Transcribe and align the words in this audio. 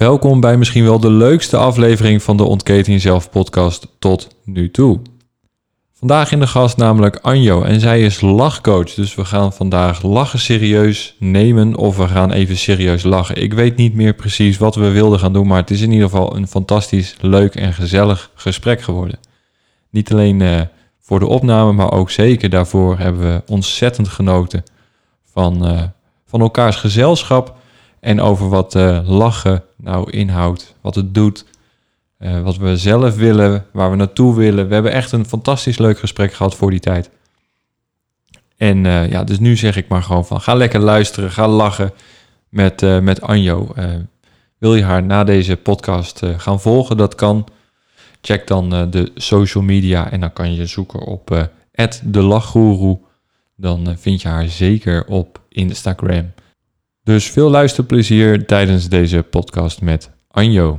Welkom 0.00 0.40
bij 0.40 0.56
misschien 0.56 0.84
wel 0.84 1.00
de 1.00 1.10
leukste 1.10 1.56
aflevering 1.56 2.22
van 2.22 2.36
de 2.36 2.44
Ontketen 2.44 2.92
Jezelf 2.92 3.30
podcast 3.30 3.86
tot 3.98 4.28
nu 4.44 4.70
toe. 4.70 5.00
Vandaag 5.92 6.32
in 6.32 6.40
de 6.40 6.46
gast 6.46 6.76
namelijk 6.76 7.16
Anjo 7.16 7.62
en 7.62 7.80
zij 7.80 8.02
is 8.02 8.20
lachcoach. 8.20 8.94
Dus 8.94 9.14
we 9.14 9.24
gaan 9.24 9.52
vandaag 9.52 10.02
lachen 10.02 10.38
serieus 10.38 11.16
nemen 11.18 11.76
of 11.76 11.96
we 11.96 12.08
gaan 12.08 12.32
even 12.32 12.56
serieus 12.56 13.02
lachen. 13.02 13.42
Ik 13.42 13.52
weet 13.52 13.76
niet 13.76 13.94
meer 13.94 14.14
precies 14.14 14.58
wat 14.58 14.74
we 14.74 14.90
wilden 14.90 15.18
gaan 15.18 15.32
doen, 15.32 15.46
maar 15.46 15.60
het 15.60 15.70
is 15.70 15.80
in 15.80 15.92
ieder 15.92 16.08
geval 16.08 16.36
een 16.36 16.48
fantastisch 16.48 17.16
leuk 17.20 17.54
en 17.54 17.72
gezellig 17.72 18.30
gesprek 18.34 18.82
geworden. 18.82 19.18
Niet 19.90 20.12
alleen 20.12 20.40
uh, 20.40 20.60
voor 21.00 21.18
de 21.18 21.26
opname, 21.26 21.72
maar 21.72 21.92
ook 21.92 22.10
zeker 22.10 22.50
daarvoor 22.50 22.98
hebben 22.98 23.22
we 23.22 23.42
ontzettend 23.52 24.08
genoten 24.08 24.64
van, 25.32 25.66
uh, 25.66 25.82
van 26.26 26.40
elkaars 26.40 26.76
gezelschap 26.76 27.58
en 28.00 28.20
over 28.20 28.48
wat 28.48 28.74
uh, 28.74 29.08
lachen 29.08 29.62
nou 29.76 30.10
inhoudt, 30.10 30.74
wat 30.80 30.94
het 30.94 31.14
doet, 31.14 31.44
uh, 32.18 32.42
wat 32.42 32.56
we 32.56 32.76
zelf 32.76 33.16
willen, 33.16 33.66
waar 33.72 33.90
we 33.90 33.96
naartoe 33.96 34.34
willen. 34.34 34.68
We 34.68 34.74
hebben 34.74 34.92
echt 34.92 35.12
een 35.12 35.26
fantastisch 35.26 35.78
leuk 35.78 35.98
gesprek 35.98 36.32
gehad 36.32 36.54
voor 36.54 36.70
die 36.70 36.80
tijd. 36.80 37.10
En 38.56 38.84
uh, 38.84 39.10
ja, 39.10 39.24
dus 39.24 39.38
nu 39.38 39.56
zeg 39.56 39.76
ik 39.76 39.88
maar 39.88 40.02
gewoon 40.02 40.26
van 40.26 40.40
ga 40.40 40.54
lekker 40.54 40.80
luisteren, 40.80 41.30
ga 41.30 41.48
lachen 41.48 41.92
met, 42.48 43.02
met 43.02 43.20
Anjo. 43.20 43.74
wil 44.58 44.74
je 44.74 44.82
haar 44.82 45.02
na 45.02 45.24
deze 45.24 45.56
podcast 45.56 46.22
gaan 46.36 46.60
volgen? 46.60 46.96
Dat 46.96 47.14
kan. 47.14 47.46
Check 48.22 48.46
dan 48.46 48.90
de 48.90 49.10
social 49.14 49.62
media 49.62 50.10
en 50.10 50.20
dan 50.20 50.32
kan 50.32 50.54
je 50.54 50.66
zoeken 50.66 51.00
op 51.00 51.48
de 52.04 52.22
lachgoeroe. 52.22 52.98
Dan 53.56 53.96
vind 53.98 54.22
je 54.22 54.28
haar 54.28 54.48
zeker 54.48 55.06
op 55.06 55.40
Instagram. 55.48 56.32
Dus 57.10 57.30
veel 57.30 57.50
luisterplezier 57.50 58.46
tijdens 58.46 58.88
deze 58.88 59.22
podcast 59.22 59.80
met 59.80 60.10
Anjo. 60.30 60.78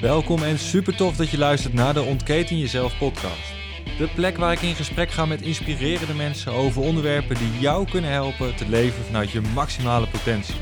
Welkom 0.00 0.42
en 0.42 0.58
super 0.58 0.96
tof 0.96 1.16
dat 1.16 1.30
je 1.30 1.38
luistert 1.38 1.74
naar 1.74 1.94
de 1.94 2.02
Ontketen 2.02 2.58
Jezelf 2.58 2.98
podcast. 2.98 3.52
De 3.98 4.08
plek 4.14 4.36
waar 4.36 4.52
ik 4.52 4.62
in 4.62 4.74
gesprek 4.74 5.10
ga 5.10 5.26
met 5.26 5.42
inspirerende 5.42 6.14
mensen 6.14 6.52
over 6.52 6.82
onderwerpen 6.82 7.36
die 7.36 7.60
jou 7.60 7.90
kunnen 7.90 8.10
helpen 8.10 8.56
te 8.56 8.68
leven 8.68 9.04
vanuit 9.04 9.30
je 9.30 9.40
maximale 9.54 10.06
potentie. 10.06 10.54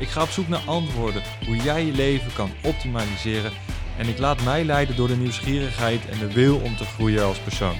Ik 0.00 0.08
ga 0.08 0.22
op 0.22 0.28
zoek 0.28 0.48
naar 0.48 0.62
antwoorden 0.66 1.22
hoe 1.46 1.56
jij 1.56 1.84
je 1.84 1.92
leven 1.92 2.32
kan 2.32 2.50
optimaliseren 2.62 3.52
en 3.98 4.08
ik 4.08 4.18
laat 4.18 4.42
mij 4.42 4.64
leiden 4.64 4.96
door 4.96 5.08
de 5.08 5.16
nieuwsgierigheid 5.16 6.08
en 6.08 6.18
de 6.18 6.32
wil 6.32 6.56
om 6.56 6.76
te 6.76 6.84
groeien 6.84 7.24
als 7.24 7.38
persoon. 7.38 7.76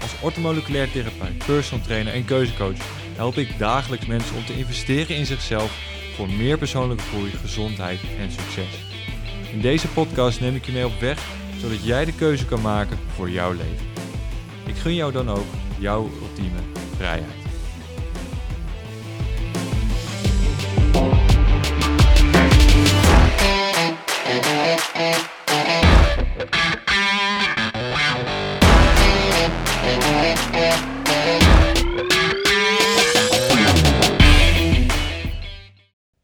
Als 0.00 0.14
ortomoleculair 0.20 0.90
therapeut, 0.90 1.44
personal 1.46 1.84
trainer 1.84 2.12
en 2.12 2.24
keuzecoach 2.24 2.78
help 3.16 3.36
ik 3.36 3.58
dagelijks 3.58 4.06
mensen 4.06 4.36
om 4.36 4.44
te 4.44 4.56
investeren 4.56 5.16
in 5.16 5.26
zichzelf 5.26 5.78
voor 6.14 6.28
meer 6.28 6.58
persoonlijke 6.58 7.04
groei, 7.04 7.30
gezondheid 7.30 8.00
en 8.18 8.30
succes. 8.30 8.84
In 9.52 9.60
deze 9.60 9.88
podcast 9.88 10.40
neem 10.40 10.54
ik 10.54 10.66
je 10.66 10.72
mee 10.72 10.86
op 10.86 11.00
weg 11.00 11.22
zodat 11.58 11.84
jij 11.84 12.04
de 12.04 12.14
keuze 12.14 12.46
kan 12.46 12.60
maken 12.60 12.98
voor 13.14 13.30
jouw 13.30 13.52
leven. 13.52 13.86
Ik 14.66 14.76
gun 14.76 14.94
jou 14.94 15.12
dan 15.12 15.30
ook 15.30 15.46
jouw 15.78 16.10
ultieme 16.22 16.58
vrijheid. 16.96 17.43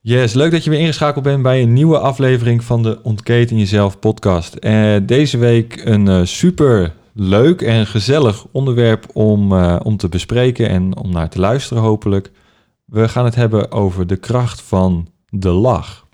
Yes, 0.03 0.33
leuk 0.33 0.51
dat 0.51 0.65
je 0.65 0.71
weer 0.71 0.79
ingeschakeld 0.79 1.25
bent 1.25 1.43
bij 1.43 1.63
een 1.63 1.73
nieuwe 1.73 1.99
aflevering 1.99 2.65
van 2.65 2.83
de 2.83 3.03
Ontketen 3.03 3.59
Jezelf 3.59 3.99
podcast. 3.99 4.57
Uh, 4.61 4.97
deze 5.03 5.39
week 5.39 5.83
een 5.85 6.07
uh, 6.07 6.21
super 6.25 6.95
leuk 7.15 7.63
en 7.63 7.87
gezellig 7.87 8.47
onderwerp 8.53 9.07
om, 9.13 9.53
uh, 9.53 9.81
om 9.83 9.97
te 9.97 10.09
bespreken 10.09 10.69
en 10.69 10.97
om 10.97 11.13
naar 11.13 11.29
te 11.29 11.41
luisteren 11.41 11.83
hopelijk. 11.83 12.31
We 12.85 13.09
gaan 13.09 13.25
het 13.25 13.35
hebben 13.35 13.73
over 13.73 14.07
de 14.07 14.17
kracht 14.17 14.61
van 14.63 15.09
de 15.29 15.51
lach. 15.51 16.09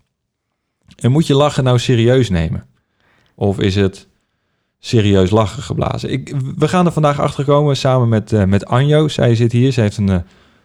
En 0.97 1.11
moet 1.11 1.27
je 1.27 1.35
lachen 1.35 1.65
nou 1.65 1.79
serieus 1.79 2.31
nemen? 2.31 2.67
Of 3.35 3.59
is 3.59 3.75
het 3.75 4.09
serieus 4.79 5.31
lachen 5.31 5.63
geblazen? 5.63 6.11
Ik, 6.11 6.35
we 6.57 6.69
gaan 6.69 6.87
er 6.87 6.93
vandaag 6.93 7.21
achter 7.21 7.45
komen 7.45 7.77
samen 7.77 8.09
met, 8.09 8.47
met 8.47 8.67
Anjo. 8.67 9.09
Zij 9.09 9.35
zit 9.35 9.53
hier, 9.53 9.73
zij 9.73 9.83
heeft 9.83 9.97
een, 9.97 10.09
een 10.09 10.25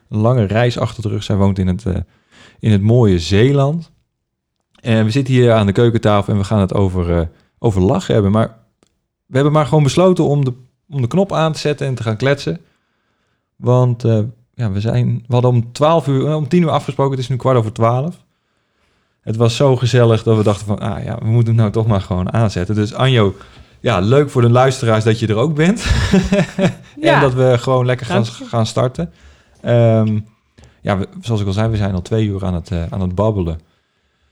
lange 0.10 0.44
reis 0.44 0.78
achter 0.78 1.04
de 1.04 1.10
rug. 1.10 1.24
Zij 1.24 1.36
woont 1.36 1.60
in 1.60 1.68
het 1.68 1.84
in 2.60 2.72
het 2.72 2.82
mooie 2.82 3.20
Zeeland. 3.20 3.92
En 4.82 5.06
we 5.06 5.12
zitten 5.12 5.34
hier 5.34 5.54
aan 5.54 5.66
de 5.66 5.72
keukentafel 5.72 6.34
en 6.34 6.40
we 6.40 6.46
gaan 6.46 6.60
het 6.60 6.74
over, 6.74 7.30
over 7.60 7.82
lachen 7.82 8.14
hebben. 8.14 8.32
Maar 8.32 8.48
we 9.26 9.36
hebben 9.36 9.54
maar 9.54 9.66
gewoon 9.66 9.84
besloten 9.84 10.24
om 10.24 10.46
de, 10.46 10.54
om 10.90 11.02
de 11.02 11.08
knop 11.08 11.34
aan 11.34 11.54
te 11.54 11.60
zetten 11.60 11.88
en 11.88 11.96
te 11.96 12.04
gaan 12.04 12.18
kletsen. 12.18 12.62
Want 13.56 14.04
ja, 14.62 14.72
we, 14.72 14.80
zijn, 14.80 15.24
we 15.28 15.34
hadden 15.34 15.52
om 15.52 15.72
12 15.72 16.08
uur, 16.08 16.28
eh, 16.28 16.36
om 16.36 16.48
10 16.48 16.62
uur 16.62 16.70
afgesproken, 16.70 17.12
het 17.12 17.22
is 17.22 17.30
nu 17.30 17.36
kwart 17.36 17.58
over 17.58 17.74
12. 17.74 18.26
Het 19.22 19.36
was 19.36 19.56
zo 19.56 19.76
gezellig 19.76 20.24
dat 20.24 20.38
we 20.38 20.44
dachten 20.44 20.66
van, 20.66 20.80
ah 20.80 21.04
ja, 21.04 21.18
we 21.20 21.26
moeten 21.26 21.54
het 21.54 21.62
nou 21.62 21.72
toch 21.72 21.88
maar 21.88 22.02
gewoon 22.02 22.34
aanzetten. 22.34 22.76
Dus 22.76 22.94
Anjo, 22.94 23.36
ja, 23.80 24.00
leuk 24.00 24.30
voor 24.30 24.42
de 24.42 24.50
luisteraars 24.50 25.04
dat 25.04 25.20
je 25.20 25.28
er 25.28 25.36
ook 25.36 25.56
bent. 25.56 25.86
ja. 27.00 27.16
en 27.16 27.22
dat 27.22 27.34
we 27.34 27.58
gewoon 27.58 27.86
lekker 27.86 28.06
gaan, 28.06 28.26
gaan 28.26 28.66
starten. 28.66 29.12
Um, 29.66 30.26
ja, 30.82 31.00
zoals 31.22 31.42
ik 31.42 31.48
al 31.48 31.54
zei, 31.54 31.70
we 31.70 31.78
zijn 31.78 31.94
al 31.94 32.02
twee 32.02 32.26
uur 32.26 32.46
aan 32.46 32.54
het, 32.54 32.70
uh, 32.72 32.84
aan 32.90 33.02
het 33.02 33.16
babbelen. 33.16 33.60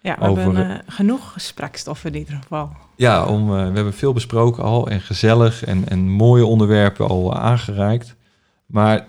Ja, 0.02 0.16
we 0.20 0.28
over, 0.28 0.44
hebben 0.44 0.70
uh, 0.70 0.76
genoeg 0.88 1.32
gesprekstoffen 1.32 2.14
in 2.14 2.20
ieder 2.20 2.36
geval. 2.42 2.70
Ja, 2.96 3.26
om, 3.26 3.54
uh, 3.54 3.68
we 3.68 3.76
hebben 3.76 3.94
veel 3.94 4.14
besproken 4.14 4.64
al 4.64 4.90
en 4.90 5.02
gezellig 5.02 5.66
en, 5.66 5.90
en 5.90 6.10
mooie 6.10 6.46
onderwerpen 6.46 7.08
al 7.08 7.38
aangereikt. 7.38 8.16
Maar 8.66 9.08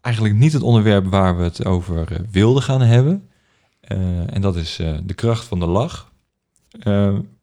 eigenlijk 0.00 0.34
niet 0.34 0.52
het 0.52 0.62
onderwerp 0.62 1.06
waar 1.06 1.36
we 1.36 1.42
het 1.42 1.64
over 1.64 2.06
wilden 2.30 2.62
gaan 2.62 2.80
hebben. 2.80 3.28
En 4.26 4.40
dat 4.40 4.56
is 4.56 4.76
de 5.04 5.14
kracht 5.14 5.44
van 5.44 5.60
de 5.60 5.66
lach. 5.66 6.12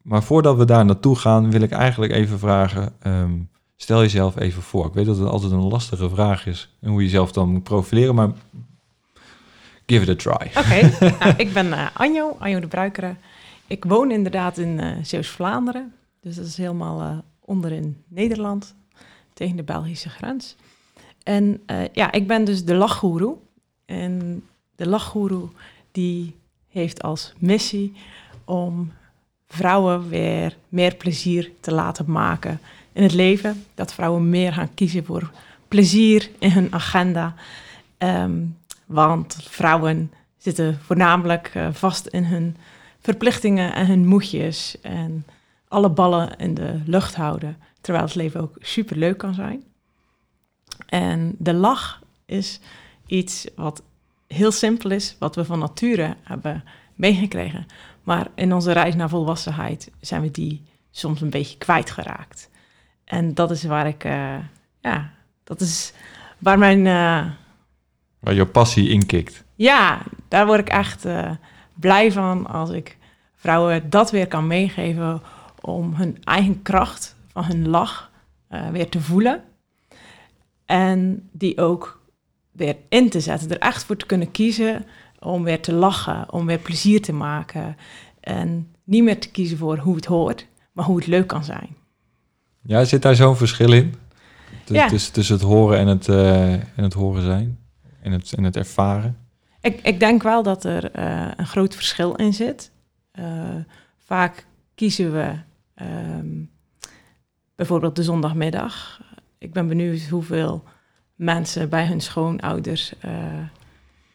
maar 0.02 0.22
voordat 0.22 0.56
we 0.56 0.64
daar 0.64 0.84
naartoe 0.84 1.16
gaan, 1.16 1.50
wil 1.50 1.60
ik 1.60 1.70
eigenlijk 1.70 2.12
even 2.12 2.38
vragen... 2.38 2.92
Um, 3.06 3.50
stel 3.82 4.00
jezelf 4.00 4.38
even 4.38 4.62
voor. 4.62 4.86
Ik 4.86 4.92
weet 4.92 5.06
dat 5.06 5.18
het 5.18 5.28
altijd 5.28 5.52
een 5.52 5.68
lastige 5.68 6.08
vraag 6.08 6.46
is 6.46 6.68
en 6.80 6.90
hoe 6.90 6.98
je 6.98 7.04
jezelf 7.06 7.32
dan 7.32 7.48
moet 7.48 7.62
profileren, 7.62 8.14
maar 8.14 8.30
give 9.86 10.10
it 10.10 10.26
a 10.26 10.34
try. 10.34 10.50
Oké, 10.56 10.90
nou, 11.20 11.34
ik 11.36 11.52
ben 11.52 11.66
uh, 11.66 11.86
Anjo, 11.94 12.36
Anjo 12.38 12.60
de 12.60 12.66
Bruikere. 12.66 13.14
Ik 13.66 13.84
woon 13.84 14.10
inderdaad 14.10 14.58
in 14.58 14.68
uh, 14.68 14.96
Zeeuws-Vlaanderen. 15.02 15.92
Dus 16.20 16.36
dat 16.36 16.46
is 16.46 16.56
helemaal 16.56 17.00
uh, 17.00 17.18
onder 17.40 17.72
in 17.72 17.96
Nederland, 18.08 18.74
tegen 19.34 19.56
de 19.56 19.62
Belgische 19.62 20.08
grens. 20.08 20.56
En 21.22 21.60
ja, 21.92 22.12
ik 22.12 22.26
ben 22.26 22.44
dus 22.44 22.64
de 22.64 22.74
lachgoeroe. 22.74 23.36
En 23.84 24.44
de 24.76 24.88
lachgoeroe 24.88 25.48
die 25.92 26.36
heeft 26.68 27.02
als 27.02 27.32
missie 27.38 27.92
om 28.44 28.92
vrouwen 29.48 30.08
weer 30.08 30.56
meer 30.68 30.94
plezier 30.94 31.50
te 31.60 31.72
laten 31.72 32.10
maken 32.10 32.60
in 32.92 33.02
het 33.02 33.12
leven. 33.12 33.64
Dat 33.74 33.94
vrouwen 33.94 34.30
meer 34.30 34.52
gaan 34.52 34.74
kiezen 34.74 35.04
voor 35.04 35.30
plezier 35.68 36.30
in 36.38 36.50
hun 36.50 36.72
agenda. 36.72 37.34
Um, 37.98 38.58
want 38.86 39.36
vrouwen 39.40 40.12
zitten 40.38 40.78
voornamelijk 40.82 41.54
uh, 41.54 41.68
vast 41.72 42.06
in 42.06 42.24
hun 42.24 42.56
verplichtingen 43.00 43.74
en 43.74 43.86
hun 43.86 44.06
moedjes. 44.06 44.80
En 44.80 45.26
alle 45.68 45.90
ballen 45.90 46.36
in 46.36 46.54
de 46.54 46.80
lucht 46.86 47.14
houden. 47.14 47.56
Terwijl 47.80 48.04
het 48.04 48.14
leven 48.14 48.40
ook 48.40 48.56
super 48.60 48.96
leuk 48.96 49.18
kan 49.18 49.34
zijn. 49.34 49.62
En 50.86 51.34
de 51.38 51.54
lach 51.54 52.02
is 52.26 52.60
iets 53.06 53.46
wat 53.56 53.82
heel 54.32 54.52
simpel 54.52 54.90
is, 54.90 55.16
wat 55.18 55.34
we 55.34 55.44
van 55.44 55.58
nature 55.58 56.16
hebben 56.22 56.64
meegekregen. 56.94 57.66
Maar 58.02 58.28
in 58.34 58.52
onze 58.52 58.72
reis 58.72 58.94
naar 58.94 59.08
volwassenheid 59.08 59.90
zijn 60.00 60.22
we 60.22 60.30
die 60.30 60.62
soms 60.90 61.20
een 61.20 61.30
beetje 61.30 61.58
kwijtgeraakt. 61.58 62.50
En 63.04 63.34
dat 63.34 63.50
is 63.50 63.64
waar 63.64 63.86
ik, 63.86 64.04
uh, 64.04 64.38
ja, 64.80 65.10
dat 65.44 65.60
is 65.60 65.92
waar 66.38 66.58
mijn, 66.58 66.78
uh, 66.78 67.30
Waar 68.18 68.34
je 68.34 68.46
passie 68.46 68.88
inkikt. 68.88 69.44
Ja, 69.54 70.02
daar 70.28 70.46
word 70.46 70.60
ik 70.60 70.68
echt 70.68 71.04
uh, 71.04 71.30
blij 71.74 72.12
van 72.12 72.46
als 72.46 72.70
ik 72.70 72.98
vrouwen 73.34 73.90
dat 73.90 74.10
weer 74.10 74.28
kan 74.28 74.46
meegeven 74.46 75.22
om 75.60 75.94
hun 75.94 76.18
eigen 76.24 76.62
kracht 76.62 77.16
van 77.32 77.44
hun 77.44 77.68
lach 77.68 78.10
weer 78.72 78.88
te 78.88 79.00
voelen. 79.00 79.42
En 80.66 81.28
die 81.32 81.58
ook 81.58 82.01
weer 82.52 82.76
in 82.88 83.10
te 83.10 83.20
zetten. 83.20 83.50
Er 83.50 83.58
echt 83.58 83.84
voor 83.84 83.96
te 83.96 84.06
kunnen 84.06 84.30
kiezen 84.30 84.84
om 85.18 85.42
weer 85.44 85.60
te 85.62 85.72
lachen, 85.72 86.32
om 86.32 86.46
weer 86.46 86.58
plezier 86.58 87.02
te 87.02 87.12
maken. 87.12 87.76
En 88.20 88.74
niet 88.84 89.02
meer 89.02 89.20
te 89.20 89.30
kiezen 89.30 89.58
voor 89.58 89.78
hoe 89.78 89.96
het 89.96 90.04
hoort, 90.04 90.46
maar 90.72 90.84
hoe 90.84 90.96
het 90.96 91.06
leuk 91.06 91.26
kan 91.26 91.44
zijn. 91.44 91.76
Ja, 92.62 92.84
zit 92.84 93.02
daar 93.02 93.14
zo'n 93.14 93.36
verschil 93.36 93.72
in? 93.72 93.94
Tussen, 94.64 94.84
Ja. 94.84 94.88
tussen, 94.88 95.12
tussen 95.12 95.34
het 95.34 95.44
horen 95.44 95.78
en 95.78 95.86
het, 95.86 96.08
eh, 96.08 96.52
en 96.52 96.82
het 96.82 96.92
horen 96.92 97.22
zijn? 97.22 97.58
En 98.02 98.12
het, 98.12 98.32
en 98.32 98.44
het 98.44 98.56
ervaren? 98.56 99.16
Ik, 99.60 99.80
ik 99.82 100.00
denk 100.00 100.22
wel 100.22 100.42
dat 100.42 100.64
er 100.64 100.90
eh, 100.90 101.30
een 101.36 101.46
groot 101.46 101.74
verschil 101.74 102.14
in 102.14 102.32
zit. 102.32 102.70
Eh, 103.10 103.24
vaak 104.04 104.46
kiezen 104.74 105.12
we 105.12 105.32
ehm, 105.74 106.44
bijvoorbeeld 107.54 107.96
de 107.96 108.02
zondagmiddag. 108.02 109.00
Ik 109.38 109.52
ben 109.52 109.68
benieuwd 109.68 110.00
hoeveel 110.02 110.64
mensen 111.22 111.68
bij 111.68 111.86
hun 111.86 112.00
schoonouders 112.00 112.92
eh, 112.98 113.12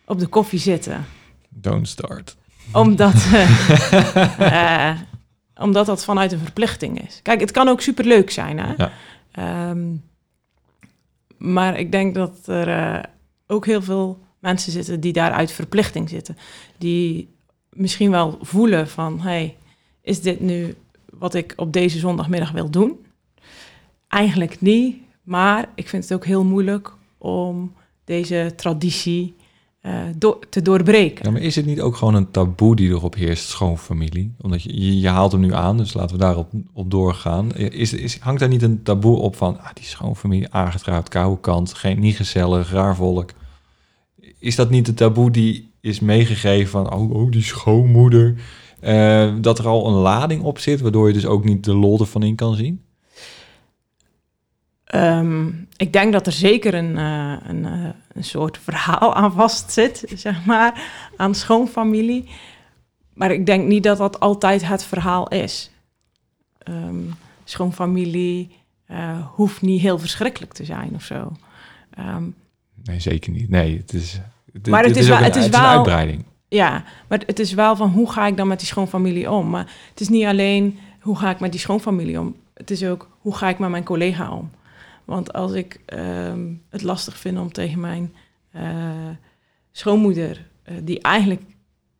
op 0.05 0.19
de 0.19 0.27
koffie 0.27 0.59
zitten. 0.59 1.05
Don't 1.49 1.87
start. 1.87 2.37
Omdat, 2.71 3.13
eh, 3.33 4.89
eh, 4.89 4.99
omdat 5.55 5.85
dat 5.85 6.03
vanuit 6.03 6.31
een 6.31 6.39
verplichting 6.39 7.01
is. 7.07 7.19
Kijk, 7.23 7.39
het 7.39 7.51
kan 7.51 7.67
ook 7.67 7.81
superleuk 7.81 8.29
zijn, 8.29 8.59
hè? 8.59 8.73
Ja. 8.77 8.91
Ehm, 9.31 9.95
maar 11.37 11.79
ik 11.79 11.91
denk 11.91 12.15
dat 12.15 12.47
er 12.47 13.05
ook 13.47 13.65
heel 13.65 13.81
veel 13.81 14.19
mensen 14.39 14.71
zitten 14.71 14.99
die 14.99 15.13
daar 15.13 15.31
uit 15.31 15.51
verplichting 15.51 16.09
zitten. 16.09 16.37
Die 16.77 17.35
misschien 17.69 18.11
wel 18.11 18.37
voelen 18.41 18.87
van, 18.87 19.19
hey, 19.19 19.57
is 20.01 20.21
dit 20.21 20.39
nu 20.39 20.75
wat 21.09 21.33
ik 21.33 21.53
op 21.55 21.73
deze 21.73 21.99
zondagmiddag 21.99 22.51
wil 22.51 22.69
doen? 22.69 23.05
Eigenlijk 24.07 24.61
niet, 24.61 24.97
maar 25.23 25.69
ik 25.75 25.89
vind 25.89 26.03
het 26.03 26.13
ook 26.13 26.25
heel 26.25 26.43
moeilijk 26.43 26.96
om 27.17 27.73
deze 28.03 28.53
traditie 28.55 29.35
eh, 29.87 30.01
te 30.49 30.61
doorbreken. 30.61 31.25
Ja, 31.25 31.31
maar 31.31 31.41
is 31.41 31.55
het 31.55 31.65
niet 31.65 31.81
ook 31.81 31.95
gewoon 31.95 32.15
een 32.15 32.31
taboe 32.31 32.75
die 32.75 32.89
erop 32.89 33.15
heerst, 33.15 33.49
schoonfamilie? 33.49 34.33
Omdat 34.41 34.63
je, 34.63 34.85
je, 34.85 34.99
je 34.99 35.07
haalt 35.07 35.31
hem 35.31 35.41
nu 35.41 35.53
aan, 35.53 35.77
dus 35.77 35.93
laten 35.93 36.15
we 36.15 36.21
daarop 36.21 36.51
op 36.73 36.91
doorgaan. 36.91 37.55
Is, 37.55 37.93
is, 37.93 38.19
hangt 38.19 38.39
daar 38.39 38.49
niet 38.49 38.61
een 38.61 38.83
taboe 38.83 39.17
op 39.17 39.35
van, 39.35 39.59
ah, 39.59 39.73
die 39.73 39.85
schoonfamilie, 39.85 40.53
aangetrouwd, 40.53 41.09
koude 41.09 41.41
kant, 41.41 41.73
geen, 41.73 41.99
niet 41.99 42.15
gezellig, 42.15 42.71
raar 42.71 42.95
volk? 42.95 43.31
Is 44.39 44.55
dat 44.55 44.69
niet 44.69 44.85
de 44.85 44.93
taboe 44.93 45.31
die 45.31 45.71
is 45.81 45.99
meegegeven 45.99 46.69
van, 46.69 46.93
oh, 46.93 47.11
oh 47.11 47.31
die 47.31 47.43
schoonmoeder, 47.43 48.35
eh, 48.79 49.33
dat 49.41 49.59
er 49.59 49.67
al 49.67 49.87
een 49.87 50.01
lading 50.01 50.43
op 50.43 50.59
zit, 50.59 50.81
waardoor 50.81 51.07
je 51.07 51.13
dus 51.13 51.25
ook 51.25 51.43
niet 51.43 51.63
de 51.63 51.75
lol 51.75 51.99
ervan 51.99 52.23
in 52.23 52.35
kan 52.35 52.55
zien? 52.55 52.81
Ehm, 54.87 55.47
ik 55.77 55.93
denk 55.93 56.13
dat 56.13 56.25
er 56.25 56.31
zeker 56.31 56.73
een, 56.73 56.97
eh, 56.97 57.33
een, 57.47 57.65
eh, 57.65 57.89
een 58.13 58.23
soort 58.23 58.57
verhaal 58.57 59.15
aan 59.15 59.31
vast 59.31 59.71
zit, 59.71 60.03
zeg 60.15 60.45
maar, 60.45 60.81
aan 61.17 61.35
schoonfamilie. 61.35 62.29
Maar 63.13 63.31
ik 63.31 63.45
denk 63.45 63.67
niet 63.67 63.83
dat 63.83 63.97
dat 63.97 64.19
altijd 64.19 64.67
het 64.67 64.83
verhaal 64.83 65.27
is. 65.27 65.71
Ehm, 66.57 66.95
schoonfamilie 67.43 68.55
eh, 68.85 69.27
hoeft 69.35 69.61
niet 69.61 69.81
heel 69.81 69.99
verschrikkelijk 69.99 70.53
te 70.53 70.65
zijn 70.65 70.91
of 70.95 71.03
zo. 71.03 71.31
Ehm, 71.93 72.23
Nee, 72.83 72.99
zeker 72.99 73.31
niet. 73.31 73.49
Nee, 73.49 73.77
het 73.77 73.93
is, 73.93 74.19
het, 74.53 74.67
Maar 74.67 74.83
het 74.83 74.95
is 74.95 75.07
wel- 75.07 75.17
een, 75.17 75.23
het 75.23 75.35
is 75.35 75.45
een 75.45 75.51
wel- 75.51 75.61
uitbreiding. 75.61 76.23
ja, 76.47 76.83
maar 77.07 77.21
het 77.25 77.39
is 77.39 77.53
wel 77.53 77.75
van 77.75 77.89
hoe 77.89 78.11
ga 78.11 78.27
ik 78.27 78.37
dan 78.37 78.47
met 78.47 78.59
die 78.59 78.67
schoonfamilie 78.67 79.31
om? 79.31 79.49
Maar 79.49 79.71
het 79.89 79.99
is 80.01 80.09
niet 80.09 80.25
alleen 80.25 80.79
hoe 80.99 81.17
ga 81.17 81.29
ik 81.29 81.39
met 81.39 81.51
die 81.51 81.59
schoonfamilie 81.59 82.19
om. 82.19 82.35
Het 82.53 82.71
is 82.71 82.83
ook 82.83 83.09
hoe 83.19 83.35
ga 83.35 83.49
ik 83.49 83.59
met 83.59 83.69
mijn 83.69 83.83
collega 83.83 84.31
om. 84.31 84.49
Want 85.07 85.33
als 85.33 85.51
ik 85.51 85.79
ehm, 85.85 86.53
het 86.69 86.81
lastig 86.83 87.17
vind 87.17 87.37
om 87.39 87.51
tegen 87.51 87.79
mijn 87.79 88.13
eh, 88.51 89.09
schoonmoeder, 89.71 90.47
eh, 90.63 90.75
die 90.83 91.01
eigenlijk 91.01 91.41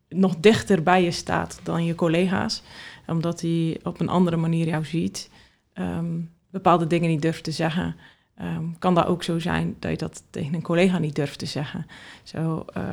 nog 0.09 0.35
dichter 0.35 0.83
bij 0.83 1.03
je 1.03 1.11
staat 1.11 1.59
dan 1.63 1.85
je 1.85 1.95
collega's, 1.95 2.63
omdat 3.05 3.41
hij 3.41 3.79
op 3.83 3.99
een 3.99 4.09
andere 4.09 4.37
manier 4.37 4.67
jou 4.67 4.85
ziet, 4.85 5.29
ehm, 5.73 6.19
bepaalde 6.49 6.87
dingen 6.87 7.09
niet 7.09 7.21
durft 7.21 7.43
te 7.43 7.51
zeggen, 7.51 7.95
ehm, 8.35 8.63
kan 8.79 8.95
dat 8.95 9.05
ook 9.05 9.23
zo 9.23 9.39
zijn 9.39 9.75
dat 9.79 9.91
je 9.91 9.97
dat 9.97 10.23
tegen 10.29 10.53
een 10.53 10.61
collega 10.61 10.97
niet 10.97 11.15
durft 11.15 11.39
te 11.39 11.45
zeggen. 11.45 11.87
Zo, 12.23 12.65
eh, 12.73 12.83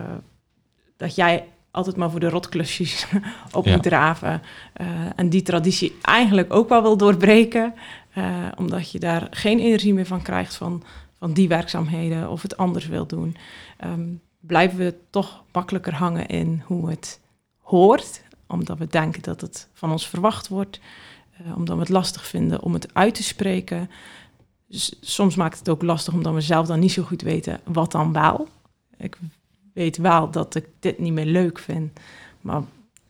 dat 0.96 1.14
jij 1.14 1.48
altijd 1.70 1.96
maar 1.96 2.10
voor 2.10 2.20
de 2.20 2.28
rotklusjes 2.28 3.06
op 3.52 3.64
Ja. 3.64 3.72
moet 3.72 3.82
draven. 3.82 4.42
en 5.16 5.28
die 5.28 5.42
traditie 5.42 5.96
eigenlijk 6.02 6.52
ook 6.52 6.68
wel 6.68 6.82
wil 6.82 6.96
doorbreken. 6.96 7.74
Eh, 8.14 8.46
omdat 8.56 8.90
je 8.90 8.98
daar 8.98 9.26
geen 9.30 9.58
energie 9.58 9.94
meer 9.94 10.06
van 10.06 10.22
krijgt 10.22 10.54
van, 10.54 10.82
van 11.18 11.32
die 11.32 11.48
werkzaamheden 11.48 12.30
of 12.30 12.42
het 12.42 12.56
anders 12.56 12.86
wil 12.86 13.06
doen. 13.06 13.36
Ehm, 13.78 14.08
blijven 14.40 14.78
we 14.78 14.94
toch 15.10 15.42
makkelijker 15.52 15.94
hangen 15.94 16.26
in 16.26 16.62
hoe 16.66 16.90
het 16.90 17.20
hoort. 17.58 18.22
Omdat 18.46 18.78
we 18.78 18.86
denken 18.86 19.22
dat 19.22 19.40
het 19.40 19.68
van 19.72 19.90
ons 19.90 20.08
verwacht 20.08 20.48
wordt. 20.48 20.80
eh, 21.44 21.56
omdat 21.56 21.74
we 21.74 21.80
het 21.80 21.90
lastig 21.90 22.26
vinden 22.26 22.62
om 22.62 22.72
het 22.72 22.94
uit 22.94 23.14
te 23.14 23.22
spreken. 23.22 23.90
Soms 25.00 25.34
maakt 25.36 25.58
het 25.58 25.68
ook 25.68 25.82
lastig 25.82 26.12
omdat 26.14 26.34
we 26.34 26.40
zelf 26.40 26.66
dan 26.66 26.78
niet 26.80 26.92
zo 26.92 27.02
goed 27.02 27.22
weten 27.22 27.60
wat 27.64 27.92
dan 27.92 28.12
wel. 28.12 28.48
Ik 28.96 29.18
weet 29.72 29.96
wel 29.96 30.30
dat 30.30 30.54
ik 30.54 30.66
dit 30.80 30.98
niet 30.98 31.12
meer 31.12 31.26
leuk 31.26 31.58
vind. 31.58 32.00
Maar 32.40 32.62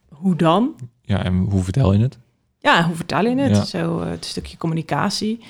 hoe 0.09 0.37
dan? 0.37 0.75
Ja, 1.03 1.25
en 1.25 1.37
hoe 1.37 1.63
vertel 1.63 1.93
je 1.93 2.03
het? 2.03 2.19
Ja, 2.65 2.85
hoe 2.87 2.95
vertel 2.95 3.25
je 3.27 3.37
het? 3.37 3.57
Ja. 3.57 3.65
Zo 3.65 4.01
eh, 4.01 4.11
het 4.11 4.25
stukje 4.25 4.57
communicatie. 4.57 5.41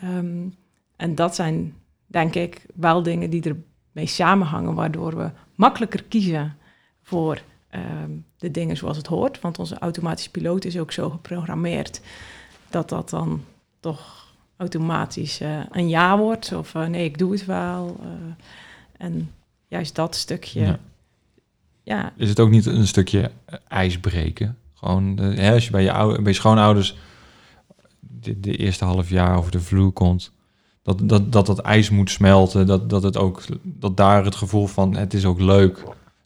Ehm, 0.00 0.46
en 0.96 1.14
dat 1.14 1.34
zijn, 1.34 1.74
denk 2.06 2.34
ik, 2.34 2.66
wel 2.74 3.02
dingen 3.02 3.30
die 3.30 3.42
ermee 3.42 4.06
samenhangen, 4.06 4.74
waardoor 4.74 5.16
we 5.16 5.30
makkelijker 5.54 6.02
kiezen 6.04 6.56
voor 7.02 7.42
ehm, 7.70 8.10
de 8.38 8.50
dingen 8.50 8.76
zoals 8.76 8.96
het 8.96 9.06
hoort. 9.06 9.40
Want 9.40 9.58
onze 9.58 9.78
automatische 9.78 10.30
piloot 10.30 10.64
is 10.64 10.78
ook 10.78 10.92
zo 10.92 11.10
geprogrammeerd 11.10 12.00
dat 12.70 12.88
dat 12.88 13.10
dan 13.10 13.44
toch 13.80 14.32
automatisch 14.56 15.40
eh, 15.40 15.60
een 15.70 15.88
ja 15.88 16.18
wordt. 16.18 16.52
Of 16.52 16.74
eh, 16.74 16.86
nee, 16.86 17.04
ik 17.04 17.18
doe 17.18 17.32
het 17.32 17.44
wel. 17.44 18.00
en 18.96 19.30
juist 19.68 19.94
dat 19.94 20.14
stukje, 20.14 20.60
Ja. 20.60 20.78
ja, 21.82 22.12
Is 22.16 22.28
het 22.28 22.40
ook 22.40 22.50
niet 22.50 22.66
een 22.66 22.86
stukje 22.86 23.30
eh, 23.44 23.58
ijs 23.68 23.98
breken? 23.98 24.58
Eh, 24.84 25.52
als 25.52 25.64
je 25.64 25.70
bij 25.70 25.82
je, 25.82 25.92
oude, 25.92 26.22
bij 26.22 26.32
schoonouders 26.32 26.96
de, 28.00 28.40
de 28.40 28.56
eerste 28.56 28.84
half 28.84 29.08
jaar 29.08 29.36
over 29.36 29.50
de 29.50 29.60
vloer 29.60 29.92
komt, 29.92 30.32
dat 30.82 31.08
dat, 31.08 31.32
dat, 31.32 31.46
dat 31.46 31.58
ijs 31.58 31.90
moet 31.90 32.10
smelten, 32.10 32.66
dat, 32.66 32.90
dat, 32.90 33.02
het 33.02 33.16
ook, 33.16 33.42
dat 33.62 33.96
daar 33.96 34.24
het 34.24 34.34
gevoel 34.34 34.66
van 34.66 34.96
het 34.96 35.14
is 35.14 35.24
ook 35.24 35.40
leuk 35.40 35.82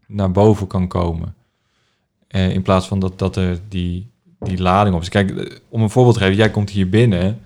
naar 0.06 0.30
boven 0.30 0.66
kan 0.66 0.88
komen. 0.88 1.34
Eh, 2.28 2.50
in 2.50 2.62
plaats 2.62 2.86
van 2.86 2.98
dat, 2.98 3.18
dat 3.18 3.36
er 3.36 3.60
die, 3.68 4.10
die 4.38 4.62
lading 4.62 4.94
op 4.94 5.02
is. 5.02 5.08
Kijk, 5.08 5.30
eh, 5.30 5.56
om 5.68 5.82
een 5.82 5.90
voorbeeld 5.90 6.14
te 6.14 6.20
geven, 6.20 6.36
jij 6.36 6.50
komt 6.50 6.70
hier 6.70 6.88
binnen 6.88 7.40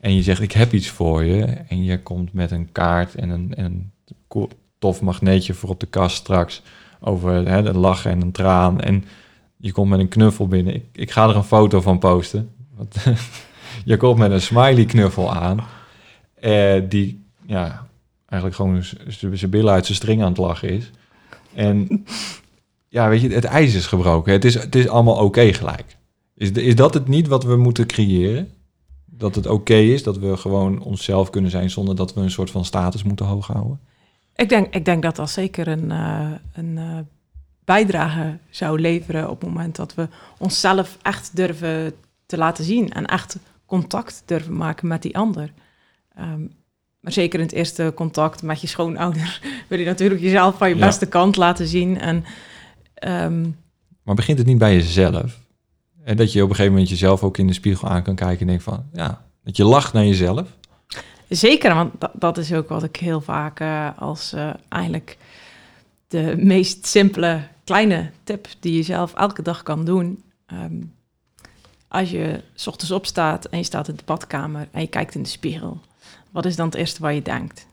en 0.00 0.14
je 0.14 0.22
zegt 0.22 0.40
ik 0.40 0.52
heb 0.52 0.72
iets 0.72 0.88
voor 0.88 1.24
je. 1.24 1.42
En 1.44 1.84
je 1.84 2.02
komt 2.02 2.32
met 2.32 2.50
een 2.50 2.72
kaart 2.72 3.14
en 3.14 3.28
een, 3.30 3.54
en 3.54 3.92
tof 4.78 5.00
magneetje 5.00 5.54
voor 5.54 5.68
op 5.68 5.80
de 5.80 5.86
kast 5.86 6.16
straks 6.16 6.62
over 7.00 7.48
hè, 7.48 7.58
een 7.58 7.78
lach 7.78 8.06
en 8.06 8.20
een 8.20 8.32
traan. 8.32 8.80
En 8.80 9.04
je 9.58 9.72
komt 9.72 9.90
met 9.90 9.98
een 9.98 10.08
knuffel 10.08 10.48
binnen. 10.48 10.74
Ik, 10.74 10.84
ik 10.92 11.10
ga 11.10 11.28
er 11.28 11.36
een 11.36 11.44
foto 11.44 11.80
van 11.80 11.98
posten. 11.98 12.50
Je 13.84 13.96
komt 13.96 14.18
met 14.18 14.30
een 14.30 14.40
smiley 14.40 14.84
knuffel 14.84 15.34
aan. 15.34 15.66
eh, 16.34 16.82
die 16.88 17.24
ja, 17.46 17.86
eigenlijk 18.26 18.60
gewoon 18.60 18.82
zijn 19.36 19.50
billen 19.50 19.72
uit 19.72 19.86
zijn 19.86 19.96
string 19.96 20.22
aan 20.22 20.28
het 20.28 20.38
lachen 20.38 20.68
is. 20.68 20.90
En 21.54 22.04
ja, 22.88 23.08
weet 23.08 23.20
je, 23.20 23.28
het 23.28 23.44
ijs 23.44 23.74
is 23.74 23.86
gebroken. 23.86 24.32
Het 24.32 24.44
is, 24.44 24.54
het 24.54 24.74
is 24.74 24.88
allemaal 24.88 25.24
oké 25.24 25.52
gelijk. 25.52 25.96
Is, 26.34 26.50
is 26.50 26.74
dat 26.76 26.94
het 26.94 27.08
niet 27.08 27.28
wat 27.28 27.44
we 27.44 27.56
moeten 27.56 27.86
creëren? 27.86 28.50
Dat 29.04 29.34
het 29.34 29.46
oké 29.46 29.74
is, 29.74 30.02
dat 30.02 30.18
we 30.18 30.36
gewoon 30.36 30.80
onszelf 30.82 31.30
kunnen 31.30 31.50
zijn 31.50 31.70
zonder 31.70 31.96
dat 31.96 32.14
we 32.14 32.20
een 32.20 32.30
soort 32.30 32.50
van 32.50 32.64
status 32.64 33.02
moeten 33.02 33.26
hoog 33.26 33.46
houden? 33.46 33.80
Ik 34.36 34.48
denk, 34.48 34.74
ik 34.74 34.84
denk 34.84 35.02
dat 35.02 35.16
dat 35.16 35.30
zeker 35.30 35.68
een, 35.68 35.90
eh, 35.90 36.30
een 36.52 36.78
eh, 36.78 36.98
bijdrage 37.68 38.38
zou 38.50 38.80
leveren 38.80 39.30
op 39.30 39.40
het 39.40 39.48
moment 39.50 39.76
dat 39.76 39.94
we 39.94 40.08
onszelf 40.38 40.98
echt 41.02 41.36
durven 41.36 41.92
te 42.26 42.36
laten 42.36 42.64
zien 42.64 42.92
en 42.92 43.06
echt 43.06 43.36
contact 43.66 44.22
durven 44.24 44.56
maken 44.56 44.88
met 44.88 45.02
die 45.02 45.16
ander. 45.16 45.52
Ehm, 46.14 46.40
maar 47.00 47.12
zeker 47.12 47.38
in 47.38 47.44
het 47.44 47.54
eerste 47.54 47.92
contact 47.94 48.42
met 48.42 48.60
je 48.60 48.66
schoonouder 48.66 49.40
wil 49.68 49.78
je 49.78 49.84
natuurlijk 49.84 50.20
jezelf 50.20 50.56
van 50.56 50.68
je 50.68 50.76
Ja. 50.76 50.86
beste 50.86 51.06
kant 51.06 51.36
laten 51.36 51.66
zien. 51.66 52.00
En 52.00 52.24
ehm, 52.94 53.40
Maar 54.02 54.14
begint 54.14 54.38
het 54.38 54.46
niet 54.46 54.58
bij 54.58 54.74
jezelf? 54.74 55.38
En 56.04 56.16
dat 56.16 56.32
je 56.32 56.42
op 56.42 56.48
een 56.48 56.54
gegeven 56.54 56.72
moment 56.72 56.90
jezelf 56.90 57.22
ook 57.22 57.38
in 57.38 57.46
de 57.46 57.52
spiegel 57.52 57.88
aan 57.88 58.02
kan 58.02 58.14
kijken 58.14 58.40
en 58.40 58.46
denkt 58.46 58.62
van, 58.62 58.84
ja, 58.92 59.24
dat 59.44 59.56
je 59.56 59.64
lacht 59.64 59.92
naar 59.92 60.04
jezelf. 60.04 60.48
Zeker, 61.28 61.74
want 61.74 61.92
dat, 61.98 62.10
dat 62.14 62.38
is 62.38 62.52
ook 62.52 62.68
wat 62.68 62.82
ik 62.82 62.96
heel 62.96 63.20
vaak 63.20 63.60
eh, 63.60 63.88
als 63.98 64.32
eh, 64.32 64.50
eigenlijk 64.68 65.16
de 66.08 66.34
meest 66.38 66.86
simpele 66.86 67.40
kleine 67.68 68.10
tip 68.24 68.46
die 68.60 68.76
je 68.76 68.82
zelf 68.82 69.14
elke 69.14 69.42
dag 69.42 69.62
kan 69.62 69.84
doen. 69.84 70.22
Ehm, 70.46 70.82
als 71.88 72.10
je 72.10 72.42
's 72.54 72.66
ochtends 72.66 72.92
opstaat 72.92 73.44
en 73.44 73.58
je 73.58 73.64
staat 73.64 73.88
in 73.88 73.96
de 73.96 74.02
badkamer 74.04 74.68
en 74.70 74.80
je 74.80 74.86
kijkt 74.86 75.14
in 75.14 75.22
de 75.22 75.28
spiegel, 75.28 75.80
wat 76.30 76.44
is 76.44 76.56
dan 76.56 76.66
het 76.66 76.74
eerste 76.74 77.02
waar 77.02 77.14
je 77.14 77.22
denkt? 77.22 77.66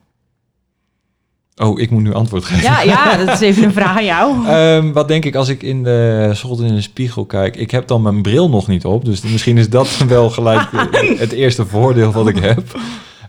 Oh, 1.56 1.80
ik 1.80 1.90
moet 1.90 2.04
nu 2.04 2.14
antwoord 2.14 2.46
geven. 2.46 2.64
Ja, 2.64 2.82
ja, 2.82 3.18
dat 3.18 3.30
is 3.30 3.40
even 3.40 3.64
een 3.64 3.74
vraag 3.82 3.98
aan 3.98 4.06
jou. 4.06 4.48
Ehm, 4.48 4.92
wat 4.92 5.08
denk 5.08 5.26
ik 5.26 5.36
als 5.36 5.50
ik 5.50 5.64
in 5.64 5.84
de 5.84 6.32
schot 6.34 6.60
in 6.60 6.76
de 6.76 6.82
spiegel 6.82 7.26
kijk? 7.26 7.56
Ik 7.56 7.72
heb 7.72 7.88
dan 7.88 8.02
mijn 8.02 8.22
bril 8.22 8.50
nog 8.50 8.68
niet 8.68 8.86
op, 8.86 9.06
dus 9.06 9.22
misschien 9.22 9.58
is 9.58 9.70
dat 9.70 9.98
wel 10.08 10.30
gelijk 10.30 10.70
het 11.18 11.32
eerste 11.32 11.66
voordeel 11.66 12.12
wat 12.12 12.28
ik 12.28 12.38
heb. 12.38 12.80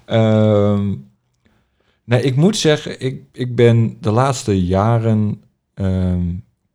Ehm, 0.04 0.94
nee, 2.04 2.22
ik 2.22 2.36
moet 2.36 2.56
zeggen, 2.56 3.00
ik, 3.00 3.22
ik 3.32 3.56
ben 3.56 3.96
de 4.00 4.10
laatste 4.10 4.64
jaren 4.66 5.42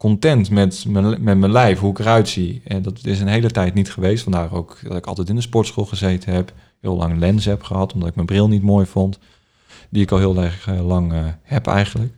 content 0.02 0.50
met 0.50 0.86
mijn, 0.88 1.24
met 1.24 1.38
mijn 1.38 1.52
lijf, 1.52 1.80
hoe 1.80 1.92
ik 1.92 2.00
eruit 2.00 2.30
zie. 2.30 2.62
En 2.64 2.82
dat 2.82 3.06
is 3.06 3.20
een 3.20 3.28
hele 3.28 3.52
tijd 3.52 3.74
niet 3.74 3.92
geweest. 3.92 4.24
Vandaar 4.24 4.54
ook 4.54 4.80
dat 4.84 4.98
ik 4.98 5.06
altijd 5.06 5.30
in 5.30 5.36
de 5.36 5.42
sportschool 5.42 5.86
gezeten 5.86 6.34
heb. 6.34 6.54
Heel 6.80 6.96
lang 6.96 7.20
lens 7.20 7.46
heb 7.46 7.64
gehad, 7.64 7.94
omdat 7.94 8.10
ik 8.10 8.16
mijn 8.16 8.28
bril 8.28 8.48
niet 8.48 8.64
mooi 8.64 8.86
vond. 8.86 9.20
Die 9.90 10.02
ik 10.02 10.12
al 10.12 10.18
heel 10.18 10.38
erg 10.38 10.68
eh, 10.68 10.88
lang 10.88 11.14
eh, 11.14 11.20
heb 11.44 11.68
eigenlijk. 11.68 12.14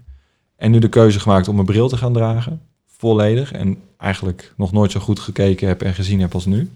En 0.55 0.71
nu 0.71 0.79
de 0.79 0.89
keuze 0.89 1.19
gemaakt 1.19 1.47
om 1.47 1.55
mijn 1.55 1.67
bril 1.67 1.87
te 1.87 1.97
gaan 1.97 2.13
dragen. 2.13 2.61
Volledig. 2.87 3.51
En 3.51 3.77
eigenlijk 3.97 4.53
nog 4.57 4.71
nooit 4.71 4.91
zo 4.91 4.99
goed 4.99 5.19
gekeken 5.19 5.67
heb 5.67 5.81
en 5.81 5.93
gezien 5.93 6.19
heb 6.19 6.33
als 6.33 6.45
nu. 6.45 6.69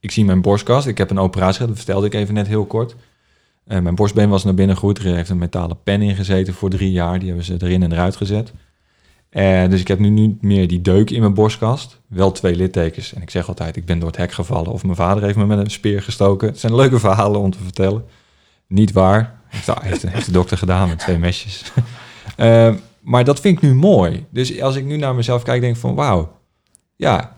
Ik 0.00 0.10
zie 0.10 0.24
mijn 0.24 0.40
borstkast. 0.40 0.86
Ik 0.86 0.98
heb 0.98 1.10
een 1.10 1.18
operatie 1.18 1.54
gehad, 1.54 1.68
dat 1.68 1.84
vertelde 1.84 2.06
ik 2.06 2.14
even 2.14 2.34
net 2.34 2.46
heel 2.46 2.66
kort. 2.66 2.92
Uh, 2.92 3.78
mijn 3.78 3.94
borstbeen 3.94 4.28
was 4.28 4.44
naar 4.44 4.54
binnen 4.54 4.76
gegroeid. 4.76 4.98
Er 4.98 5.14
heeft 5.14 5.30
een 5.30 5.38
metalen 5.38 5.82
pen 5.82 6.02
in 6.02 6.16
gezeten 6.16 6.54
voor 6.54 6.70
drie 6.70 6.92
jaar. 6.92 7.18
Die 7.18 7.28
hebben 7.28 7.44
ze 7.44 7.56
erin 7.58 7.82
en 7.82 7.92
eruit 7.92 8.16
gezet. 8.16 8.52
Uh, 9.36 9.68
dus 9.68 9.80
ik 9.80 9.88
heb 9.88 9.98
nu 9.98 10.08
niet 10.08 10.42
meer 10.42 10.68
die 10.68 10.80
deuk 10.80 11.10
in 11.10 11.20
mijn 11.20 11.34
borstkast. 11.34 12.00
Wel 12.06 12.32
twee 12.32 12.56
littekens. 12.56 13.14
En 13.14 13.22
ik 13.22 13.30
zeg 13.30 13.48
altijd, 13.48 13.76
ik 13.76 13.84
ben 13.84 13.98
door 13.98 14.08
het 14.08 14.16
hek 14.16 14.32
gevallen. 14.32 14.72
Of 14.72 14.82
mijn 14.82 14.96
vader 14.96 15.22
heeft 15.22 15.36
me 15.36 15.46
met 15.46 15.58
een 15.58 15.70
speer 15.70 16.02
gestoken. 16.02 16.48
Het 16.48 16.58
zijn 16.58 16.74
leuke 16.74 16.98
verhalen 16.98 17.40
om 17.40 17.50
te 17.50 17.58
vertellen. 17.62 18.04
Niet 18.66 18.92
waar. 18.92 19.40
Heeft, 19.80 20.02
heeft 20.08 20.26
de 20.26 20.32
dokter 20.32 20.58
gedaan 20.58 20.88
met 20.88 20.98
twee 20.98 21.18
mesjes. 21.18 21.72
uh, 22.36 22.74
maar 23.00 23.24
dat 23.24 23.40
vind 23.40 23.56
ik 23.56 23.62
nu 23.62 23.74
mooi. 23.74 24.26
Dus 24.30 24.60
als 24.60 24.76
ik 24.76 24.84
nu 24.84 24.96
naar 24.96 25.14
mezelf 25.14 25.42
kijk, 25.42 25.60
denk 25.60 25.74
ik 25.74 25.80
van 25.80 25.94
wauw. 25.94 26.38
Ja, 26.96 27.36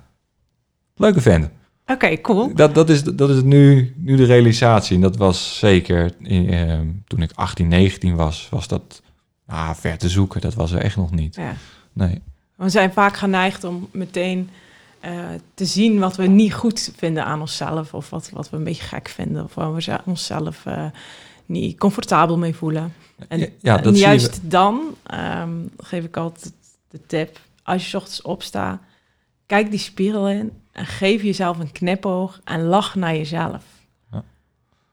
leuke 0.97 1.21
vent. 1.21 1.45
Oké, 1.45 1.93
okay, 1.93 2.21
cool. 2.21 2.55
Dat, 2.55 2.75
dat 2.75 2.89
is, 2.89 3.03
dat 3.03 3.31
is 3.31 3.43
nu, 3.43 3.95
nu 3.97 4.17
de 4.17 4.25
realisatie. 4.25 4.95
En 4.95 5.03
dat 5.03 5.17
was 5.17 5.59
zeker 5.59 6.13
uh, 6.21 6.79
toen 7.07 7.23
ik 7.23 7.31
18, 7.35 7.69
19 7.69 8.17
was, 8.17 8.49
was 8.51 8.69
dat 8.69 9.03
ah, 9.47 9.71
ver 9.75 9.99
te 9.99 10.09
zoeken. 10.09 10.41
Dat 10.41 10.55
was 10.55 10.73
er 10.73 10.81
echt 10.81 10.97
nog 10.97 11.11
niet. 11.11 11.35
Ja. 11.35 11.55
Nee. 11.99 12.23
We 12.55 12.69
zijn 12.69 12.93
vaak 12.93 13.17
geneigd 13.17 13.65
om 13.65 13.89
meteen 13.93 14.51
uh, 15.05 15.29
te 15.55 15.65
zien 15.65 15.99
wat 15.99 16.17
we 16.17 16.27
niet 16.27 16.55
goed 16.55 16.93
vinden 16.97 17.25
aan 17.25 17.41
onszelf. 17.41 17.95
Of 17.95 18.11
wat, 18.11 18.31
wat 18.33 18.51
we 18.51 18.57
een 18.57 18.65
beetje 18.65 18.83
gek 18.83 19.09
vinden. 19.09 19.45
Of 19.45 19.55
waar 19.55 19.75
we 19.75 19.99
onszelf 20.05 20.65
uh, 20.67 20.85
niet 21.47 21.79
comfortabel 21.79 22.39
mee 22.39 22.55
voelen. 22.55 22.95
En, 23.29 23.39
ja, 23.39 23.47
ja, 23.61 23.77
dat 23.77 23.87
en 23.87 23.95
zie 23.95 24.07
juist 24.07 24.51
dan 24.51 24.95
um, 25.41 25.71
geef 25.79 26.05
ik 26.05 26.17
altijd 26.17 26.53
de 26.89 27.01
tip. 27.07 27.41
Als 27.63 27.83
je 27.83 27.89
's 27.89 27.95
ochtends 27.95 28.23
opstaat, 28.23 28.81
kijk 29.47 29.71
die 29.71 29.79
spiegel 29.79 30.29
in. 30.29 30.53
En 30.73 30.87
geef 30.87 31.23
jezelf 31.23 31.59
een 31.59 31.73
knipoog 31.73 32.41
en 32.45 32.65
lach 32.65 32.95
naar 32.95 33.17
jezelf. 33.17 33.65
Ja. 34.13 34.25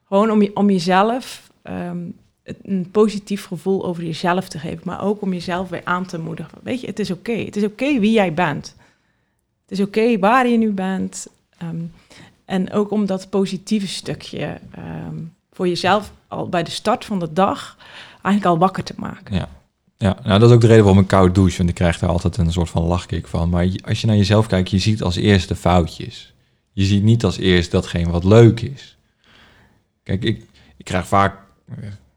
Gewoon 0.08 0.30
om, 0.30 0.42
je, 0.42 0.56
om 0.56 0.70
jezelf 0.70 1.50
um, 1.62 2.16
een 2.62 2.88
positief 2.90 3.44
gevoel 3.44 3.84
over 3.84 4.04
jezelf 4.04 4.48
te 4.48 4.58
geven, 4.58 4.80
maar 4.84 5.02
ook 5.02 5.22
om 5.22 5.32
jezelf 5.32 5.68
weer 5.68 5.84
aan 5.84 6.06
te 6.06 6.18
moedigen. 6.18 6.58
Weet 6.62 6.80
je, 6.80 6.86
het 6.86 6.98
is 6.98 7.10
oké. 7.10 7.32
Het 7.32 7.56
is 7.56 7.64
oké 7.64 7.98
wie 7.98 8.12
jij 8.12 8.34
bent. 8.34 8.74
Het 9.62 9.78
is 9.78 9.84
oké 9.84 10.18
waar 10.18 10.48
je 10.48 10.58
nu 10.58 10.72
bent. 10.72 11.26
Um, 11.62 11.92
en 12.44 12.72
ook 12.72 12.90
om 12.90 13.06
dat 13.06 13.30
positieve 13.30 13.88
stukje 13.88 14.60
um, 14.78 15.34
voor 15.52 15.68
jezelf 15.68 16.12
al 16.28 16.48
bij 16.48 16.62
de 16.62 16.70
start 16.70 17.04
van 17.04 17.18
de 17.18 17.32
dag 17.32 17.76
eigenlijk 18.10 18.44
al 18.44 18.58
wakker 18.58 18.84
te 18.84 18.94
maken. 18.96 19.34
Ja. 19.34 19.48
Ja, 19.98 20.18
nou 20.24 20.38
dat 20.38 20.48
is 20.48 20.54
ook 20.54 20.60
de 20.60 20.66
reden 20.66 20.84
waarom 20.84 21.02
ik 21.02 21.08
koud 21.08 21.34
douche, 21.34 21.56
want 21.56 21.68
ik 21.68 21.74
krijg 21.74 21.98
daar 21.98 22.10
altijd 22.10 22.36
een 22.36 22.52
soort 22.52 22.70
van 22.70 22.82
lachkick 22.82 23.26
van. 23.26 23.48
Maar 23.48 23.68
als 23.84 24.00
je 24.00 24.06
naar 24.06 24.16
jezelf 24.16 24.46
kijkt, 24.46 24.70
je 24.70 24.78
ziet 24.78 25.02
als 25.02 25.16
eerste 25.16 25.56
foutjes. 25.56 26.34
Je 26.72 26.84
ziet 26.84 27.02
niet 27.02 27.24
als 27.24 27.36
eerst 27.36 27.70
datgene 27.70 28.10
wat 28.10 28.24
leuk 28.24 28.60
is. 28.60 28.96
Kijk, 30.02 30.24
ik, 30.24 30.44
ik 30.76 30.84
krijg 30.84 31.06
vaak, 31.06 31.40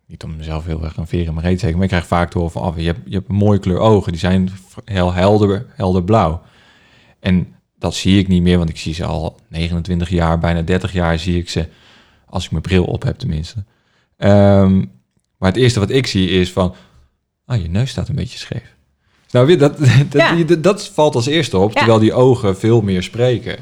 niet 0.10 0.24
om 0.24 0.36
mezelf 0.36 0.66
heel 0.66 0.84
erg 0.84 0.98
aan 1.00 1.08
veren 1.08 1.34
mijn 1.34 1.46
reet 1.46 1.54
te 1.54 1.60
zeggen, 1.60 1.78
maar 1.78 1.88
ik 1.88 1.94
krijg 1.94 2.08
vaak 2.08 2.32
te 2.32 2.38
horen 2.38 2.54
van, 2.54 2.64
oh, 2.64 2.78
je, 2.78 2.86
hebt, 2.86 3.00
je 3.06 3.16
hebt 3.16 3.30
een 3.30 3.36
mooie 3.36 3.60
kleur 3.60 3.80
ogen, 3.80 4.12
die 4.12 4.22
zijn 4.22 4.50
heel 4.86 5.14
helder, 5.14 5.66
helder 5.76 6.04
blauw. 6.04 6.42
En 7.20 7.56
dat 7.78 7.96
zie 7.96 8.20
ik 8.20 8.28
niet 8.28 8.42
meer, 8.42 8.58
want 8.58 8.70
ik 8.70 8.78
zie 8.78 8.94
ze 8.94 9.06
al 9.06 9.40
29 9.48 10.10
jaar, 10.10 10.40
bijna 10.40 10.62
30 10.62 10.94
jaar 10.94 11.20
zie 11.20 11.38
ik 11.38 11.50
ze, 11.50 11.68
als 12.26 12.46
ik 12.46 12.52
mijn 12.52 12.64
bril 12.64 12.84
op 12.84 13.04
heb 13.04 13.18
tenminste. 13.18 13.64
Um, 14.18 14.92
maar 15.38 15.50
het 15.50 15.58
eerste 15.58 15.80
wat 15.80 15.90
ik 15.90 16.08
zie 16.08 16.30
is 16.30 16.52
van, 16.52 16.76
ah, 17.46 17.62
je 17.62 17.70
neus 17.70 17.90
staat 17.90 18.10
een 18.10 18.16
beetje 18.16 18.38
scheef. 18.38 18.76
Nou, 19.32 19.56
dat, 19.56 19.78
dat, 20.10 20.12
ja. 20.12 20.44
dat, 20.44 20.64
dat 20.64 20.88
valt 20.88 21.16
als 21.16 21.26
eerste 21.26 21.58
op, 21.58 21.72
ja. 21.72 21.78
terwijl 21.78 22.00
die 22.00 22.14
ogen 22.14 22.58
veel 22.58 22.82
meer 22.82 23.04
spreken. 23.04 23.58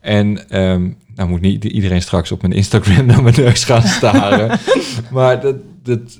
En 0.00 0.58
um, 0.62 0.98
nou 1.14 1.28
moet 1.28 1.40
niet 1.40 1.64
iedereen 1.64 2.02
straks 2.02 2.32
op 2.32 2.42
mijn 2.42 2.54
Instagram 2.54 3.06
naar 3.10 3.22
mijn 3.22 3.34
neus 3.36 3.64
gaan 3.64 3.82
staren. 3.82 4.58
maar 5.10 5.40
dat, 5.40 5.56
dat, 5.82 6.18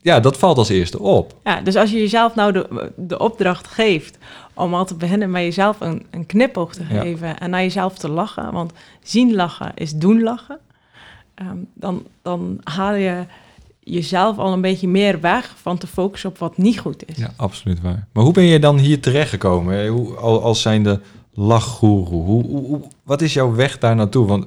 ja, 0.00 0.20
dat 0.20 0.38
valt 0.38 0.58
als 0.58 0.68
eerste 0.68 0.98
op. 0.98 1.36
Ja, 1.44 1.60
dus 1.60 1.76
als 1.76 1.90
je 1.90 1.98
jezelf 1.98 2.34
nou 2.34 2.52
de, 2.52 2.92
de 2.96 3.18
opdracht 3.18 3.66
geeft 3.66 4.18
om 4.54 4.74
al 4.74 4.84
te 4.84 4.94
beginnen 4.94 5.30
met 5.30 5.42
jezelf 5.42 5.80
een, 5.80 6.06
een 6.10 6.26
knipoog 6.26 6.74
te 6.74 6.84
geven 6.84 7.28
ja. 7.28 7.38
en 7.38 7.50
naar 7.50 7.62
jezelf 7.62 7.98
te 7.98 8.08
lachen, 8.08 8.52
want 8.52 8.72
zien 9.02 9.34
lachen 9.34 9.72
is 9.74 9.92
doen 9.92 10.22
lachen, 10.22 10.58
um, 11.42 11.66
dan, 11.74 12.06
dan 12.22 12.60
haal 12.62 12.94
je 12.94 13.24
jezelf 13.80 14.38
al 14.38 14.52
een 14.52 14.60
beetje 14.60 14.88
meer 14.88 15.20
weg 15.20 15.54
van 15.56 15.78
te 15.78 15.86
focussen 15.86 16.30
op 16.30 16.38
wat 16.38 16.56
niet 16.56 16.78
goed 16.78 17.08
is. 17.08 17.16
Ja, 17.16 17.32
absoluut 17.36 17.80
waar. 17.80 18.06
Maar 18.12 18.24
hoe 18.24 18.32
ben 18.32 18.44
je 18.44 18.58
dan 18.58 18.78
hier 18.78 19.00
terechtgekomen? 19.00 19.86
Hoe, 19.86 20.14
als 20.16 20.62
zijnde 20.62 21.00
lachgoeroe. 21.34 22.24
Hoe, 22.24 22.46
hoe, 22.46 22.66
hoe, 22.66 22.80
wat 23.02 23.22
is 23.22 23.32
jouw 23.32 23.54
weg 23.54 23.78
daar 23.78 23.96
naartoe? 23.96 24.26
Want 24.26 24.46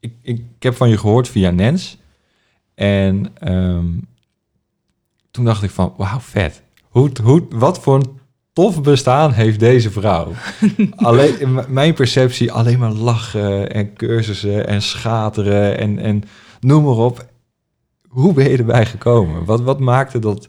ik, 0.00 0.12
ik, 0.22 0.38
ik 0.56 0.62
heb 0.62 0.74
van 0.74 0.88
je 0.88 0.98
gehoord 0.98 1.28
via 1.28 1.50
Nens. 1.50 1.98
En 2.80 3.26
um, 3.52 4.08
toen 5.30 5.44
dacht 5.44 5.62
ik 5.62 5.70
van, 5.70 5.94
wauw, 5.96 6.20
vet. 6.20 6.62
Hoe, 6.88 7.10
hoe, 7.22 7.46
wat 7.50 7.80
voor 7.80 7.94
een 7.94 8.18
tof 8.52 8.82
bestaan 8.82 9.32
heeft 9.32 9.60
deze 9.60 9.90
vrouw? 9.90 10.32
alleen, 10.96 11.40
in 11.40 11.64
mijn 11.68 11.94
perceptie 11.94 12.52
alleen 12.52 12.78
maar 12.78 12.92
lachen 12.92 13.72
en 13.72 13.94
cursussen 13.94 14.66
en 14.66 14.82
schateren 14.82 15.78
en, 15.78 15.98
en 15.98 16.22
noem 16.60 16.84
maar 16.84 16.96
op. 16.96 17.26
Hoe 18.08 18.32
ben 18.32 18.50
je 18.50 18.56
erbij 18.56 18.86
gekomen? 18.86 19.44
Wat, 19.44 19.60
wat 19.60 19.80
maakte 19.80 20.18
dat, 20.18 20.48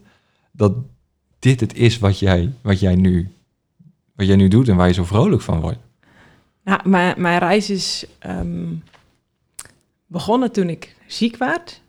dat 0.52 0.74
dit 1.40 1.60
het 1.60 1.74
is 1.76 2.00
wat 2.00 2.20
jij, 2.20 2.54
wat 2.62 2.80
jij 2.80 2.96
nu 2.96 3.32
wat 4.16 4.28
jij 4.28 4.36
nu 4.36 4.48
doet 4.48 4.68
en 4.68 4.76
waar 4.76 4.88
je 4.88 4.94
zo 4.94 5.04
vrolijk 5.04 5.42
van 5.42 5.60
wordt? 5.60 5.80
Nou, 6.64 6.90
mijn, 6.90 7.22
mijn 7.22 7.40
reis 7.40 7.70
is 7.70 8.06
um, 8.28 8.84
begonnen 10.06 10.52
toen 10.52 10.70
ik 10.70 10.96
ziek 11.08 11.38
werd. 11.38 11.81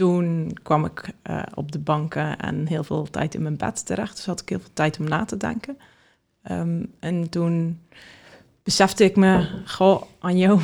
Toen 0.00 0.58
kwam 0.62 0.84
ik 0.84 1.12
uh, 1.30 1.42
op 1.54 1.72
de 1.72 1.78
banken 1.78 2.38
en 2.38 2.66
heel 2.66 2.84
veel 2.84 3.10
tijd 3.10 3.34
in 3.34 3.42
mijn 3.42 3.56
bed 3.56 3.86
terecht. 3.86 4.16
Dus 4.16 4.26
had 4.26 4.40
ik 4.40 4.48
heel 4.48 4.60
veel 4.60 4.72
tijd 4.72 4.98
om 4.98 5.08
na 5.08 5.24
te 5.24 5.36
denken. 5.36 5.78
Um, 6.50 6.92
en 6.98 7.28
toen 7.28 7.80
besefte 8.62 9.04
ik 9.04 9.16
me, 9.16 9.48
goh, 9.64 10.02
Anjo, 10.18 10.60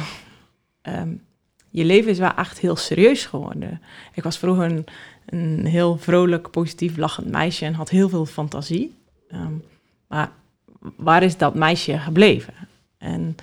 um, 0.83 1.23
je 1.79 1.85
leven 1.85 2.11
is 2.11 2.19
wel 2.19 2.35
echt 2.35 2.59
heel 2.59 2.77
serieus 2.77 3.27
geworden. 3.27 3.83
Ik 4.15 4.23
was 4.23 4.39
vroeger 4.39 4.85
een, 5.27 5.67
heel 5.67 5.99
vrolijk, 5.99 6.51
positief, 6.51 6.97
lachend 6.97 7.31
meisje 7.31 7.65
en 7.65 7.75
had 7.75 7.89
heel 7.89 8.09
veel 8.09 8.27
fantasie. 8.27 8.95
Um, 9.33 9.65
maar 10.09 10.31
waar 10.97 11.23
is 11.23 11.37
dat 11.37 11.55
meisje 11.55 11.99
gebleven? 11.99 12.55
En 12.99 13.37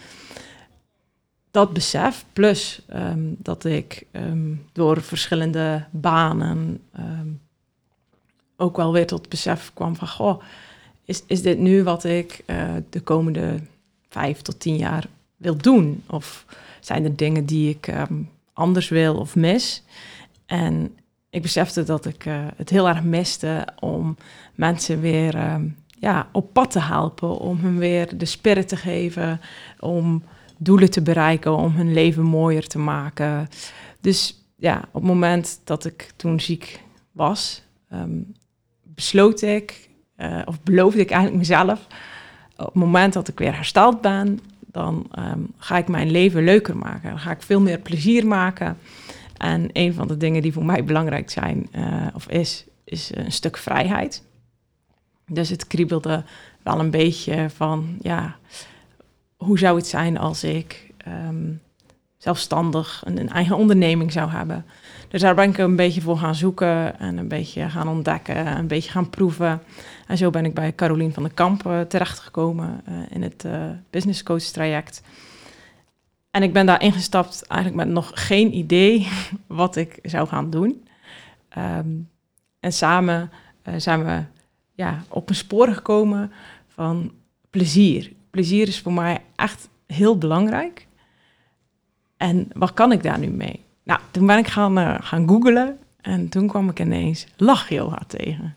dat 1.53 1.73
besef, 1.73 2.25
plus 2.33 2.81
um, 2.93 3.35
dat 3.39 3.65
ik 3.65 4.05
um, 4.11 4.65
door 4.71 5.01
verschillende 5.01 5.85
banen 5.91 6.79
um, 6.99 7.41
ook 8.57 8.77
wel 8.77 8.91
weer 8.91 9.07
tot 9.07 9.29
besef 9.29 9.71
kwam 9.73 9.95
van, 9.95 10.07
goh, 10.07 10.41
is, 11.05 11.23
is 11.27 11.41
dit 11.41 11.59
nu 11.59 11.83
wat 11.83 12.03
ik 12.03 12.43
uh, 12.45 12.73
de 12.89 12.99
komende 12.99 13.59
vijf 14.09 14.41
tot 14.41 14.59
tien 14.59 14.75
jaar 14.75 15.07
wil 15.37 15.57
doen? 15.57 16.03
Of 16.07 16.45
zijn 16.79 17.03
er 17.03 17.15
dingen 17.15 17.45
die 17.45 17.69
ik 17.69 17.93
anders 18.53 18.89
wil 18.89 19.15
of 19.15 19.35
mis? 19.35 19.83
En 20.45 20.95
ik 21.29 21.41
besefte 21.41 21.83
dat 21.83 22.05
ik 22.05 22.25
uh, 22.25 22.45
het 22.55 22.69
heel 22.69 22.87
erg 22.87 23.03
miste 23.03 23.67
om 23.79 24.17
mensen 24.55 25.01
weer 25.01 25.61
ja, 25.99 26.27
op 26.31 26.53
pad 26.53 26.71
te 26.71 26.81
helpen, 26.81 27.37
om 27.37 27.57
hun 27.59 27.77
weer 27.77 28.17
de 28.17 28.25
spirit 28.25 28.67
te 28.67 28.77
geven, 28.77 29.41
om 29.79 30.23
doelen 30.57 30.91
te 30.91 31.01
bereiken, 31.01 31.55
om 31.55 31.71
hun 31.71 31.93
leven 31.93 32.23
mooier 32.23 32.67
te 32.67 32.79
maken. 32.79 33.47
Dus 34.01 34.43
ja, 34.55 34.77
op 34.77 34.93
het 34.93 35.03
moment 35.03 35.61
dat 35.63 35.85
ik 35.85 36.11
toen 36.15 36.39
ziek 36.39 36.81
was, 37.11 37.63
um, 37.93 38.33
besloot 38.83 39.41
ik, 39.41 39.89
uh, 40.17 40.41
of 40.45 40.61
beloofde 40.61 40.99
ik 40.99 41.09
eigenlijk 41.09 41.39
mezelf, 41.47 41.87
op 42.57 42.65
het 42.65 42.73
moment 42.73 43.13
dat 43.13 43.27
ik 43.27 43.39
weer 43.39 43.55
hersteld 43.55 44.01
ben, 44.01 44.39
dan 44.59 45.07
um, 45.19 45.53
ga 45.57 45.77
ik 45.77 45.87
mijn 45.87 46.11
leven 46.11 46.43
leuker 46.43 46.77
maken. 46.77 47.09
Dan 47.09 47.19
ga 47.19 47.31
ik 47.31 47.41
veel 47.41 47.61
meer 47.61 47.79
plezier 47.79 48.27
maken. 48.27 48.77
En 49.37 49.69
een 49.73 49.93
van 49.93 50.07
de 50.07 50.17
dingen 50.17 50.41
die 50.41 50.53
voor 50.53 50.65
mij 50.65 50.83
belangrijk 50.83 51.29
zijn, 51.29 51.67
uh, 51.75 52.07
of 52.13 52.27
is, 52.27 52.65
is 52.83 53.11
een 53.15 53.31
stuk 53.31 53.57
vrijheid. 53.57 54.23
Dus 55.27 55.49
het 55.49 55.67
kriebelde 55.67 56.23
wel 56.63 56.79
een 56.79 56.91
beetje 56.91 57.49
van, 57.49 57.97
ja, 58.01 58.35
hoe 59.43 59.59
zou 59.59 59.77
het 59.77 59.87
zijn 59.87 60.17
als 60.17 60.43
ik 60.43 60.91
um, 61.07 61.61
zelfstandig 62.17 63.01
een, 63.05 63.19
een, 63.19 63.29
eigen 63.29 63.57
onderneming 63.57 64.11
zou 64.11 64.29
hebben? 64.29 64.65
Dus 65.07 65.21
daar 65.21 65.35
ben 65.35 65.49
ik 65.49 65.57
een 65.57 65.75
beetje 65.75 66.01
voor 66.01 66.17
gaan 66.17 66.35
zoeken 66.35 66.99
en 66.99 67.17
een 67.17 67.27
beetje 67.27 67.69
gaan 67.69 67.87
ontdekken, 67.87 68.57
een 68.57 68.67
beetje 68.67 68.91
gaan 68.91 69.09
proeven. 69.09 69.61
En 70.07 70.17
zo 70.17 70.29
ben 70.29 70.45
ik 70.45 70.53
bij 70.53 70.75
Carolien 70.75 71.13
van 71.13 71.23
der 71.23 71.33
Kamp 71.33 71.65
uh, 71.65 71.81
terechtgekomen 71.81 72.81
uh, 72.89 72.95
in 73.09 73.21
het 73.21 73.43
uh, 73.45 73.69
business 73.89 74.23
coach 74.23 74.43
traject. 74.43 75.01
En 76.31 76.43
ik 76.43 76.53
ben 76.53 76.65
daar 76.65 76.81
ingestapt 76.81 77.47
eigenlijk 77.47 77.85
met 77.85 77.93
nog 77.93 78.11
geen 78.13 78.55
idee 78.55 79.07
wat 79.47 79.75
ik 79.75 79.99
zou 80.01 80.27
gaan 80.27 80.49
doen. 80.49 80.87
Um, 81.57 82.09
en 82.59 82.73
samen 82.73 83.31
zijn 83.77 84.05
we 84.05 84.23
ja, 84.73 85.03
op 85.09 85.29
een 85.29 85.35
spoor 85.35 85.67
gekomen 85.67 86.31
van 86.67 87.11
plezier. 87.49 88.11
Plezier 88.33 88.67
is 88.67 88.79
voor 88.79 88.93
mij 88.93 89.21
echt 89.35 89.69
heel 89.87 90.17
belangrijk. 90.17 90.87
En 92.17 92.47
wat 92.53 92.73
kan 92.73 92.91
ik 92.91 93.03
daar 93.03 93.19
nu 93.19 93.27
mee? 93.27 93.65
Nou, 93.83 93.99
toen 94.11 94.25
ben 94.25 94.37
ik 94.37 94.47
gaan, 94.47 94.79
uh, 94.79 94.95
gaan 94.99 95.27
googlen 95.27 95.77
en 96.01 96.29
toen 96.29 96.47
kwam 96.47 96.69
ik 96.69 96.79
ineens 96.79 97.25
lach-yoga 97.37 98.01
tegen. 98.07 98.55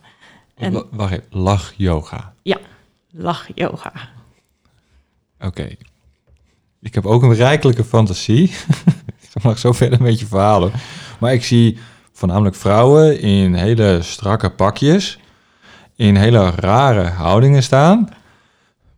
En, 0.54 0.86
Wacht 0.90 1.12
even, 1.12 1.24
lach-yoga? 1.30 2.34
Ja, 2.42 2.58
lach-yoga. 3.10 3.92
Oké. 5.40 5.76
Ik 6.80 6.94
heb 6.94 7.06
ook 7.06 7.22
een 7.22 7.34
rijkelijke 7.34 7.84
fantasie. 7.84 8.42
ik 9.34 9.42
mag 9.42 9.58
zo 9.58 9.72
verder 9.72 10.02
met 10.02 10.20
je 10.20 10.26
verhalen. 10.26 10.72
Maar 11.20 11.32
ik 11.32 11.44
zie 11.44 11.78
voornamelijk 12.12 12.56
vrouwen 12.56 13.20
in 13.20 13.54
hele 13.54 14.02
strakke 14.02 14.50
pakjes 14.50 15.18
in 15.96 16.16
hele 16.16 16.50
rare 16.50 17.08
houdingen 17.08 17.62
staan 17.62 18.08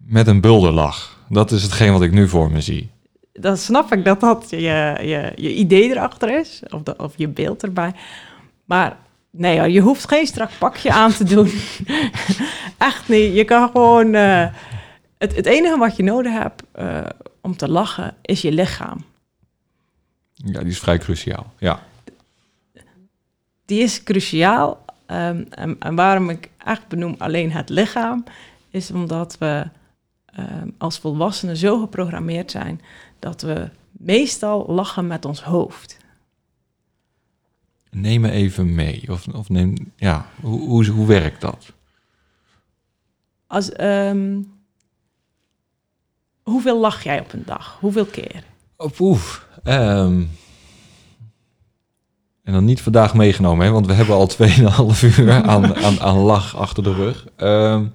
met 0.08 0.26
een 0.26 0.40
bulderlach. 0.40 1.16
Dat 1.28 1.50
is 1.50 1.62
hetgeen 1.62 1.92
wat 1.92 2.02
ik 2.02 2.12
nu 2.12 2.28
voor 2.28 2.50
me 2.50 2.60
zie. 2.60 2.90
Dan 3.32 3.56
snap 3.56 3.92
ik 3.92 4.04
dat 4.04 4.20
dat 4.20 4.46
je, 4.50 4.58
je, 5.00 5.32
je 5.36 5.54
idee 5.54 5.90
erachter 5.90 6.38
is, 6.38 6.62
of, 6.70 6.82
de, 6.82 6.96
of 6.96 7.12
je 7.16 7.28
beeld 7.28 7.62
erbij. 7.62 7.92
Maar 8.64 8.96
nee, 9.30 9.70
je 9.70 9.80
hoeft 9.80 10.08
geen 10.08 10.26
strak 10.26 10.50
pakje 10.58 10.92
aan 10.92 11.12
te 11.12 11.24
doen. 11.24 11.50
Echt 12.78 13.08
niet. 13.08 13.34
Je 13.34 13.44
kan 13.44 13.70
gewoon. 13.70 14.14
Uh, 14.14 14.46
het, 15.18 15.36
het 15.36 15.46
enige 15.46 15.78
wat 15.78 15.96
je 15.96 16.02
nodig 16.02 16.32
hebt 16.32 16.62
uh, 16.78 17.00
om 17.40 17.56
te 17.56 17.68
lachen 17.68 18.14
is 18.22 18.40
je 18.40 18.52
lichaam. 18.52 19.04
Ja, 20.34 20.60
die 20.60 20.68
is 20.68 20.78
vrij 20.78 20.98
cruciaal. 20.98 21.52
Ja. 21.58 21.82
Die 23.64 23.82
is 23.82 24.02
cruciaal. 24.02 24.84
Um, 25.06 25.46
en, 25.50 25.76
en, 25.78 25.94
waarom 25.94 26.30
ik 26.30 26.50
echt 26.64 26.88
benoem 26.88 27.14
alleen 27.18 27.52
het 27.52 27.68
lichaam, 27.68 28.24
is 28.70 28.90
omdat 28.90 29.36
we 29.38 29.66
um, 30.38 30.74
als 30.78 30.98
volwassenen 30.98 31.56
zo 31.56 31.80
geprogrammeerd 31.80 32.50
zijn 32.50 32.80
dat 33.18 33.42
we 33.42 33.68
meestal 33.90 34.66
lachen 34.66 35.06
met 35.06 35.24
ons 35.24 35.42
hoofd. 35.42 35.96
Neem 37.90 38.20
me 38.20 38.30
even 38.30 38.74
mee. 38.74 39.04
Of, 39.08 39.28
of 39.28 39.48
neem, 39.48 39.92
ja, 39.96 40.26
hoe, 40.40 40.60
hoe, 40.60 40.86
hoe 40.86 41.06
werkt 41.06 41.40
dat? 41.40 41.72
Als, 43.46 43.80
um, 43.80 44.52
hoeveel 46.42 46.80
lach 46.80 47.02
jij 47.02 47.20
op 47.20 47.32
een 47.32 47.44
dag? 47.46 47.76
Hoeveel 47.80 48.06
keer? 48.06 48.44
Oef, 48.98 49.48
um, 49.64 50.30
en 52.48 52.54
dan 52.54 52.64
niet 52.64 52.80
vandaag 52.80 53.14
meegenomen, 53.14 53.66
hè, 53.66 53.72
want 53.72 53.86
we 53.86 53.92
hebben 53.92 54.14
al 54.14 54.30
2,5 54.30 55.18
uur 55.18 55.32
aan, 55.32 55.76
aan, 55.76 56.00
aan 56.00 56.16
lach 56.16 56.56
achter 56.56 56.82
de 56.82 56.94
rug. 56.94 57.26
Um, 57.36 57.92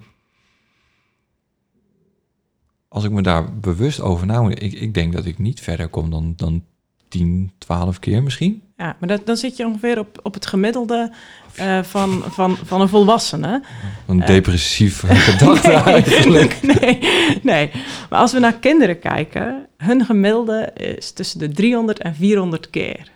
als 2.94 3.04
ik 3.04 3.10
me 3.10 3.22
daar 3.22 3.54
bewust 3.54 4.00
over 4.00 4.26
na 4.26 4.48
ik, 4.48 4.72
ik 4.72 4.94
denk 4.94 5.12
dat 5.12 5.24
ik 5.24 5.38
niet 5.38 5.60
verder 5.60 5.88
kom 5.88 6.10
dan, 6.10 6.32
dan 6.36 6.64
10, 7.08 7.52
12 7.58 7.98
keer 7.98 8.22
misschien. 8.22 8.62
Ja, 8.76 8.96
maar 8.98 9.08
dat, 9.08 9.26
dan 9.26 9.36
zit 9.36 9.56
je 9.56 9.66
ongeveer 9.66 9.98
op, 9.98 10.20
op 10.22 10.34
het 10.34 10.46
gemiddelde 10.46 11.12
uh, 11.58 11.82
van, 11.82 12.22
van, 12.28 12.56
van 12.64 12.80
een 12.80 12.88
volwassene. 12.88 13.62
Een 14.06 14.18
uh, 14.18 14.26
depressief 14.26 15.00
gedachte 15.06 15.68
nee, 15.68 15.76
eigenlijk. 15.76 16.58
Nee, 16.80 16.98
nee, 17.42 17.70
maar 18.10 18.18
als 18.18 18.32
we 18.32 18.38
naar 18.38 18.58
kinderen 18.58 18.98
kijken, 18.98 19.66
hun 19.76 20.04
gemiddelde 20.04 20.70
is 20.74 21.12
tussen 21.12 21.38
de 21.38 21.48
300 21.48 21.98
en 21.98 22.14
400 22.14 22.70
keer. 22.70 23.10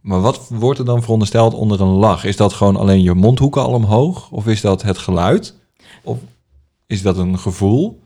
Maar 0.00 0.20
wat 0.20 0.48
wordt 0.48 0.78
er 0.78 0.84
dan 0.84 1.02
verondersteld 1.02 1.54
onder 1.54 1.80
een 1.80 1.88
lach? 1.88 2.24
Is 2.24 2.36
dat 2.36 2.52
gewoon 2.52 2.76
alleen 2.76 3.02
je 3.02 3.14
mondhoeken 3.14 3.62
al 3.62 3.72
omhoog? 3.72 4.30
Of 4.30 4.46
is 4.46 4.60
dat 4.60 4.82
het 4.82 4.98
geluid? 4.98 5.54
Of 6.02 6.18
is 6.86 7.02
dat 7.02 7.16
een 7.16 7.38
gevoel? 7.38 8.01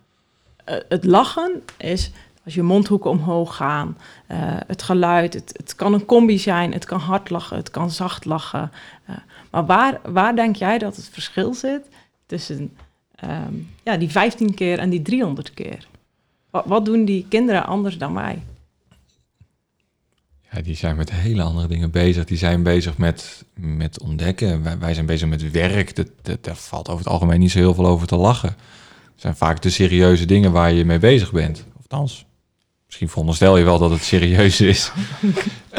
Uh, 0.69 0.77
het 0.89 1.05
lachen 1.05 1.63
is 1.77 2.11
als 2.45 2.55
je 2.55 2.63
mondhoeken 2.63 3.11
omhoog 3.11 3.57
gaan. 3.57 3.97
Uh, 4.31 4.37
het 4.67 4.83
geluid, 4.83 5.35
het, 5.35 5.53
het, 5.57 5.75
kan 5.75 5.93
een 5.93 6.05
combi 6.05 6.39
zijn. 6.39 6.73
Het 6.73 6.85
kan 6.85 6.99
hard 6.99 7.31
lachen, 7.31 7.57
het 7.57 7.71
kan 7.71 7.91
zacht 7.91 8.25
lachen. 8.25 8.71
Uh, 9.11 9.17
maar 9.51 9.67
waar, 9.67 10.01
waar 10.05 10.37
denk 10.37 10.57
jij 10.57 10.79
dat 10.79 10.97
het 10.97 11.09
verschil 11.09 11.55
zit 11.55 11.89
tussen 12.27 12.77
um, 13.25 13.69
ja, 13.83 13.97
die 13.97 14.11
15 14.11 14.55
keer 14.55 14.79
en 14.79 14.91
die 14.91 15.03
300 15.03 15.55
keer? 15.55 15.87
Wat, 16.51 16.65
wat 16.67 16.85
doen 16.85 17.05
die 17.05 17.27
kinderen 17.29 17.67
anders 17.67 17.99
dan 17.99 18.15
wij? 18.15 18.43
Ja, 20.51 20.63
die 20.63 20.77
zijn 20.77 20.97
met 20.97 21.13
hele 21.13 21.43
andere 21.43 21.67
dingen 21.67 21.91
bezig. 21.91 22.25
Die 22.25 22.39
zijn 22.39 22.63
bezig 22.63 22.99
met, 22.99 23.45
met 23.55 24.01
ontdekken. 24.01 24.63
Wij, 24.63 24.79
wij 24.79 24.95
zijn 24.95 25.07
bezig 25.07 25.29
met 25.29 25.51
werk. 25.51 25.97
Dat, 25.97 26.09
dat, 26.23 26.45
daar 26.45 26.57
valt 26.57 26.89
over 26.89 27.05
het 27.05 27.13
algemeen 27.13 27.41
niet 27.41 27.51
zo 27.51 27.59
heel 27.59 27.75
veel 27.75 27.87
over 27.87 28.07
te 28.07 28.17
lachen. 28.17 28.57
Zijn 29.17 29.37
vaak 29.37 29.63
de 29.63 29.71
serieuze 29.71 30.25
dingen 30.25 30.53
waar 30.53 30.73
je 30.73 30.85
mee 30.85 30.99
bezig 30.99 31.33
bent. 31.33 31.65
Of 31.77 31.83
althans, 31.91 32.27
misschien 32.87 33.09
veronderstel 33.09 33.57
je 33.57 33.65
wel 33.65 33.79
dat 33.79 33.91
het 33.91 34.03
serieus 34.03 34.61
is. 34.61 34.93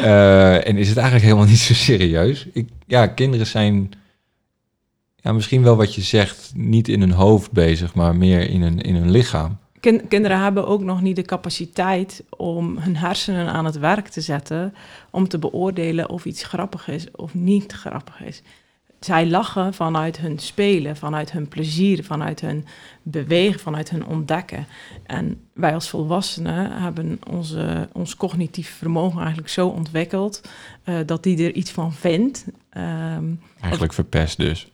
uh, 0.00 0.66
en 0.68 0.76
is 0.76 0.88
het 0.88 0.96
eigenlijk 0.96 1.26
helemaal 1.26 1.48
niet 1.48 1.58
zo 1.58 1.74
serieus. 1.74 2.46
Ik, 2.52 2.68
ja, 2.86 3.06
kinderen 3.06 3.46
zijn 3.46 3.90
ja, 5.16 5.32
misschien 5.32 5.62
wel 5.62 5.76
wat 5.76 5.94
je 5.94 6.02
zegt, 6.02 6.52
niet 6.54 6.88
in 6.88 7.00
hun 7.00 7.12
hoofd 7.12 7.52
bezig, 7.52 7.94
maar 7.94 8.16
meer 8.16 8.50
in 8.50 8.62
hun, 8.62 8.80
in 8.80 8.94
hun 8.94 9.10
lichaam 9.10 9.58
kinderen 9.80 10.42
hebben 10.42 10.66
ook 10.66 10.82
nog 10.82 11.02
niet 11.02 11.16
de 11.16 11.22
capaciteit 11.22 12.24
om 12.36 12.78
hun 12.78 12.96
hersenen 12.96 13.48
aan 13.48 13.64
het 13.64 13.78
werk 13.78 14.08
te 14.08 14.20
zetten 14.20 14.74
om 15.10 15.28
te 15.28 15.38
beoordelen 15.38 16.08
of 16.08 16.24
iets 16.24 16.42
grappig 16.42 16.88
is 16.88 17.10
of 17.10 17.34
niet 17.34 17.72
grappig 17.72 18.22
is. 18.22 18.42
Zij 19.00 19.26
lachen 19.26 19.74
vanuit 19.74 20.18
hun 20.18 20.38
spelen, 20.38 20.96
vanuit 20.96 21.32
hun 21.32 21.48
plezier, 21.48 22.04
vanuit 22.04 22.40
hun 22.40 22.66
bewegen, 23.02 23.60
vanuit 23.60 23.90
hun 23.90 24.06
ontdekken. 24.06 24.66
En 25.06 25.40
wij 25.52 25.74
als 25.74 25.88
volwassenen 25.88 26.82
hebben 26.82 27.20
onze, 27.30 27.88
ons 27.92 28.16
cognitief 28.16 28.76
vermogen 28.78 29.18
eigenlijk 29.18 29.48
zo 29.48 29.68
ontwikkeld 29.68 30.40
uh, 30.84 30.98
dat 31.06 31.22
die 31.22 31.44
er 31.44 31.52
iets 31.52 31.70
van 31.70 31.92
vindt. 31.92 32.46
Um, 32.76 33.40
eigenlijk 33.60 33.92
verpest 33.92 34.36
dus. 34.36 34.70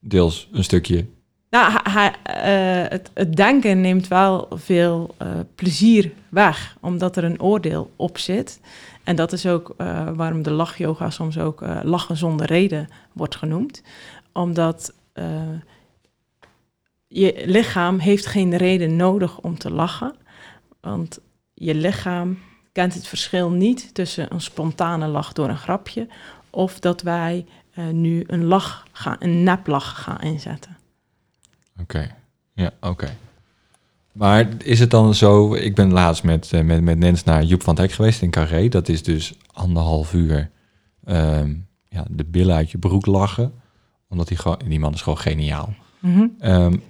Deels 0.00 0.48
een 0.52 0.64
stukje 0.64 1.06
nou, 1.50 1.80
hij, 1.82 2.14
uh, 2.26 2.90
het, 2.90 3.10
het, 3.14 3.36
denken 3.36 3.80
neemt 3.80 4.08
wel 4.08 4.48
veel 4.50 5.14
uh, 5.22 5.28
plezier 5.54 6.12
weg, 6.28 6.76
omdat 6.80 7.16
er 7.16 7.24
een 7.24 7.40
oordeel 7.42 7.90
op 7.96 8.18
zit. 8.18 8.60
En 9.08 9.16
dat 9.16 9.32
is 9.32 9.46
ook 9.46 9.74
uh, 9.78 10.10
waarom 10.14 10.42
de 10.42 10.50
lachyoga 10.50 11.10
soms 11.10 11.38
ook 11.38 11.60
lachen 11.82 12.16
zonder 12.16 12.46
reden 12.46 12.88
wordt 13.12 13.36
genoemd. 13.36 13.82
Omdat 14.32 14.92
je 17.06 17.42
lichaam 17.46 17.98
heeft 17.98 18.26
geen 18.26 18.56
reden 18.56 18.96
nodig 18.96 19.38
om 19.38 19.58
te 19.58 19.70
lachen. 19.70 20.14
Want 20.80 21.20
je 21.54 21.74
lichaam 21.74 22.38
kent 22.72 22.94
het 22.94 23.06
verschil 23.06 23.50
niet 23.50 23.94
tussen 23.94 24.32
een 24.32 24.40
spontane 24.40 25.06
lach 25.06 25.32
door 25.32 25.48
een 25.48 25.56
grapje... 25.56 26.08
of 26.50 26.80
dat 26.80 27.02
wij 27.02 27.46
nu 27.92 28.24
een 28.26 28.44
lach 28.44 28.86
gaan, 28.92 29.16
een 29.18 29.42
neplach 29.42 30.02
gaan 30.02 30.20
inzetten. 30.20 30.76
Oké, 31.80 32.14
ja, 32.54 32.70
oké. 32.80 33.16
Maar 34.18 34.48
is 34.64 34.80
het 34.80 34.90
dan 34.90 35.14
zo, 35.14 35.54
ik 35.54 35.74
ben 35.74 35.92
laatst 35.92 36.22
met, 36.22 36.50
uh, 36.54 36.60
met, 36.60 36.82
met 36.82 36.98
Nens 36.98 37.24
naar 37.24 37.44
Joep 37.44 37.62
van 37.62 37.76
Hek 37.76 37.92
geweest 37.92 38.22
in 38.22 38.30
Carré. 38.30 38.68
Dat 38.68 38.88
is 38.88 39.02
dus 39.02 39.34
anderhalf 39.52 40.12
uur 40.12 40.50
um, 41.04 41.66
ja, 41.88 42.04
de 42.10 42.24
billen 42.24 42.54
uit 42.54 42.70
je 42.70 42.78
broek 42.78 43.06
lachen. 43.06 43.52
Omdat 44.08 44.28
die, 44.28 44.38
die 44.68 44.80
man 44.80 44.92
is 44.92 45.02
gewoon 45.02 45.18
geniaal. 45.18 45.74
Mm 46.00 46.14
-hmm. 46.14 46.50
um, 46.50 46.82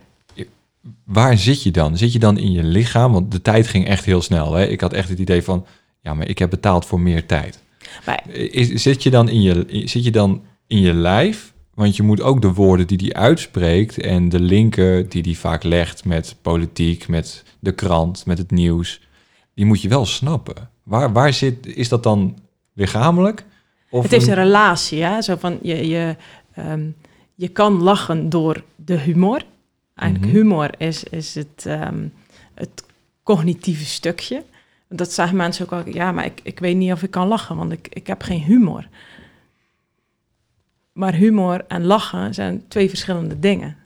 waar 1.04 1.38
zit 1.38 1.62
je 1.62 1.70
dan? 1.70 1.96
Zit 1.96 2.12
je 2.12 2.18
dan 2.18 2.38
in 2.38 2.52
je 2.52 2.62
lichaam? 2.62 3.12
Want 3.12 3.32
de 3.32 3.42
tijd 3.42 3.66
ging 3.66 3.86
echt 3.86 4.04
heel 4.04 4.22
snel. 4.22 4.54
Hè? 4.54 4.66
Ik 4.66 4.80
had 4.80 4.92
echt 4.92 5.08
het 5.08 5.18
idee 5.18 5.42
van, 5.42 5.66
ja, 6.00 6.14
maar 6.14 6.28
ik 6.28 6.38
heb 6.38 6.50
betaald 6.50 6.86
voor 6.86 7.00
meer 7.00 7.26
tijd. 7.26 7.62
Maar... 8.06 8.30
Is, 8.30 8.82
zit, 8.82 9.02
je 9.02 9.10
dan 9.10 9.28
in 9.28 9.42
je, 9.42 9.82
zit 9.84 10.04
je 10.04 10.10
dan 10.10 10.42
in 10.66 10.80
je 10.80 10.94
lijf? 10.94 11.52
Want 11.78 11.96
je 11.96 12.02
moet 12.02 12.20
ook 12.20 12.42
de 12.42 12.52
woorden 12.52 12.86
die 12.86 12.98
hij 12.98 13.12
uitspreekt 13.22 14.00
en 14.00 14.28
de 14.28 14.40
linken 14.40 15.08
die 15.08 15.22
hij 15.22 15.34
vaak 15.34 15.62
legt 15.62 16.04
met 16.04 16.36
politiek, 16.42 17.08
met 17.08 17.44
de 17.58 17.72
krant, 17.72 18.26
met 18.26 18.38
het 18.38 18.50
nieuws, 18.50 19.00
die 19.54 19.64
moet 19.66 19.82
je 19.82 19.88
wel 19.88 20.06
snappen. 20.06 20.70
Waar, 20.82 21.12
waar 21.12 21.32
zit, 21.32 21.66
is 21.76 21.88
dat 21.88 22.02
dan 22.02 22.38
lichamelijk 22.72 23.44
Of 23.90 24.02
het 24.02 24.10
heeft 24.10 24.26
een- 24.26 24.30
een 24.32 24.44
relatie, 24.44 25.02
hè? 25.02 25.22
Zo 25.22 25.36
van 25.36 25.58
je, 25.62 25.88
je, 25.88 26.16
ehm, 26.54 26.86
je 27.34 27.48
kan 27.48 27.82
lachen 27.82 28.28
door 28.28 28.62
de 28.76 28.96
humor. 28.98 29.42
Eigenlijk 29.94 30.32
Mhm. 30.32 30.40
humor 30.42 30.70
is, 30.78 31.04
is 31.04 31.34
het, 31.34 31.64
ehm, 31.66 32.06
het 32.54 32.84
cognitieve 33.22 33.84
stukje. 33.84 34.42
Dat 34.88 35.12
zeggen 35.12 35.36
mensen 35.36 35.64
ook 35.64 35.72
al, 35.72 35.92
ja, 35.94 36.12
maar 36.12 36.24
ik, 36.24 36.40
ik 36.42 36.58
weet 36.58 36.76
niet 36.76 36.92
of 36.92 37.02
ik 37.02 37.10
kan 37.10 37.28
lachen, 37.28 37.56
want 37.56 37.72
ik, 37.72 37.86
ik 37.90 38.06
heb 38.06 38.22
geen 38.22 38.40
humor. 38.42 38.88
Maar 40.98 41.14
humor 41.14 41.64
en 41.68 41.84
lachen 41.84 42.34
zijn 42.34 42.68
twee 42.68 42.88
verschillende 42.88 43.38
dingen. 43.38 43.76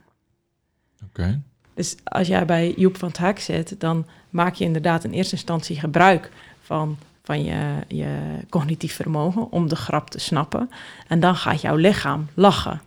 Oké. 1.03 1.41
Dus 1.73 1.95
als 2.03 2.27
jij 2.27 2.45
bij 2.45 2.73
Joep 2.77 2.97
van 2.97 3.07
het 3.07 3.17
Hek 3.17 3.39
zit, 3.39 3.79
dan 3.79 4.05
maak 4.29 4.53
je 4.53 4.63
inderdaad 4.63 5.03
in 5.03 5.11
eerste 5.11 5.35
instantie 5.35 5.79
gebruik 5.79 6.31
van, 6.61 6.97
van 7.23 7.43
je, 7.43 7.75
je 7.87 8.17
cognitief 8.49 8.95
vermogen 8.95 9.51
om 9.51 9.67
de 9.67 9.75
grap 9.75 10.09
te 10.09 10.19
snappen. 10.19 10.69
En 11.07 11.19
dan 11.19 11.35
gaat 11.35 11.61
jouw 11.61 11.75
lichaam 11.75 12.27
lachen. 12.33 12.81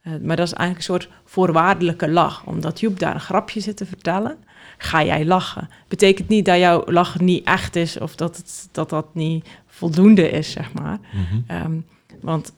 Eh, 0.00 0.12
maar 0.22 0.36
dat 0.36 0.46
is 0.46 0.52
eigenlijk 0.52 0.78
een 0.88 0.94
soort 0.94 1.08
voorwaardelijke 1.24 2.08
lach. 2.08 2.44
Omdat 2.44 2.80
Joep 2.80 2.98
daar 2.98 3.14
een 3.14 3.20
grapje 3.20 3.60
zit 3.60 3.76
te 3.76 3.86
vertellen, 3.86 4.36
ga 4.78 5.04
jij 5.04 5.24
lachen. 5.24 5.68
Betekent 5.88 6.28
niet 6.28 6.44
dat 6.44 6.58
jouw 6.58 6.82
lachen 6.86 7.24
niet 7.24 7.44
echt 7.44 7.76
is 7.76 7.98
of 7.98 8.16
dat 8.16 8.36
het, 8.36 8.68
dat, 8.72 8.90
dat 8.90 9.14
niet 9.14 9.48
voldoende 9.66 10.30
is, 10.30 10.50
zeg 10.50 10.72
maar. 10.72 10.98
Mhm. 11.12 11.40
Ehm, 11.46 11.80
want 12.20 12.52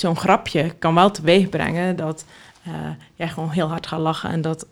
zo'n 0.00 0.16
grapje 0.16 0.70
kan 0.78 0.94
wel 0.94 1.10
teweeg 1.10 1.48
brengen 1.48 1.96
dat 1.96 2.24
eh, 2.64 2.72
jij 3.14 3.28
gewoon 3.28 3.50
heel 3.50 3.68
hard 3.68 3.86
gaat 3.86 4.00
lachen 4.00 4.30
en 4.30 4.40
dat 4.40 4.66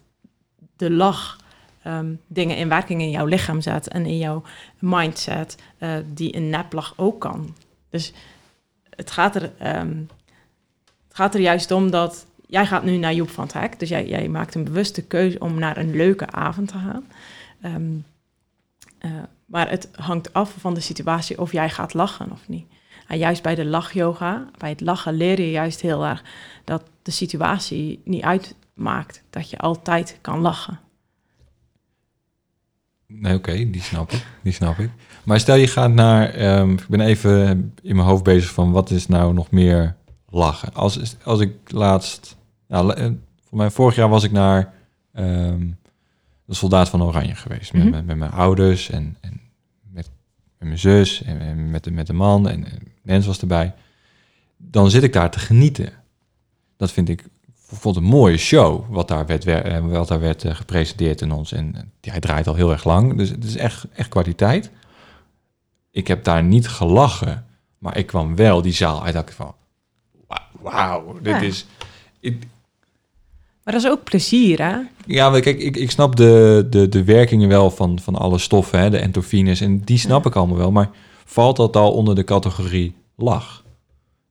de 0.77 0.91
lach 0.91 1.39
ehm, 1.83 2.15
dingen 2.27 2.57
in 2.57 2.69
werking 2.69 3.01
in 3.01 3.11
jouw 3.11 3.27
lichaam 3.27 3.61
zet 3.61 3.89
en 3.89 4.07
in 4.07 4.19
jouw 4.19 4.43
mindset, 4.79 5.57
eh, 5.79 5.95
die 6.07 6.37
een 6.37 6.51
neplach 6.51 6.93
ook 6.97 7.21
kan. 7.21 7.55
Dus 7.91 8.13
het 8.91 9.11
gaat, 9.11 9.35
er, 9.35 9.53
ehm, 9.59 9.97
het 11.09 11.17
gaat 11.17 11.35
er 11.35 11.41
juist 11.41 11.71
om 11.71 11.91
dat 11.91 12.27
jij 12.47 12.67
gaat 12.67 12.85
nu 12.85 12.97
naar 12.97 13.15
Joep 13.15 13.31
van 13.31 13.45
het 13.45 13.53
Hek, 13.53 13.79
dus 13.79 13.89
jij, 13.89 14.07
jij 14.07 14.29
maakt 14.29 14.55
een 14.55 14.65
bewuste 14.65 15.03
keuze 15.03 15.39
om 15.39 15.59
naar 15.59 15.77
een 15.77 15.97
leuke 15.97 16.31
avond 16.31 16.69
te 16.69 16.79
gaan. 16.79 17.07
Ehm, 17.61 17.93
eh, 18.99 19.11
maar 19.45 19.71
het 19.71 19.89
hangt 19.93 20.33
af 20.33 20.55
van 20.59 20.75
de 20.75 20.81
situatie 20.81 21.41
of 21.41 21.53
jij 21.53 21.71
gaat 21.71 21.95
lachen 21.95 22.31
of 22.31 22.49
niet. 22.49 22.67
En 23.07 23.19
juist 23.19 23.43
bij 23.43 23.55
de 23.55 23.65
lachyoga, 23.65 24.47
bij 24.59 24.69
het 24.69 24.81
lachen 24.81 25.15
leer 25.15 25.41
je 25.41 25.51
juist 25.51 25.81
heel 25.81 26.05
erg 26.05 26.23
dat 26.65 26.83
de 27.03 27.11
situatie 27.11 28.01
niet 28.05 28.23
uitmaakt. 28.23 29.23
Dat 29.31 29.51
je 29.51 29.59
altijd 29.59 30.19
kan 30.21 30.41
lachen. 30.41 30.79
Nee, 33.07 33.35
oké, 33.35 33.53
die 33.71 33.83
snap 33.83 34.13
ik. 34.13 34.27
Die 34.43 34.53
snap 34.53 34.79
ik. 34.79 34.91
Maar 35.25 35.41
stel 35.41 35.57
je 35.57 35.67
gaat 35.67 35.93
naar... 35.93 36.29
ehm, 36.29 36.71
ik 36.71 36.89
ben 36.89 37.01
even 37.01 37.73
in 37.83 37.97
mijn 37.97 38.09
hoofd 38.09 38.23
bezig 38.23 38.51
van 38.51 38.73
wat 38.73 38.91
is 38.91 39.07
nou 39.09 39.35
nog 39.35 39.51
meer 39.51 39.97
lachen. 40.29 40.75
Als, 40.75 41.17
als 41.25 41.41
ik 41.41 41.53
laatst... 41.67 42.37
Nou, 42.69 42.95
eh, 42.95 43.11
voor 43.49 43.59
mij 43.59 43.71
vorig 43.71 43.95
jaar 43.95 44.09
was 44.09 44.25
ik 44.25 44.33
naar 44.33 44.73
ehm, 45.13 45.67
de 46.45 46.55
Soldaat 46.55 46.89
van 46.89 47.03
Oranje 47.03 47.35
geweest. 47.35 47.73
Met, 47.73 47.83
Mhm. 47.83 47.91
met, 47.93 48.07
met 48.07 48.17
mijn 48.17 48.31
ouders 48.31 48.91
en, 48.91 49.17
en 49.21 49.41
mijn 50.67 50.79
zus 50.79 51.23
en, 51.23 51.41
en 51.41 51.71
met, 51.71 51.85
de, 51.85 51.91
met 51.91 52.07
de 52.07 52.13
man. 52.13 52.49
En, 52.49 52.65
en 52.71 52.79
Nens 53.03 53.27
was 53.27 53.41
erbij. 53.41 53.75
Dan 54.57 54.91
zit 54.91 55.03
ik 55.03 55.13
daar 55.13 55.31
te 55.31 55.39
genieten. 55.39 55.93
Dat 56.77 56.93
vind 56.93 57.09
ik 57.09 57.25
vond 57.67 57.97
een 57.97 58.03
mooie 58.03 58.37
show 58.37 58.85
wat 58.95 59.09
daar 59.09 59.27
werd, 59.27 59.45
wer- 59.45 59.65
eh, 59.65 59.87
wat 59.87 60.09
daar 60.09 60.21
werd 60.21 60.45
eh, 60.45 60.55
gepresenteerd 60.55 61.21
in 61.21 61.33
ons. 61.33 61.53
En 61.53 61.75
eh, 61.77 61.83
ja, 62.01 62.11
hij 62.11 62.21
draait 62.21 62.47
al 62.47 62.55
heel 62.55 62.71
erg 62.71 62.85
lang, 62.85 63.17
dus 63.17 63.29
het 63.29 63.45
is 63.45 63.57
echt, 63.57 63.87
echt 63.93 64.09
kwaliteit. 64.09 64.71
Ik 65.91 66.07
heb 66.07 66.25
daar 66.25 66.43
niet 66.43 66.69
gelachen, 66.69 67.47
maar 67.79 67.97
ik 67.97 68.07
kwam 68.07 68.37
wel 68.37 68.63
die 68.63 68.73
zaal 68.73 69.05
uit. 69.05 69.15
dacht 69.15 69.29
ik 69.29 69.35
van, 69.35 69.55
wa- 70.27 70.47
wauw, 70.61 71.13
dit 71.23 71.33
Ja. 71.35 71.41
is... 71.41 71.67
Ik, 72.21 72.47
Maar 73.65 73.75
dat 73.75 73.83
is 73.83 73.91
ook 73.91 74.05
plezier, 74.05 74.63
hè? 74.63 74.77
ja, 75.07 75.31
maar 75.31 75.41
kijk, 75.41 75.59
ik, 75.59 75.77
ik 75.77 75.91
snap 75.91 76.17
de, 76.17 76.67
de, 76.71 76.89
de 76.89 77.05
werkingen 77.05 77.49
wel 77.49 77.71
van, 77.71 77.99
van 77.99 78.15
alle 78.15 78.39
stoffen, 78.39 78.79
hè, 78.79 78.91
de 78.91 78.99
endorfines, 78.99 79.61
en 79.61 79.79
die 79.81 79.99
snap 79.99 80.23
Ja. 80.23 80.31
ik 80.31 80.37
allemaal 80.37 80.57
wel. 80.57 80.73
Maar 80.73 80.91
valt 81.25 81.57
dat 81.57 81.77
al 81.77 81.93
onder 81.93 82.15
de 82.15 82.25
categorie 82.25 82.95
lach? 83.17 83.65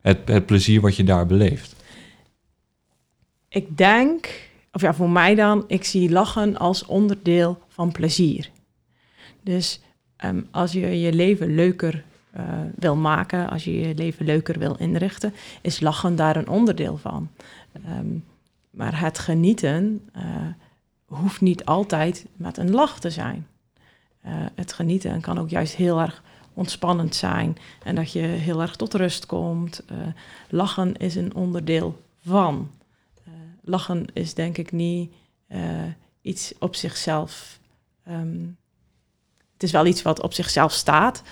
Het, 0.01 0.17
het 0.25 0.45
plezier 0.45 0.81
wat 0.81 0.95
je 0.95 1.03
daar 1.03 1.25
beleeft. 1.25 1.75
Ik 3.49 3.77
denk, 3.77 4.49
of 4.71 4.81
ja, 4.81 4.93
voor 4.93 5.09
mij 5.09 5.35
dan, 5.35 5.63
ik 5.67 5.83
zie 5.83 6.11
lachen 6.11 6.57
als 6.57 6.85
onderdeel 6.85 7.57
van 7.67 7.91
plezier. 7.91 8.49
Dus 9.41 9.81
ehm, 10.17 10.41
als 10.51 10.71
je 10.71 10.99
je 10.99 11.13
leven 11.13 11.55
leuker 11.55 12.03
eh, 12.31 12.43
wil 12.75 12.95
maken, 12.95 13.49
als 13.49 13.63
je 13.63 13.79
je 13.79 13.95
leven 13.95 14.25
leuker 14.25 14.59
wil 14.59 14.75
inrichten, 14.79 15.33
is 15.61 15.79
lachen 15.79 16.15
daar 16.15 16.35
een 16.35 16.49
onderdeel 16.49 16.97
van. 16.97 17.29
Ehm, 17.85 18.07
maar 18.73 18.99
het 18.99 19.19
genieten 19.19 20.09
eh, 20.13 20.23
hoeft 21.05 21.41
niet 21.41 21.65
altijd 21.65 22.25
met 22.35 22.57
een 22.57 22.71
lach 22.71 22.99
te 22.99 23.09
zijn. 23.09 23.47
Eh, 24.21 24.33
het 24.55 24.73
genieten 24.73 25.21
kan 25.21 25.37
ook 25.37 25.49
juist 25.49 25.75
heel 25.75 26.01
erg 26.01 26.23
ontspannend 26.53 27.15
zijn 27.15 27.57
en 27.83 27.95
dat 27.95 28.11
je 28.11 28.19
heel 28.19 28.61
erg 28.61 28.75
tot 28.75 28.93
rust 28.93 29.25
komt. 29.25 29.85
Eh, 29.85 29.97
lachen 30.49 30.97
is 30.97 31.15
een 31.15 31.35
onderdeel 31.35 32.01
van. 32.25 32.71
Lachen 33.65 34.05
is 34.13 34.33
denk 34.33 34.57
ik 34.57 34.71
niet 34.71 35.11
iets 36.21 36.53
op 36.59 36.75
zichzelf. 36.75 37.59
ehm, 38.03 38.45
het 39.53 39.63
is 39.63 39.71
wel 39.71 39.85
iets 39.85 40.01
wat 40.01 40.21
op 40.21 40.33
zichzelf 40.33 40.71
staat, 40.71 41.23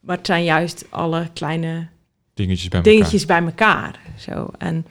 maar 0.00 0.16
het 0.16 0.26
zijn 0.26 0.44
juist 0.44 0.90
alle 0.90 1.30
kleine 1.32 1.88
Dingetjes 2.34 2.68
bij 2.68 2.78
elkaar. 2.78 2.92
dingetjes 2.92 3.24
bij 3.24 3.42
elkaar. 3.42 4.00
Zo. 4.18 4.48
En 4.58 4.86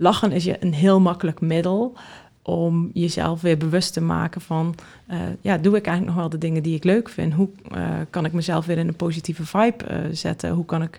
lachen 0.00 0.32
is 0.32 0.44
je 0.44 0.56
een 0.60 0.72
heel 0.72 1.00
makkelijk 1.00 1.40
middel 1.40 1.96
om 2.42 2.90
jezelf 2.94 3.40
weer 3.40 3.56
bewust 3.56 3.92
te 3.92 4.00
maken 4.00 4.40
van, 4.40 4.74
eh, 5.06 5.18
ja, 5.40 5.58
doe 5.58 5.76
ik 5.76 5.86
eigenlijk 5.86 6.06
nog 6.06 6.14
wel 6.14 6.28
de 6.28 6.46
dingen 6.46 6.62
die 6.62 6.74
ik 6.74 6.84
leuk 6.84 7.08
vind? 7.08 7.32
Hoe 7.32 7.48
eh, 7.70 7.88
kan 8.10 8.24
ik 8.24 8.32
mezelf 8.32 8.66
weer 8.66 8.78
in 8.78 8.88
een 8.88 8.96
positieve 8.96 9.46
vibe 9.46 9.84
eh, 9.84 9.98
zetten? 10.12 10.50
Hoe 10.50 10.64
kan 10.64 10.82
ik 10.82 10.98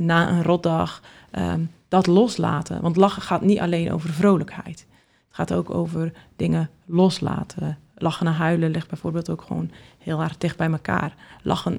na 0.00 0.28
een 0.28 0.42
rotdag 0.42 1.02
ehm, 1.30 1.60
dat 1.88 2.06
loslaten? 2.06 2.80
Want 2.80 2.96
lachen 2.96 3.22
gaat 3.22 3.42
niet 3.42 3.58
alleen 3.58 3.92
over 3.92 4.10
vrolijkheid. 4.10 4.86
Het 5.26 5.48
gaat 5.48 5.52
ook 5.52 5.70
over 5.70 6.12
dingen 6.36 6.70
loslaten. 6.84 7.78
Lachen 7.94 8.26
en 8.26 8.32
huilen 8.32 8.70
ligt 8.70 8.88
bijvoorbeeld 8.88 9.30
ook 9.30 9.42
gewoon 9.42 9.70
heel 9.98 10.22
erg 10.22 10.38
dicht 10.38 10.56
bij 10.56 10.70
elkaar. 10.70 11.14
Lachen 11.42 11.78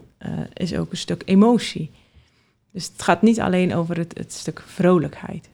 is 0.53 0.75
ook 0.75 0.91
een 0.91 0.97
stuk 0.97 1.21
emotie. 1.25 1.91
Dus 2.71 2.86
het 2.86 3.01
gaat 3.01 3.21
niet 3.21 3.39
alleen 3.39 3.75
over 3.75 3.97
het, 3.97 4.17
het 4.17 4.34
stuk 4.34 4.63
vrolijkheid. 4.65 5.49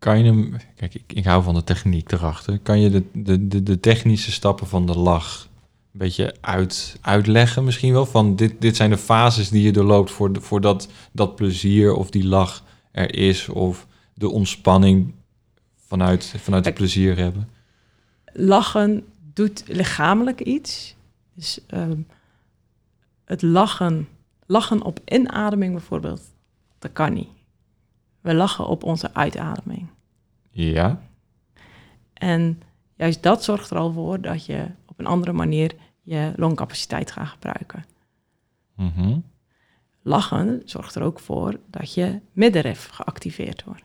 Kan 0.00 0.18
je 0.18 0.24
hem, 0.24 0.56
kijk, 0.76 0.94
ik, 0.94 1.12
ik 1.12 1.24
hou 1.24 1.42
van 1.42 1.54
de 1.54 1.64
techniek 1.64 2.12
erachter. 2.12 2.58
Kan 2.58 2.80
je 2.80 2.90
de, 2.90 3.04
de, 3.12 3.48
de, 3.48 3.62
de 3.62 3.80
technische 3.80 4.32
stappen 4.32 4.66
van 4.66 4.86
de 4.86 4.98
lach 4.98 5.48
een 5.92 5.98
beetje 5.98 6.34
uit, 6.40 6.96
uitleggen 7.00 7.64
misschien 7.64 7.92
wel? 7.92 8.06
Van 8.06 8.36
dit, 8.36 8.54
dit 8.60 8.76
zijn 8.76 8.90
de 8.90 8.98
fases 8.98 9.48
die 9.48 9.62
je 9.62 9.72
doorloopt 9.72 10.10
voor, 10.10 10.32
de- 10.32 10.40
voordat 10.40 10.88
dat 11.12 11.36
plezier 11.36 11.94
of 11.94 12.10
die 12.10 12.24
lach 12.24 12.64
er 12.92 13.14
is. 13.14 13.48
Of 13.48 13.86
de 14.14 14.28
ontspanning 14.28 15.14
vanuit, 15.86 16.34
vanuit 16.38 16.64
het 16.64 16.74
plezier 16.74 17.16
hebben. 17.16 17.48
Lachen 18.32 19.04
doet 19.34 19.62
lichamelijk 19.66 20.40
iets. 20.40 20.94
Dus 21.34 21.60
ehm, 21.66 21.98
het 23.24 23.42
lachen, 23.42 24.08
lachen 24.46 24.82
op 24.82 25.00
inademing 25.04 25.72
bijvoorbeeld, 25.72 26.22
dat 26.78 26.92
kan 26.92 27.12
niet. 27.12 27.28
We 28.20 28.34
lachen 28.34 28.66
op 28.66 28.84
onze 28.84 29.14
uitademing. 29.14 29.88
Ja, 30.50 31.00
En 32.12 32.62
juist 32.96 33.22
dat 33.22 33.44
zorgt 33.44 33.70
er 33.70 33.76
al 33.76 33.92
voor 33.92 34.20
dat 34.20 34.44
je 34.46 34.66
op 34.86 34.98
een 34.98 35.06
andere 35.06 35.32
manier 35.32 35.74
je 36.02 36.32
longcapaciteit 36.36 37.10
gaat 37.10 37.28
gebruiken. 37.28 37.84
Mhm. 38.74 39.18
Lachen 40.02 40.62
zorgt 40.64 40.94
er 40.94 41.02
ook 41.02 41.20
voor 41.20 41.58
dat 41.66 41.94
je 41.94 42.20
middenrif 42.32 42.88
geactiveerd 42.88 43.64
wordt. 43.64 43.82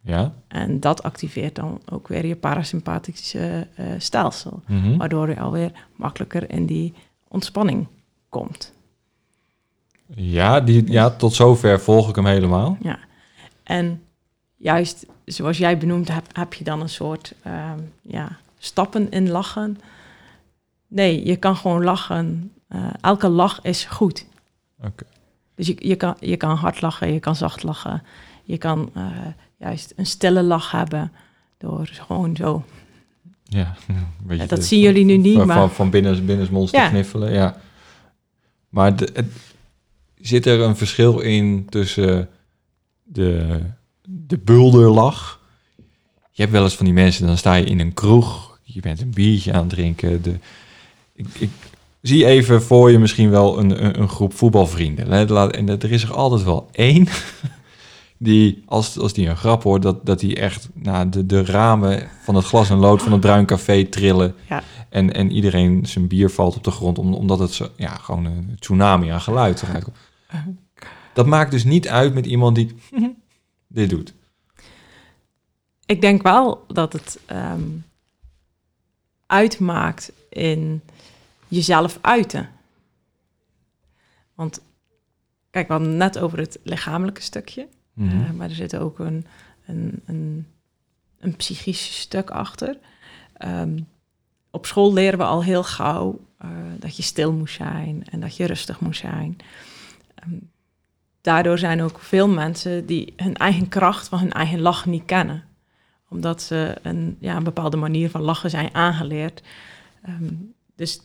ja. 0.00 0.34
En 0.48 0.80
dat 0.80 1.02
activeert 1.02 1.54
dan 1.54 1.80
ook 1.92 2.08
weer 2.08 2.26
je 2.26 2.36
parasympathische 2.36 3.66
eh, 3.74 3.86
stelsel. 3.98 4.62
Mhm. 4.66 4.96
Waardoor 4.96 5.28
je 5.28 5.40
alweer 5.40 5.72
makkelijker 5.96 6.50
in 6.50 6.66
die 6.66 6.94
ontspanning 7.28 7.86
komt. 8.28 8.72
Ja, 10.14 10.60
die, 10.60 10.90
ja, 10.90 11.10
tot 11.10 11.34
zover 11.34 11.80
volg 11.80 12.08
ik 12.08 12.14
hem 12.14 12.26
helemaal. 12.26 12.76
Ja. 12.80 12.98
En 13.68 14.02
juist 14.56 15.06
zoals 15.24 15.58
jij 15.58 15.78
benoemd 15.78 16.08
hebt, 16.08 16.36
heb 16.36 16.54
je 16.54 16.64
dan 16.64 16.80
een 16.80 16.88
soort 16.88 17.32
ehm, 17.42 17.78
ja, 18.02 18.36
stappen 18.58 19.10
in 19.10 19.28
lachen. 19.30 19.78
Nee, 20.86 21.26
je 21.26 21.36
kan 21.36 21.56
gewoon 21.56 21.84
lachen. 21.84 22.52
Eh, 22.68 22.86
elke 23.00 23.28
lach 23.28 23.62
is 23.62 23.84
goed. 23.84 24.26
Oké. 24.84 25.04
Dus 25.54 25.66
je, 25.66 25.74
je, 25.78 25.96
kan, 25.96 26.16
je 26.20 26.36
kan 26.36 26.56
hard 26.56 26.80
lachen, 26.80 27.12
je 27.12 27.20
kan 27.20 27.36
zacht 27.36 27.62
lachen. 27.62 28.02
Je 28.44 28.58
kan 28.58 28.90
eh, 28.94 29.06
juist 29.56 29.92
een 29.96 30.06
stille 30.06 30.42
lach 30.42 30.70
hebben 30.70 31.12
door 31.58 31.86
gewoon 31.92 32.36
zo. 32.36 32.64
Ja, 33.44 33.74
Ja, 34.28 34.36
dat 34.46 34.58
de- 34.58 34.62
zien 34.64 34.80
jullie 34.80 35.04
nu 35.04 35.16
niet, 35.16 35.36
van, 35.36 35.46
maar- 35.46 35.56
van, 35.56 35.70
van 35.70 35.90
binnen, 35.90 36.26
binnensmonds 36.26 36.70
te 36.70 36.76
Ja. 36.78 36.88
kniffelen, 36.88 37.32
ja. 37.32 37.56
Maar 38.68 38.96
de, 38.96 39.08
het- 39.12 39.32
zit 40.20 40.46
er 40.46 40.60
een 40.60 40.76
verschil 40.76 41.18
in 41.20 41.66
tussen 41.68 42.28
de, 43.12 43.60
de 44.08 44.38
bulderlach. 44.38 45.40
Je 46.30 46.42
hebt 46.42 46.52
wel 46.52 46.64
eens 46.64 46.76
van 46.76 46.84
die 46.84 46.94
mensen, 46.94 47.26
dan 47.26 47.36
sta 47.36 47.54
je 47.54 47.64
in 47.64 47.80
een 47.80 47.94
kroeg, 47.94 48.58
je 48.62 48.80
bent 48.80 49.00
een 49.00 49.10
biertje 49.10 49.52
aan 49.52 49.60
het 49.60 49.68
drinken. 49.70 50.22
De, 50.22 50.38
ik, 51.14 51.26
ik 51.38 51.50
zie 52.02 52.26
even 52.26 52.62
voor 52.62 52.90
je 52.90 52.98
misschien 52.98 53.30
wel 53.30 53.58
een, 53.58 53.84
een, 53.84 54.00
een 54.00 54.08
groep 54.08 54.34
voetbalvrienden. 54.34 55.12
En 55.52 55.68
er 55.68 55.92
is 55.92 56.02
er 56.02 56.14
altijd 56.14 56.42
wel 56.42 56.68
één 56.72 57.06
die, 58.18 58.62
als, 58.66 58.98
als 58.98 59.12
die 59.12 59.28
een 59.28 59.36
grap 59.36 59.62
hoort, 59.62 59.82
dat, 59.82 60.06
dat 60.06 60.20
die 60.20 60.36
echt 60.36 60.68
nou, 60.74 61.08
de, 61.08 61.26
de 61.26 61.44
ramen 61.44 62.08
van 62.22 62.34
het 62.34 62.44
glas 62.44 62.70
en 62.70 62.76
lood 62.78 63.02
van 63.02 63.12
het 63.12 63.20
bruin 63.20 63.46
café 63.46 63.84
trillen. 63.84 64.34
Ja. 64.48 64.62
En, 64.88 65.12
en 65.14 65.30
iedereen 65.30 65.86
zijn 65.86 66.08
bier 66.08 66.30
valt 66.30 66.56
op 66.56 66.64
de 66.64 66.70
grond, 66.70 66.98
om- 66.98 67.14
omdat 67.14 67.38
het 67.38 67.52
zo, 67.52 67.68
ja, 67.76 67.94
gewoon 67.94 68.24
een 68.24 68.56
tsunami 68.58 69.08
aan 69.08 69.20
geluid 69.20 69.62
eruit 69.62 69.84
komt. 69.84 69.96
Dat 71.18 71.26
maakt 71.26 71.50
dus 71.50 71.64
niet 71.64 71.88
uit 71.88 72.14
met 72.14 72.26
iemand 72.26 72.54
die 72.54 72.74
dit 73.66 73.90
doet. 73.90 74.14
Ik 75.86 76.00
denk 76.00 76.22
wel 76.22 76.64
dat 76.66 76.92
het 76.92 77.18
ehm, 77.26 77.68
uitmaakt 79.26 80.12
in 80.28 80.82
jezelf 81.48 81.98
uiten. 82.00 82.48
Want 84.34 84.60
kijk, 85.50 85.66
we 85.66 85.72
hadden 85.72 85.90
het 85.90 85.98
net 85.98 86.18
over 86.18 86.38
het 86.38 86.58
lichamelijke 86.62 87.22
stukje. 87.22 87.68
Mhm. 87.92 88.24
Eh, 88.24 88.30
maar 88.30 88.48
er 88.48 88.54
zit 88.54 88.76
ook 88.76 88.98
een, 88.98 89.26
een, 89.66 90.02
een, 90.06 90.46
een 91.18 91.36
psychisch 91.36 92.00
stuk 92.00 92.30
achter. 92.30 92.78
Ehm, 93.32 93.78
op 94.50 94.66
school 94.66 94.92
leren 94.92 95.18
we 95.18 95.24
al 95.24 95.44
heel 95.44 95.64
gauw 95.64 96.20
eh, 96.38 96.50
dat 96.78 96.96
je 96.96 97.02
stil 97.02 97.32
moest 97.32 97.54
zijn 97.54 98.04
en 98.10 98.20
dat 98.20 98.36
je 98.36 98.44
rustig 98.46 98.80
moest 98.80 99.00
zijn. 99.00 99.36
Ehm, 100.14 100.36
daardoor 101.28 101.58
zijn 101.58 101.82
ook 101.82 101.98
veel 101.98 102.28
mensen 102.28 102.86
die 102.86 103.12
hun 103.16 103.34
eigen 103.34 103.68
kracht 103.68 104.08
van 104.08 104.18
hun 104.18 104.32
eigen 104.32 104.60
lach 104.60 104.86
niet 104.86 105.04
kennen. 105.04 105.44
Omdat 106.08 106.42
ze 106.42 106.76
een, 106.82 107.16
ja, 107.20 107.36
een 107.36 107.44
bepaalde 107.44 107.76
manier 107.76 108.10
van 108.10 108.20
lachen 108.20 108.50
zijn 108.50 108.74
aangeleerd. 108.74 109.42
Ehm, 110.02 110.34
dus 110.76 111.00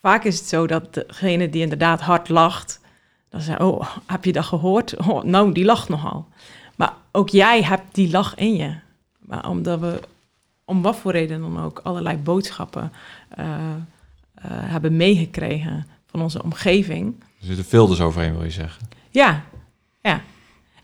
vaak 0.00 0.24
is 0.24 0.38
het 0.38 0.48
zo 0.48 0.66
dat 0.66 0.94
degene 0.94 1.48
die 1.48 1.62
inderdaad 1.62 2.00
hard 2.00 2.28
lacht, 2.28 2.80
dan 3.28 3.40
zei, 3.40 3.64
oh, 3.64 3.96
heb 4.06 4.24
je 4.24 4.32
dat 4.32 4.44
gehoord? 4.44 4.96
Oh, 4.96 5.22
nou, 5.22 5.52
die 5.52 5.64
lacht 5.64 5.88
nogal. 5.88 6.28
Maar 6.76 6.92
ook 7.12 7.28
jij 7.28 7.62
hebt 7.62 7.94
die 7.94 8.10
lach 8.10 8.34
in 8.34 8.56
je. 8.56 8.74
Maar 9.18 9.48
omdat 9.48 9.80
we, 9.80 10.00
om 10.64 10.82
wat 10.82 10.96
voor 10.96 11.12
reden 11.12 11.40
dan 11.40 11.60
ook, 11.60 11.78
allerlei 11.78 12.16
boodschappen 12.16 12.92
eh, 13.28 13.46
eh, 13.46 14.50
hebben 14.50 14.96
meegekregen 14.96 15.86
van 16.06 16.22
onze 16.22 16.42
omgeving. 16.42 17.14
Er 17.40 17.46
zitten 17.46 17.64
filters 17.64 18.00
overheen, 18.00 18.32
wil 18.32 18.44
je 18.44 18.50
zeggen. 18.50 18.99
Ja, 19.10 19.44
ja. 20.02 20.22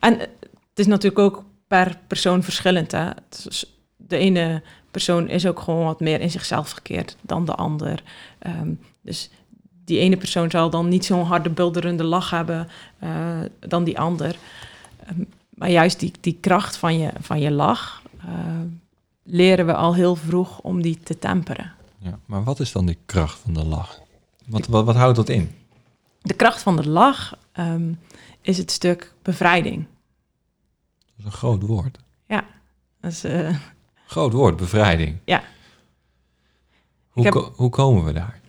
En 0.00 0.18
het 0.18 0.28
is 0.74 0.86
natuurlijk 0.86 1.18
ook 1.18 1.44
per 1.66 1.98
persoon 2.06 2.42
verschillend. 2.42 2.92
Hè? 2.92 3.10
De 3.96 4.16
ene 4.16 4.62
persoon 4.90 5.28
is 5.28 5.46
ook 5.46 5.60
gewoon 5.60 5.84
wat 5.84 6.00
meer 6.00 6.20
in 6.20 6.30
zichzelf 6.30 6.70
gekeerd 6.70 7.16
dan 7.20 7.44
de 7.44 7.54
ander. 7.54 8.02
Ehm, 8.38 8.72
dus 9.02 9.30
die 9.84 9.98
ene 9.98 10.16
persoon 10.16 10.50
zal 10.50 10.70
dan 10.70 10.88
niet 10.88 11.04
zo'n 11.04 11.24
harde 11.24 11.50
bulderende 11.50 12.04
lach 12.04 12.30
hebben 12.30 12.68
eh, 12.98 13.38
dan 13.60 13.84
die 13.84 13.98
ander. 13.98 14.36
Ehm, 15.06 15.20
maar 15.48 15.70
juist 15.70 16.00
die, 16.00 16.12
die 16.20 16.38
kracht 16.40 16.76
van 16.76 16.98
je, 16.98 17.10
van 17.20 17.40
je 17.40 17.50
lach 17.50 18.02
eh, 18.20 18.28
leren 19.22 19.66
we 19.66 19.74
al 19.74 19.94
heel 19.94 20.16
vroeg 20.16 20.60
om 20.60 20.82
die 20.82 21.00
te 21.00 21.18
temperen. 21.18 21.72
Ja, 21.98 22.18
maar 22.26 22.44
wat 22.44 22.60
is 22.60 22.72
dan 22.72 22.86
die 22.86 22.98
kracht 23.06 23.38
van 23.38 23.54
de 23.54 23.64
lach? 23.64 24.00
Wat, 24.46 24.66
wat, 24.66 24.84
wat 24.84 24.96
houdt 24.96 25.16
dat 25.16 25.28
in? 25.28 25.50
De 26.22 26.34
kracht 26.34 26.62
van 26.62 26.76
de 26.76 26.88
lach 26.88 27.36
ehm, 27.56 27.92
is 28.40 28.58
het 28.58 28.70
stuk 28.70 29.14
bevrijding. 29.22 29.86
Dat 31.06 31.18
is 31.18 31.24
een 31.24 31.32
groot 31.32 31.62
woord. 31.62 31.98
Dus, 33.00 33.24
eh, 33.24 33.56
Groot 34.06 34.32
woord, 34.32 34.56
bevrijding. 34.56 35.18
Ja. 35.24 35.42
Hoe, 37.08 37.24
heb- 37.24 37.32
ko- 37.32 37.52
hoe 37.56 37.70
komen 37.70 38.04
we 38.04 38.12
daar? 38.12 38.40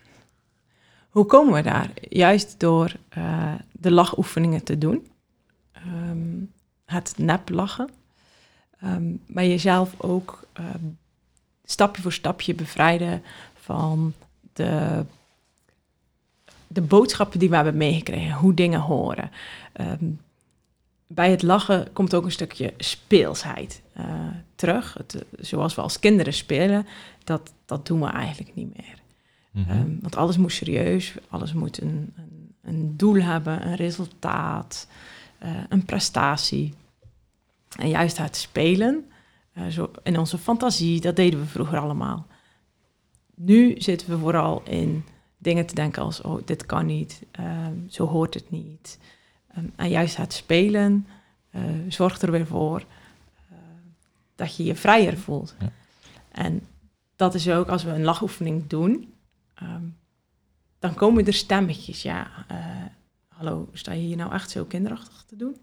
Hoe 1.09 1.25
komen 1.25 1.53
we 1.53 1.61
daar? 1.61 1.91
Juist 2.09 2.59
door 2.59 2.93
eh, 3.09 3.53
de 3.71 3.91
lachoefeningen 3.91 4.63
te 4.63 4.77
doen. 4.77 5.07
Ehm, 5.71 6.43
het 6.85 7.13
nep 7.17 7.49
lachen. 7.49 7.89
Ehm, 8.79 9.13
maar 9.25 9.45
jezelf 9.45 9.93
ook 10.01 10.43
ehm, 10.53 10.85
stapje 11.63 12.01
voor 12.01 12.13
stapje 12.13 12.53
bevrijden 12.55 13.23
van 13.53 14.13
de, 14.53 15.05
de 16.67 16.81
boodschappen 16.81 17.39
die 17.39 17.49
we 17.49 17.55
hebben 17.55 17.77
meegekregen. 17.77 18.33
Hoe 18.33 18.53
dingen 18.53 18.79
horen. 18.79 19.31
Ehm, 19.73 20.05
bij 21.07 21.31
het 21.31 21.43
lachen 21.43 21.93
komt 21.93 22.13
ook 22.13 22.25
een 22.25 22.31
stukje 22.31 22.73
speelsheid 22.77 23.81
eh, 23.93 24.05
terug. 24.55 24.93
Het, 24.93 25.15
eh, 25.15 25.21
zoals 25.39 25.75
we 25.75 25.81
als 25.81 25.99
kinderen 25.99 26.33
spelen, 26.33 26.85
dat, 27.23 27.53
dat 27.65 27.85
doen 27.85 27.99
we 27.99 28.07
eigenlijk 28.07 28.55
niet 28.55 28.75
meer. 28.75 29.01
Mhm. 29.51 29.69
Ehm, 29.69 29.95
want 30.01 30.15
alles 30.15 30.37
moet 30.37 30.51
serieus, 30.51 31.15
alles 31.29 31.53
moet 31.53 31.81
een, 31.81 32.13
een, 32.15 32.55
een 32.61 32.97
doel 32.97 33.15
hebben, 33.15 33.67
een 33.67 33.75
resultaat, 33.75 34.87
eh, 35.37 35.49
een 35.69 35.85
prestatie. 35.85 36.73
En 37.77 37.89
juist 37.89 38.17
het 38.17 38.35
spelen, 38.35 39.05
zo 39.69 39.91
in 40.03 40.19
onze 40.19 40.37
fantasie, 40.37 41.01
dat 41.01 41.15
deden 41.15 41.39
we 41.39 41.45
vroeger 41.45 41.79
allemaal. 41.79 42.25
Nu 43.35 43.75
zitten 43.77 44.09
we 44.09 44.17
vooral 44.17 44.61
in 44.63 45.05
dingen 45.37 45.65
te 45.65 45.75
denken 45.75 46.01
als, 46.01 46.21
oh, 46.21 46.41
dit 46.45 46.65
kan 46.65 46.85
niet, 46.85 47.21
ehm, 47.31 47.75
zo 47.89 48.05
hoort 48.05 48.33
het 48.33 48.51
niet. 48.51 48.99
Ehm, 49.47 49.65
en 49.75 49.89
juist 49.89 50.17
het 50.17 50.33
spelen 50.33 51.07
eh, 51.49 51.61
zorgt 51.87 52.21
er 52.21 52.31
weer 52.31 52.47
voor 52.47 52.79
eh, 53.49 53.57
dat 54.35 54.55
je 54.55 54.63
je 54.63 54.75
vrijer 54.75 55.17
voelt. 55.17 55.55
Ja. 55.59 55.71
En 56.31 56.67
dat 57.15 57.33
is 57.33 57.49
ook 57.49 57.67
als 57.67 57.83
we 57.83 57.89
een 57.89 58.03
lachoefening 58.03 58.67
doen, 58.67 59.13
Ehm, 59.57 59.83
dan 60.79 60.93
komen 60.93 61.25
er 61.25 61.33
stemmetjes. 61.33 62.01
Ja, 62.01 62.45
eh, 62.47 62.85
hallo, 63.27 63.69
sta 63.73 63.91
je 63.91 64.01
hier 64.01 64.17
nou 64.17 64.33
echt 64.33 64.49
zo 64.49 64.65
kinderachtig 64.65 65.23
te 65.27 65.35
doen? 65.35 65.57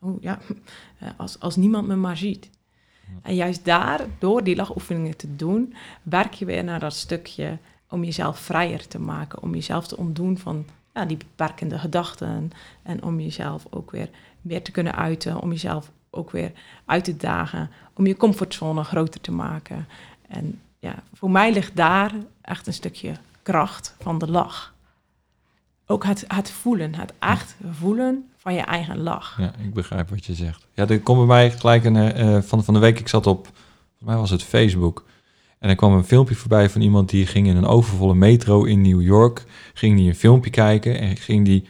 Oh 0.00 0.22
ja, 0.22 0.38
als, 1.16 1.40
als 1.40 1.56
niemand 1.56 1.86
me 1.86 1.96
maar 1.96 2.16
ziet. 2.16 2.50
En 3.22 3.34
juist 3.34 3.64
daar, 3.64 4.06
door 4.18 4.44
die 4.44 4.56
lachoefeningen 4.56 5.16
te 5.16 5.36
doen, 5.36 5.74
werk 6.02 6.34
je 6.34 6.44
weer 6.44 6.64
naar 6.64 6.80
dat 6.80 6.94
stukje 6.94 7.58
om 7.88 8.04
jezelf 8.04 8.38
vrijer 8.38 8.88
te 8.88 8.98
maken, 8.98 9.42
om 9.42 9.54
jezelf 9.54 9.86
te 9.86 9.96
ontdoen 9.96 10.38
van 10.38 10.64
ja, 10.94 11.04
die 11.04 11.16
beperkende 11.16 11.78
gedachten 11.78 12.52
en 12.82 13.02
om 13.02 13.20
jezelf 13.20 13.66
ook 13.70 13.90
weer 13.90 14.08
meer 14.40 14.62
te 14.62 14.70
kunnen 14.70 14.94
uiten, 14.94 15.40
om 15.40 15.50
jezelf 15.50 15.90
ook 16.10 16.30
weer 16.30 16.52
uit 16.84 17.04
te 17.04 17.16
dagen, 17.16 17.70
om 17.94 18.06
je 18.06 18.16
comfortzone 18.16 18.84
groter 18.84 19.20
te 19.20 19.32
maken. 19.32 19.88
En 20.28 20.60
ja, 20.78 20.94
voor 21.12 21.30
mij 21.30 21.52
ligt 21.52 21.76
daar 21.76 22.12
echt 22.40 22.66
een 22.66 22.72
stukje 22.72 23.12
kracht 23.42 23.94
van 24.00 24.18
de 24.18 24.30
lach. 24.30 24.74
Ook 25.86 26.04
het, 26.04 26.24
het 26.28 26.50
voelen, 26.50 26.94
het 26.94 27.12
echt 27.18 27.56
voelen 27.70 28.30
van 28.36 28.54
je 28.54 28.60
eigen 28.60 29.02
lach. 29.02 29.38
Ja, 29.38 29.52
ik 29.58 29.74
begrijp 29.74 30.10
wat 30.10 30.24
je 30.24 30.34
zegt. 30.34 30.66
Ja, 30.72 30.88
er 30.88 31.00
komt 31.00 31.18
bij 31.18 31.26
mij 31.26 31.50
gelijk 31.50 31.84
een... 31.84 31.96
eh, 31.96 32.42
van, 32.42 32.64
van 32.64 32.74
de 32.74 32.80
week, 32.80 32.98
ik 33.00 33.08
zat 33.08 33.26
op... 33.26 33.44
Volgens 33.44 34.08
mij 34.08 34.16
was 34.16 34.30
het 34.30 34.42
Facebook. 34.42 35.04
En 35.66 35.72
er 35.72 35.78
kwam 35.78 35.92
een 35.92 36.04
filmpje 36.04 36.34
voorbij 36.34 36.70
van 36.70 36.80
iemand 36.80 37.08
die 37.10 37.26
ging 37.26 37.46
in 37.46 37.56
een 37.56 37.66
overvolle 37.66 38.14
metro 38.14 38.64
in 38.64 38.80
New 38.80 39.02
York. 39.02 39.44
Ging 39.74 39.96
die 39.96 40.08
een 40.08 40.14
filmpje 40.14 40.50
kijken 40.50 40.98
en 40.98 41.16
ging 41.16 41.44
die, 41.44 41.68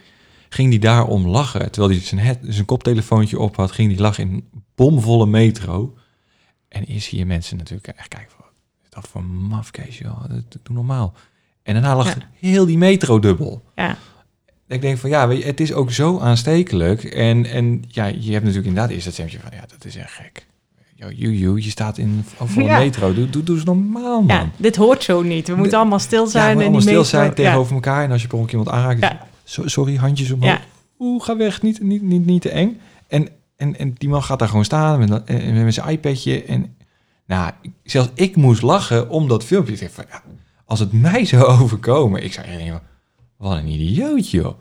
ging 0.48 0.70
die 0.70 0.78
daarom 0.78 1.26
lachen. 1.26 1.70
Terwijl 1.72 1.92
hij 1.92 2.02
zijn, 2.02 2.20
head, 2.20 2.38
zijn 2.42 2.64
koptelefoontje 2.64 3.38
op 3.38 3.56
had, 3.56 3.72
ging 3.72 3.88
die 3.88 4.00
lachen 4.00 4.24
in 4.28 4.32
een 4.32 4.62
bomvolle 4.74 5.26
metro. 5.26 5.94
En 6.68 6.85
hier 6.87 7.00
zie 7.00 7.18
je 7.18 7.26
mensen 7.26 7.56
natuurlijk 7.56 7.88
echt 7.88 8.09
kijken 8.09 8.30
van... 8.30 8.44
"Wat 8.44 8.54
is 8.85 8.90
Dat 8.90 9.09
voor 9.09 9.20
een 9.20 9.37
mafkees, 9.37 9.98
joh. 9.98 10.24
Dat, 10.28 10.59
doe 10.62 10.74
normaal. 10.74 11.14
En 11.62 11.82
daarna 11.82 12.04
Ja. 12.04 12.14
heel 12.38 12.66
die 12.66 12.78
metro 12.78 13.18
dubbel. 13.18 13.62
Ja, 13.74 13.98
Ik 14.68 14.80
denk 14.80 14.98
van 14.98 15.11
ja, 15.11 15.28
weet 15.28 15.38
je, 15.38 15.44
het 15.44 15.61
is 15.61 15.72
ook 15.72 15.90
zo 15.92 16.18
aanstekelijk. 16.18 17.04
En, 17.04 17.46
en 17.46 17.85
ja, 17.88 18.06
je 18.06 18.32
hebt 18.32 18.44
natuurlijk 18.44 18.66
inderdaad 18.66 18.90
eerst 18.90 19.04
dat 19.04 19.12
stemmetje 19.12 19.40
van 19.40 19.50
ja, 19.52 19.64
dat 19.66 19.85
is 19.85 19.96
echt 19.96 20.12
gek. 20.12 20.46
You, 20.96 21.61
je 21.62 21.70
staat 21.70 21.98
in 21.98 22.24
over 22.38 22.59
een 22.59 22.64
Ja. 22.64 22.78
metro. 22.78 23.14
Doe, 23.14 23.30
doe, 23.30 23.42
doe 23.42 23.56
eens 23.56 23.64
normaal, 23.64 24.22
man. 24.22 24.37
ja, 24.37 24.50
dit 24.56 24.76
hoort 24.76 25.02
zo 25.02 25.22
niet. 25.22 25.48
We 25.48 25.54
moeten 25.54 25.78
allemaal 25.78 25.98
stil 25.98 26.24
Ja, 26.24 26.30
zijn. 26.30 26.42
maar 26.44 26.52
en 26.56 26.61
allemaal 26.62 26.80
stil 26.80 26.92
metro- 26.92 27.09
zijn 27.09 27.26
ja. 27.28 27.32
tegenover 27.32 27.74
elkaar. 27.74 28.04
En 28.04 28.11
als 28.11 28.22
je 28.22 28.28
per 28.28 28.37
ongeluk 28.38 28.54
iemand 28.59 28.76
aanraakt, 28.76 29.00
Ja. 29.00 29.26
so- 29.44 29.68
sorry, 29.68 29.96
handjes 29.96 30.30
omhoog. 30.30 30.50
Ja. 30.50 30.61
Oeh, 30.98 31.24
ga 31.24 31.37
weg, 31.37 31.62
niet, 31.62 31.80
niet, 31.82 32.02
niet, 32.02 32.26
niet 32.26 32.42
te 32.42 32.50
eng. 32.50 32.80
En, 33.09 33.28
en, 33.56 33.78
en 33.78 33.92
die 33.98 34.09
man 34.09 34.22
gaat 34.22 34.38
daar 34.38 34.48
gewoon 34.48 34.64
staan 34.64 34.98
met, 34.98 35.09
met 35.64 35.74
zijn 35.74 35.88
iPadje. 35.88 36.44
En 36.44 36.76
nou, 37.26 37.52
zelfs 37.85 38.09
ik 38.14 38.37
moest 38.37 38.62
lachen 38.62 39.09
om 39.11 39.28
dat 39.28 39.44
filmpje. 39.44 39.72
Ik 39.76 39.90
van, 39.90 40.04
ja, 40.11 40.22
als 40.64 40.78
het 40.80 40.92
mij 40.92 41.24
zou 41.24 41.44
overkomen, 41.61 42.24
ik 42.24 42.32
zou 42.32 42.46
denken, 42.46 42.80
wat 43.37 43.56
een 43.56 43.66
idioot, 43.68 44.30
joh. 44.30 44.59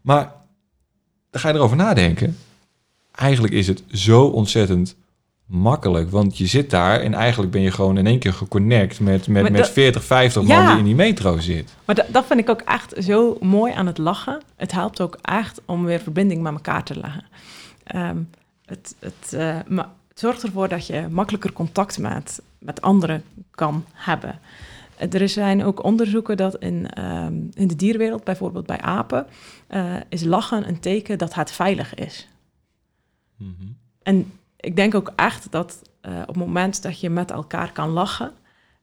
Maar 0.00 0.32
dan 1.30 1.40
ga 1.40 1.48
je 1.48 1.54
erover 1.54 1.76
nadenken. 1.76 2.36
Eigenlijk 3.14 3.54
is 3.54 3.66
het 3.66 3.82
zo 3.92 4.24
ontzettend 4.24 4.96
makkelijk. 5.46 6.10
Want 6.10 6.38
je 6.38 6.46
zit 6.46 6.70
daar 6.70 7.00
en 7.00 7.14
eigenlijk 7.14 7.52
ben 7.52 7.60
je 7.62 7.70
gewoon 7.70 7.98
in 7.98 8.06
één 8.06 8.18
keer 8.18 8.32
geconnect 8.32 9.00
met, 9.00 9.28
met, 9.28 9.42
met 9.42 9.56
dat- 9.56 9.70
40, 9.70 10.04
50 10.04 10.42
man 10.42 10.56
Ja. 10.56 10.68
die 10.70 10.78
in 10.78 10.84
die 10.84 10.94
metro 10.94 11.38
zit. 11.38 11.74
Maar 11.84 11.94
dat, 11.94 12.06
dat 12.10 12.26
vind 12.26 12.40
ik 12.40 12.48
ook 12.48 12.60
echt 12.60 12.94
zo 13.04 13.36
mooi 13.40 13.72
aan 13.72 13.86
het 13.86 13.98
lachen. 13.98 14.42
Het 14.56 14.72
helpt 14.72 15.00
ook 15.00 15.18
echt 15.22 15.60
om 15.64 15.84
weer 15.84 16.00
verbinding 16.00 16.42
met 16.42 16.52
elkaar 16.52 16.84
te 16.84 16.98
leggen. 17.00 17.24
Ehm, 17.84 18.18
het, 18.64 18.94
het, 18.98 19.30
het 19.36 20.20
zorgt 20.20 20.42
ervoor 20.42 20.68
dat 20.68 20.86
je 20.86 21.06
makkelijker 21.10 21.52
contact 21.52 21.98
met, 21.98 22.42
met 22.58 22.80
anderen 22.80 23.22
kan 23.50 23.84
hebben. 23.92 24.38
Er 25.10 25.28
zijn 25.28 25.64
ook 25.64 25.84
onderzoeken 25.84 26.36
dat 26.36 26.56
in, 26.56 26.90
ehm, 26.90 27.34
in 27.54 27.68
de 27.68 27.76
dierenwereld, 27.76 28.24
bijvoorbeeld 28.24 28.66
bij 28.66 28.80
apen, 28.80 29.26
eh, 29.66 29.94
is 30.08 30.24
lachen 30.24 30.68
een 30.68 30.80
teken 30.80 31.18
dat 31.18 31.34
het 31.34 31.50
veilig 31.50 31.94
is. 31.94 32.28
Mhm. 33.36 33.50
En 34.02 34.32
ik 34.64 34.76
denk 34.76 34.94
ook 34.94 35.12
echt 35.16 35.50
dat 35.50 35.82
eh, 36.00 36.20
op 36.20 36.26
het 36.26 36.36
moment 36.36 36.82
dat 36.82 37.00
je 37.00 37.10
met 37.10 37.30
elkaar 37.30 37.72
kan 37.72 37.88
lachen, 37.90 38.32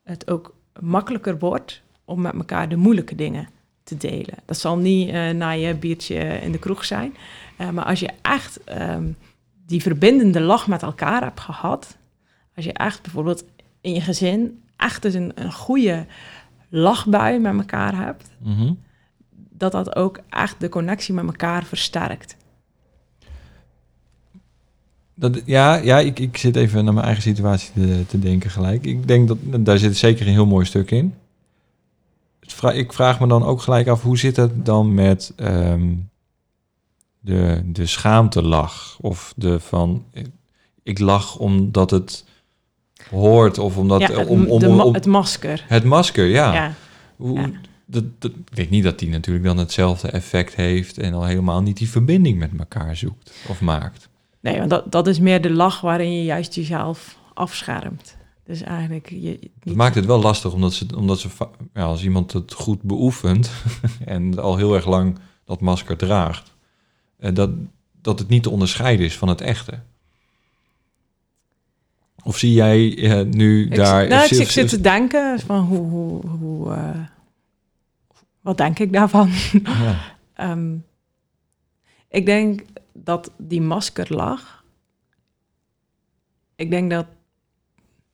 het 0.03 0.29
ook 0.31 0.55
makkelijker 0.79 1.39
wordt 1.39 1.81
om 2.05 2.21
met 2.21 2.33
elkaar 2.33 2.69
de 2.69 2.75
moeilijke 2.75 3.15
dingen 3.15 3.47
te 3.83 3.97
delen. 3.97 4.35
Dat 4.45 4.57
zal 4.57 4.77
niet 4.77 5.09
eh, 5.09 5.29
na 5.29 5.49
je 5.51 5.75
biertje 5.75 6.15
in 6.41 6.51
de 6.51 6.59
kroeg 6.59 6.85
zijn, 6.85 7.15
eh, 7.57 7.69
maar 7.69 7.85
als 7.85 7.99
je 7.99 8.09
echt 8.21 8.63
ehm, 8.63 9.11
die 9.65 9.81
verbindende 9.81 10.41
lach 10.41 10.67
met 10.67 10.81
elkaar 10.83 11.23
hebt 11.23 11.39
gehad, 11.39 11.97
als 12.55 12.65
je 12.65 12.73
echt 12.73 13.01
bijvoorbeeld 13.01 13.43
in 13.81 13.93
je 13.93 14.01
gezin 14.01 14.63
echt 14.77 15.05
eens 15.05 15.13
een, 15.13 15.31
een 15.35 15.51
goede 15.51 16.05
lachbui 16.69 17.39
met 17.39 17.53
elkaar 17.57 17.95
hebt, 17.95 18.29
Mhm. 18.39 18.73
dat 19.33 19.71
dat 19.71 19.95
ook 19.95 20.19
echt 20.29 20.59
de 20.59 20.69
connectie 20.69 21.13
met 21.13 21.25
elkaar 21.25 21.63
versterkt. 21.63 22.37
Dat, 25.15 25.41
ja, 25.45 25.75
ja 25.75 25.99
ik, 25.99 26.19
ik 26.19 26.37
zit 26.37 26.55
even 26.55 26.83
naar 26.83 26.93
mijn 26.93 27.05
eigen 27.05 27.23
situatie 27.23 27.71
te, 27.73 28.03
te 28.07 28.19
denken 28.19 28.49
gelijk. 28.49 28.85
Ik 28.85 29.07
denk 29.07 29.27
dat 29.27 29.37
daar 29.65 29.77
zit 29.77 29.97
zeker 29.97 30.27
een 30.27 30.33
heel 30.33 30.45
mooi 30.45 30.65
stuk 30.65 30.91
in. 30.91 31.13
Ik 32.73 32.93
vraag 32.93 33.19
me 33.19 33.27
dan 33.27 33.43
ook 33.43 33.61
gelijk 33.61 33.87
af, 33.87 34.01
hoe 34.01 34.17
zit 34.17 34.35
het 34.35 34.65
dan 34.65 34.93
met 34.93 35.33
ehm, 35.35 35.93
de, 37.19 37.61
de 37.65 37.85
schaamtelach? 37.85 38.97
Of 39.01 39.33
de 39.35 39.59
van, 39.59 40.05
ik 40.83 40.99
lach 40.99 41.37
omdat 41.37 41.91
het 41.91 42.25
hoort 43.09 43.57
of 43.57 43.77
omdat... 43.77 44.01
ja, 44.01 44.11
het, 44.11 44.27
om, 44.27 44.45
om, 44.45 44.93
het 44.93 45.05
masker. 45.05 45.65
het 45.67 45.83
masker, 45.83 46.25
ja. 46.25 46.53
ja. 46.53 46.73
Hoe, 47.15 47.39
Ja. 47.39 47.51
dat, 47.85 48.03
dat, 48.19 48.31
ik 48.31 48.55
denk 48.55 48.69
niet 48.69 48.83
dat 48.83 48.99
die 48.99 49.09
natuurlijk 49.09 49.45
dan 49.45 49.57
hetzelfde 49.57 50.07
effect 50.07 50.55
heeft... 50.55 50.97
en 50.97 51.13
al 51.13 51.25
helemaal 51.25 51.61
niet 51.61 51.77
die 51.77 51.89
verbinding 51.89 52.39
met 52.39 52.51
elkaar 52.57 52.95
zoekt 52.95 53.33
of 53.47 53.61
maakt. 53.61 54.09
Nee, 54.41 54.57
want 54.57 54.69
dat, 54.69 54.91
dat 54.91 55.07
is 55.07 55.19
meer 55.19 55.41
de 55.41 55.51
lach 55.51 55.81
waarin 55.81 56.13
je 56.13 56.23
juist 56.23 56.55
jezelf 56.55 57.17
afschermt. 57.33 58.17
Dus 58.43 58.61
eigenlijk... 58.61 59.09
Je, 59.09 59.51
maakt 59.63 59.95
het 59.95 60.05
wel 60.05 60.21
lastig, 60.21 60.53
omdat 60.53 60.73
ze, 60.73 60.85
omdat 60.95 61.19
ze 61.19 61.27
ja, 61.73 61.83
als 61.83 62.03
iemand 62.03 62.33
het 62.33 62.53
goed 62.53 62.81
beoefent 62.81 63.51
en 64.05 64.39
al 64.39 64.57
heel 64.57 64.75
erg 64.75 64.85
lang 64.87 65.19
dat 65.45 65.61
masker 65.61 65.97
draagt, 65.97 66.55
eh, 67.17 67.33
dat, 67.33 67.49
dat 68.01 68.19
het 68.19 68.27
niet 68.27 68.43
te 68.43 68.49
onderscheiden 68.49 69.05
is 69.05 69.17
van 69.17 69.27
het 69.27 69.41
echte. 69.41 69.79
Of 72.23 72.37
zie 72.37 72.53
jij 72.53 72.97
eh, 72.97 73.25
nu 73.25 73.65
ik, 73.65 73.75
daar... 73.75 74.07
nou, 74.07 74.23
of- 74.23 74.31
ik, 74.31 74.37
of- 74.37 74.43
ik 74.43 74.49
zit 74.51 74.69
te 74.69 74.81
denken 74.81 75.39
van 75.39 75.65
hoe... 75.65 75.87
hoe, 75.87 76.27
hoe 76.27 76.73
eh, 76.73 76.99
wat 78.41 78.57
denk 78.57 78.79
ik 78.79 78.93
daarvan? 78.93 79.29
ja. 79.63 79.99
Ehm, 80.33 80.75
ik 82.09 82.25
denk 82.25 82.63
dat 82.93 83.31
die 83.37 83.61
maskerlach... 83.61 84.63
Ik 86.55 86.69
denk 86.69 86.91
dat 86.91 87.05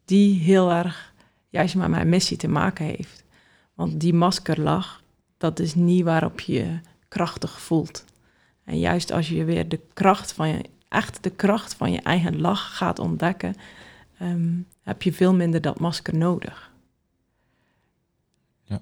die 0.05 0.39
heel 0.39 0.71
erg 0.71 1.13
juist 1.49 1.75
met 1.75 1.89
mijn 1.89 2.09
missie 2.09 2.37
te 2.37 2.47
maken 2.47 2.85
heeft. 2.85 3.23
Want 3.73 3.99
die 3.99 4.13
maskerlach, 4.13 5.01
dat 5.37 5.59
is 5.59 5.75
niet 5.75 6.03
waarop 6.03 6.39
je 6.39 6.53
je 6.53 6.79
krachtig 7.07 7.61
voelt. 7.61 8.05
En 8.63 8.79
juist 8.79 9.11
als 9.11 9.29
je 9.29 9.43
weer 9.43 9.69
de 9.69 9.79
kracht 9.93 10.31
van 10.33 10.47
je, 10.47 10.63
echt 10.87 11.23
de 11.23 11.29
kracht 11.29 11.73
van 11.73 11.91
je 11.91 12.01
eigen 12.01 12.39
lach 12.41 12.77
gaat 12.77 12.99
ontdekken, 12.99 13.55
ehm, 14.17 14.59
heb 14.81 15.01
je 15.01 15.13
veel 15.13 15.33
minder 15.33 15.61
dat 15.61 15.79
masker 15.79 16.15
nodig. 16.15 16.71
Ja. 18.63 18.81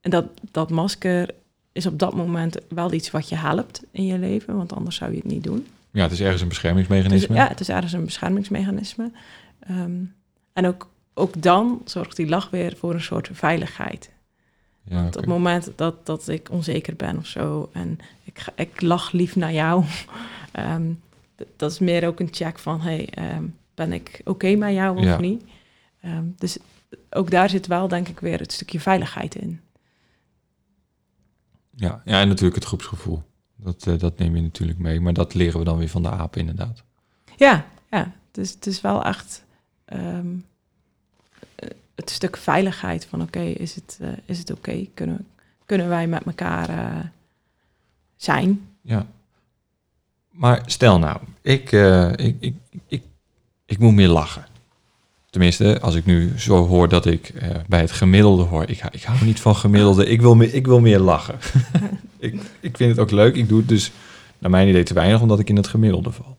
En 0.00 0.10
dat, 0.10 0.26
dat 0.50 0.70
masker 0.70 1.34
is 1.76 1.86
op 1.86 1.98
dat 1.98 2.14
moment 2.14 2.56
wel 2.68 2.92
iets 2.92 3.10
wat 3.10 3.28
je 3.28 3.36
helpt 3.36 3.82
in 3.90 4.06
je 4.06 4.18
leven, 4.18 4.56
want 4.56 4.72
anders 4.72 4.96
zou 4.96 5.10
je 5.10 5.16
het 5.16 5.26
niet 5.26 5.44
doen. 5.44 5.66
ja, 5.90 6.02
het 6.02 6.12
is 6.12 6.20
ergens 6.20 6.40
een 6.42 6.48
Dus, 6.48 6.56
beschermingsmechanisme. 6.58 7.34
ja, 7.34 7.48
het 7.48 7.60
is 7.60 7.68
ergens 7.68 7.92
een 7.92 8.04
beschermingsmechanisme. 8.04 9.10
Ehm, 9.60 9.92
en 10.52 10.66
ook, 10.66 10.88
ook 11.14 11.42
dan 11.42 11.82
zorgt 11.84 12.16
die 12.16 12.28
lach 12.28 12.50
weer 12.50 12.76
voor 12.76 12.94
een 12.94 13.00
soort 13.00 13.28
veiligheid. 13.32 14.10
Ja, 14.84 14.94
Want 15.02 15.14
op 15.16 15.20
het 15.22 15.30
moment 15.30 15.70
dat, 15.76 16.06
dat 16.06 16.28
ik 16.28 16.50
onzeker 16.50 16.96
ben 16.96 17.16
of 17.18 17.26
zo 17.26 17.68
en 17.72 17.98
ik, 18.24 18.38
ga, 18.38 18.52
ik 18.56 18.80
lach 18.80 19.12
lief 19.12 19.36
naar 19.36 19.52
jou, 19.52 19.84
ehm, 20.52 20.82
dat 21.56 21.70
is 21.70 21.78
meer 21.78 22.06
ook 22.06 22.20
een 22.20 22.28
check 22.30 22.58
van, 22.58 22.80
hey, 22.80 23.08
ehm, 23.10 23.44
ben 23.74 23.92
ik 23.92 24.20
oké 24.24 24.54
met 24.54 24.74
jou 24.74 24.96
of 24.98 25.04
Ja. 25.04 25.20
niet? 25.20 25.42
Dus 26.38 26.58
ook 27.10 27.30
daar 27.30 27.48
zit 27.50 27.66
wel, 27.66 27.88
denk 27.88 28.08
ik, 28.08 28.20
weer 28.20 28.38
het 28.38 28.52
stukje 28.52 28.80
veiligheid 28.80 29.34
in. 29.34 29.60
Ja, 31.76 32.02
ja, 32.04 32.20
en 32.20 32.28
natuurlijk 32.28 32.54
het 32.54 32.64
groepsgevoel. 32.64 33.22
Dat, 33.56 33.86
eh, 33.86 33.98
dat 33.98 34.18
neem 34.18 34.36
je 34.36 34.42
natuurlijk 34.42 34.78
mee. 34.78 35.00
Maar 35.00 35.12
dat 35.12 35.34
leren 35.34 35.58
we 35.58 35.64
dan 35.64 35.78
weer 35.78 35.88
van 35.88 36.02
de 36.02 36.10
aap 36.10 36.36
inderdaad. 36.36 36.82
Ja, 37.36 37.66
ja. 37.90 38.12
Dus 38.30 38.50
het 38.50 38.66
is 38.66 38.80
wel 38.80 39.04
echt 39.04 39.44
ehm, 39.84 40.34
eh, 41.54 41.68
het 41.94 42.10
stuk 42.10 42.36
veiligheid 42.36 43.04
van 43.04 43.22
oké, 43.22 43.40
is 43.40 43.74
het, 43.74 43.98
eh, 44.00 44.08
is 44.24 44.38
het 44.38 44.50
oké? 44.50 44.86
Kunnen, 44.94 45.26
kunnen 45.64 45.88
wij 45.88 46.06
met 46.06 46.22
elkaar 46.22 47.12
zijn? 48.16 48.68
Ja. 48.80 49.06
Maar 50.30 50.62
stel 50.66 50.98
nou, 50.98 51.20
ik, 51.40 51.72
ik, 52.16 52.36
ik, 52.40 52.54
ik, 52.86 53.02
ik 53.64 53.78
moet 53.78 53.94
meer 53.94 54.08
lachen. 54.08 54.46
Tenminste, 55.36 55.80
als 55.80 55.94
ik 55.94 56.04
nu 56.06 56.32
zo 56.38 56.66
hoor 56.66 56.88
dat 56.88 57.06
ik 57.06 57.28
eh, 57.28 57.48
bij 57.68 57.80
het 57.80 57.90
gemiddelde 57.92 58.42
hoor. 58.42 58.68
Ik, 58.68 58.80
hou- 58.80 58.92
ik 58.94 59.02
hou 59.02 59.24
niet 59.24 59.40
van 59.40 59.56
gemiddelde, 59.56 60.06
ik 60.06 60.20
wil 60.20 60.34
meer, 60.34 60.54
ik 60.54 60.66
wil 60.66 60.80
meer 60.80 60.98
lachen. 60.98 61.38
ik, 62.18 62.34
ik 62.60 62.76
vind 62.76 62.90
het 62.90 62.98
ook 62.98 63.10
leuk. 63.10 63.34
Ik 63.34 63.48
doe 63.48 63.58
het 63.58 63.68
dus 63.68 63.92
naar 64.38 64.50
mijn 64.50 64.68
idee 64.68 64.82
te 64.82 64.94
weinig, 64.94 65.20
omdat 65.20 65.38
ik 65.38 65.48
in 65.48 65.56
het 65.56 65.66
gemiddelde 65.66 66.10
val. 66.10 66.36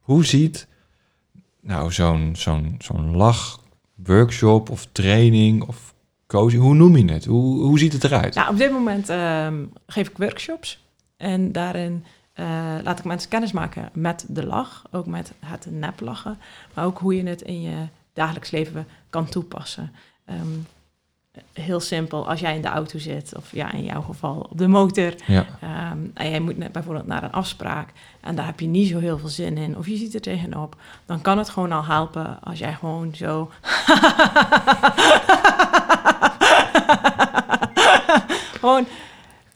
Hoe 0.00 0.24
ziet 0.24 0.66
nou 1.60 1.92
zo'n 1.92 2.34
zo'n 2.36 2.74
zo'n 2.78 3.16
lach-workshop 3.16 4.70
of 4.70 4.88
training 4.92 5.62
of 5.62 5.94
coaching, 6.26 6.62
hoe 6.62 6.74
noem 6.74 6.96
je 6.96 7.12
het? 7.12 7.24
Hoe, 7.24 7.62
hoe 7.62 7.78
ziet 7.78 7.92
het 7.92 8.04
eruit? 8.04 8.34
Nou, 8.34 8.50
op 8.50 8.56
dit 8.58 8.72
moment 8.72 9.08
ehm, 9.08 9.64
geef 9.86 10.08
ik 10.08 10.16
workshops 10.18 10.84
en 11.16 11.52
daarin 11.52 12.04
eh, 12.36 12.74
laat 12.82 12.98
ik 12.98 13.04
mensen 13.04 13.30
kennis 13.30 13.52
maken 13.52 13.88
met 13.92 14.24
de 14.28 14.46
lach, 14.46 14.82
ook 14.90 15.06
met 15.06 15.32
het 15.44 15.66
neplachen, 15.70 16.38
maar 16.74 16.84
ook 16.84 16.98
hoe 16.98 17.16
je 17.16 17.26
het 17.26 17.42
in 17.42 17.62
je 17.62 17.86
dagelijks 18.12 18.50
leven 18.50 18.86
kan 19.10 19.28
toepassen. 19.28 19.92
Ehm, 20.24 20.58
heel 21.52 21.80
simpel, 21.80 22.28
als 22.28 22.40
jij 22.40 22.54
in 22.54 22.62
de 22.62 22.68
auto 22.68 22.98
zit, 22.98 23.36
of 23.36 23.52
ja, 23.52 23.72
in 23.72 23.84
jouw 23.84 24.02
geval 24.02 24.46
op 24.50 24.58
de 24.58 24.66
motor, 24.68 25.14
Ja, 25.26 25.46
Ehm, 25.60 25.98
en 26.14 26.30
jij 26.30 26.40
moet 26.40 26.56
net 26.56 26.72
bijvoorbeeld 26.72 27.06
naar 27.06 27.22
een 27.22 27.32
afspraak 27.32 27.88
en 28.20 28.36
daar 28.36 28.46
heb 28.46 28.60
je 28.60 28.66
niet 28.66 28.88
zo 28.88 28.98
heel 28.98 29.18
veel 29.18 29.28
zin 29.28 29.58
in, 29.58 29.76
of 29.76 29.86
je 29.86 29.96
ziet 29.96 30.14
er 30.14 30.20
tegenop, 30.20 30.76
dan 31.06 31.20
kan 31.20 31.38
het 31.38 31.48
gewoon 31.48 31.72
al 31.72 31.84
helpen 31.84 32.38
als 32.42 32.58
jij 32.58 32.74
gewoon 32.74 33.14
zo. 33.14 33.50
gewoon, 38.60 38.86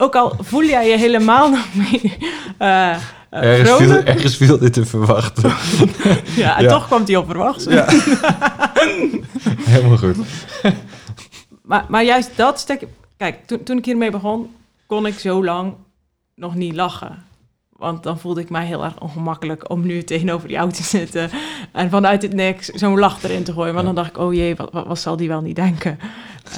ook 0.01 0.15
al 0.15 0.35
voel 0.39 0.63
jij 0.63 0.89
je 0.89 0.97
helemaal 0.97 1.49
nog 1.49 1.65
niet. 1.73 2.17
eh, 2.57 2.91
eh, 2.91 2.99
ergens, 3.29 3.69
viel, 3.69 3.77
vrolijk. 3.87 4.07
ergens 4.07 4.35
viel 4.37 4.57
dit 4.59 4.73
te 4.73 4.85
verwachten. 4.85 5.51
Ja, 6.35 6.57
en 6.57 6.63
Ja. 6.63 6.69
toch 6.69 6.85
kwam 6.87 7.03
hij 7.05 7.15
onverwachts. 7.15 7.63
Ja. 7.63 7.85
Helemaal 9.71 9.97
goed. 9.97 10.17
Maar, 11.63 11.85
maar 11.89 12.03
juist 12.03 12.31
dat 12.35 12.59
stuk... 12.59 12.85
Kijk, 13.17 13.45
toen, 13.47 13.63
toen 13.63 13.77
ik 13.77 13.85
hiermee 13.85 14.11
begon, 14.11 14.55
kon 14.85 15.05
ik 15.05 15.19
zo 15.19 15.43
lang 15.45 15.73
nog 16.35 16.55
niet 16.55 16.75
lachen. 16.75 17.23
Want 17.69 18.03
dan 18.03 18.19
voelde 18.19 18.41
ik 18.41 18.49
mij 18.49 18.65
heel 18.65 18.83
erg 18.83 18.99
ongemakkelijk 18.99 19.69
om 19.69 19.85
nu 19.85 20.03
tegenover 20.03 20.47
die 20.47 20.57
auto 20.57 20.75
te 20.75 20.83
zitten... 20.83 21.29
en 21.71 21.89
vanuit 21.89 22.21
het 22.21 22.33
niks 22.33 22.67
zo'n 22.67 22.99
lach 22.99 23.23
erin 23.23 23.43
te 23.43 23.53
gooien. 23.53 23.73
Want 23.73 23.87
Ja. 23.87 23.93
dan 23.93 24.03
dacht 24.03 24.15
ik, 24.15 24.21
oh 24.21 24.33
jee, 24.33 24.55
wat, 24.55 24.69
wat, 24.71 24.87
wat 24.87 24.99
zal 24.99 25.17
die 25.17 25.27
wel 25.27 25.41
niet 25.41 25.55
denken? 25.55 25.99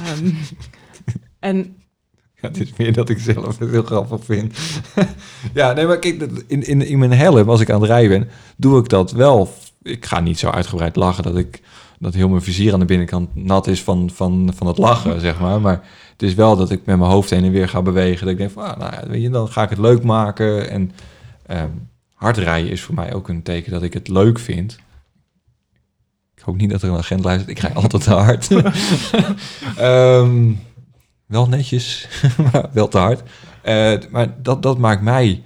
Ehm, 0.06 0.30
en 1.40 1.76
Ja, 2.44 2.50
het 2.50 2.62
is 2.62 2.74
meer 2.78 2.94
dat 2.94 3.10
ik 3.10 3.20
zelf 3.20 3.60
het 3.60 3.70
heel 3.70 3.84
grappig 3.84 4.26
vind. 4.26 4.58
ja, 5.54 5.74
nee, 5.74 5.86
maar 5.86 6.00
kijk, 6.00 6.22
in, 6.48 6.68
in, 6.68 6.88
in 6.88 7.00
mijn 7.00 7.12
helm, 7.12 7.50
als 7.50 7.62
ik 7.62 7.70
aan 7.70 7.82
het 7.82 7.90
rijden 7.90 8.20
ben, 8.20 8.30
doe 8.58 8.80
ik 8.80 8.90
dat 8.90 9.12
wel. 9.12 9.54
Ik 9.82 10.06
ga 10.06 10.20
niet 10.20 10.40
zo 10.40 10.50
uitgebreid 10.50 10.96
lachen 10.96 11.24
dat 11.24 11.38
ik 11.38 11.62
dat 12.00 12.14
heel 12.14 12.30
mijn 12.30 12.42
vizier 12.42 12.74
aan 12.74 12.80
de 12.80 12.86
binnenkant 12.86 13.36
nat 13.36 13.68
is 13.68 13.84
van, 13.84 14.10
van, 14.14 14.52
van 14.56 14.68
het 14.68 14.78
lachen, 14.78 15.22
zeg 15.30 15.40
maar. 15.40 15.62
Maar 15.62 15.88
het 16.12 16.22
is 16.22 16.34
wel 16.34 16.56
dat 16.56 16.72
ik 16.72 16.86
met 16.86 16.98
mijn 16.98 17.12
hoofd 17.12 17.30
heen 17.30 17.44
en 17.44 17.52
weer 17.52 17.70
ga 17.70 17.82
bewegen. 17.82 18.20
Dat 18.20 18.34
ik 18.34 18.38
denk 18.38 18.52
van, 18.52 18.64
ah, 18.64 18.78
nou 18.78 19.10
weet 19.10 19.22
je, 19.22 19.30
dan 19.30 19.48
ga 19.48 19.64
ik 19.64 19.70
het 19.70 19.80
leuk 19.80 20.04
maken. 20.04 20.70
En 20.70 20.92
ehm, 21.46 21.70
hard 22.14 22.38
rijden 22.38 22.72
is 22.72 22.82
voor 22.82 22.96
mij 22.96 23.14
ook 23.14 23.30
een 23.30 23.44
teken 23.44 23.72
dat 23.72 23.84
ik 23.84 23.94
het 23.94 24.08
leuk 24.08 24.40
vind. 24.40 24.80
hoop 26.42 26.58
niet 26.58 26.70
dat 26.70 26.82
er 26.82 26.90
een 26.90 26.98
agent 26.98 27.24
luistert. 27.24 27.50
Ik 27.50 27.60
rijd 27.60 27.76
altijd 27.84 28.04
te 28.04 28.14
hard. 28.14 28.48
Ehm, 29.78 30.52
wel 31.34 31.48
netjes, 31.50 32.08
maar 32.52 32.70
wel 32.74 32.88
te 32.88 32.98
hard. 32.98 33.22
Eh, 33.62 33.94
maar 34.12 34.42
dat, 34.42 34.64
dat 34.64 34.78
maakt 34.78 35.02
mij 35.02 35.44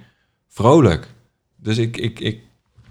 vrolijk. 0.50 1.08
Dus 1.56 1.78
ik, 1.78 1.98
ik, 1.98 2.20
ik, 2.20 2.40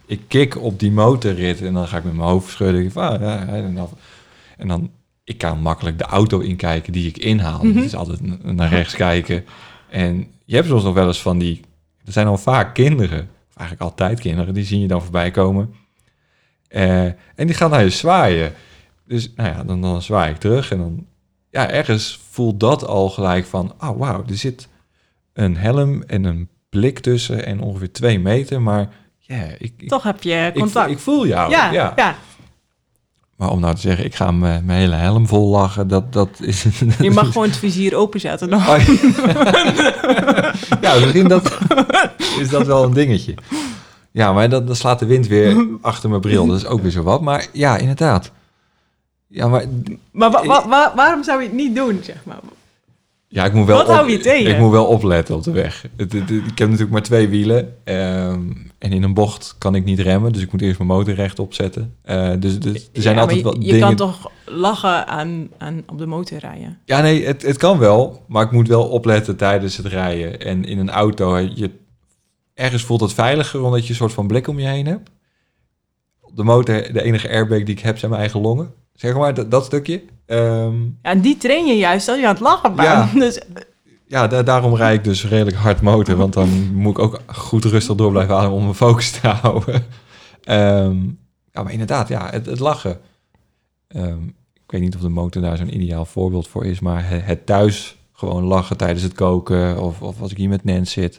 ik 0.07 0.21
kik 0.29 0.57
op 0.63 0.81
die 0.81 0.91
motorrit 0.93 1.63
en 1.63 1.73
dan 1.75 1.89
ga 1.89 1.97
ik 1.97 2.05
met 2.05 2.15
mijn 2.15 2.29
hoofd 2.29 2.51
schudden. 2.51 2.93
Van, 2.93 3.03
ah, 3.03 3.21
ja, 3.21 3.47
en, 3.47 3.75
dan, 3.75 3.89
en 4.59 4.69
dan, 4.69 4.91
ik 5.25 5.39
kan 5.39 5.61
makkelijk 5.61 5.99
de 5.99 6.05
auto 6.05 6.39
inkijken 6.41 6.93
die 6.93 7.09
ik 7.09 7.19
inhaal. 7.19 7.63
Het 7.63 7.85
is 7.85 7.95
altijd 7.95 8.23
n- 8.23 8.55
naar 8.55 8.69
rechts 8.69 8.95
kijken. 8.95 9.45
En 9.91 10.27
je 10.45 10.55
hebt 10.55 10.69
soms 10.69 10.83
nog 10.83 10.95
wel 10.95 11.07
eens 11.07 11.23
van 11.23 11.39
die... 11.39 11.61
Er 12.05 12.13
zijn 12.13 12.27
al 12.27 12.39
vaak 12.39 12.75
kinderen, 12.75 13.21
of 13.49 13.57
eigenlijk 13.57 13.91
altijd 13.91 14.21
kinderen, 14.21 14.55
die 14.55 14.65
zien 14.65 14.81
je 14.81 14.87
dan 14.89 15.03
voorbij 15.03 15.31
komen. 15.31 15.75
Eh, 16.69 17.05
en 17.05 17.47
die 17.47 17.55
gaan 17.55 17.71
naar 17.71 17.83
je 17.83 17.91
zwaaien. 17.91 18.53
Dus 19.07 19.33
nou 19.37 19.49
ja, 19.49 19.65
dan, 19.65 19.81
dan 19.81 20.03
zwaai 20.03 20.31
ik 20.33 20.39
terug 20.39 20.71
en 20.71 20.79
dan... 20.79 21.07
Ja, 21.57 21.71
ergens 21.71 22.21
voelt 22.31 22.61
dat 22.61 22.87
al 22.87 23.09
gelijk 23.09 23.47
van... 23.47 23.75
Oh, 23.81 23.99
wauw, 23.99 24.25
er 24.29 24.37
zit 24.37 24.69
een 25.33 25.57
helm 25.57 26.03
en 26.03 26.25
een 26.25 26.49
blik 26.69 26.99
tussen 26.99 27.47
en 27.47 27.61
ongeveer 27.61 27.93
twee 27.93 28.19
meter. 28.19 28.63
Maar 28.63 28.89
ja, 29.19 29.43
ik, 29.59 29.73
ik, 29.79 29.89
Toch 29.89 30.03
heb 30.03 30.23
je 30.23 30.51
contact. 30.55 30.91
ik 30.91 30.99
voel 30.99 31.27
jou. 31.27 31.51
ja, 31.51 31.73
ja. 31.73 31.93
ja. 31.97 32.17
Maar 33.37 33.51
om 33.51 33.61
nou 33.61 33.75
te 33.75 33.81
zeggen, 33.81 34.05
ik 34.05 34.15
ga 34.15 34.31
mijn 34.31 34.65
mijn 34.65 34.79
hele 34.79 34.95
helm 34.95 35.27
vol 35.27 35.49
lachen, 35.49 35.89
dat, 35.89 36.13
dat 36.13 36.29
is... 36.41 36.67
Je 37.01 37.11
mag 37.11 37.27
gewoon 37.27 37.49
het 37.49 37.57
vizier 37.57 37.95
openzetten. 37.95 38.51
Dan. 38.51 38.61
Oh, 38.61 38.79
ja, 40.81 40.99
misschien 41.01 41.29
dat, 41.29 41.59
is 42.39 42.49
dat 42.49 42.67
wel 42.67 42.85
een 42.85 42.93
dingetje. 42.93 43.35
Ja, 44.13 44.33
maar 44.33 44.49
dan, 44.49 44.67
dan 44.67 44.77
slaat 44.77 44.99
de 44.99 45.07
wind 45.07 45.27
weer 45.27 45.67
achter 45.81 46.09
mijn 46.09 46.21
bril. 46.21 46.47
Dat 46.47 46.57
is 46.57 46.67
ook 46.67 46.83
weer 46.83 46.91
zo 46.91 47.03
wat. 47.03 47.21
Maar 47.21 47.47
ja, 47.53 47.77
inderdaad. 47.77 48.33
Ja, 49.29 49.49
maar 49.49 49.65
Maar 50.11 50.31
wa- 50.31 50.45
wa- 50.47 50.69
wa- 50.69 50.93
waarom 50.97 51.25
zou 51.25 51.41
je 51.43 51.47
het 51.47 51.57
niet 51.57 51.75
doen, 51.75 51.99
zeg 52.03 52.25
maar? 52.25 52.39
ja, 53.29 53.45
ik 53.45 53.53
moet 53.53 53.67
wel. 53.67 53.77
Wat 53.77 53.87
hou 53.87 54.11
je 54.11 54.19
tegen? 54.19 54.51
Ik 54.53 54.59
moet 54.59 54.71
wel 54.71 54.87
opletten 54.87 55.35
op 55.35 55.43
de 55.43 55.51
weg. 55.51 55.83
Het, 55.97 56.13
het- 56.13 56.29
het- 56.29 56.31
ik 56.31 56.59
heb 56.59 56.69
natuurlijk 56.69 56.91
maar 56.91 57.03
twee 57.03 57.29
wielen. 57.29 57.77
ehm, 57.85 58.41
en 58.79 58.93
in 58.93 59.03
een 59.03 59.15
bocht 59.15 59.55
kan 59.59 59.75
ik 59.75 59.85
niet 59.85 59.99
remmen. 60.01 60.33
Dus 60.33 60.43
ik 60.43 60.53
moet 60.53 60.61
eerst 60.63 60.79
mijn 60.79 60.91
motor 60.91 61.15
rechtop 61.15 61.55
zetten. 61.55 61.95
Eh, 62.03 62.33
dus, 62.39 62.59
dus 62.61 62.91
er 62.93 63.03
zijn 63.03 63.15
Ja, 63.15 63.21
altijd 63.21 63.43
wel 63.43 63.55
je, 63.55 63.61
je 63.61 63.73
dingen. 63.73 63.87
kan 63.87 63.97
toch 63.97 64.31
lachen 64.45 65.07
aan, 65.09 65.49
aan 65.59 65.83
op 65.87 65.99
de 65.99 66.07
motor 66.07 66.39
rijden? 66.39 66.79
Ja, 66.85 67.01
nee, 67.01 67.25
het, 67.27 67.43
het 67.43 67.57
kan 67.57 67.79
wel. 67.79 68.23
Maar 68.29 68.45
ik 68.45 68.51
moet 68.51 68.69
wel 68.69 68.89
opletten 68.89 69.37
tijdens 69.37 69.77
het 69.77 69.87
rijden. 69.87 70.41
En 70.41 70.65
in 70.65 70.79
een 70.79 70.91
auto, 70.91 71.39
je, 71.39 71.71
ergens 72.55 72.83
voelt 72.83 73.01
het 73.01 73.13
veiliger 73.13 73.63
omdat 73.63 73.83
je 73.85 73.89
een 73.91 73.95
soort 73.97 74.13
van 74.13 74.27
blik 74.27 74.49
om 74.49 74.59
je 74.59 74.67
heen 74.67 74.87
hebt. 74.87 75.11
Op 76.21 76.37
de 76.37 76.43
motor, 76.45 76.93
de 76.93 77.03
enige 77.03 77.29
airbag 77.31 77.59
die 77.63 77.75
ik 77.75 77.81
heb, 77.81 77.99
zijn 77.99 78.11
mijn 78.11 78.23
eigen 78.23 78.41
longen. 78.41 78.73
Zeg 78.97 79.15
maar, 79.17 79.35
dat, 79.35 79.51
dat 79.51 79.65
stukje. 79.65 80.03
Ehm, 80.27 80.83
Ja, 80.83 80.89
en 81.03 81.21
die 81.21 81.37
train 81.37 81.67
je 81.67 81.77
juist 81.77 82.09
als 82.09 82.19
je 82.19 82.27
aan 82.27 82.33
het 82.33 82.43
lachen 82.43 82.75
bent. 82.75 82.89
Ja. 82.89 83.09
Dus 83.27 83.41
ja, 84.07 84.27
da- 84.27 84.43
daarom 84.43 84.75
rijd 84.75 84.99
ik 84.99 85.05
dus 85.05 85.27
redelijk 85.27 85.57
hard 85.57 85.81
motor. 85.81 86.17
Want 86.17 86.33
dan 86.33 86.73
moet 86.75 86.99
ik 86.99 87.05
ook 87.05 87.21
goed 87.27 87.65
rustig 87.65 87.95
door 87.97 88.11
blijven 88.11 88.37
ademen 88.37 88.57
om 88.57 88.63
mijn 88.63 88.75
focus 88.75 89.11
te 89.11 89.29
houden. 89.43 89.85
Ehm, 90.45 90.97
ja, 91.53 91.63
maar 91.63 91.73
inderdaad, 91.73 92.09
ja, 92.09 92.31
het, 92.31 92.47
het 92.47 92.59
lachen. 92.59 92.99
Ehm, 93.89 94.23
ik 94.55 94.71
weet 94.73 94.81
niet 94.81 94.95
of 94.95 95.01
de 95.01 95.09
motor 95.09 95.43
daar 95.43 95.57
zo'n 95.57 95.75
ideaal 95.75 96.05
voorbeeld 96.05 96.49
voor 96.49 96.65
is. 96.67 96.81
Maar 96.81 97.09
het, 97.09 97.25
het 97.25 97.47
thuis 97.47 97.97
gewoon 98.13 98.45
lachen 98.45 98.77
tijdens 98.77 99.03
het 99.03 99.13
koken. 99.13 99.83
Of, 99.83 100.03
of 100.03 100.21
als 100.21 100.31
ik 100.31 100.37
hier 100.37 100.49
met 100.49 100.65
Nens 100.65 100.91
zit. 100.93 101.19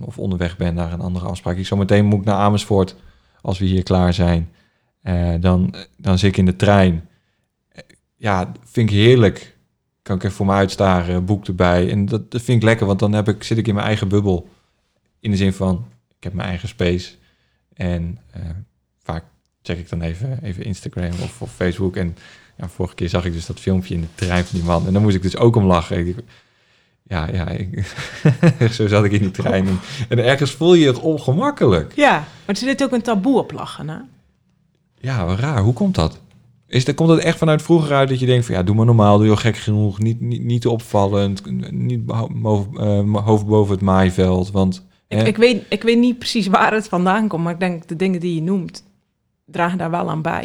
of 0.00 0.18
onderweg 0.18 0.56
ben 0.56 0.74
naar 0.74 0.92
een 0.92 1.00
andere 1.00 1.26
afspraak. 1.26 1.56
Ik 1.56 1.66
zometeen 1.66 2.04
moet 2.04 2.18
ik 2.18 2.24
naar 2.24 2.36
Amersfoort 2.36 2.94
als 3.40 3.58
we 3.58 3.64
hier 3.64 3.82
klaar 3.82 4.12
zijn. 4.14 4.52
Eh, 5.08 5.34
dan, 5.40 5.74
dan 5.96 6.18
zit 6.18 6.30
ik 6.30 6.36
in 6.36 6.44
de 6.44 6.56
trein. 6.56 7.08
Eh, 7.68 7.82
ja, 8.16 8.52
vind 8.64 8.90
ik 8.90 8.96
heerlijk 8.96 9.56
kan 10.02 10.16
ik 10.16 10.22
even 10.22 10.36
voor 10.36 10.46
me 10.46 10.52
uitstaren, 10.52 11.24
boek 11.24 11.46
erbij. 11.46 11.90
En 11.90 12.06
dat, 12.06 12.22
vind 12.28 12.48
ik 12.48 12.62
lekker, 12.62 12.86
want 12.86 12.98
dan 12.98 13.12
heb 13.12 13.28
ik, 13.28 13.42
zit 13.42 13.58
ik 13.58 13.66
in 13.66 13.74
mijn 13.74 13.86
eigen 13.86 14.08
bubbel. 14.08 14.48
In 15.20 15.30
de 15.30 15.36
zin 15.36 15.52
van, 15.52 15.86
ik 16.16 16.24
heb 16.24 16.32
mijn 16.32 16.48
eigen 16.48 16.68
space. 16.68 17.14
En 17.74 18.18
eh, 18.30 18.42
vaak 19.02 19.24
check 19.62 19.78
ik 19.78 19.88
dan 19.88 20.00
even, 20.00 20.38
even 20.42 20.64
Instagram 20.64 21.12
of, 21.22 21.42
of 21.42 21.54
Facebook. 21.54 21.96
En 21.96 22.16
ja, 22.56 22.68
vorige 22.68 22.94
keer 22.94 23.08
zag 23.08 23.24
ik 23.24 23.32
dus 23.32 23.46
dat 23.46 23.60
filmpje 23.60 23.94
in 23.94 24.00
de 24.00 24.14
trein 24.14 24.44
van 24.44 24.58
die 24.58 24.68
man. 24.68 24.86
En 24.86 24.92
dan 24.92 25.02
moest 25.02 25.16
ik 25.16 25.22
dus 25.22 25.36
ook 25.36 25.56
om 25.56 25.64
lachen. 25.64 26.16
Ja, 27.02 27.28
ja, 27.32 27.48
ik, 27.48 27.96
zo 28.72 28.86
zat 28.86 29.04
ik 29.04 29.12
in 29.12 29.20
die 29.20 29.30
trein. 29.30 29.66
En, 29.66 29.78
en 30.08 30.18
ergens 30.24 30.50
voel 30.50 30.74
je 30.74 30.84
je 30.84 31.00
ongemakkelijk. 31.00 31.92
ja, 31.96 32.12
maar 32.12 32.54
er 32.54 32.56
zit 32.56 32.82
ook 32.82 32.92
een 32.92 33.02
taboe 33.02 33.38
op 33.38 33.52
lachen, 33.52 33.88
hè? 33.88 33.98
Ja, 35.00 35.34
raar. 35.36 35.60
Hoe 35.60 35.72
komt 35.72 35.94
dat? 35.94 36.18
Is, 36.66 36.84
dat 36.84 36.94
komt 36.94 37.08
het 37.08 37.18
echt 37.18 37.38
vanuit 37.38 37.62
vroeger 37.62 37.92
uit 37.96 38.08
dat 38.08 38.20
je 38.20 38.26
denkt 38.26 38.46
van 38.46 38.54
ja, 38.54 38.62
doe 38.62 38.74
maar 38.74 38.86
normaal, 38.86 39.18
doe 39.18 39.26
je 39.26 39.36
gek 39.36 39.56
genoeg, 39.56 39.98
niet, 39.98 40.20
niet, 40.20 40.44
niet 40.44 40.60
te 40.60 40.70
opvallend, 40.70 41.42
niet 41.72 42.06
bo- 42.06 42.28
boven, 42.32 42.76
eh, 42.76 43.24
hoofd 43.24 43.46
boven 43.46 43.74
het 43.74 43.82
maaiveld, 43.84 44.50
want 44.50 44.84
Ik, 45.08 45.26
ik, 45.26 45.36
weet, 45.36 45.64
ik 45.68 45.82
weet 45.82 45.98
niet 45.98 46.18
precies 46.18 46.46
waar 46.46 46.72
het 46.72 46.88
vandaan 46.88 47.28
komt, 47.28 47.42
maar 47.44 47.52
ik 47.52 47.60
denk 47.60 47.88
de 47.88 47.96
dingen 47.96 48.20
die 48.20 48.34
je 48.34 48.42
noemt 48.42 48.84
dragen 49.46 49.78
daar 49.78 49.90
wel 49.90 50.10
aan 50.10 50.22
bij. 50.22 50.42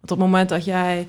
Want 0.00 0.02
op 0.02 0.08
het 0.08 0.18
moment 0.18 0.48
dat 0.48 0.64
jij 0.64 1.08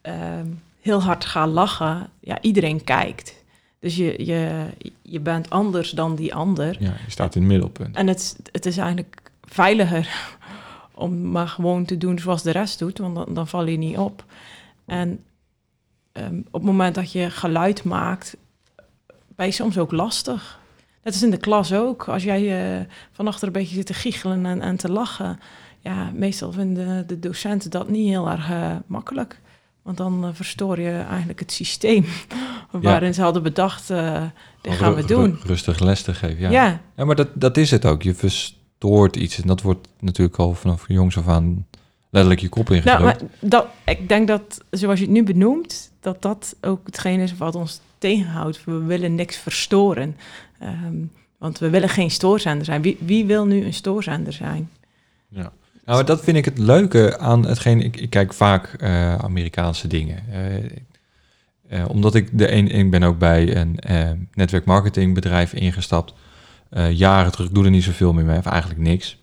ehm, 0.00 0.46
heel 0.80 1.02
hard 1.02 1.24
gaat 1.24 1.48
lachen, 1.48 2.08
ja, 2.20 2.38
iedereen 2.40 2.84
kijkt. 2.84 3.44
Dus 3.80 3.96
je, 3.96 4.24
je, 4.24 4.64
je 5.02 5.20
bent 5.20 5.50
anders 5.50 5.90
dan 5.90 6.14
die 6.14 6.34
ander. 6.34 6.76
ja, 6.78 6.94
je 7.04 7.10
staat 7.10 7.34
in 7.34 7.40
het 7.42 7.50
middelpunt. 7.50 7.96
En 7.96 8.06
het, 8.06 8.36
het 8.52 8.66
is 8.66 8.76
eigenlijk 8.76 9.22
veiliger 9.44 10.35
om 10.96 11.30
maar 11.30 11.48
gewoon 11.48 11.84
te 11.84 11.96
doen 11.98 12.18
zoals 12.18 12.42
de 12.42 12.50
rest 12.50 12.78
doet, 12.78 12.98
want 12.98 13.14
dan, 13.14 13.34
dan 13.34 13.48
val 13.48 13.66
je 13.66 13.76
niet 13.76 13.96
op. 13.98 14.24
En 14.86 15.24
ehm, 16.12 16.36
op 16.38 16.52
het 16.52 16.62
moment 16.62 16.94
dat 16.94 17.12
je 17.12 17.30
geluid 17.30 17.84
maakt, 17.84 18.36
ben 19.36 19.46
je 19.46 19.52
soms 19.52 19.78
ook 19.78 19.92
lastig. 19.92 20.58
Dat 21.02 21.14
is 21.14 21.22
in 21.22 21.30
de 21.30 21.36
klas 21.36 21.72
ook. 21.72 22.08
Als 22.08 22.22
jij 22.22 22.78
eh 22.78 22.84
van 23.12 23.26
achter 23.26 23.46
een 23.46 23.52
beetje 23.52 23.74
zit 23.74 23.86
te 23.86 23.94
giechelen 23.94 24.46
en, 24.46 24.60
en 24.60 24.76
te 24.76 24.90
lachen, 24.90 25.40
ja, 25.80 26.10
meestal 26.14 26.52
vinden 26.52 27.06
de 27.06 27.18
docenten 27.18 27.70
dat 27.70 27.88
niet 27.88 28.08
heel 28.08 28.30
erg 28.30 28.50
eh, 28.50 28.76
makkelijk. 28.86 29.40
Want 29.82 29.96
dan 29.96 30.24
eh, 30.24 30.30
verstoor 30.32 30.80
je 30.80 30.90
eigenlijk 31.08 31.40
het 31.40 31.52
systeem 31.52 32.04
waarin 32.70 33.14
ze 33.14 33.22
hadden 33.22 33.42
bedacht, 33.42 33.88
dit 33.88 34.72
gaan 34.72 34.94
we 34.94 35.04
doen. 35.04 35.30
ru- 35.30 35.46
Rustig 35.46 35.78
les 35.80 36.02
te 36.02 36.14
geven, 36.14 36.40
ja. 36.40 36.50
ja. 36.50 36.80
Ja, 36.96 37.04
maar 37.04 37.16
dat, 37.16 37.28
dat 37.34 37.56
is 37.56 37.70
het 37.70 37.84
ook. 37.84 38.02
Je 38.02 38.14
verstoort 38.86 39.16
iets 39.16 39.40
en 39.40 39.46
dat 39.46 39.62
wordt 39.62 39.88
natuurlijk 40.00 40.38
al 40.38 40.54
vanaf 40.54 40.84
jongs 40.88 41.18
af 41.18 41.28
aan 41.28 41.66
letterlijk 42.10 42.40
je 42.40 42.48
kop 42.48 42.70
ingedrukt. 42.70 43.00
Nou, 43.00 43.04
maar 43.04 43.18
dat, 43.40 43.66
ik 43.84 44.08
denk 44.08 44.28
dat, 44.28 44.64
zoals 44.70 44.98
je 44.98 45.04
het 45.04 45.14
nu 45.14 45.22
benoemt, 45.22 45.90
dat 46.00 46.22
dat 46.22 46.56
ook 46.60 46.86
hetgeen 46.86 47.20
is 47.20 47.36
wat 47.36 47.54
ons 47.54 47.80
tegenhoudt. 47.98 48.64
We 48.64 48.72
willen 48.72 49.14
niks 49.14 49.36
verstoren. 49.36 50.16
Ehm, 50.58 50.94
want 51.38 51.58
we 51.58 51.70
willen 51.70 51.88
geen 51.88 52.10
stoorzender 52.10 52.64
zijn. 52.64 52.82
Wie, 52.82 52.96
wie 53.00 53.24
wil 53.24 53.46
nu 53.46 53.64
een 53.64 53.74
stoorzender 53.74 54.32
zijn? 54.32 54.70
Ja. 55.28 55.52
Nou, 55.84 56.04
dat 56.04 56.24
vind 56.24 56.36
ik 56.36 56.44
het 56.44 56.58
leuke 56.58 57.18
aan 57.18 57.46
hetgeen. 57.46 57.80
Ik, 57.80 57.96
ik 57.96 58.10
kijk 58.10 58.32
vaak 58.32 58.66
eh, 58.66 59.14
Amerikaanse 59.14 59.88
dingen. 59.88 60.24
Eh, 60.30 60.64
eh, 61.68 61.88
omdat 61.88 62.14
ik 62.14 62.38
de 62.38 62.52
een, 62.52 62.68
ik 62.68 62.90
ben 62.90 63.02
ook 63.02 63.18
bij 63.18 63.56
een 63.56 63.78
netwerkmarketingbedrijf 64.34 65.52
ingestapt. 65.52 66.14
Eh, 66.70 66.90
jaren 66.92 67.32
terug, 67.32 67.50
doe 67.50 67.64
er 67.64 67.70
niet 67.70 67.82
zoveel 67.82 68.12
meer 68.12 68.24
mee, 68.24 68.38
of 68.38 68.46
eigenlijk 68.46 68.80
niks. 68.80 69.18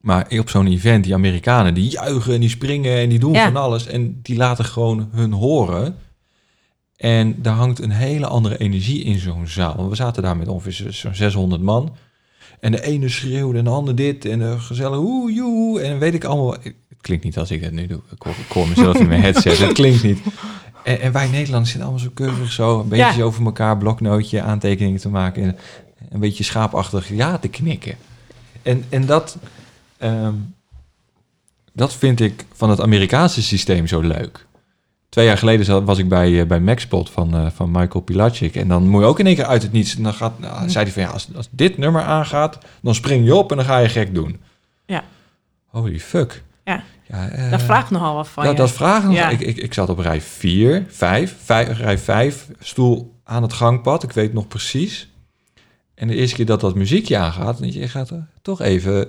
Maar 0.00 0.26
op 0.38 0.48
zo'n 0.48 0.66
event, 0.66 1.04
die 1.04 1.14
Amerikanen, 1.14 1.74
die 1.74 1.90
juichen 1.90 2.34
en 2.34 2.40
die 2.40 2.48
springen 2.48 2.96
en 2.98 3.08
die 3.08 3.18
doen 3.18 3.32
Ja. 3.32 3.44
van 3.52 3.56
alles. 3.62 3.86
En 3.86 4.18
die 4.22 4.36
laten 4.36 4.64
gewoon 4.64 5.08
hun 5.12 5.32
horen. 5.32 5.96
En 6.96 7.34
daar 7.42 7.54
hangt 7.54 7.78
een 7.82 7.90
hele 7.90 8.26
andere 8.26 8.58
energie 8.58 9.02
in 9.04 9.18
zo'n 9.18 9.46
zaal. 9.46 9.88
We 9.88 9.94
zaten 9.96 10.22
daar 10.22 10.36
met 10.36 10.48
ongeveer 10.48 10.72
zo- 10.72 10.90
zo'n 10.90 11.14
600 11.14 11.62
man. 11.62 11.92
En 12.60 12.72
de 12.72 12.82
ene 12.84 13.08
schreeuwde 13.08 13.58
en 13.58 13.64
de 13.64 13.70
ander 13.70 13.94
dit. 13.94 14.24
En 14.24 14.38
de 14.38 14.58
gezellig 14.58 14.98
oeh, 14.98 15.34
joe. 15.34 15.80
En 15.80 15.98
weet 15.98 16.14
ik 16.14 16.24
allemaal. 16.24 16.52
Het 16.52 16.74
klinkt 17.00 17.24
niet 17.24 17.38
als 17.38 17.50
ik 17.50 17.62
dat 17.62 17.72
nu 17.72 17.86
doe. 17.86 18.00
Ik 18.10 18.22
hoor, 18.22 18.32
ik 18.46 18.52
hoor 18.52 18.68
mezelf 18.68 18.98
in 18.98 19.08
mijn 19.08 19.22
headset. 19.22 19.58
Het 19.58 19.72
klinkt 19.72 20.02
niet. 20.02 20.18
En, 20.84 21.00
en 21.00 21.12
wij 21.12 21.26
Nederlanders 21.28 21.70
zitten 21.70 21.88
allemaal 21.88 22.06
zo 22.06 22.10
keurig 22.14 22.52
zo. 22.52 22.80
Een 22.80 22.88
beetje 22.88 23.16
Ja. 23.18 23.22
over 23.24 23.44
elkaar, 23.44 23.78
bloknootje, 23.78 24.42
aantekeningen 24.42 25.00
te 25.00 25.08
maken. 25.08 25.42
En 25.42 25.56
een 26.10 26.20
beetje 26.20 26.44
schaapachtig 26.44 27.08
ja 27.08 27.38
te 27.38 27.48
knikken. 27.48 27.96
En, 28.62 28.84
en 28.88 29.06
dat, 29.06 29.36
ehm, 29.98 30.34
dat 31.72 31.94
vind 31.94 32.20
ik 32.20 32.44
van 32.52 32.70
het 32.70 32.80
Amerikaanse 32.80 33.42
systeem 33.42 33.86
zo 33.86 34.00
leuk. 34.00 34.46
Twee 35.08 35.26
jaar 35.26 35.38
geleden 35.38 35.64
zat- 35.64 35.84
was 35.84 35.98
ik 35.98 36.08
bij, 36.08 36.40
eh, 36.40 36.46
bij 36.46 36.60
Maxpot 36.60 37.10
van, 37.10 37.34
eh, 37.36 37.46
van 37.54 37.70
Michael 37.70 38.04
Pilacic. 38.04 38.56
En 38.56 38.68
dan 38.68 38.88
moet 38.88 39.00
je 39.00 39.06
ook 39.06 39.18
in 39.18 39.26
één 39.26 39.34
keer 39.34 39.44
uit 39.44 39.62
het 39.62 39.72
niets. 39.72 39.96
En 39.96 40.02
dan 40.02 40.14
gaat, 40.14 40.38
nou, 40.38 40.70
zei 40.70 40.84
hij 40.84 40.92
van 40.92 41.02
ja, 41.02 41.08
als, 41.08 41.28
als 41.36 41.48
dit 41.50 41.78
nummer 41.78 42.02
aangaat, 42.02 42.58
dan 42.82 42.94
spring 42.94 43.24
je 43.24 43.34
op 43.34 43.50
en 43.50 43.56
dan 43.56 43.66
ga 43.66 43.78
je 43.78 43.88
gek 43.88 44.14
doen. 44.14 44.40
Ja. 44.86 45.04
Holy 45.66 45.98
fuck. 46.00 46.42
Ja. 46.64 46.82
ja 47.08 47.28
eh, 47.28 47.50
dat 47.50 47.62
vraagt 47.62 47.90
nogal 47.90 48.14
wat 48.14 48.28
van 48.28 48.44
dat, 48.44 48.52
je. 48.52 48.58
dat 48.58 48.70
vraagt 48.70 49.04
nog. 49.04 49.14
Ja. 49.14 49.28
Ik, 49.28 49.40
ik, 49.40 49.56
ik 49.56 49.74
zat 49.74 49.88
op 49.88 49.98
rij 49.98 50.20
4, 50.20 50.84
5, 50.88 51.36
rij 51.78 51.98
5, 51.98 52.48
stoel 52.58 53.14
aan 53.24 53.42
het 53.42 53.52
gangpad. 53.52 54.02
Ik 54.02 54.12
weet 54.12 54.32
nog 54.32 54.48
precies. 54.48 55.08
En 56.02 56.08
de 56.08 56.14
eerste 56.14 56.36
keer 56.36 56.46
dat 56.46 56.60
dat 56.60 56.74
muziekje 56.74 57.16
aangaat, 57.16 57.58
dan 57.58 57.72
je 57.72 57.88
gaat 57.88 58.10
er 58.10 58.26
toch 58.42 58.60
even 58.60 59.08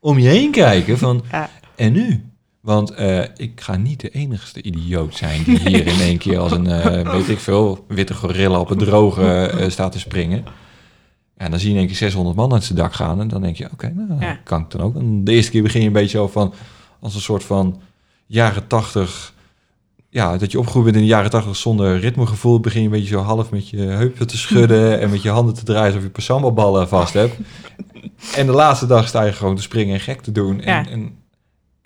om 0.00 0.18
je 0.18 0.28
heen 0.28 0.50
kijken 0.50 0.98
van, 0.98 1.22
Ja. 1.30 1.50
en 1.76 1.92
nu? 1.92 2.24
Want 2.60 2.90
eh, 2.90 3.22
ik 3.36 3.60
ga 3.60 3.76
niet 3.76 4.00
de 4.00 4.08
enigste 4.10 4.62
idioot 4.62 5.14
zijn 5.16 5.42
die 5.42 5.58
hier 5.58 5.86
in 5.86 6.00
één 6.00 6.18
keer 6.18 6.38
als 6.38 6.52
een, 6.52 6.66
eh, 6.66 7.10
weet 7.14 7.28
ik 7.28 7.38
veel, 7.38 7.84
witte 7.88 8.14
gorilla 8.14 8.60
op 8.60 8.68
het 8.68 8.78
droge 8.78 9.46
eh, 9.46 9.70
staat 9.70 9.92
te 9.92 9.98
springen. 9.98 10.44
En 11.36 11.50
dan 11.50 11.58
zie 11.60 11.68
je 11.68 11.74
in 11.74 11.80
één 11.80 11.88
keer 11.88 11.96
600 11.96 12.36
man 12.36 12.52
uit 12.52 12.64
zijn 12.64 12.78
dak 12.78 12.94
gaan. 12.94 13.20
En 13.20 13.28
dan 13.28 13.42
denk 13.42 13.56
je, 13.56 13.68
oké, 13.72 13.92
nou, 13.94 14.20
Ja. 14.20 14.40
kan 14.44 14.60
ik 14.60 14.70
dan 14.70 14.80
ook. 14.80 14.96
En 14.96 15.24
de 15.24 15.32
eerste 15.32 15.50
keer 15.50 15.62
begin 15.62 15.80
je 15.80 15.86
een 15.86 15.92
beetje 15.92 16.18
zo 16.18 16.28
van, 16.28 16.54
als 17.00 17.14
een 17.14 17.20
soort 17.20 17.44
van 17.44 17.80
jaren 18.26 18.66
tachtig... 18.66 19.34
Ja, 20.12 20.36
dat 20.36 20.52
je 20.52 20.58
opgegroeid 20.58 20.84
bent 20.84 20.96
in 20.96 21.02
de 21.02 21.08
jaren 21.08 21.30
tachtig 21.30 21.56
zonder 21.56 21.98
ritmegevoel. 21.98 22.60
Begin 22.60 22.80
je 22.80 22.86
een 22.86 22.92
beetje 22.92 23.08
zo 23.08 23.20
half 23.20 23.50
met 23.50 23.68
je 23.68 23.76
heupen 23.76 24.26
te 24.26 24.38
schudden... 24.38 25.00
en 25.00 25.10
met 25.10 25.22
je 25.22 25.28
handen 25.30 25.54
te 25.54 25.64
draaien 25.64 25.86
alsof 25.86 26.02
je 26.02 26.10
pasambalballen 26.10 26.88
vast 26.88 27.12
hebt. 27.12 27.34
En 28.36 28.46
de 28.46 28.52
laatste 28.52 28.86
dag 28.86 29.08
sta 29.08 29.22
je 29.22 29.32
gewoon 29.32 29.56
te 29.56 29.62
springen 29.62 29.94
en 29.94 30.00
gek 30.00 30.20
te 30.20 30.32
doen. 30.32 30.60
En, 30.60 30.84
Ja. 30.84 30.90
en 30.90 31.18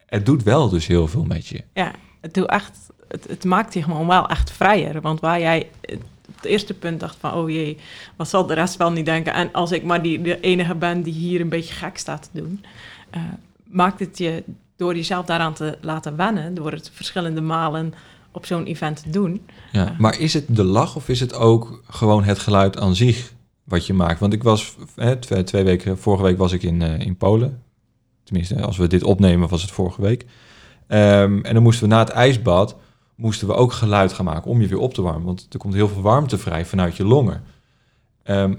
het 0.07 0.27
doet 0.27 0.43
wel 0.43 0.69
dus 0.69 0.87
heel 0.87 1.09
veel 1.09 1.25
met 1.25 1.47
je. 1.47 1.65
Ja, 1.75 1.91
het, 2.21 2.35
doet 2.35 2.47
echt, 2.47 2.79
het, 3.09 3.27
het 3.29 3.45
maakt 3.45 3.75
je 3.75 3.83
gewoon 3.83 4.07
wel 4.07 4.29
echt 4.29 4.51
vrijer. 4.51 5.01
Want 5.01 5.21
waar 5.21 5.41
jij 5.41 5.69
op 6.29 6.35
het 6.37 6.45
eerste 6.45 6.75
punt 6.75 7.01
dacht 7.01 7.17
van... 7.21 7.33
oh 7.33 7.51
jee, 7.51 7.79
wat 8.17 8.29
zal 8.29 8.47
de 8.47 8.55
rest 8.55 8.77
wel 8.77 8.91
niet 8.93 9.07
denken? 9.07 9.35
En 9.35 9.53
als 9.53 9.73
ik 9.73 9.85
maar 9.85 10.03
die, 10.03 10.23
de 10.23 10.41
enige 10.41 10.75
ben 10.75 11.03
die 11.03 11.13
hier 11.13 11.41
een 11.41 11.49
beetje 11.49 11.75
gek 11.75 11.99
staat 11.99 12.29
te 12.33 12.41
doen... 12.41 12.65
eh, 13.11 13.21
maakt 13.65 14.01
het 14.01 14.19
je 14.19 14.43
door 14.77 14.95
jezelf 14.97 15.27
daaraan 15.27 15.55
te 15.55 15.79
laten 15.81 16.17
wennen... 16.17 16.55
door 16.55 16.73
het 16.73 16.91
verschillende 16.95 17.41
malen 17.41 17.95
op 18.37 18.47
zo'n 18.47 18.65
event 18.65 19.03
te 19.03 19.11
doen... 19.11 19.47
Ja, 19.73 19.95
maar 19.99 20.21
is 20.21 20.35
het 20.35 20.45
de 20.49 20.65
lach 20.65 20.97
of 20.97 21.09
is 21.09 21.21
het 21.21 21.35
ook 21.35 21.83
gewoon 21.89 22.25
het 22.25 22.39
geluid 22.39 22.79
aan 22.79 22.95
zich 22.95 23.33
wat 23.65 23.87
je 23.87 23.95
maakt? 23.95 24.21
Want 24.21 24.33
ik 24.33 24.43
was 24.43 24.77
hè, 24.95 25.17
twee, 25.17 25.43
twee 25.43 25.65
weken, 25.65 25.99
vorige 25.99 26.23
week 26.23 26.39
was 26.39 26.53
ik 26.53 26.63
in, 26.63 26.83
eh, 26.83 26.99
in 27.01 27.17
Polen. 27.17 27.63
Tenminste, 28.25 28.63
als 28.63 28.77
we 28.77 28.87
dit 28.87 29.03
opnemen 29.03 29.49
was 29.49 29.63
het 29.63 29.71
vorige 29.71 30.03
week. 30.03 30.27
Ehm, 30.87 31.41
en 31.43 31.55
dan 31.55 31.63
moesten 31.63 31.89
we 31.89 31.95
na 31.95 31.99
het 31.99 32.09
ijsbad, 32.09 32.77
moesten 33.15 33.47
we 33.47 33.55
ook 33.55 33.73
geluid 33.73 34.13
gaan 34.13 34.25
maken 34.25 34.51
om 34.51 34.61
je 34.61 34.69
weer 34.69 34.79
op 34.79 34.95
te 34.95 35.03
warmen. 35.03 35.25
Want 35.25 35.47
er 35.51 35.59
komt 35.59 35.75
heel 35.75 35.89
veel 35.89 36.03
warmte 36.03 36.39
vrij 36.39 36.65
vanuit 36.65 36.97
je 36.97 37.05
longen. 37.05 37.43
Ehm, 38.23 38.55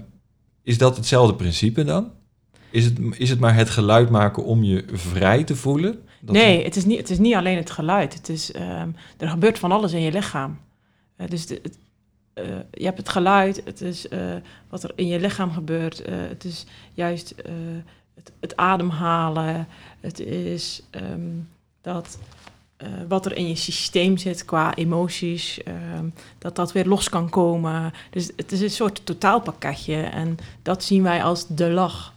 is 0.62 0.78
dat 0.78 0.96
hetzelfde 0.96 1.34
principe 1.34 1.84
dan? 1.84 2.10
Is 2.70 2.84
het, 2.84 2.98
is 3.16 3.30
het 3.30 3.40
maar 3.40 3.54
het 3.54 3.70
geluid 3.70 4.10
maken 4.10 4.44
om 4.44 4.62
je 4.62 4.84
vrij 4.92 5.44
te 5.44 5.56
voelen? 5.56 6.02
Dat- 6.20 6.34
nee, 6.34 6.64
het 6.64 6.76
is, 6.76 6.84
niet, 6.84 6.98
het 6.98 7.10
is 7.10 7.18
niet 7.18 7.34
alleen 7.34 7.56
het 7.56 7.70
geluid. 7.70 8.14
Het 8.14 8.28
is, 8.28 8.52
ehm, 8.52 8.88
er 9.16 9.28
gebeurt 9.28 9.58
van 9.58 9.72
alles 9.72 9.92
in 9.92 10.00
je 10.00 10.12
lichaam. 10.12 10.58
Eh, 11.16 11.28
dus 11.28 11.46
de, 11.46 11.60
het, 11.62 11.78
eh, 12.32 12.44
je 12.70 12.84
hebt 12.84 12.98
het 12.98 13.08
geluid, 13.08 13.62
het 13.64 13.80
is 13.80 14.08
eh, 14.08 14.34
wat 14.68 14.82
er 14.82 14.92
in 14.94 15.06
je 15.06 15.20
lichaam 15.20 15.52
gebeurt. 15.52 16.02
het 16.06 16.44
is 16.44 16.66
juist 16.94 17.34
het, 18.14 18.32
het 18.40 18.56
ademhalen. 18.56 19.68
Het 20.00 20.20
is 20.20 20.82
ehm, 20.90 21.20
dat, 21.80 22.18
wat 23.08 23.26
er 23.26 23.36
in 23.36 23.48
je 23.48 23.54
systeem 23.56 24.16
zit 24.16 24.44
qua 24.44 24.74
emoties. 24.74 25.62
ehm, 25.62 26.04
dat 26.38 26.56
dat 26.56 26.72
weer 26.72 26.86
los 26.86 27.08
kan 27.08 27.28
komen. 27.28 27.92
Dus 28.10 28.30
het 28.36 28.52
is 28.52 28.60
een 28.60 28.70
soort 28.70 29.00
totaalpakketje. 29.06 30.02
En 30.02 30.36
dat 30.62 30.84
zien 30.84 31.02
wij 31.02 31.22
als 31.24 31.46
de 31.48 31.70
lach. 31.70 32.12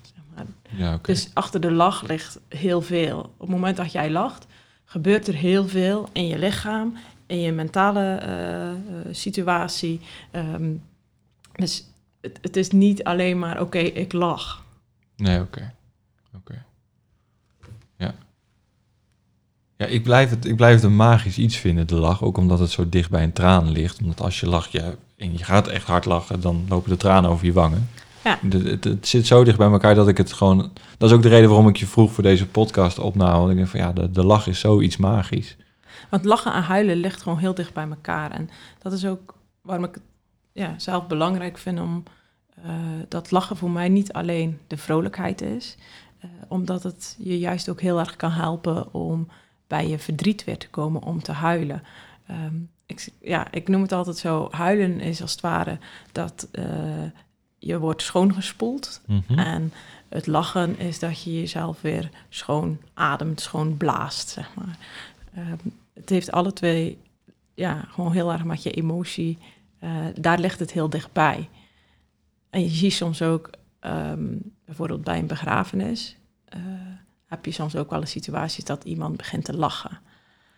Ja. 0.76 1.00
Dus 1.02 1.30
achter 1.34 1.62
de 1.62 1.72
lach 1.72 2.08
ligt 2.08 2.40
heel 2.48 2.82
veel. 2.82 3.20
Op 3.20 3.40
het 3.40 3.50
moment 3.50 3.78
dat 3.78 3.92
jij 3.92 4.10
lacht, 4.10 4.46
gebeurt 4.86 5.28
er 5.28 5.34
heel 5.34 5.68
veel 5.68 6.10
in 6.12 6.28
je 6.28 6.38
lichaam, 6.38 6.98
in 7.26 7.40
je 7.40 7.52
mentale 7.52 8.16
eh, 8.16 8.72
eh, 8.72 8.78
situatie. 9.12 10.00
Ehm, 10.32 10.74
dus 11.56 11.84
het, 12.22 12.40
het 12.42 12.56
is 12.56 12.70
niet 12.70 13.04
alleen 13.04 13.40
maar, 13.40 13.62
oké, 13.62 13.78
ik 13.78 14.14
lach. 14.14 14.64
Nee, 15.16 15.40
oké. 15.40 15.74
Oké. 16.36 16.66
Ja. 17.98 18.14
Ja, 19.78 19.86
ik 19.86 20.04
blijf, 20.04 20.30
het, 20.30 20.46
ik 20.46 20.56
blijf 20.56 20.76
het 20.76 20.84
een 20.84 20.96
magisch 20.96 21.38
iets 21.38 21.58
vinden, 21.58 21.88
de 21.88 21.96
lach. 21.96 22.24
Ook 22.24 22.38
omdat 22.38 22.60
het 22.60 22.72
zo 22.72 22.90
dicht 22.90 23.10
bij 23.10 23.24
een 23.24 23.34
traan 23.34 23.72
ligt. 23.72 24.02
Omdat 24.02 24.22
als 24.22 24.40
je 24.40 24.48
lacht 24.48 24.72
ja, 24.72 24.94
en 25.18 25.32
je 25.32 25.44
gaat 25.44 25.68
echt 25.68 25.88
hard 25.88 26.06
lachen, 26.06 26.42
dan 26.42 26.66
lopen 26.70 26.90
de 26.90 26.98
tranen 26.98 27.30
over 27.30 27.46
je 27.46 27.54
wangen. 27.54 27.90
Ja. 28.24 28.40
Het, 28.50 28.84
het 28.84 29.08
zit 29.08 29.28
zo 29.28 29.44
dicht 29.44 29.58
bij 29.58 29.72
elkaar 29.72 29.96
dat 29.96 30.08
ik 30.08 30.18
het 30.18 30.34
gewoon... 30.34 30.72
Dat 30.98 31.10
is 31.10 31.16
ook 31.16 31.22
de 31.22 31.30
reden 31.30 31.50
waarom 31.50 31.68
ik 31.68 31.78
je 31.78 31.86
vroeg 31.88 32.12
voor 32.12 32.24
deze 32.24 32.48
podcast 32.48 33.00
opname. 33.00 33.38
Want 33.38 33.50
ik 33.50 33.56
denk 33.56 33.68
van 33.68 33.80
ja, 33.80 33.92
de, 33.94 34.12
de 34.12 34.24
lach 34.26 34.48
is 34.48 34.60
zoiets 34.60 34.98
magisch. 34.98 35.58
Want 36.10 36.26
lachen 36.26 36.54
en 36.54 36.64
huilen 36.64 36.98
ligt 36.98 37.22
gewoon 37.22 37.38
heel 37.38 37.54
dicht 37.54 37.74
bij 37.74 37.88
elkaar. 37.90 38.32
En 38.32 38.50
dat 38.80 38.94
is 38.94 39.06
ook 39.06 39.36
waarom 39.62 39.86
ik 39.86 39.94
het 39.94 40.04
ja, 40.54 40.74
zelf 40.78 41.08
belangrijk 41.08 41.58
vind 41.58 41.80
om 41.80 42.04
eh, 42.64 42.72
dat 43.08 43.32
lachen 43.32 43.58
voor 43.58 43.72
mij 43.72 43.90
niet 43.90 44.14
alleen 44.14 44.60
de 44.68 44.78
vrolijkheid 44.78 45.42
is. 45.42 45.78
eh, 46.20 46.30
omdat 46.48 46.84
het 46.84 47.16
je 47.20 47.40
juist 47.40 47.70
ook 47.70 47.82
heel 47.82 48.00
erg 48.00 48.16
kan 48.16 48.32
helpen 48.32 48.94
om 48.94 49.28
bij 49.68 49.88
je 49.88 50.00
verdriet 50.00 50.44
weer 50.44 50.58
te 50.58 50.70
komen, 50.70 51.04
om 51.04 51.22
te 51.24 51.32
huilen. 51.32 51.84
Ehm, 52.28 52.56
ik, 52.86 53.08
ja, 53.22 53.52
ik 53.52 53.68
noem 53.68 53.82
het 53.82 53.92
altijd 53.92 54.18
zo, 54.18 54.48
huilen 54.52 55.00
is 55.00 55.22
als 55.22 55.32
het 55.32 55.42
ware 55.42 55.78
dat 56.12 56.48
eh, 56.52 56.64
je 57.64 57.80
wordt 57.80 58.02
schoongespoeld. 58.02 59.02
Mhm. 59.06 59.40
En 59.40 59.74
het 60.10 60.28
lachen 60.28 60.80
is 60.80 61.00
dat 61.00 61.24
je 61.24 61.40
jezelf 61.40 61.82
weer 61.82 62.10
schoon 62.30 62.78
ademt, 62.94 63.42
schoon 63.42 63.78
blaast, 63.78 64.30
zeg 64.30 64.50
maar. 64.56 64.78
Ehm, 65.34 65.58
het 65.94 66.10
heeft 66.10 66.32
alle 66.32 66.54
twee, 66.54 66.98
ja, 67.54 67.86
gewoon 67.90 68.12
heel 68.12 68.32
erg 68.32 68.44
met 68.44 68.64
je 68.64 68.72
emotie. 68.72 69.38
eh, 69.80 70.06
daar 70.20 70.40
ligt 70.40 70.60
het 70.60 70.72
heel 70.72 70.90
dichtbij. 70.90 71.50
En 72.50 72.62
je 72.62 72.70
ziet 72.70 72.94
soms 72.94 73.22
ook, 73.22 73.50
ehm, 73.80 74.28
bijvoorbeeld 74.66 75.04
bij 75.04 75.20
een 75.20 75.28
begrafenis, 75.28 76.18
eh, 76.46 76.60
heb 77.26 77.46
je 77.46 77.52
soms 77.52 77.76
ook 77.76 77.90
wel 77.90 78.02
een 78.02 78.08
situatie 78.08 78.66
dat 78.66 78.84
iemand 78.84 79.18
begint 79.18 79.44
te 79.46 79.56
lachen. 79.58 80.00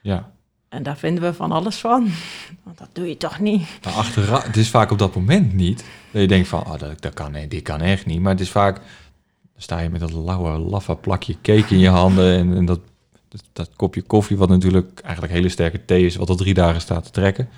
Ja. 0.01 0.32
En 0.74 0.84
daar 0.84 0.97
vinden 0.97 1.24
we 1.24 1.34
van 1.34 1.51
alles 1.51 1.78
van. 1.78 2.09
Want 2.63 2.78
dat 2.78 2.89
doe 2.93 3.07
je 3.07 3.17
toch 3.17 3.39
niet? 3.39 3.67
Maar 3.84 3.93
achteraf, 3.93 4.43
het 4.43 4.57
is 4.57 4.69
vaak 4.69 4.91
op 4.91 4.97
dat 4.97 5.15
moment 5.15 5.53
niet. 5.53 5.86
Dat 6.11 6.21
je 6.21 6.28
denkt 6.28 6.47
van, 6.47 6.59
oh, 6.59 6.80
dat, 6.80 7.01
dat 7.01 7.13
kan, 7.13 7.36
dit 7.47 7.61
kan 7.61 7.82
echt 7.82 8.05
niet. 8.05 8.19
Maar 8.19 8.32
het 8.32 8.41
is 8.41 8.51
vaak, 8.51 8.76
dan 8.76 9.61
sta 9.61 9.80
je 9.80 9.89
met 9.89 9.99
dat 9.99 10.11
lauwe, 10.11 10.57
laffe 10.57 10.95
plakje 10.95 11.36
cake 11.41 11.74
in 11.74 11.80
je 11.80 11.89
handen 11.89 12.38
en, 12.38 12.55
en 12.55 12.65
dat, 12.65 12.80
dat, 13.28 13.43
dat 13.53 13.69
kopje 13.76 14.01
koffie, 14.01 14.38
wat 14.38 14.49
natuurlijk 14.49 14.99
eigenlijk 14.99 15.34
hele 15.34 15.49
sterke 15.49 15.86
thee 15.86 16.05
is, 16.05 16.15
wat 16.15 16.30
al 16.30 16.36
drie 16.36 16.53
dagen 16.53 16.82
staat 16.82 17.03
te 17.03 17.11
trekken. 17.11 17.49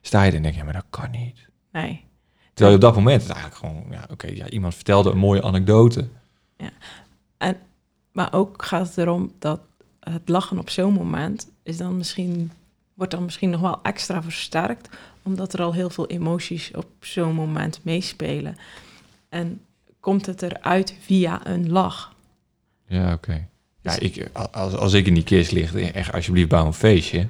Sta 0.00 0.22
je 0.22 0.30
er 0.30 0.36
en 0.36 0.42
denk 0.42 0.54
je, 0.54 0.60
ja, 0.60 0.64
maar 0.64 0.74
dat 0.74 0.86
kan 0.90 1.10
niet. 1.10 1.48
Nee. 1.72 2.04
Terwijl 2.52 2.78
je 2.78 2.84
op 2.84 2.92
dat 2.92 2.94
moment 2.94 3.22
het 3.22 3.30
eigenlijk 3.30 3.60
gewoon, 3.60 3.84
ja, 3.90 4.04
oké, 4.10 4.26
ja, 4.26 4.48
iemand 4.48 4.74
vertelde 4.74 5.10
een 5.10 5.18
mooie 5.18 5.42
anekdote. 5.42 6.08
Maar 8.12 8.32
ook 8.32 8.64
gaat 8.64 8.86
het 8.86 8.98
erom 8.98 9.32
dat 9.38 9.60
het 10.00 10.28
lachen 10.28 10.58
op 10.58 10.70
zo'n 10.70 10.92
moment 10.92 11.52
is 11.64 11.76
dan 11.76 11.96
misschien, 11.96 12.52
wordt 12.94 13.12
dan 13.12 13.24
misschien 13.24 13.50
nog 13.50 13.60
wel 13.60 13.78
extra 13.82 14.22
versterkt, 14.22 14.88
omdat 15.22 15.52
er 15.52 15.62
al 15.62 15.72
heel 15.72 15.90
veel 15.90 16.06
emoties 16.06 16.70
op 16.74 16.86
zo'n 17.00 17.34
moment 17.34 17.80
meespelen. 17.82 18.56
En 19.28 19.60
komt 20.00 20.26
het 20.26 20.42
eruit 20.42 20.94
via 21.00 21.46
een 21.46 21.70
lach. 21.70 22.14
Ja, 22.86 23.12
oké. 23.12 23.46
Ja, 23.80 23.94
Dus- 23.94 23.98
ik, 23.98 24.30
als, 24.52 24.74
als 24.74 24.92
ik 24.92 25.06
in 25.06 25.14
die 25.14 25.22
kist 25.22 25.52
lig, 25.52 25.74
echt 25.74 26.12
alsjeblieft 26.12 26.48
bouw 26.48 26.66
een 26.66 26.72
feestje. 26.72 27.26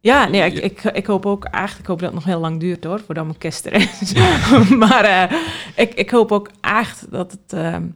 Ja, 0.00 0.28
nee, 0.28 0.50
ik, 0.50 0.58
ik, 0.58 0.82
ik 0.82 1.06
hoop 1.06 1.26
ook 1.26 1.44
eigenlijk 1.44 1.80
ik 1.80 1.86
hoop 1.86 1.98
dat 1.98 2.06
het 2.08 2.18
nog 2.18 2.28
heel 2.28 2.40
lang 2.40 2.60
duurt 2.60 2.84
hoor, 2.84 3.00
voordat 3.00 3.24
mijn 3.24 3.38
kist 3.38 3.66
er 3.66 3.72
is. 3.72 4.12
maar 4.86 5.04
eh, 5.04 5.38
ik, 5.76 5.94
ik 5.94 6.10
hoop 6.10 6.32
ook 6.32 6.50
echt 6.60 7.10
dat, 7.10 7.32
het, 7.32 7.52
ehm, 7.52 7.86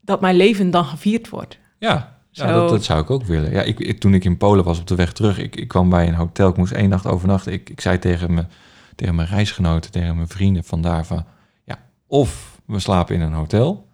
dat 0.00 0.20
mijn 0.20 0.36
leven 0.36 0.70
dan 0.70 0.84
gevierd 0.84 1.28
wordt. 1.28 1.58
Ja, 1.78 2.11
ja 2.32 2.52
dat, 2.52 2.68
dat 2.68 2.84
zou 2.84 3.00
ik 3.00 3.10
ook 3.10 3.24
willen. 3.24 3.50
Ja, 3.50 3.62
ik, 3.62 3.78
ik- 3.80 4.00
toen 4.00 4.14
ik 4.14 4.24
in 4.24 4.36
Polen 4.36 4.64
was 4.64 4.78
op 4.80 4.86
de 4.86 4.94
weg 4.94 5.12
terug, 5.12 5.38
ik, 5.38 5.56
ik 5.56 5.68
kwam 5.68 5.90
bij 5.90 6.08
een 6.08 6.14
hotel, 6.14 6.48
ik 6.48 6.56
moest 6.56 6.72
één 6.72 6.88
nacht 6.88 7.06
overnachten. 7.06 7.52
Ik, 7.52 7.70
ik 7.70 7.80
zei 7.80 7.98
tegen, 7.98 8.34
me, 8.34 8.44
tegen 8.96 9.14
mijn 9.14 9.28
reisgenoten, 9.28 9.90
tegen 9.90 10.16
mijn 10.16 10.28
vrienden 10.28 10.64
vandaar 10.64 11.06
van, 11.06 11.24
ja, 11.64 11.78
of 12.06 12.60
we 12.66 12.78
slapen 12.78 13.14
in 13.14 13.20
een 13.20 13.32
hotel, 13.32 13.86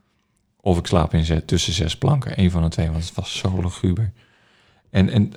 of 0.60 0.78
ik 0.78 0.86
slaap 0.86 1.14
in 1.14 1.44
tussen 1.46 1.72
zes 1.72 1.96
planken. 1.96 2.32
Eén 2.40 2.50
van 2.50 2.62
de 2.62 2.68
twee, 2.68 2.90
want 2.90 3.04
het 3.04 3.14
was 3.14 3.38
zo 3.38 3.60
luguber. 3.62 4.12
En, 4.90 5.10
en, 5.10 5.32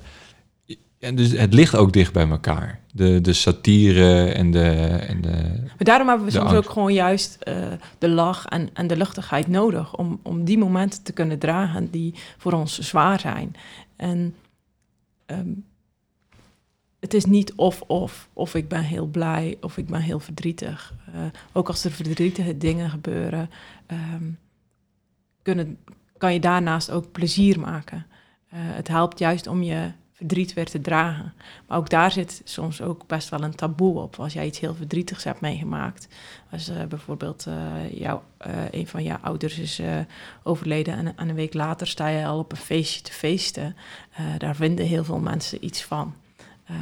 en 1.02 1.14
dus 1.14 1.32
het 1.32 1.54
ligt 1.54 1.76
ook 1.76 1.92
dicht 1.92 2.12
bij 2.12 2.28
elkaar. 2.28 2.80
De, 2.92 3.20
de 3.20 3.32
satire 3.32 4.32
en 4.32 4.50
de, 4.50 4.70
en 5.08 5.20
de... 5.20 5.30
Maar 5.66 5.76
daarom 5.76 6.08
hebben 6.08 6.26
we 6.26 6.32
soms 6.32 6.44
angst. 6.44 6.66
ook 6.66 6.72
gewoon 6.72 6.92
juist 6.92 7.36
eh, 7.40 7.54
de 7.98 8.08
lach 8.08 8.46
en, 8.46 8.68
en 8.72 8.86
de 8.86 8.96
luchtigheid 8.96 9.46
nodig 9.46 9.96
om, 9.96 10.20
om 10.22 10.44
die 10.44 10.58
momenten 10.58 11.02
te 11.02 11.12
kunnen 11.12 11.38
dragen 11.38 11.90
die 11.90 12.14
voor 12.38 12.52
ons 12.52 12.78
zwaar 12.78 13.20
zijn. 13.20 13.54
En 13.96 14.34
ehm, 15.26 15.50
het 17.00 17.14
is 17.14 17.24
niet 17.24 17.52
of-of, 17.54 18.28
of 18.32 18.54
ik 18.54 18.68
ben 18.68 18.82
heel 18.82 19.06
blij 19.06 19.56
of 19.60 19.76
ik 19.76 19.86
ben 19.86 20.00
heel 20.00 20.20
verdrietig. 20.20 20.94
Eh, 21.12 21.20
ook 21.52 21.68
als 21.68 21.84
er 21.84 21.90
verdrietige 21.90 22.58
dingen 22.58 22.90
gebeuren, 22.90 23.50
ehm, 23.86 24.24
kunnen, 25.42 25.78
kan 26.18 26.32
je 26.32 26.40
daarnaast 26.40 26.90
ook 26.90 27.12
plezier 27.12 27.60
maken. 27.60 28.06
Eh, 28.48 28.58
het 28.60 28.88
helpt 28.88 29.18
juist 29.18 29.46
om 29.46 29.62
je 29.62 29.92
verdriet 30.22 30.54
weer 30.54 30.70
te 30.70 30.80
dragen. 30.80 31.32
Maar 31.66 31.78
ook 31.78 31.90
daar 31.90 32.12
zit 32.12 32.40
soms 32.44 32.82
ook 32.82 33.06
best 33.06 33.28
wel 33.28 33.42
een 33.42 33.54
taboe 33.54 34.00
op. 34.00 34.18
Als 34.18 34.32
jij 34.32 34.46
iets 34.46 34.60
heel 34.60 34.74
verdrietigs 34.74 35.24
hebt 35.24 35.40
meegemaakt. 35.40 36.08
Als 36.50 36.70
uh, 36.70 36.84
bijvoorbeeld 36.88 37.46
uh, 37.48 37.54
jou, 38.00 38.20
uh, 38.46 38.52
een 38.70 38.86
van 38.86 39.02
jouw 39.02 39.18
ouders 39.20 39.58
is 39.58 39.80
overleden 40.42 40.94
en, 40.94 41.16
en, 41.16 41.28
een 41.28 41.34
week 41.34 41.54
later 41.54 41.86
sta 41.86 42.08
je 42.08 42.26
al 42.26 42.38
op 42.38 42.52
een 42.52 42.58
feestje 42.58 43.02
te 43.02 43.12
feesten. 43.12 43.76
daar 44.38 44.56
vinden 44.56 44.86
heel 44.86 45.04
veel 45.04 45.18
mensen 45.18 45.64
iets 45.64 45.84
van. 45.84 46.14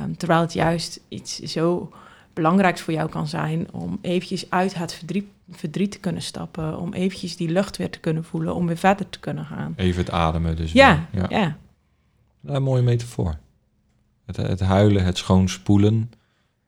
Um, 0.03 0.17
terwijl 0.17 0.41
het 0.41 0.53
juist 0.53 1.01
iets 1.09 1.39
zo 1.39 1.93
belangrijks 2.33 2.81
voor 2.81 2.93
jou 2.93 3.09
kan 3.09 3.29
zijn 3.29 3.73
om 3.73 3.99
eventjes 4.01 4.51
uit 4.51 4.75
het 4.75 4.93
verdriet, 4.95 5.27
verdriet 5.51 5.93
te 5.93 5.99
kunnen 5.99 6.23
stappen, 6.23 6.79
om 6.79 6.93
eventjes 6.93 7.37
die 7.37 7.49
lucht 7.49 7.77
weer 7.77 7.91
te 7.91 8.01
kunnen 8.01 8.25
voelen, 8.25 8.55
om 8.55 8.67
weer 8.67 8.77
verder 8.77 9.09
te 9.09 9.21
kunnen 9.21 9.45
gaan. 9.45 9.73
Even 9.77 10.01
het 10.01 10.11
ademen 10.11 10.57
dus. 10.57 10.73
Ja, 10.73 11.07
ja. 11.13 11.27
ja. 11.29 11.57
Een 12.45 12.63
mooie 12.63 12.83
metafoor. 12.83 13.39
Het, 14.25 14.37
het 14.37 14.61
huilen, 14.61 15.05
het 15.05 15.19
schoonspoelen 15.19 16.13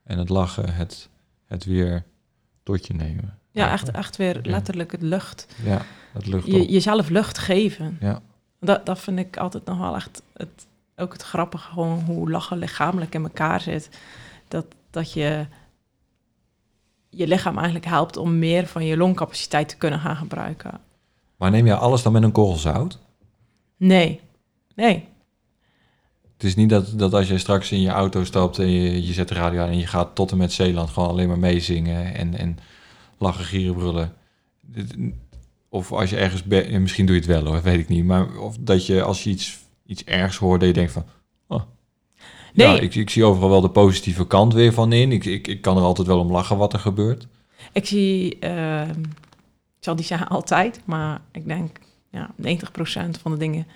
en 0.03 0.19
het 0.19 0.29
lachen, 0.29 0.75
het, 0.75 1.09
het 1.47 1.65
weer 1.65 2.05
tot 2.63 2.87
je 2.87 2.95
nemen. 2.95 3.39
Ja, 3.51 3.73
echt, 3.73 3.91
echt 3.91 4.17
weer 4.17 4.41
letterlijk 4.43 4.93
het 4.93 5.03
lucht. 5.03 5.47
Ja, 5.65 5.83
het 6.13 6.27
lucht 6.27 6.47
je, 6.47 6.71
jezelf 6.73 7.09
lucht 7.09 7.39
geven. 7.39 7.97
Ja. 8.01 8.21
Dat, 8.61 8.87
dat 8.87 8.99
vind 8.99 9.19
ik 9.19 9.37
altijd 9.37 9.65
nog 9.65 9.79
wel 9.79 9.95
echt 9.95 10.23
het, 10.33 10.67
ook 10.97 11.13
het 11.13 11.23
grappige, 11.23 11.71
gewoon 11.71 12.01
hoe 12.01 12.31
lachen 12.31 12.59
lichamelijk 12.59 13.15
in 13.15 13.23
elkaar 13.23 13.61
zit. 13.61 13.89
Dat, 14.49 14.67
dat 14.91 15.13
je 15.13 15.47
je 17.09 17.27
lichaam 17.27 17.57
eigenlijk 17.57 17.87
helpt 17.87 18.17
om 18.17 18.39
meer 18.39 18.67
van 18.67 18.85
je 18.85 18.97
longcapaciteit 18.97 19.69
te 19.69 19.77
kunnen 19.77 20.01
gaan 20.01 20.17
gebruiken. 20.17 20.81
Maar 21.37 21.51
neem 21.51 21.67
je 21.67 21.77
alles 21.77 22.03
dan 22.03 22.13
met 22.13 22.23
een 22.23 22.33
korrel 22.33 22.57
zout? 22.57 22.99
Nee, 23.77 24.21
nee. 24.75 25.09
Het 26.43 26.51
is 26.51 26.57
niet 26.57 26.69
dat, 26.69 26.99
dat 26.99 27.15
als 27.15 27.29
je 27.29 27.39
straks 27.39 27.73
in 27.73 27.81
je 27.81 27.89
auto 27.89 28.25
stapt 28.25 28.59
en 28.59 28.71
je, 28.71 29.07
je 29.07 29.13
zet 29.13 29.29
de 29.29 29.35
radio 29.35 29.61
aan 29.61 29.69
en 29.69 29.79
je 29.79 29.87
gaat 29.87 30.15
tot 30.15 30.31
en 30.31 30.37
met 30.37 30.53
Zeeland 30.53 30.91
gewoon 30.91 31.09
alleen 31.09 31.29
maar 31.29 31.39
meezingen 31.39 32.15
en, 32.15 32.39
en 32.39 32.59
lachen, 33.19 33.45
gieren, 33.45 33.75
brullen. 33.75 34.13
Of 35.69 35.93
als 35.93 36.11
je 36.11 36.17
ergens, 36.17 36.45
misschien 36.79 37.07
doe 37.07 37.15
je 37.15 37.21
het 37.21 37.31
wel 37.31 37.45
hoor, 37.45 37.63
weet 37.63 37.79
ik 37.79 37.89
niet. 37.89 38.05
Maar 38.05 38.39
of 38.39 38.57
dat 38.61 38.87
je 38.87 39.03
als 39.03 39.25
je 39.25 39.31
iets, 39.31 39.59
iets 39.87 40.05
ergs 40.05 40.37
hoort, 40.37 40.61
dat 40.61 40.69
je 40.69 40.75
denkt 40.75 40.93
van, 40.93 41.05
oh, 41.47 41.63
Nee. 42.53 42.67
Ja, 42.67 42.81
ik, 42.81 42.95
ik, 42.95 43.11
zie 43.11 43.25
overal 43.25 43.49
wel 43.51 43.61
de 43.61 43.71
positieve 43.71 44.27
kant 44.27 44.53
weer 44.53 44.73
van 44.73 44.93
in. 44.93 45.13
Ik, 45.13 45.25
ik, 45.25 45.47
ik 45.47 45.61
kan 45.61 45.77
er 45.77 45.83
altijd 45.83 46.07
wel 46.07 46.19
om 46.19 46.31
lachen 46.31 46.57
wat 46.57 46.73
er 46.73 46.79
gebeurt. 46.79 47.27
Ik 47.73 47.87
zie, 47.87 48.37
uh, 48.41 48.89
ik 48.89 49.81
zal 49.81 49.97
die 49.97 50.05
zeggen 50.05 50.29
altijd, 50.29 50.81
maar 50.85 51.21
ik 51.33 51.47
denk 51.47 51.79
ja, 52.11 52.31
90% 52.43 52.45
van 53.21 53.31
de 53.33 53.37
dingen 53.37 53.67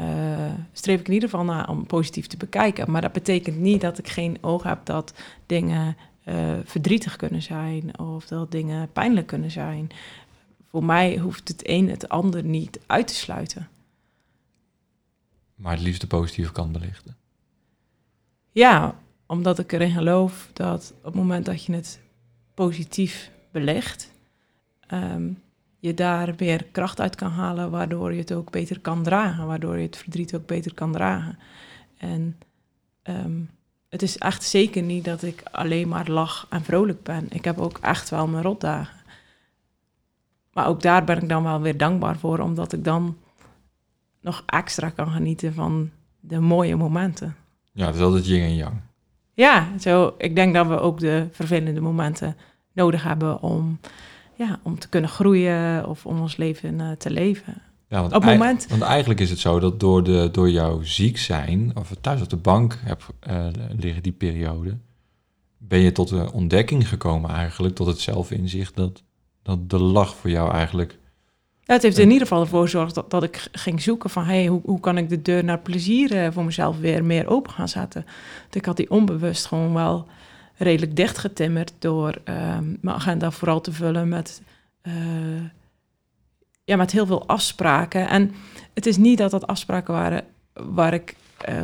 uh, 0.00 0.52
streef 0.72 1.00
ik 1.00 1.06
in 1.06 1.14
ieder 1.14 1.28
geval 1.28 1.44
naar 1.44 1.68
om 1.68 1.86
positief 1.86 2.26
te 2.26 2.36
bekijken. 2.36 2.90
Maar 2.90 3.00
dat 3.00 3.12
betekent 3.12 3.58
niet 3.58 3.80
dat 3.80 3.98
ik 3.98 4.08
geen 4.08 4.38
oog 4.40 4.62
heb 4.62 4.84
dat 4.84 5.14
dingen 5.46 5.96
uh, 6.24 6.58
verdrietig 6.64 7.16
kunnen 7.16 7.42
zijn 7.42 7.98
of 7.98 8.26
dat 8.26 8.50
dingen 8.50 8.92
pijnlijk 8.92 9.26
kunnen 9.26 9.50
zijn. 9.50 9.90
Voor 10.68 10.84
mij 10.84 11.18
hoeft 11.18 11.48
het 11.48 11.68
een 11.68 11.88
het 11.88 12.08
ander 12.08 12.44
niet 12.44 12.80
uit 12.86 13.06
te 13.06 13.14
sluiten. 13.14 13.68
Maar 15.54 15.72
het 15.72 15.82
liefst 15.82 16.00
de 16.00 16.06
positieve 16.06 16.52
kant 16.52 16.72
belichten. 16.72 17.16
Ja, 18.52 18.94
omdat 19.26 19.58
ik 19.58 19.72
erin 19.72 19.90
geloof 19.90 20.50
dat 20.52 20.94
op 20.98 21.04
het 21.04 21.14
moment 21.14 21.44
dat 21.44 21.64
je 21.64 21.72
het 21.72 22.00
positief 22.54 23.30
belegt, 23.50 24.10
um, 24.92 25.42
je 25.80 25.94
daar 25.94 26.34
meer 26.38 26.64
kracht 26.64 27.00
uit 27.00 27.16
kan 27.16 27.30
halen, 27.30 27.70
waardoor 27.70 28.12
je 28.12 28.18
het 28.18 28.32
ook 28.32 28.50
beter 28.50 28.80
kan 28.80 29.02
dragen, 29.02 29.46
waardoor 29.46 29.76
je 29.76 29.86
het 29.86 29.96
verdriet 29.96 30.34
ook 30.34 30.46
beter 30.46 30.74
kan 30.74 30.92
dragen. 30.92 31.38
En 31.98 32.38
um, 33.02 33.50
het 33.88 34.02
is 34.02 34.18
echt 34.18 34.42
zeker 34.42 34.82
niet 34.82 35.04
dat 35.04 35.22
ik 35.22 35.42
alleen 35.50 35.88
maar 35.88 36.10
lach 36.10 36.46
en 36.50 36.64
vrolijk 36.64 37.02
ben. 37.02 37.26
Ik 37.30 37.44
heb 37.44 37.58
ook 37.58 37.78
echt 37.78 38.10
wel 38.10 38.26
mijn 38.26 38.42
rotdagen. 38.42 38.98
Maar 40.52 40.66
ook 40.66 40.82
daar 40.82 41.04
ben 41.04 41.22
ik 41.22 41.28
dan 41.28 41.42
wel 41.42 41.60
weer 41.60 41.76
dankbaar 41.76 42.18
voor, 42.18 42.38
omdat 42.38 42.72
ik 42.72 42.84
dan 42.84 43.16
nog 44.20 44.42
extra 44.46 44.90
kan 44.90 45.10
genieten 45.10 45.54
van 45.54 45.90
de 46.20 46.40
mooie 46.40 46.76
momenten. 46.76 47.36
Ja, 47.72 47.86
het 47.86 47.94
is 47.94 48.00
altijd 48.00 48.26
yin 48.26 48.42
en 48.42 48.54
yang. 48.54 48.80
Ja, 49.32 49.78
zo, 49.78 50.14
ik 50.18 50.34
denk 50.34 50.54
dat 50.54 50.66
we 50.66 50.80
ook 50.80 51.00
de 51.00 51.28
vervelende 51.30 51.80
momenten 51.80 52.36
nodig 52.72 53.02
hebben 53.02 53.42
om, 53.42 53.80
ja, 54.46 54.60
om 54.62 54.78
te 54.78 54.88
kunnen 54.88 55.10
groeien 55.10 55.88
of 55.88 56.06
om 56.06 56.20
ons 56.20 56.36
leven 56.36 56.78
uh, 56.78 56.90
te 56.90 57.10
leven. 57.10 57.62
Ja, 57.88 58.00
want, 58.00 58.14
op 58.14 58.24
moment... 58.24 58.66
want 58.68 58.82
eigenlijk 58.82 59.20
is 59.20 59.30
het 59.30 59.38
zo 59.38 59.58
dat 59.58 59.80
door, 59.80 60.02
de, 60.02 60.28
door 60.32 60.50
jouw 60.50 60.82
ziek 60.82 61.18
zijn, 61.18 61.72
of 61.74 61.92
thuis 62.00 62.22
op 62.22 62.28
de 62.28 62.36
bank 62.36 62.78
heb 62.84 63.14
uh, 63.30 63.46
liggen 63.78 64.02
die 64.02 64.12
periode, 64.12 64.76
ben 65.58 65.78
je 65.78 65.92
tot 65.92 66.08
de 66.08 66.32
ontdekking 66.32 66.88
gekomen 66.88 67.30
eigenlijk, 67.30 67.74
tot 67.74 67.86
het 67.86 68.00
zelfinzicht 68.00 68.76
dat, 68.76 69.02
dat 69.42 69.70
de 69.70 69.78
lach 69.78 70.14
voor 70.14 70.30
jou 70.30 70.52
eigenlijk 70.52 70.98
het 71.64 71.82
heeft 71.82 71.98
in 71.98 72.10
ieder 72.10 72.26
geval 72.26 72.40
ervoor 72.42 72.62
gezorgd 72.62 72.94
dat, 72.94 73.10
dat 73.10 73.22
ik 73.22 73.48
ging 73.52 73.82
zoeken 73.82 74.10
van... 74.10 74.24
Hey, 74.24 74.46
hoe, 74.46 74.60
hoe 74.64 74.80
kan 74.80 74.98
ik 74.98 75.08
de 75.08 75.22
deur 75.22 75.44
naar 75.44 75.58
plezier 75.58 76.12
uh, 76.12 76.28
voor 76.30 76.44
mezelf 76.44 76.78
weer 76.78 77.04
meer 77.04 77.28
open 77.28 77.52
gaan 77.52 77.68
zetten. 77.68 78.04
Want 78.40 78.54
ik 78.54 78.64
had 78.64 78.76
die 78.76 78.90
onbewust 78.90 79.46
gewoon 79.46 79.74
wel 79.74 80.06
redelijk 80.60 80.96
dichtgetimmerd... 80.96 81.72
door 81.78 82.18
uh, 82.24 82.34
mijn 82.80 82.96
agenda 82.96 83.30
vooral 83.30 83.60
te 83.60 83.72
vullen 83.72 84.08
met, 84.08 84.42
uh, 84.82 84.94
ja, 86.64 86.76
met 86.76 86.90
heel 86.90 87.06
veel 87.06 87.26
afspraken. 87.26 88.08
En 88.08 88.34
het 88.74 88.86
is 88.86 88.96
niet 88.96 89.18
dat 89.18 89.30
dat 89.30 89.46
afspraken 89.46 89.94
waren 89.94 90.24
waar 90.52 90.94
ik 90.94 91.14
eh, 91.38 91.62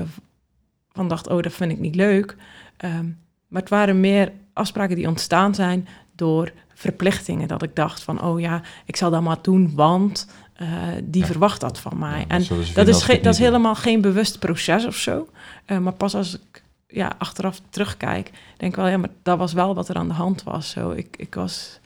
van 0.92 1.08
dacht... 1.08 1.28
oh, 1.28 1.42
dat 1.42 1.52
vind 1.52 1.72
ik 1.72 1.78
niet 1.78 1.94
leuk. 1.94 2.36
Um, 2.84 3.18
maar 3.48 3.60
het 3.60 3.70
waren 3.70 4.00
meer 4.00 4.32
afspraken 4.52 4.96
die 4.96 5.08
ontstaan 5.08 5.54
zijn 5.54 5.88
door 6.14 6.52
verplichtingen. 6.74 7.48
Dat 7.48 7.62
ik 7.62 7.76
dacht 7.76 8.02
van, 8.02 8.22
oh 8.22 8.40
ja, 8.40 8.62
ik 8.84 8.96
zal 8.96 9.10
dat 9.10 9.22
maar 9.22 9.38
doen, 9.42 9.74
want 9.74 10.28
uh, 10.62 10.68
die 11.04 11.24
verwacht 11.24 11.60
dat 11.60 11.78
van 11.78 11.98
mij. 11.98 12.24
en 12.28 12.44
dat 12.74 12.88
is, 12.88 13.06
dat 13.06 13.26
is 13.26 13.38
helemaal 13.38 13.74
geen 13.74 14.00
bewust 14.00 14.38
proces 14.38 14.86
of 14.86 14.96
zo. 14.96 15.28
Maar 15.66 15.92
pas 15.92 16.14
als 16.14 16.34
ik 16.34 16.62
ja, 16.86 17.14
achteraf 17.18 17.60
terugkijk, 17.70 18.30
denk 18.56 18.72
ik 18.72 18.76
wel, 18.76 18.88
ja, 18.88 18.96
maar 18.96 19.10
dat 19.22 19.38
was 19.38 19.52
wel 19.52 19.74
wat 19.74 19.88
er 19.88 19.96
aan 19.96 20.08
de 20.08 20.14
hand 20.14 20.42
was. 20.42 20.70
Zo, 20.70 20.90
ik, 20.90 21.16
ik 21.16 21.34
was 21.34 21.80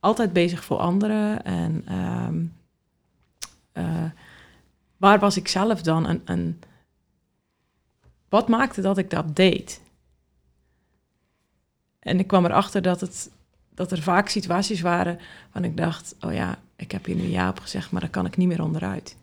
altijd 0.00 0.32
bezig 0.32 0.64
voor 0.64 0.78
anderen. 0.78 1.44
En 1.44 1.98
um, 1.98 2.54
uh, 3.74 4.10
waar 4.96 5.18
was 5.18 5.36
ik 5.36 5.48
zelf 5.48 5.82
dan? 5.82 6.20
En 6.24 6.60
wat 8.28 8.48
maakte 8.48 8.80
dat 8.80 8.98
ik 8.98 9.10
dat 9.10 9.36
deed? 9.36 9.80
En 11.98 12.18
ik 12.18 12.26
kwam 12.26 12.44
erachter 12.44 12.82
dat 12.82 13.00
het 13.00 13.30
dat 13.74 13.92
er 13.92 14.02
vaak 14.02 14.28
situaties 14.28 14.80
waren 14.80 15.18
waarvan 15.42 15.64
ik 15.64 15.76
dacht, 15.76 16.14
oh 16.20 16.32
ja, 16.32 16.58
ik 16.76 16.92
heb 16.92 17.04
hier 17.04 17.16
nu 17.16 17.22
ja 17.22 17.48
op 17.48 17.58
gezegd, 17.58 17.90
maar 17.90 18.00
daar 18.00 18.10
kan 18.10 18.26
ik 18.26 18.36
niet 18.36 18.48
meer 18.48 18.62
onderuit. 18.62 19.16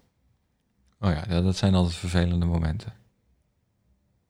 Oh 0.99 1.11
ja, 1.11 1.41
dat 1.41 1.55
zijn 1.55 1.73
altijd 1.73 1.95
vervelende 1.95 2.45
momenten. 2.45 2.93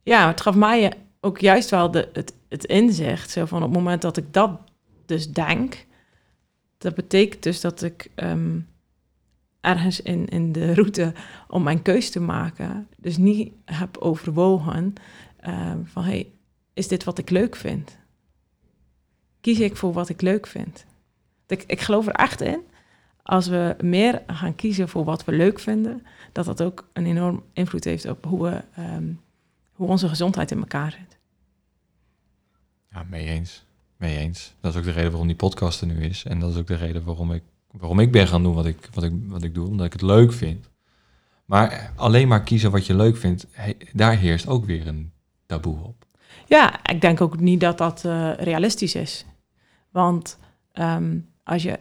Ja, 0.04 0.28
het 0.28 0.41
gaf 0.41 0.56
mij 0.56 0.93
ook 1.20 1.39
juist 1.39 1.70
wel 1.70 1.91
de, 1.91 2.10
het, 2.14 2.34
het 2.50 2.66
inzicht, 2.66 3.30
zo 3.30 3.45
van 3.45 3.64
op 3.64 3.70
het 3.70 3.78
moment 3.78 4.02
dat 4.02 4.18
ik 4.18 4.34
dat 4.34 4.60
dus 5.06 5.32
denk, 5.32 5.86
dat 6.78 6.95
betekent 6.95 7.43
dus 7.43 7.62
dat 7.62 7.82
ik 7.82 8.12
um, 8.16 8.68
ergens 9.62 10.02
in, 10.02 10.28
in 10.28 10.52
de 10.52 10.74
route 10.74 11.14
om 11.47 11.64
mijn 11.64 11.82
keus 11.82 12.10
te 12.10 12.20
maken, 12.20 12.88
dus 12.97 13.18
niet 13.18 13.54
heb 13.66 13.97
overwogen 13.97 14.93
um, 15.47 15.88
van, 15.88 16.04
hey, 16.04 16.32
is 16.74 16.88
dit 16.88 17.04
wat 17.04 17.18
ik 17.18 17.30
leuk 17.30 17.56
vind? 17.56 18.00
kies 19.41 19.60
ik 19.60 19.76
voor 19.76 19.93
wat 19.93 20.10
ik 20.10 20.22
leuk 20.22 20.47
vind. 20.47 20.86
Ik, 21.47 21.64
ik 21.68 21.82
geloof 21.82 22.08
er 22.08 22.14
echt 22.14 22.41
in, 22.41 22.62
als 23.24 23.47
we 23.47 23.76
meer 23.84 24.22
gaan 24.28 24.56
kiezen 24.56 24.89
voor 24.89 25.04
wat 25.04 25.26
we 25.26 25.32
leuk 25.32 25.60
vinden, 25.60 26.06
dat 26.32 26.45
dat 26.45 26.62
ook 26.62 26.89
een 26.93 27.06
enorm 27.06 27.43
invloed 27.54 27.84
heeft 27.84 28.06
op 28.10 28.26
hoe, 28.26 28.43
we, 28.43 28.62
ehm, 28.76 29.12
hoe 29.80 29.88
onze 29.88 30.09
gezondheid 30.09 30.51
in 30.51 30.59
elkaar 30.59 30.91
zit. 30.91 31.17
Ja, 32.91 33.03
mee 33.09 33.25
eens. 33.25 33.65
Mee 33.97 34.17
eens. 34.17 34.53
Dat 34.59 34.73
is 34.73 34.80
ook 34.80 34.86
de 34.86 34.91
reden 34.91 35.09
waarom 35.09 35.27
die 35.27 35.36
podcast 35.36 35.82
er 35.82 35.88
nu 35.88 36.03
is. 36.03 36.25
En 36.25 36.39
dat 36.39 36.51
is 36.51 36.57
ook 36.57 36.67
de 36.67 36.75
reden 36.75 37.03
waarom 37.03 37.32
ik, 37.32 37.43
waarom 37.71 37.99
ik 37.99 38.11
ben 38.11 38.27
gaan 38.27 38.43
doen 38.43 38.53
wat 38.53 38.65
ik, 38.65 38.89
wat, 38.93 39.03
ik, 39.03 39.13
wat 39.27 39.43
ik 39.43 39.53
doe, 39.53 39.67
omdat 39.67 39.86
ik 39.86 39.91
het 39.93 40.01
leuk 40.01 40.34
vind. 40.34 40.69
Maar 41.45 41.93
alleen 41.95 42.27
maar 42.27 42.43
kiezen 42.43 42.71
wat 42.71 42.86
je 42.86 42.95
leuk 42.95 43.17
vindt, 43.17 43.47
daar 43.93 44.17
heerst 44.17 44.47
ook 44.47 44.65
weer 44.65 44.88
een 44.88 45.11
taboe 45.45 45.84
op. 45.84 46.05
Ja, 46.45 46.86
ik 46.86 47.01
denk 47.01 47.21
ook 47.21 47.39
niet 47.39 47.59
dat 47.59 47.77
dat 47.77 48.03
uh, 48.03 48.34
realistisch 48.34 48.95
is. 48.95 49.25
Want 49.89 50.38
um, 50.73 51.30
als 51.43 51.63
je 51.63 51.80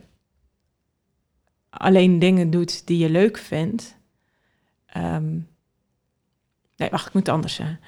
alleen 1.70 2.18
dingen 2.18 2.50
doet 2.50 2.86
die 2.86 2.98
je 2.98 3.10
leuk 3.10 3.38
vindt. 3.38 3.96
Um, 4.96 5.48
nee, 6.78 6.90
wacht, 6.90 7.06
ik 7.06 7.12
moet 7.12 7.26
het 7.26 7.34
anders 7.34 7.54
zeggen. 7.54 7.80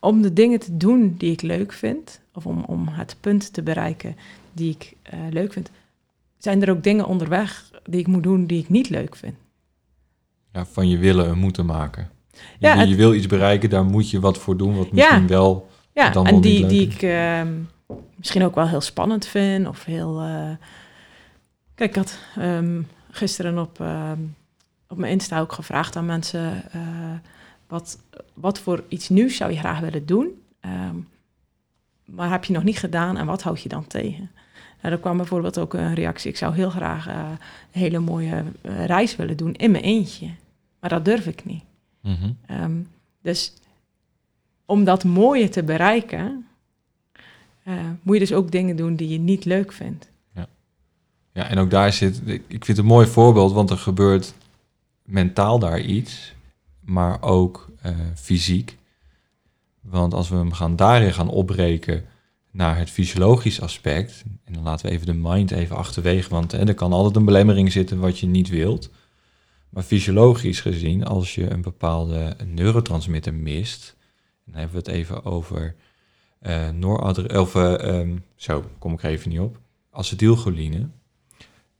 Om 0.00 0.22
de 0.22 0.32
dingen 0.32 0.58
te 0.60 0.76
doen 0.76 1.14
die 1.18 1.32
ik 1.32 1.42
leuk 1.42 1.72
vind, 1.72 2.20
of 2.34 2.46
om, 2.46 2.64
om 2.64 2.88
het 2.88 3.16
punt 3.20 3.52
te 3.52 3.62
bereiken 3.62 4.16
die 4.52 4.70
ik 4.70 4.92
uh, 5.14 5.20
leuk 5.30 5.52
vind, 5.52 5.70
zijn 6.38 6.62
er 6.62 6.70
ook 6.70 6.82
dingen 6.82 7.06
onderweg 7.06 7.70
die 7.84 8.00
ik 8.00 8.06
moet 8.06 8.22
doen 8.22 8.46
die 8.46 8.58
ik 8.60 8.68
niet 8.68 8.88
leuk 8.88 9.16
vind. 9.16 9.34
Ja, 10.52 10.66
van 10.66 10.88
je 10.88 10.98
willen 10.98 11.26
en 11.28 11.38
moeten 11.38 11.66
maken. 11.66 12.10
Je, 12.32 12.40
Ja, 12.58 12.82
je 12.82 12.94
wil 12.94 13.14
iets 13.14 13.26
bereiken, 13.26 13.70
daar 13.70 13.84
moet 13.84 14.10
je 14.10 14.20
wat 14.20 14.38
voor 14.38 14.56
doen, 14.56 14.76
wat 14.76 14.92
misschien 14.92 15.26
wel... 15.26 15.68
Ja, 15.92 16.10
dan 16.10 16.26
en 16.26 16.32
wel 16.32 16.40
die, 16.40 16.66
die 16.66 16.82
ik 16.90 17.02
ehm, 17.02 17.52
misschien 18.16 18.44
ook 18.44 18.54
wel 18.54 18.68
heel 18.68 18.80
spannend 18.80 19.26
vind. 19.26 19.68
Of 19.68 19.84
heel. 19.84 20.20
eh, 20.20 20.50
Kijk, 21.74 21.90
ik 21.90 21.96
had 21.96 22.18
ehm, 22.36 22.82
gisteren 23.10 23.58
op, 23.58 23.80
ehm, 23.80 24.18
op 24.88 24.96
mijn 24.98 25.12
Insta 25.12 25.40
ook 25.40 25.52
gevraagd 25.52 25.96
aan 25.96 26.06
mensen. 26.06 26.62
eh, 26.72 26.80
wat, 27.68 27.98
wat 28.34 28.58
voor 28.58 28.84
iets 28.88 29.08
nieuws 29.08 29.36
zou 29.36 29.52
je 29.52 29.58
graag 29.58 29.80
willen 29.80 30.06
doen? 30.06 30.42
Ehm, 30.60 30.96
maar 32.04 32.30
heb 32.30 32.44
je 32.44 32.52
nog 32.52 32.64
niet 32.64 32.78
gedaan 32.78 33.16
en 33.16 33.26
wat 33.26 33.42
houd 33.42 33.62
je 33.62 33.68
dan 33.68 33.86
tegen? 33.86 34.30
Nou, 34.82 34.94
er 34.94 35.00
kwam 35.00 35.16
bijvoorbeeld 35.16 35.58
ook 35.58 35.74
een 35.74 35.94
reactie. 35.94 36.30
Ik 36.30 36.36
zou 36.36 36.54
heel 36.54 36.70
graag 36.70 37.06
eh, 37.08 37.14
een 37.72 37.80
hele 37.80 37.98
mooie 37.98 38.44
eh, 38.60 38.84
reis 38.84 39.16
willen 39.16 39.36
doen 39.36 39.54
in 39.54 39.70
mijn 39.70 39.84
eentje. 39.84 40.30
Maar 40.80 40.90
dat 40.90 41.04
durf 41.04 41.26
ik 41.26 41.44
niet. 41.44 41.62
Mhm. 42.00 42.32
Ehm, 42.46 42.76
dus 43.22 43.52
om 44.66 44.84
dat 44.84 45.04
mooie 45.04 45.48
te 45.48 45.62
bereiken, 45.62 46.46
eh, 47.62 47.74
moet 48.02 48.14
je 48.14 48.20
dus 48.20 48.32
ook 48.32 48.50
dingen 48.50 48.76
doen 48.76 48.96
die 48.96 49.08
je 49.08 49.18
niet 49.18 49.44
leuk 49.44 49.72
vindt. 49.72 50.10
Ja, 51.32 51.48
en 51.48 51.58
ook 51.58 51.70
daar 51.70 51.92
zit, 51.92 52.20
ik 52.24 52.42
ik 52.46 52.64
vind 52.64 52.66
het 52.66 52.78
een 52.78 52.84
mooi 52.84 53.06
voorbeeld, 53.06 53.52
want 53.52 53.70
er 53.70 53.78
gebeurt 53.78 54.34
mentaal 55.02 55.58
daar 55.58 55.80
iets, 55.80 56.34
maar 56.88 57.22
ook 57.22 57.68
eh, 57.80 57.92
fysiek. 58.14 58.78
Want 59.80 60.14
als 60.14 60.28
we 60.28 60.36
hem 60.36 60.52
gaan 60.52 60.76
daarin 60.76 61.12
gaan 61.12 61.28
opbreken 61.28 62.04
naar 62.50 62.78
het 62.78 62.90
fysiologisch 62.90 63.60
aspect, 63.60 64.24
en 64.44 64.52
dan 64.52 64.62
laten 64.62 64.86
we 64.86 64.92
even 64.92 65.06
de 65.06 65.14
mind 65.14 65.50
even 65.50 65.76
achterwege, 65.76 66.28
want 66.28 66.52
hè, 66.52 66.66
er 66.66 66.74
kan 66.74 66.92
altijd 66.92 67.16
een 67.16 67.24
belemmering 67.24 67.72
zitten 67.72 67.98
wat 67.98 68.18
je 68.18 68.26
niet 68.26 68.48
wilt. 68.48 68.90
Maar 69.68 69.82
fysiologisch 69.82 70.60
gezien, 70.60 71.04
als 71.04 71.34
je 71.34 71.50
een 71.50 71.62
bepaalde 71.62 72.36
neurotransmitter 72.46 73.34
mist, 73.34 73.96
dan 74.44 74.54
hebben 74.54 74.72
we 74.72 74.90
het 74.90 74.98
even 74.98 75.24
over 75.24 75.74
eh 76.38 76.68
noradre- 76.68 77.40
of 77.40 77.54
eh, 77.54 78.00
ehm, 78.00 78.16
zo 78.36 78.64
kom 78.78 78.92
ik 78.92 79.02
er 79.02 79.10
even 79.10 79.30
niet 79.30 79.40
op, 79.40 79.58
acetylcholine. 79.90 80.88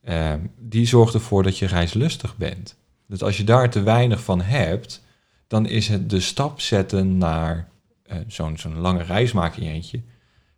Ehm, 0.02 0.40
die 0.58 0.86
zorgt 0.86 1.14
ervoor 1.14 1.42
dat 1.42 1.58
je 1.58 1.66
reislustig 1.66 2.36
bent. 2.36 2.76
Dus 3.08 3.22
als 3.22 3.36
je 3.36 3.44
daar 3.44 3.70
te 3.70 3.82
weinig 3.82 4.22
van 4.22 4.40
hebt, 4.40 5.02
dan 5.46 5.66
is 5.66 5.88
het 5.88 6.10
de 6.10 6.20
stap 6.20 6.60
zetten 6.60 7.18
naar 7.18 7.68
eh, 8.02 8.18
zo'n 8.26 8.58
zo'n 8.58 8.78
lange 8.78 9.02
reis 9.02 9.32
maken 9.32 9.62
in 9.62 9.68
je 9.68 9.74
eentje, 9.74 10.00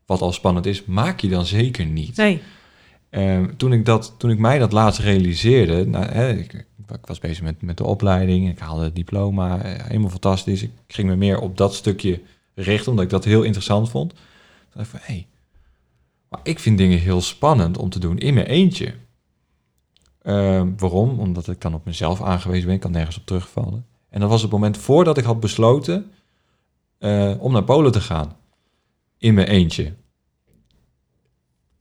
wat 0.06 0.20
al 0.20 0.32
spannend 0.32 0.66
is, 0.66 0.84
maak 0.84 1.20
je 1.20 1.28
dan 1.28 1.46
zeker 1.46 1.86
niet. 1.86 2.16
Nee, 2.16 2.42
Ehm, 3.10 3.56
toen, 3.56 3.72
ik 3.72 3.84
dat, 3.84 4.14
toen 4.16 4.30
ik 4.30 4.38
mij 4.38 4.58
dat 4.58 4.72
laatst 4.72 5.00
realiseerde, 5.00 5.86
nou, 5.86 6.04
hè, 6.04 6.32
ik, 6.32 6.52
ik 6.52 7.06
was 7.06 7.18
bezig 7.18 7.42
met, 7.42 7.62
met 7.62 7.76
de 7.76 7.84
opleiding, 7.84 8.48
ik 8.48 8.58
haalde 8.58 8.84
het 8.84 8.94
diploma, 8.94 9.62
eh, 9.62 9.86
helemaal 9.86 10.10
fantastisch. 10.10 10.62
Ik 10.62 10.70
ging 10.86 11.08
me 11.08 11.16
meer 11.16 11.40
op 11.40 11.56
dat 11.56 11.74
stukje 11.74 12.20
richten, 12.54 12.90
omdat 12.90 13.04
ik 13.04 13.10
dat 13.10 13.24
heel 13.24 13.42
interessant 13.42 13.90
vond. 13.90 14.10
Toen 14.10 14.20
dacht 14.74 14.94
ik 14.94 15.00
van, 15.00 15.14
hé, 15.14 15.26
maar 16.28 16.40
ik 16.42 16.58
vind 16.58 16.78
dingen 16.78 16.98
heel 16.98 17.20
spannend 17.20 17.78
om 17.78 17.88
te 17.88 17.98
doen 17.98 18.18
in 18.18 18.34
mijn 18.34 18.46
eentje. 18.46 18.94
Ehm, 20.30 20.68
waarom? 20.76 21.18
Omdat 21.18 21.48
ik 21.48 21.60
dan 21.60 21.74
op 21.74 21.84
mezelf 21.84 22.22
aangewezen 22.22 22.66
ben, 22.66 22.74
ik 22.74 22.80
kan 22.80 22.90
nergens 22.90 23.16
op 23.18 23.26
terugvallen. 23.26 23.86
En 24.08 24.20
dat 24.20 24.28
was 24.28 24.42
het 24.42 24.50
moment 24.50 24.76
voordat 24.76 25.18
ik 25.18 25.24
had 25.24 25.40
besloten 25.40 26.10
eh, 26.98 27.34
om 27.38 27.52
naar 27.52 27.64
Polen 27.64 27.92
te 27.92 28.00
gaan. 28.00 28.36
In 29.18 29.34
mijn 29.34 29.46
eentje. 29.46 29.94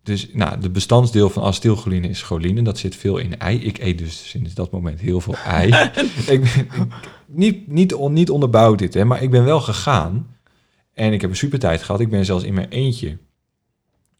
Dus 0.03 0.33
nou, 0.33 0.59
de 0.59 0.69
bestandsdeel 0.69 1.29
van 1.29 1.43
acetylcholine 1.43 2.07
is 2.07 2.21
choline. 2.21 2.61
Dat 2.61 2.77
zit 2.77 2.95
veel 2.95 3.17
in 3.17 3.39
ei. 3.39 3.59
Ik 3.63 3.77
eet 3.77 3.97
dus 3.97 4.29
sinds 4.29 4.53
dat 4.53 4.71
moment 4.71 4.99
heel 4.99 5.21
veel 5.21 5.35
ei. 5.35 5.67
ik 6.33 6.41
ben, 6.41 6.59
ik- 6.59 6.87
niet, 7.25 7.67
niet, 7.67 7.93
on, 7.93 8.13
niet 8.13 8.29
onderbouwd 8.29 8.79
dit, 8.79 8.93
hè, 8.93 9.05
maar 9.05 9.23
ik 9.23 9.29
ben 9.31 9.43
wel 9.45 9.61
gegaan. 9.61 10.35
En 10.93 11.13
ik 11.13 11.21
heb 11.21 11.29
een 11.29 11.35
super 11.35 11.59
tijd 11.59 11.83
gehad. 11.83 12.01
Ik 12.01 12.09
ben 12.09 12.25
zelfs 12.25 12.43
in 12.43 12.53
mijn 12.53 12.69
eentje. 12.69 13.17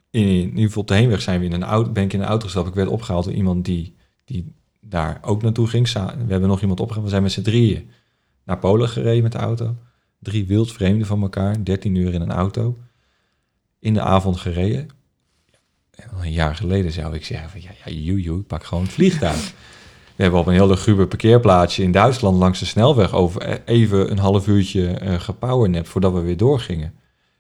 In, 0.10 0.28
in 0.28 0.50
ieder 0.50 0.64
geval 0.64 0.82
op 0.82 0.88
de 0.88 0.96
heenweg 0.96 1.22
zijn 1.22 1.40
we 1.40 1.46
in 1.46 1.54
een 1.54 1.64
auto, 1.64 1.92
ben 1.92 2.04
ik 2.04 2.14
in 2.14 2.20
een 2.20 2.26
auto 2.28 2.46
gestapt. 2.46 2.68
Ik 2.68 2.74
werd 2.74 2.90
opgehaald 2.90 3.24
door 3.26 3.34
iemand 3.34 3.66
die, 3.66 3.96
die 4.30 4.54
daar 4.82 5.20
ook 5.22 5.42
naartoe 5.42 5.68
ging. 5.68 5.92
We 5.92 6.00
hebben 6.28 6.50
nog 6.50 6.62
iemand 6.62 6.80
opgehaald. 6.80 7.06
We 7.06 7.12
zijn 7.12 7.24
met 7.24 7.32
z'n 7.32 7.42
drieën 7.42 7.90
naar 8.44 8.58
Polen 8.58 8.90
gereden 8.90 9.24
met 9.24 9.32
de 9.32 9.38
auto. 9.38 9.76
Drie 10.20 10.46
wildvreemden 10.46 11.08
van 11.08 11.22
elkaar. 11.22 11.64
13 11.64 11.96
uur 11.96 12.14
in 12.14 12.22
een 12.22 12.32
auto. 12.32 12.78
In 13.80 13.94
de 13.94 14.02
avond 14.02 14.38
gereden. 14.38 14.90
En 15.92 16.10
een 16.22 16.32
jaar 16.32 16.56
geleden 16.56 16.92
zou 16.92 17.16
ik 17.16 17.26
zeggen 17.26 17.50
van 17.50 17.62
ja, 17.62 17.70
ja 17.86 17.92
joe, 17.92 18.22
joe, 18.22 18.42
pak 18.42 18.64
gewoon 18.64 18.84
het 18.84 18.94
vliegtuig. 18.94 19.54
We 20.16 20.26
hebben 20.26 20.40
op 20.40 20.48
een 20.48 20.54
heel 20.54 20.68
luguber 20.68 21.08
parkeerplaatsje 21.08 21.84
in 21.84 21.92
Duitsland 21.92 22.38
langs 22.38 22.60
de 22.60 22.66
snelweg 22.66 23.14
over 23.14 23.42
eh, 23.42 23.56
even 23.66 24.12
een 24.12 24.18
half 24.18 24.48
uurtje 24.48 24.88
eh 24.88 25.20
gepowernet 25.20 25.88
voordat 25.88 26.14
we 26.14 26.20
weer 26.20 26.38
doorgingen. 26.38 26.94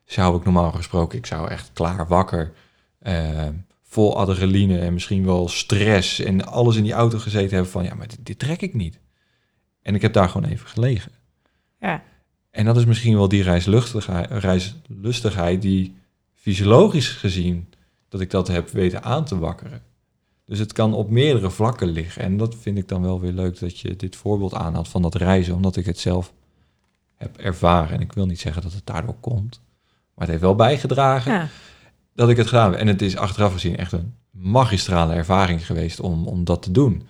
Zou 0.05 0.37
ik 0.37 0.43
normaal 0.43 0.71
gesproken, 0.71 1.17
ik 1.17 1.25
zou 1.25 1.49
echt 1.49 1.69
klaar 1.73 2.07
wakker, 2.07 2.51
eh, 2.99 3.47
vol 3.91 4.17
adrenaline 4.17 4.79
en 4.79 4.93
misschien 4.93 5.25
wel 5.25 5.47
stress 5.47 6.19
en 6.19 6.45
alles 6.45 6.75
in 6.75 6.83
die 6.83 6.93
auto 6.93 7.17
gezeten 7.17 7.53
hebben 7.53 7.71
van 7.71 7.83
ja, 7.83 7.95
maar 7.95 8.07
dit, 8.07 8.25
dit 8.25 8.39
trek 8.39 8.61
ik 8.61 8.73
niet. 8.73 8.99
En 9.81 9.95
ik 9.95 10.01
heb 10.01 10.13
daar 10.13 10.29
gewoon 10.29 10.49
even 10.49 10.67
gelegen. 10.67 11.11
ja. 11.79 12.03
En 12.51 12.65
dat 12.65 12.77
is 12.77 12.85
misschien 12.85 13.15
wel 13.15 13.27
die 13.27 13.43
reislustigheid, 13.43 14.31
reislustigheid 14.31 15.61
die 15.61 15.95
fysiologisch 16.33 17.07
gezien 17.09 17.73
dat 18.09 18.21
ik 18.21 18.29
dat 18.29 18.47
heb 18.47 18.69
weten 18.69 19.03
aan 19.03 19.25
te 19.25 19.39
wakkeren. 19.39 19.81
Dus 20.45 20.59
het 20.59 20.73
kan 20.73 20.93
op 20.93 21.09
meerdere 21.09 21.49
vlakken 21.49 21.87
liggen. 21.87 22.21
En 22.21 22.37
dat 22.37 22.55
vind 22.55 22.77
ik 22.77 22.87
dan 22.87 23.01
wel 23.01 23.19
weer 23.19 23.31
leuk 23.31 23.59
dat 23.59 23.79
je 23.79 23.95
dit 23.95 24.15
voorbeeld 24.15 24.53
aanhaalt 24.53 24.87
van 24.87 25.01
dat 25.01 25.15
reizen, 25.15 25.55
omdat 25.55 25.75
ik 25.75 25.85
het 25.85 25.99
zelf 25.99 26.33
heb 27.15 27.37
ervaren. 27.37 27.95
En 27.95 28.01
ik 28.01 28.13
wil 28.13 28.25
niet 28.25 28.39
zeggen 28.39 28.61
dat 28.61 28.73
het 28.73 28.85
daardoor 28.85 29.19
komt, 29.19 29.61
maar 29.85 30.27
het 30.27 30.29
heeft 30.29 30.41
wel 30.41 30.55
bijgedragen 30.55 31.33
ja. 31.33 31.47
Dat 32.19 32.29
ik 32.29 32.37
het 32.37 32.47
gedaan. 32.47 32.75
En 32.75 32.87
het 32.87 33.01
is 33.01 33.17
achteraf 33.17 33.53
gezien 33.53 33.77
echt 33.77 33.91
een 33.91 34.13
magistrale 34.31 35.13
ervaring 35.13 35.65
geweest 35.65 35.99
om, 35.99 36.27
om 36.27 36.43
dat 36.43 36.61
te 36.61 36.71
doen. 36.71 37.07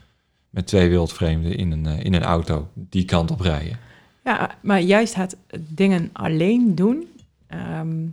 Met 0.49 0.67
twee 0.67 0.89
wildvreemden 0.89 1.57
in 1.57 1.71
een, 1.71 1.85
eh, 1.85 2.03
in 2.03 2.13
een 2.13 2.23
auto 2.23 2.67
die 2.73 3.05
kant 3.05 3.31
op 3.31 3.39
rijden. 3.39 3.79
Ja, 4.23 4.55
maar 4.61 4.81
juist 4.81 5.15
het 5.15 5.37
dingen 5.57 6.09
alleen 6.13 6.75
doen, 6.75 7.07
ehm, 7.47 8.05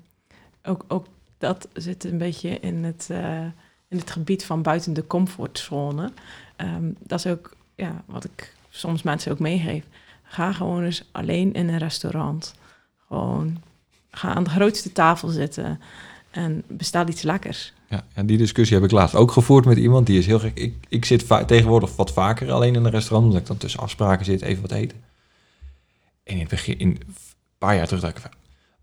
ook, 0.62 0.84
ook 0.88 1.06
dat 1.38 1.68
zit 1.72 2.04
een 2.04 2.18
beetje 2.18 2.60
in 2.60 2.84
het, 2.84 3.06
eh, 3.10 3.40
in 3.88 3.98
het 3.98 4.10
gebied 4.10 4.44
van 4.44 4.62
buiten 4.62 4.92
de 4.92 5.06
comfortzone. 5.06 6.12
Ehm, 6.56 6.90
dat 6.98 7.18
is 7.18 7.26
ook 7.26 7.56
ja, 7.74 8.02
wat 8.06 8.24
ik 8.24 8.54
soms 8.68 9.02
mensen 9.02 9.32
ook 9.32 9.38
meegeef. 9.38 9.84
Ga 10.22 10.52
gewoon 10.52 10.84
eens 10.84 11.04
alleen 11.12 11.52
in 11.52 11.68
een 11.68 11.78
restaurant. 11.78 12.54
Gewoon 13.08 13.62
ga 14.10 14.34
aan 14.34 14.44
de 14.44 14.50
grootste 14.50 14.92
tafel 14.92 15.28
zitten 15.28 15.80
en 16.36 16.62
bestel 16.68 17.08
iets 17.08 17.22
lekkers. 17.22 17.72
Ja, 17.88 18.04
en 18.14 18.26
die 18.26 18.38
discussie 18.38 18.76
heb 18.76 18.84
ik 18.84 18.90
laatst 18.90 19.14
ook 19.14 19.32
gevoerd 19.32 19.64
met 19.64 19.76
iemand. 19.78 20.06
Die 20.06 20.18
is 20.18 20.26
heel 20.26 20.38
gek. 20.38 20.58
Ik, 20.58 20.74
ik 20.88 21.04
zit 21.04 21.22
va- 21.22 21.44
tegenwoordig 21.44 21.96
wat 21.96 22.12
vaker 22.12 22.52
alleen 22.52 22.74
in 22.74 22.84
een 22.84 22.90
restaurant, 22.90 23.24
omdat 23.26 23.40
ik 23.40 23.46
dan 23.46 23.56
tussen 23.56 23.80
afspraken 23.80 24.24
zit, 24.24 24.42
even 24.42 24.62
wat 24.62 24.70
eten. 24.72 24.98
En 26.24 26.34
in 26.34 26.40
het 26.40 26.48
begin, 26.48 26.78
in, 26.78 26.88
een 26.88 27.14
paar 27.58 27.76
jaar 27.76 27.86
terug, 27.86 28.02
dacht 28.02 28.16
ik 28.16 28.22
van, 28.22 28.30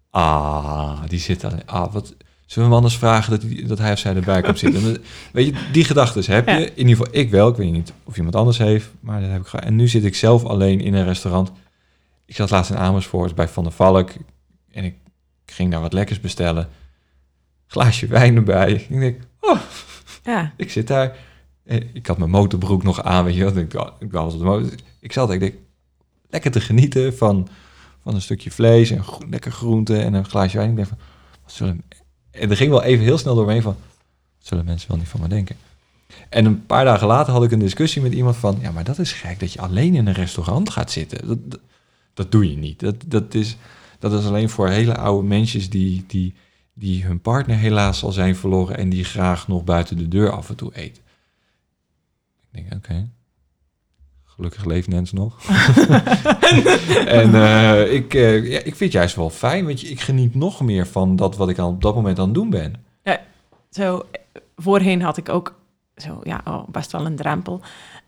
ah, 0.09 1.01
die 1.07 1.19
zit 1.19 1.43
alleen. 1.43 1.65
Ah, 1.67 1.93
wat, 1.93 2.05
zullen 2.05 2.15
we 2.45 2.61
hem 2.61 2.73
anders 2.73 2.97
vragen 2.97 3.31
dat, 3.31 3.41
hij- 3.41 3.63
dat 3.67 3.77
hij 3.77 3.91
of 3.91 3.99
zij 3.99 4.15
erbij 4.15 4.41
komt 4.41 4.59
zitten? 4.59 4.83
En, 4.95 5.03
Weet 5.31 5.45
je, 5.45 5.53
die 5.71 5.83
gedachten 5.83 6.33
heb 6.33 6.47
je. 6.47 6.51
Ja. 6.53 6.57
In 6.59 6.87
ieder 6.87 6.95
geval, 6.95 7.15
ik 7.15 7.29
wel. 7.29 7.49
Ik 7.49 7.55
weet 7.55 7.71
niet 7.71 7.93
of 8.03 8.17
iemand 8.17 8.35
anders 8.35 8.57
heeft, 8.57 8.89
maar 8.99 9.21
dat 9.21 9.29
heb 9.29 9.41
ik 9.41 9.47
gedaan. 9.47 9.65
En 9.67 9.75
nu 9.75 9.87
zit 9.87 10.03
ik 10.03 10.15
zelf 10.15 10.43
alleen 10.45 10.79
in 10.81 10.93
een 10.93 11.05
restaurant. 11.05 11.51
Ik 12.25 12.35
zat 12.35 12.49
laatst 12.49 12.71
in 12.71 12.77
Amersfoort 12.77 13.35
bij 13.35 13.47
Van 13.47 13.63
der 13.63 13.73
Valk. 13.73 14.09
En 14.71 14.83
ik 14.83 14.95
ging 15.45 15.71
daar 15.71 15.81
wat 15.81 15.93
lekkers 15.93 16.19
bestellen. 16.19 16.69
Glaasje 17.73 18.07
wijn 18.07 18.35
erbij. 18.35 18.71
Ik 18.71 18.99
denk, 18.99 19.21
oh, 19.39 19.59
Ja, 20.23 20.53
ik 20.57 20.71
zit 20.71 20.87
daar. 20.87 21.17
Eh, 21.63 21.81
Ik 21.93 22.07
had 22.07 22.17
mijn 22.17 22.29
motorbroek 22.29 22.83
nog 22.83 23.03
aan, 23.03 23.25
weet 23.25 23.35
je 23.35 23.43
wel. 23.43 23.57
Ik, 23.57 23.73
ik 23.99 24.11
was 24.11 24.33
op 24.33 24.39
de 24.39 24.45
motor. 24.45 24.71
Ik 24.99 25.11
zat 25.11 25.27
daar, 25.27 25.35
ik 25.35 25.41
denk, 25.41 25.55
lekker 26.29 26.51
te 26.51 26.61
genieten 26.61 27.17
van, 27.17 27.47
van 28.03 28.15
een 28.15 28.21
stukje 28.21 28.51
vlees 28.51 28.91
en 28.91 29.03
lekker 29.29 29.51
groente 29.51 29.97
en 29.97 30.13
een 30.13 30.25
glaasje 30.25 30.57
wijn. 30.57 30.69
Ik 30.69 30.75
denk 30.75 30.87
van, 30.87 30.97
wat 31.43 31.51
zullen... 31.51 31.83
En 32.31 32.49
er 32.49 32.57
ging 32.57 32.69
wel 32.69 32.83
even 32.83 33.03
heel 33.03 33.17
snel 33.17 33.35
door 33.35 33.45
me 33.45 33.51
heen 33.51 33.61
van, 33.61 33.75
wat 34.37 34.47
zullen 34.47 34.65
mensen 34.65 34.89
wel 34.89 34.97
niet 34.97 35.07
van 35.07 35.21
me 35.21 35.27
denken? 35.27 35.55
En 36.29 36.45
een 36.45 36.65
paar 36.65 36.85
dagen 36.85 37.07
later 37.07 37.33
had 37.33 37.43
ik 37.43 37.51
een 37.51 37.59
discussie 37.59 38.01
met 38.01 38.13
iemand 38.13 38.35
van, 38.35 38.57
ja, 38.61 38.71
maar 38.71 38.83
dat 38.83 38.99
is 38.99 39.11
gek 39.11 39.39
dat 39.39 39.53
je 39.53 39.61
alleen 39.61 39.95
in 39.95 40.07
een 40.07 40.13
restaurant 40.13 40.69
gaat 40.69 40.91
zitten. 40.91 41.27
Dat, 41.27 41.37
dat, 41.51 41.59
dat 42.13 42.31
doe 42.31 42.49
je 42.49 42.57
niet. 42.57 42.79
Dat, 42.79 42.95
dat, 43.05 43.33
is, 43.33 43.57
dat 43.99 44.13
is 44.13 44.25
alleen 44.25 44.49
voor 44.49 44.69
hele 44.69 44.97
oude 44.97 45.27
mensen 45.27 45.69
die, 45.69 46.03
die, 46.07 46.33
die 46.73 47.03
hun 47.05 47.21
partner 47.21 47.57
helaas 47.57 48.03
al 48.03 48.11
zijn 48.11 48.35
verloren 48.35 48.77
en 48.77 48.89
die 48.89 49.03
graag 49.03 49.47
nog 49.47 49.63
buiten 49.63 49.97
de 49.97 50.07
deur 50.07 50.31
af 50.31 50.49
en 50.49 50.55
toe 50.55 50.75
eten. 50.75 51.03
Ik 52.51 52.69
denk, 52.69 52.73
oké. 52.73 53.09
Gelukkig 54.23 54.65
leeft 54.65 54.87
Nens 54.87 55.11
nog. 55.11 55.43
en 57.05 57.35
eh, 57.35 57.93
ik, 57.93 58.13
eh, 58.13 58.51
ja, 58.51 58.57
ik 58.57 58.63
vind 58.63 58.79
het 58.79 58.91
juist 58.91 59.15
wel 59.15 59.29
fijn, 59.29 59.65
want 59.65 59.89
ik 59.89 59.99
geniet 59.99 60.35
nog 60.35 60.61
meer 60.61 60.87
van 60.87 61.15
dat 61.15 61.35
wat 61.35 61.49
ik 61.49 61.57
op 61.57 61.81
dat 61.81 61.95
moment 61.95 62.19
aan 62.19 62.25
het 62.25 62.33
doen 62.33 62.49
ben. 62.49 62.75
zo 63.69 64.05
eh, 64.11 64.41
voorheen 64.55 65.01
had 65.01 65.17
ik 65.17 65.29
ook 65.29 65.59
zo, 65.95 66.19
ja, 66.23 66.41
oh, 66.45 66.67
best 66.67 66.91
wel 66.91 67.05
een 67.05 67.15
drempel. 67.15 67.61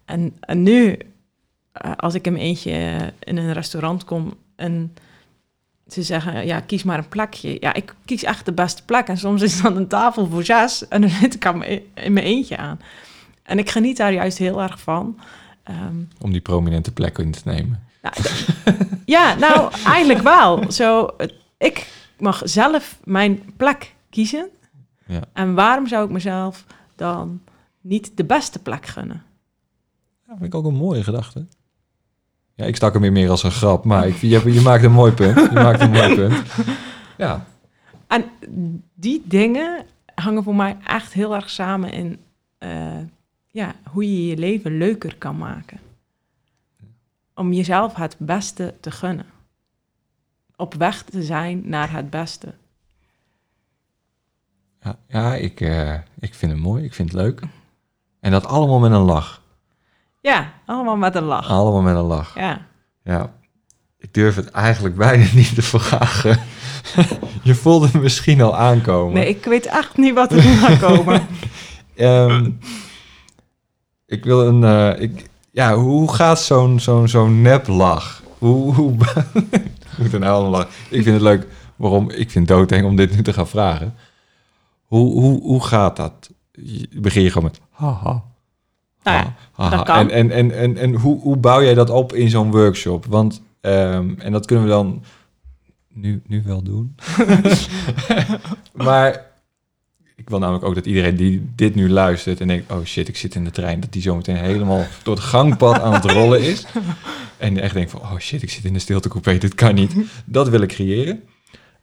En, 0.05 0.37
en 0.39 0.63
nu, 0.63 0.97
eh, 1.71 1.91
als 1.95 2.13
ik 2.13 2.25
mijn 2.25 2.37
eentje 2.37 2.97
in 3.19 3.37
een 3.37 3.53
restaurant 3.53 4.03
kom 4.03 4.33
en 4.55 4.93
ze 5.87 6.03
zeggen, 6.03 6.45
ja, 6.45 6.59
kies 6.59 6.83
maar 6.83 6.97
een 6.97 7.07
plekje. 7.07 7.57
Ja, 7.59 7.73
ik 7.73 7.95
kies 8.05 8.23
echt 8.23 8.45
de 8.45 8.53
beste 8.53 8.83
plek. 8.85 9.07
En 9.07 9.17
soms 9.17 9.41
is 9.41 9.61
dan 9.61 9.75
een 9.77 9.87
tafel 9.87 10.27
voor 10.27 10.43
zes 10.43 10.87
en 10.87 11.01
dan 11.01 11.09
zit 11.09 11.33
ik 11.35 11.45
aan 11.45 11.57
mijn, 11.57 11.81
in 11.93 12.13
mijn 12.13 12.25
eentje 12.25 12.57
aan. 12.57 12.79
En 13.43 13.59
ik 13.59 13.69
geniet 13.69 13.97
daar 13.97 14.13
juist 14.13 14.37
heel 14.37 14.61
erg 14.61 14.79
van. 14.79 15.19
Ehm, 15.63 15.95
Om 16.21 16.31
die 16.31 16.41
prominente 16.41 16.91
plek 16.91 17.17
in 17.17 17.31
te 17.31 17.41
nemen. 17.45 17.83
nou, 18.01 18.15
ja, 19.05 19.35
nou, 19.35 19.71
eigenlijk 19.85 20.21
wel. 20.21 20.71
Zo, 20.71 21.09
ik 21.57 21.87
mag 22.19 22.41
zelf 22.43 22.99
mijn 23.03 23.43
plek 23.57 23.93
kiezen. 24.09 24.47
Ja. 25.07 25.21
En 25.33 25.53
waarom 25.53 25.87
zou 25.87 26.05
ik 26.05 26.11
mezelf 26.11 26.65
dan 26.95 27.41
niet 27.81 28.11
de 28.17 28.23
beste 28.25 28.59
plek 28.59 28.85
gunnen? 28.85 29.23
Ja, 30.27 30.33
vind 30.33 30.45
ik 30.45 30.55
ook 30.55 30.65
een 30.65 30.75
mooie 30.75 31.03
gedachte. 31.03 31.45
Ja, 32.55 32.65
ik 32.65 32.75
stak 32.75 32.93
hem 32.93 33.01
weer 33.01 33.11
meer 33.11 33.29
als 33.29 33.43
een 33.43 33.51
grap, 33.51 33.85
maar 33.85 34.07
ik, 34.07 34.15
je, 34.15 34.53
je 34.53 34.61
maakt 34.61 34.83
een 34.83 34.91
mooi 34.91 35.11
punt. 35.11 35.35
Je 35.35 35.49
maakt 35.53 35.81
een 35.81 35.91
mooi 35.91 36.15
punt. 36.15 36.41
Ja, 37.17 37.45
En 38.07 38.25
die 38.93 39.21
dingen 39.25 39.85
hangen 40.15 40.43
voor 40.43 40.55
mij 40.55 40.77
echt 40.87 41.13
heel 41.13 41.35
erg 41.35 41.49
samen 41.49 41.91
in 41.91 42.19
eh, 42.57 42.97
ja, 43.51 43.75
hoe 43.91 44.03
je 44.03 44.27
je 44.27 44.37
leven 44.37 44.77
leuker 44.77 45.15
kan 45.17 45.37
maken. 45.37 45.79
Om 47.33 47.53
jezelf 47.53 47.95
het 47.95 48.15
beste 48.19 48.73
te 48.79 48.91
gunnen. 48.91 49.25
Op 50.55 50.73
weg 50.73 51.03
te 51.03 51.23
zijn 51.23 51.61
naar 51.69 51.91
het 51.91 52.09
beste. 52.09 52.53
ja, 54.81 54.97
ja 55.07 55.35
ik, 55.35 55.61
eh, 55.61 55.93
ik 56.19 56.33
vind 56.33 56.51
het 56.51 56.61
mooi. 56.61 56.83
Ik 56.83 56.93
vind 56.93 57.11
het 57.11 57.21
leuk. 57.21 57.41
En 58.19 58.31
dat 58.31 58.45
allemaal 58.45 58.79
met 58.79 58.91
een 58.91 58.97
lach. 58.97 59.41
Ja, 60.25 60.51
allemaal 60.65 60.95
met 60.97 61.15
een 61.15 61.23
lach. 61.23 61.49
Allemaal 61.49 61.81
met 61.81 61.95
een 61.95 62.01
lach. 62.01 62.35
Ja. 62.35 62.61
Ja, 63.03 63.33
ik 63.97 64.13
durf 64.13 64.35
het 64.35 64.49
eigenlijk 64.51 64.95
bijna 64.95 65.25
niet 65.33 65.55
te 65.55 65.61
vragen. 65.61 66.39
je 67.43 67.55
voelde 67.55 67.87
hem 67.91 68.01
misschien 68.01 68.41
al 68.41 68.55
aankomen. 68.57 69.13
Nee, 69.13 69.27
ik 69.29 69.45
weet 69.45 69.65
echt 69.65 69.97
niet 69.97 70.13
wat 70.13 70.31
er 70.31 70.41
gaat 70.41 70.79
komen. 70.79 71.21
Ehm, 71.95 72.49
ik 74.05 74.23
wil 74.23 74.47
een... 74.47 74.63
eh, 74.63 75.01
ik, 75.01 75.29
ja, 75.51 75.75
hoe 75.75 76.13
gaat 76.13 76.39
zo'n 76.41 76.79
zo'n 76.79 77.07
zo'n 77.07 77.41
neplach? 77.41 78.23
Hoe... 78.37 78.73
hoe 78.73 78.91
ik 79.51 79.97
moet 79.97 80.13
er 80.13 80.19
nou 80.19 80.33
allemaal 80.33 80.51
lachen. 80.51 80.69
Ik 80.89 81.03
vind 81.03 81.13
het 81.15 81.21
leuk. 81.21 81.47
Waarom? 81.75 82.09
Ik 82.09 82.31
vind 82.31 82.49
het 82.49 82.57
doodeng 82.57 82.85
om 82.85 82.95
dit 82.95 83.15
nu 83.15 83.21
te 83.21 83.33
gaan 83.33 83.47
vragen. 83.47 83.95
Hoe, 84.85 85.11
hoe, 85.21 85.41
hoe 85.41 85.63
gaat 85.63 85.95
dat? 85.95 86.29
Je- 86.51 86.89
Begin 87.01 87.21
je 87.21 87.31
gewoon 87.31 87.43
met... 87.51 87.59
Haha. 87.71 88.23
Nou 89.05 89.17
ja, 89.17 89.35
haha. 89.51 89.75
dat 89.75 89.85
kan. 89.85 89.97
En, 89.97 90.09
en, 90.09 90.31
en, 90.31 90.51
en, 90.51 90.77
en 90.77 90.93
hoe, 90.93 91.19
hoe 91.21 91.37
bouw 91.37 91.61
jij 91.63 91.73
dat 91.73 91.89
op 91.89 92.13
in 92.13 92.29
zo'n 92.29 92.51
workshop? 92.51 93.05
Want... 93.05 93.41
ehm, 93.61 94.13
en 94.17 94.31
dat 94.31 94.45
kunnen 94.45 94.65
we 94.65 94.71
dan 94.71 95.03
nu, 95.93 96.21
nu 96.27 96.43
wel 96.45 96.61
doen. 96.63 96.95
maar 98.87 99.33
ik 100.15 100.29
wil 100.29 100.39
namelijk 100.39 100.65
ook 100.65 100.75
dat 100.75 100.85
iedereen 100.85 101.15
die 101.15 101.49
dit 101.55 101.75
nu 101.75 101.89
luistert 101.89 102.41
en 102.41 102.47
denkt... 102.47 102.71
oh 102.71 102.83
shit, 102.83 103.07
ik 103.07 103.17
zit 103.17 103.35
in 103.35 103.43
de 103.43 103.51
trein... 103.51 103.79
dat 103.79 103.91
die 103.91 104.01
zometeen 104.01 104.35
helemaal 104.35 104.85
door 105.03 105.15
het 105.15 105.23
gangpad 105.23 105.81
aan 105.81 105.93
het 105.93 106.05
rollen 106.05 106.41
is. 106.41 106.65
En 107.37 107.57
echt 107.57 107.73
denkt 107.73 107.91
van... 107.91 108.01
oh 108.01 108.17
shit, 108.17 108.41
ik 108.41 108.49
zit 108.49 108.65
in 108.65 108.73
de 108.73 108.79
stiltecoupé, 108.79 109.37
dit 109.37 109.55
kan 109.55 109.75
niet. 109.75 109.95
Dat 110.25 110.49
wil 110.49 110.61
ik 110.61 110.69
creëren. 110.69 111.23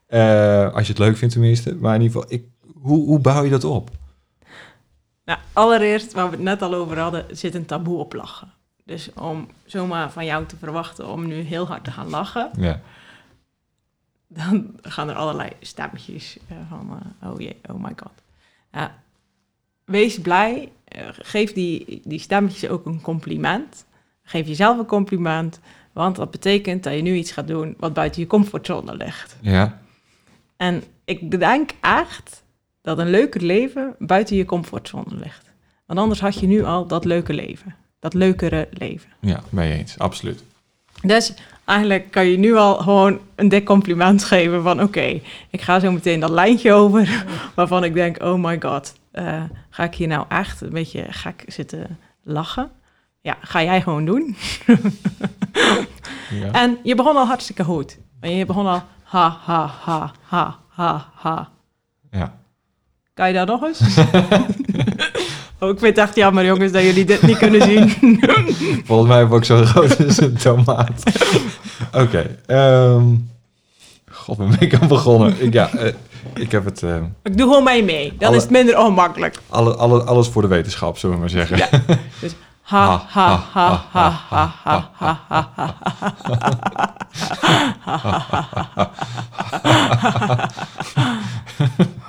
Eh, 0.07 0.73
als 0.73 0.87
je 0.87 0.93
het 0.93 0.99
leuk 0.99 1.17
vindt 1.17 1.35
tenminste. 1.35 1.77
Maar 1.81 1.95
in 1.95 2.03
ieder 2.03 2.21
geval, 2.21 2.39
ik, 2.39 2.45
hoe, 2.81 3.07
hoe 3.07 3.19
bouw 3.19 3.45
je 3.45 3.51
dat 3.51 3.65
op? 3.65 3.91
Nou, 5.25 5.39
allereerst, 5.53 6.13
waar 6.13 6.25
we 6.25 6.37
het 6.37 6.45
net 6.45 6.63
al 6.63 6.75
over 6.75 6.99
hadden, 6.99 7.37
zit 7.37 7.55
een 7.55 7.67
taboe 7.67 7.99
op 7.99 8.13
lachen. 8.13 8.53
Dus 8.85 9.13
om 9.13 9.49
zomaar 9.65 10.11
van 10.13 10.25
jou 10.25 10.47
te 10.47 10.57
verwachten 10.57 11.09
om 11.09 11.27
nu 11.27 11.35
heel 11.41 11.67
hard 11.67 11.85
te 11.85 11.91
gaan 11.91 12.11
lachen, 12.11 12.51
Ja, 12.57 12.81
dan 14.29 14.75
gaan 14.83 15.09
er 15.09 15.15
allerlei 15.15 15.51
stemmetjes 15.61 16.39
eh, 16.49 16.57
van, 16.69 17.01
eh, 17.21 17.31
oh 17.31 17.41
jee, 17.41 17.57
oh 17.71 17.83
my 17.83 17.93
god. 17.97 18.23
Wees 19.85 20.21
blij, 20.21 20.73
eh, 20.85 21.09
geef 21.13 21.53
die, 21.53 22.01
die 22.05 22.19
stemmetjes 22.19 22.71
ook 22.71 22.87
een 22.87 23.01
compliment. 23.01 23.85
Geef 24.23 24.47
jezelf 24.47 24.79
een 24.79 24.87
compliment, 24.87 25.61
want 25.93 26.17
dat 26.17 26.31
betekent 26.31 26.83
dat 26.83 26.95
je 26.95 27.03
nu 27.03 27.15
iets 27.15 27.33
gaat 27.33 27.47
doen 27.47 27.75
wat 27.79 27.93
buiten 27.93 28.21
je 28.21 28.27
comfortzone 28.27 28.97
ligt. 28.97 29.37
ja, 29.41 29.81
En 30.57 30.83
ik 31.05 31.39
denk 31.39 31.71
echt 31.81 32.42
dat 32.83 32.99
een 32.99 33.11
leuker 33.11 33.43
leven 33.43 33.95
buiten 33.99 34.37
je 34.37 34.45
comfortzone 34.45 35.15
ligt. 35.15 35.51
Want 35.87 35.99
anders 35.99 36.21
had 36.21 36.41
je 36.41 36.47
nu 36.47 36.65
al 36.65 36.87
dat 36.87 37.05
leuke 37.05 37.33
leven. 37.33 37.75
Dat 37.99 38.15
leukere 38.15 38.69
leven. 38.71 39.11
ja, 39.21 39.43
mee 39.49 39.79
eens, 39.79 39.99
absoluut. 39.99 40.45
Dus 41.03 41.35
eigenlijk 41.65 42.11
kan 42.11 42.27
je 42.27 42.39
nu 42.39 42.57
al 42.57 42.77
gewoon 42.77 43.19
een 43.35 43.49
dik 43.49 43.65
compliment 43.65 44.25
geven 44.25 44.63
van... 44.63 44.83
oké, 44.83 45.21
ik 45.51 45.61
ga 45.61 45.81
zo 45.81 45.93
meteen 45.93 46.21
dat 46.21 46.31
lijntje 46.31 46.73
over 46.73 47.25
waarvan 47.55 47.85
ik 47.85 47.95
denk... 47.95 48.23
oh 48.23 48.45
my 48.45 48.61
god, 48.61 48.95
eh, 49.11 49.43
ga 49.71 49.85
ik 49.85 49.95
hier 49.95 50.09
nou 50.09 50.25
echt 50.29 50.61
een 50.61 50.71
beetje 50.73 51.07
gek 51.09 51.45
zitten 51.47 51.99
lachen? 52.23 52.71
Ja, 53.21 53.37
ga 53.41 53.63
jij 53.63 53.83
gewoon 53.83 54.05
doen. 54.05 54.37
Ja. 56.33 56.53
En 56.53 56.79
je 56.83 56.95
begon 56.95 57.17
al 57.17 57.27
hartstikke 57.27 57.65
goed. 57.65 57.99
En 58.21 58.37
je 58.37 58.47
begon 58.47 58.67
al 58.67 58.83
ha, 59.03 59.39
ha, 59.45 59.67
ha, 59.67 60.13
ha, 60.23 60.59
ha, 60.69 61.11
ha. 61.15 61.51
ja. 62.11 62.41
Kan 63.15 63.29
je 63.29 63.35
dat 63.35 63.47
nog 63.47 63.63
eens? 63.63 63.81
oh, 65.61 65.69
ik 65.69 65.79
vind 65.79 65.97
het 65.97 65.99
echt 65.99 66.15
jammer, 66.15 66.45
jongens, 66.45 66.73
dat 66.73 66.83
jullie 66.83 67.05
dit 67.05 67.23
niet 67.23 67.39
kunnen 67.39 67.63
zien. 67.63 67.91
Volgens 68.87 69.09
mij 69.09 69.19
heb 69.19 69.27
ik 69.27 69.33
ook 69.33 69.45
zo 69.45 69.65
groot 69.65 70.05
als 70.05 70.21
een 70.21 70.37
tomaat. 70.37 71.03
Oké. 71.93 72.37
ehm, 72.47 73.05
God, 74.11 74.37
ben 74.39 74.57
ik 74.59 74.75
aan 74.75 74.89
begonnen? 74.89 75.35
Ik, 75.39 75.53
ja, 75.53 75.69
eh, 75.71 75.93
ik 76.35 76.51
heb 76.53 76.65
het... 76.65 76.83
eh, 76.83 76.97
ik 77.23 77.37
doe 77.37 77.49
gewoon 77.49 77.65
mee 77.65 77.85
mee. 77.85 78.13
Dan 78.19 78.29
Alle- 78.29 78.37
is 78.37 78.43
het 78.43 78.53
minder 78.53 78.79
ongemakkelijk. 78.79 79.37
alle, 79.49 79.75
alle, 79.75 80.03
alles 80.03 80.29
voor 80.29 80.43
de 80.43 80.49
wetenschap, 80.49 80.99
zullen 80.99 81.15
we 81.15 81.21
maar 81.21 81.31
zeggen. 81.31 81.57
Ja. 81.57 81.69
Dus 82.21 82.33
ha, 82.63 83.03
ha, 83.09 83.45
ha, 83.53 83.85
ha, 83.93 84.21
ha, 84.29 84.55
ha, 84.63 84.91
ha, 84.99 85.21
ha, 85.29 85.45
ha. 85.59 85.75
Ik 91.69 92.02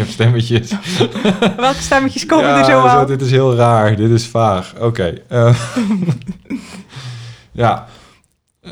heb 0.00 0.08
stemmetjes. 0.08 0.70
Welke 1.56 1.80
stemmetjes 1.82 2.26
komen 2.26 2.46
ja, 2.46 2.58
er 2.58 2.64
zo 2.64 2.80
aan? 2.86 3.06
Dit 3.06 3.20
is 3.20 3.30
heel 3.30 3.54
raar. 3.54 3.96
Dit 3.96 4.10
is 4.10 4.26
vaag. 4.26 4.74
Oké. 4.80 5.22
eh, 5.28 5.60
ja. 7.52 7.86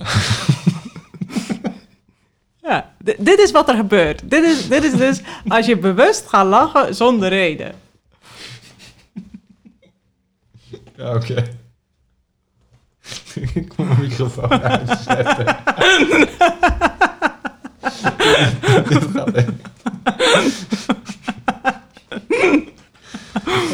Ja, 2.62 2.92
dit 3.18 3.38
is 3.38 3.50
wat 3.50 3.68
er 3.68 3.74
gebeurt. 3.74 4.30
Dit 4.30 4.44
is, 4.44 4.68
dit 4.68 4.84
is 4.84 4.92
dus 4.92 5.20
als 5.48 5.66
je 5.66 5.78
bewust 5.78 6.26
gaat 6.28 6.46
lachen 6.46 6.94
zonder 6.94 7.28
reden. 7.28 7.72
Ja, 10.96 11.14
oké. 11.14 11.48
ik 13.34 13.76
moet 13.76 13.86
mijn 13.88 14.00
microfoon 14.00 14.62
uitzetten. 14.62 15.56
Dit 18.88 19.04
gaat 19.14 19.32
echt- 19.32 19.50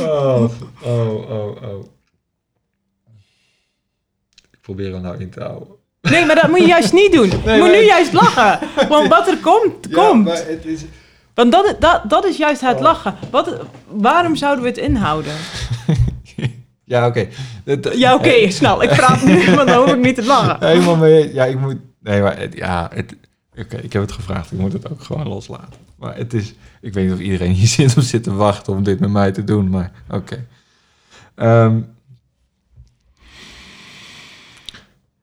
oh, 0.00 0.44
oh, 0.82 1.30
oh, 1.30 1.62
oh. 1.62 1.84
Ik 4.52 4.60
probeer 4.60 4.92
hem 4.92 5.02
nou 5.02 5.18
in 5.20 5.30
te 5.30 5.40
houden. 5.40 5.68
Nee, 6.00 6.26
maar 6.26 6.34
dat 6.34 6.48
moet 6.48 6.58
je 6.58 6.66
juist 6.66 6.92
niet 6.92 7.12
doen. 7.12 7.30
je 7.30 7.36
Nee, 7.44 7.58
moet 7.58 7.68
maar- 7.68 7.78
nu 7.78 7.84
juist 7.84 8.12
lachen. 8.12 8.58
Want 8.88 9.08
wat 9.08 9.28
er 9.28 9.38
komt, 9.38 9.92
komt. 9.92 10.24
maar 10.24 10.36
het 10.46 10.64
is... 10.64 10.84
Want 11.34 11.52
dat, 11.52 11.64
is- 11.64 11.74
dat, 11.78 12.02
dat 12.10 12.24
is 12.24 12.36
juist 12.36 12.60
het 12.60 12.76
Oh. 12.76 12.82
lachen. 12.82 13.14
Wat, 13.30 13.56
waarom 13.88 14.36
zouden 14.36 14.62
we 14.64 14.68
het 14.70 14.78
inhouden? 14.78 15.32
Ja, 16.86 17.06
oké. 17.06 17.28
Ja, 17.94 18.14
oké, 18.14 18.50
snel. 18.50 18.82
Ik 18.82 18.88
praat 18.90 19.22
nu, 19.24 19.44
want 19.56 19.68
dan 19.68 19.82
hoef 19.82 19.92
ik 19.94 20.00
niet 20.00 20.14
te 20.14 20.24
lachen. 20.24 20.66
Helemaal 20.68 20.96
mee. 20.96 21.34
Ja, 21.34 21.44
ik 21.44 21.58
moet. 21.60 21.76
Nee, 22.00 22.20
maar 22.22 22.38
het, 22.38 22.54
ja, 22.54 22.90
het, 22.94 23.14
oké, 23.58 23.76
ik 23.76 23.92
heb 23.92 24.02
het 24.02 24.12
gevraagd. 24.12 24.52
Ik 24.52 24.58
moet 24.58 24.72
het 24.72 24.90
ook 24.90 25.02
gewoon 25.02 25.28
loslaten. 25.28 25.80
Maar 25.96 26.16
het 26.16 26.34
is. 26.34 26.54
Ik 26.80 26.92
weet 26.92 27.04
niet 27.04 27.14
of 27.14 27.20
iedereen 27.20 27.52
hier 27.52 27.66
zit 27.78 27.96
of 27.96 28.04
zit 28.04 28.22
te 28.22 28.32
wachten 28.34 28.72
om 28.72 28.82
dit 28.82 29.00
met 29.00 29.10
mij 29.10 29.32
te 29.32 29.44
doen, 29.44 29.68
maar 29.68 29.92
oké. 30.10 30.46
Ehm, 31.34 31.80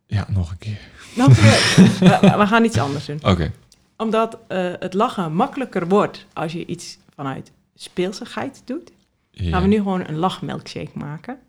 ja, 0.06 0.26
nog 0.30 0.52
een 0.52 0.58
keer. 0.58 0.80
Nou, 1.16 1.34
we, 2.40 2.48
gaan 2.48 2.66
iets 2.66 2.78
anders 2.78 3.06
doen. 3.06 3.20
Oké. 3.24 3.52
Omdat 3.98 4.38
eh, 4.48 4.72
het 4.80 4.94
lachen 4.94 5.34
makkelijker 5.34 5.88
wordt 5.88 6.26
als 6.34 6.52
je 6.52 6.66
iets 6.66 6.98
vanuit 7.16 7.52
speelsigheid 7.76 8.62
doet. 8.66 8.92
Ja. 9.32 9.50
Gaan 9.50 9.62
we 9.62 9.68
nu 9.68 9.78
gewoon 9.78 10.08
een 10.08 10.18
lachmilkshake 10.18 10.92
maken. 10.94 11.40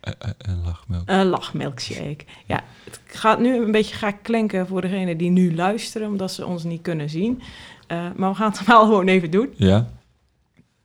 Eh, 0.00 0.12
eh, 0.18 0.30
Een 0.38 0.62
lachmelk. 0.64 1.02
Een 1.06 1.26
lachmilkshake. 1.26 2.24
Ja, 2.46 2.64
het 2.84 3.00
gaat 3.06 3.38
nu 3.38 3.56
een 3.56 3.72
beetje 3.72 3.94
gek 3.94 4.16
klinken 4.22 4.66
voor 4.66 4.80
degenen 4.80 5.16
die 5.16 5.30
nu 5.30 5.54
luisteren, 5.54 6.08
omdat 6.08 6.32
ze 6.32 6.46
ons 6.46 6.64
niet 6.64 6.82
kunnen 6.82 7.10
zien. 7.10 7.42
Eh, 7.86 8.06
maar 8.16 8.30
we 8.30 8.36
gaan 8.36 8.50
het 8.50 8.64
wel 8.74 8.84
gewoon 8.84 9.08
even 9.08 9.30
doen. 9.30 9.52
Ja. 9.56 9.88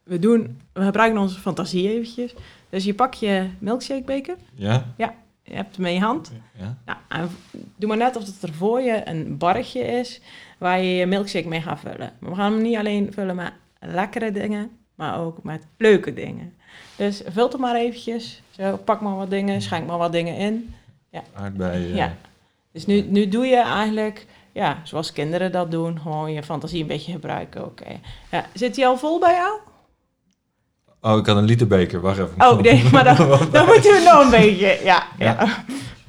We, 0.04 0.20
doen, 0.20 0.62
we 0.74 0.84
gebruiken 0.84 1.20
onze 1.22 1.40
fantasie 1.40 1.90
eventjes. 1.90 2.34
Dus 2.70 2.84
je 2.84 2.94
pakt 2.94 3.20
je 3.20 3.50
milkshakebeker 3.60 4.36
Ja. 4.54 4.94
je 4.98 5.54
hebt 5.54 5.76
hem 5.76 5.86
in 5.86 5.94
je 5.94 6.00
hand. 6.00 6.32
Ja. 6.60 6.78
Nou, 6.86 6.98
en 7.10 7.30
doe 7.76 7.90
maar 7.90 7.98
net 7.98 8.16
of 8.16 8.26
het 8.26 8.42
er 8.44 8.54
voor 8.54 8.82
je 8.82 9.02
een 9.10 9.38
barretje 9.38 9.80
is 9.82 10.22
waar 10.58 10.82
je 10.82 10.96
je 10.96 11.06
milkshake 11.06 11.48
mee 11.48 11.62
gaat 11.62 11.80
vullen. 11.80 12.12
Maar 12.20 12.30
we 12.30 12.36
gaan 12.36 12.54
hem 12.54 12.62
niet 12.62 12.78
alleen 12.78 13.14
vullen 13.14 13.36
met 13.36 13.54
lekkere 13.80 14.32
dingen, 14.32 14.70
maar 14.96 15.20
ook 15.20 15.44
met 15.44 15.68
leuke 15.78 16.14
dingen. 16.14 16.54
Dus 16.96 17.22
vul 17.28 17.48
het 17.48 17.58
maar 17.58 17.76
eventjes. 17.76 18.42
Zo, 18.58 18.78
pak 18.78 19.02
maar 19.02 19.16
wat 19.16 19.30
dingen, 19.30 19.62
schenk 19.62 19.88
maar 19.88 19.98
wat 19.98 20.12
dingen 20.12 20.36
in. 20.38 20.74
Aardbeien. 21.34 21.96
Ja. 21.96 22.14
Dus 22.72 22.86
nu, 22.86 23.02
nu 23.02 23.28
doe 23.28 23.46
je 23.46 23.62
eigenlijk, 23.62 24.26
ja, 24.52 24.78
zoals 24.84 25.12
kinderen 25.12 25.52
dat 25.52 25.72
doen, 25.72 26.00
gewoon 26.00 26.32
je 26.32 26.44
fantasie 26.44 26.82
een 26.82 26.88
beetje 26.88 27.12
gebruiken. 27.12 27.66
Oké. 27.66 28.00
Ja, 28.32 28.46
zit 28.54 28.76
hij 28.76 28.88
al 28.88 28.98
vol 28.98 29.20
bij 29.20 29.34
jou? 29.34 29.58
Oh, 31.02 31.18
ik 31.18 31.26
had 31.26 31.38
een 31.38 31.44
literbeker. 31.44 32.02
Wacht 32.02 32.18
even. 32.20 32.34
Oh 32.38 32.60
nee, 32.62 32.84
maar 32.92 33.04
dan, 33.04 33.16
dan 33.52 33.66
moeten 33.66 33.92
we 33.92 34.10
nog 34.14 34.24
een 34.24 34.30
beetje. 34.30 34.80
Ja, 34.84 35.04
ja. 35.18 35.38
Ja. 35.40 35.64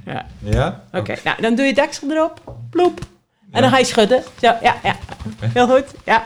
ja. 0.05 0.27
Ja? 0.39 0.85
Oké, 0.93 1.15
nou 1.25 1.41
dan 1.43 1.55
doe 1.55 1.65
je 1.67 1.75
deksel 1.75 2.11
erop. 2.11 2.55
Ploep. 2.71 2.99
En 3.01 3.07
Ja. 3.53 3.61
dan 3.61 3.71
ga 3.71 3.79
je 3.79 3.85
schudden. 3.85 4.23
Zo, 4.41 4.47
ja, 4.63 4.77
ja. 4.83 4.97
Heel 5.41 5.69
goed. 5.69 5.85
Ja. 6.05 6.25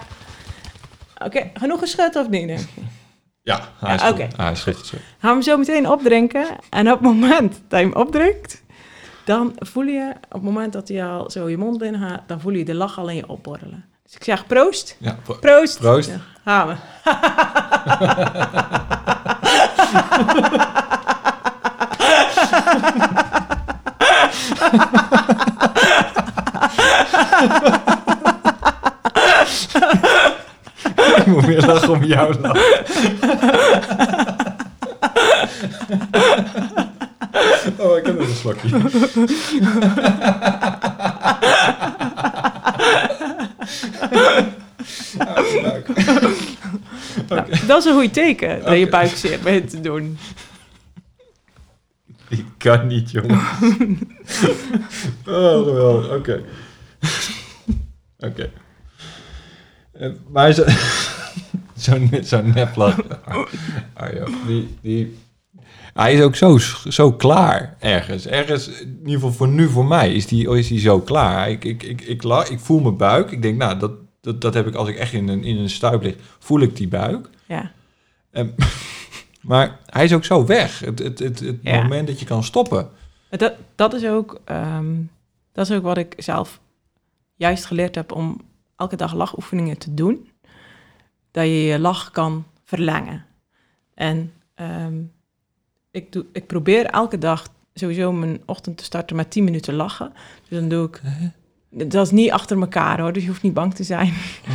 Oké, 1.24 1.50
genoeg 1.54 1.78
geschud 1.78 2.16
of 2.16 2.28
niet? 2.28 2.68
Ja, 3.42 3.60
hij 3.78 3.94
is 3.94 4.00
Ja. 4.02 4.08
Ah, 4.08 4.16
hij 4.44 4.52
is 4.52 4.62
goed. 4.62 4.86
zo. 4.86 4.96
Gaan 4.96 5.02
we 5.20 5.28
hem 5.28 5.42
zo 5.42 5.56
meteen 5.58 5.88
opdrinken. 5.88 6.46
En 6.70 6.86
op 6.92 6.92
het 6.92 7.00
moment 7.12 7.60
dat 7.68 7.80
je 7.80 7.86
hem 7.86 7.94
opdrinkt, 7.96 8.62
dan 9.24 9.52
voel 9.58 9.84
je, 9.84 10.12
op 10.26 10.32
het 10.32 10.42
moment 10.42 10.72
dat 10.72 10.88
hij 10.88 11.04
al 11.06 11.30
zo 11.30 11.48
je 11.48 11.56
mond 11.58 11.78
binnen 11.78 12.00
gaat, 12.08 12.22
dan 12.26 12.40
voel 12.40 12.52
je 12.52 12.64
de 12.64 12.74
lach 12.74 12.98
al 12.98 13.08
in 13.08 13.16
je 13.16 13.28
opborrelen. 13.28 13.84
Dus 14.04 14.14
ik 14.14 14.24
zeg 14.24 14.46
proost. 14.46 14.96
Ja, 14.98 15.16
pro- 15.24 15.34
Proost. 15.38 15.78
Proost. 15.78 16.08
Ja, 16.10 16.20
gaan 16.44 16.68
we. 16.68 16.74
ik 31.20 31.26
moet 31.26 31.46
meer 31.46 31.66
lachen 31.66 31.90
om 31.90 32.04
jou 32.04 32.40
lach. 32.40 32.56
oh, 37.78 37.96
ik 37.98 38.06
heb 38.06 38.18
nog 38.18 38.28
een 38.28 38.34
slokje. 38.34 38.68
Oh, 45.18 45.62
leuk. 45.62 45.88
Nou, 47.28 47.66
dat 47.66 47.78
is 47.78 47.84
een 47.84 47.94
goed 48.00 48.12
teken, 48.12 48.64
dat 48.64 48.78
je 48.78 48.88
buik 48.88 49.10
zeer 49.10 49.38
begint 49.40 49.70
te 49.70 49.80
doen. 49.80 50.18
Ik 52.28 52.44
kan 52.58 52.86
niet, 52.86 53.10
jongen. 53.10 53.38
oh, 55.26 55.64
geweldig. 55.64 56.10
Oké. 56.10 56.42
Oké. 58.18 58.50
Eh, 59.92 60.10
Maar 60.28 60.52
zo... 60.52 60.64
Zo'n 61.80 62.10
zo 62.24 62.42
lachen. 62.74 63.04
Ah, 63.94 64.26
die, 64.46 64.76
die... 64.80 65.18
Hij 65.94 66.14
is 66.14 66.20
ook 66.22 66.36
zo, 66.36 66.58
zo 66.88 67.12
klaar 67.12 67.76
ergens. 67.78 68.26
Ergens, 68.26 68.68
in 68.68 68.96
ieder 68.98 69.12
geval 69.14 69.32
voor 69.32 69.48
nu, 69.48 69.68
voor 69.68 69.84
mij, 69.86 70.14
is 70.14 70.26
die, 70.26 70.50
is 70.56 70.68
die 70.68 70.78
zo 70.80 71.00
klaar. 71.00 71.50
Ik, 71.50 71.64
ik, 71.64 71.82
ik, 71.82 72.00
ik, 72.00 72.22
la- 72.22 72.48
ik 72.48 72.58
voel 72.60 72.80
mijn 72.80 72.96
buik. 72.96 73.30
Ik 73.30 73.42
denk, 73.42 73.56
nou, 73.58 73.78
dat, 73.78 73.92
dat, 74.20 74.40
dat 74.40 74.54
heb 74.54 74.66
ik 74.66 74.74
als 74.74 74.88
ik 74.88 74.96
echt 74.96 75.12
in 75.12 75.28
een, 75.28 75.44
in 75.44 75.56
een 75.56 75.70
stuip 75.70 76.02
lig. 76.02 76.14
Voel 76.38 76.60
ik 76.60 76.76
die 76.76 76.88
buik. 76.88 77.28
Ja, 77.46 77.72
En, 78.30 78.54
maar 79.40 79.78
hij 79.86 80.04
is 80.04 80.12
ook 80.12 80.24
zo 80.24 80.46
weg. 80.46 80.78
Het, 80.78 80.98
het, 80.98 81.18
het, 81.18 81.40
het 81.40 81.58
Ja. 81.62 81.82
moment 81.82 82.06
dat 82.06 82.20
je 82.20 82.26
kan 82.26 82.44
stoppen. 82.44 82.88
Dat, 83.30 83.52
dat, 83.74 83.94
is 83.94 84.06
ook, 84.06 84.40
ehm, 84.44 84.94
dat 85.52 85.70
is 85.70 85.76
ook 85.76 85.82
wat 85.82 85.98
ik 85.98 86.14
zelf 86.16 86.60
juist 87.34 87.64
geleerd 87.64 87.94
heb 87.94 88.12
om 88.12 88.40
elke 88.76 88.96
dag 88.96 89.14
lachoefeningen 89.14 89.78
te 89.78 89.94
doen. 89.94 90.28
Dat 91.30 91.44
je 91.44 91.62
je 91.62 91.78
lach 91.78 92.10
kan 92.10 92.46
verlengen. 92.64 93.24
En 93.94 94.32
ehm, 94.54 95.02
ik, 95.90 96.12
doe, 96.12 96.26
ik 96.32 96.46
probeer 96.46 96.86
elke 96.86 97.18
dag 97.18 97.48
sowieso 97.74 98.12
mijn 98.12 98.42
ochtend 98.46 98.76
te 98.76 98.84
starten 98.84 99.16
met 99.16 99.30
10 99.30 99.44
minuten 99.44 99.74
lachen. 99.74 100.12
Dus 100.48 100.58
dan 100.58 100.68
doe 100.68 100.86
ik... 100.86 101.00
Dat 101.72 102.06
is 102.06 102.10
niet 102.10 102.30
achter 102.30 102.60
elkaar 102.60 103.00
hoor, 103.00 103.12
dus 103.12 103.22
je 103.22 103.28
hoeft 103.28 103.42
niet 103.42 103.54
bang 103.54 103.74
te 103.74 103.84
zijn. 103.84 104.12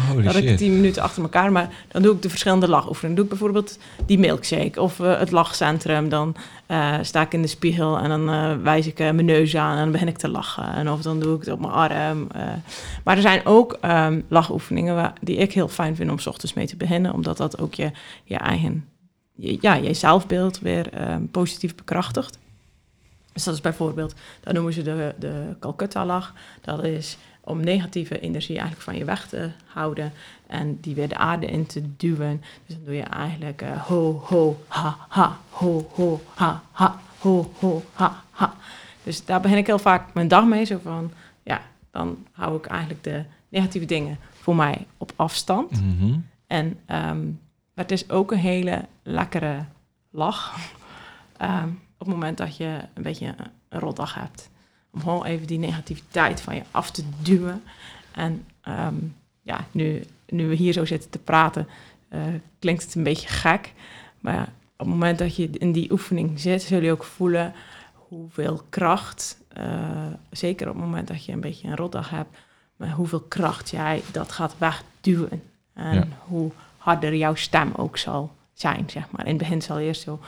Holy 0.10 0.24
dat 0.24 0.36
ik 0.36 0.48
shit. 0.48 0.58
10 0.58 0.76
minuten 0.76 1.02
achter 1.02 1.22
elkaar, 1.22 1.52
maar 1.52 1.70
dan 1.88 2.02
doe 2.02 2.16
ik 2.16 2.22
de 2.22 2.30
verschillende 2.30 2.68
lachoefeningen. 2.68 3.16
Doe 3.16 3.24
ik 3.24 3.30
bijvoorbeeld 3.30 3.78
die 4.06 4.20
milkshake 4.20 4.82
of 4.82 5.00
eh, 5.00 5.20
het 5.20 5.32
lachcentrum. 5.32 6.10
Dan 6.10 6.36
eh, 6.66 6.94
sta 7.02 7.22
ik 7.22 7.34
in 7.34 7.42
de 7.42 7.48
spiegel 7.48 7.98
en 7.98 8.10
dan 8.10 8.30
eh, 8.30 8.56
wijs 8.64 8.88
ik 8.88 8.98
mijn 8.98 9.26
neus 9.26 9.56
aan 9.56 9.72
en 9.72 9.84
dan 9.84 9.92
begin 9.92 10.08
ik 10.08 10.18
te 10.18 10.30
lachen. 10.30 10.74
En 10.74 10.90
of 10.90 11.02
dan 11.02 11.20
doe 11.20 11.36
ik 11.36 11.40
het 11.40 11.54
op 11.54 11.60
mijn 11.60 11.74
arm. 11.74 12.28
Maar 13.04 13.16
er 13.16 13.22
zijn 13.22 13.46
ook 13.46 13.78
ehm, 13.82 14.22
lachoefeningen 14.28 14.96
waar, 14.96 15.14
die 15.22 15.36
ik 15.36 15.54
heel 15.54 15.68
fijn 15.68 15.96
vind 15.96 16.12
om 16.12 16.20
's 16.20 16.28
ochtends 16.28 16.54
mee 16.54 16.68
te 16.68 16.76
beginnen, 16.76 17.14
omdat 17.14 17.38
dat 17.38 17.60
ook 17.60 17.74
je, 17.74 17.92
je 18.24 18.38
eigen, 18.38 18.86
je, 19.36 19.58
ja, 19.62 19.74
je 19.76 19.94
zelfbeeld 19.94 20.60
weer 20.60 20.94
ehm, 20.94 21.26
positief 21.32 21.76
bekrachtigt. 21.76 22.38
Dus 23.36 23.44
dat 23.44 23.54
is 23.54 23.62
bijvoorbeeld, 23.62 24.14
dat 24.40 24.54
noemen 24.54 24.74
ze 24.74 24.82
de, 24.82 25.16
de 25.20 25.56
Calcutta-lach. 25.60 26.34
Dat 26.62 26.84
is 26.84 27.18
om 27.42 27.60
negatieve 27.60 28.20
energie 28.20 28.56
eigenlijk 28.56 28.82
van 28.82 28.98
je 28.98 29.06
weg 29.06 29.28
te 29.28 29.50
houden 29.66 30.12
en 30.48 30.80
die 30.82 30.96
weer 30.96 31.08
de 31.08 31.18
aarde 31.18 31.46
in 31.46 31.66
te 31.66 31.96
duwen. 31.98 32.44
Dus 32.66 32.76
dan 32.76 32.86
doe 32.86 32.96
je 32.96 33.04
eigenlijk 33.04 33.62
eh, 33.62 33.82
ho, 33.82 34.22
ho, 34.26 34.64
ha, 34.68 34.98
ha, 35.08 35.38
ho, 35.50 35.90
ho, 35.94 36.22
ha, 36.34 36.64
ha, 36.72 37.00
ho, 37.18 37.52
ho, 37.60 37.84
ha, 37.94 38.24
ha. 38.32 38.56
Dus 39.04 39.26
daar 39.26 39.42
begin 39.42 39.58
ik 39.58 39.68
heel 39.68 39.80
vaak 39.80 40.14
mijn 40.14 40.28
dag 40.28 40.46
mee, 40.46 40.64
zo 40.64 40.80
van, 40.84 41.12
ja, 41.44 41.62
dan 41.92 42.26
hou 42.32 42.58
ik 42.58 42.66
eigenlijk 42.66 43.04
de 43.04 43.24
negatieve 43.50 43.86
dingen 43.86 44.18
voor 44.34 44.56
mij 44.56 44.86
op 44.98 45.12
afstand. 45.16 45.72
Mhm. 45.82 46.18
En 46.48 46.80
ehm, 46.86 47.26
maar 47.74 47.86
het 47.86 47.92
is 47.92 48.10
ook 48.10 48.32
een 48.32 48.38
hele 48.38 48.86
lekkere 49.04 49.66
lach. 50.10 50.56
Ehm, 51.38 51.70
op 51.70 51.85
het 52.06 52.14
moment 52.14 52.38
dat 52.38 52.58
je 52.58 52.80
een 52.94 53.04
beetje 53.04 53.26
een, 53.70 53.80
rotdag 53.80 54.14
hebt. 54.14 54.50
Om 54.92 55.00
gewoon 55.00 55.26
even 55.26 55.48
die 55.48 55.60
negativiteit 55.60 56.42
van 56.42 56.56
je 56.56 56.62
af 56.72 56.92
te 56.92 57.04
duwen. 57.22 57.64
En 58.12 58.46
ehm, 58.62 58.96
ja, 59.42 59.66
nu, 59.72 60.04
nu 60.28 60.48
we 60.48 60.56
hier 60.56 60.74
zo 60.74 60.86
zitten 60.86 61.10
te 61.10 61.20
praten, 61.20 61.68
eh, 62.08 62.22
klinkt 62.60 62.84
het 62.84 62.96
een 62.96 63.04
beetje 63.04 63.28
gek. 63.28 63.74
Maar 64.20 64.42
op 64.78 64.78
het 64.78 64.88
moment 64.88 65.18
dat 65.20 65.36
je 65.36 65.50
in 65.50 65.72
die 65.72 65.92
oefening 65.92 66.40
zit, 66.40 66.62
zul 66.62 66.82
je 66.82 66.92
ook 66.92 67.04
voelen 67.04 67.54
hoeveel 67.94 68.62
kracht, 68.70 69.38
eh, 69.48 70.06
zeker 70.32 70.68
op 70.70 70.74
het 70.76 70.84
moment 70.84 71.08
dat 71.08 71.26
je 71.26 71.32
een 71.32 71.40
beetje 71.40 71.68
een 71.68 71.76
rotdag 71.76 72.10
hebt, 72.10 72.38
maar 72.76 72.92
hoeveel 72.92 73.20
kracht 73.22 73.70
jij 73.70 74.02
dat 74.12 74.32
gaat 74.32 74.56
wegduwen. 74.58 75.44
En 75.74 75.94
Ja. 75.96 76.08
hoe 76.28 76.52
harder 76.78 77.16
jouw 77.16 77.36
stem 77.36 77.72
ook 77.76 77.98
zal 77.98 78.32
zijn, 78.54 78.90
zeg 78.90 79.08
maar. 79.12 79.22
In 79.22 79.30
het 79.30 79.38
begin 79.38 79.62
zal 79.62 79.80
eerst 79.80 80.02
zo 80.02 80.20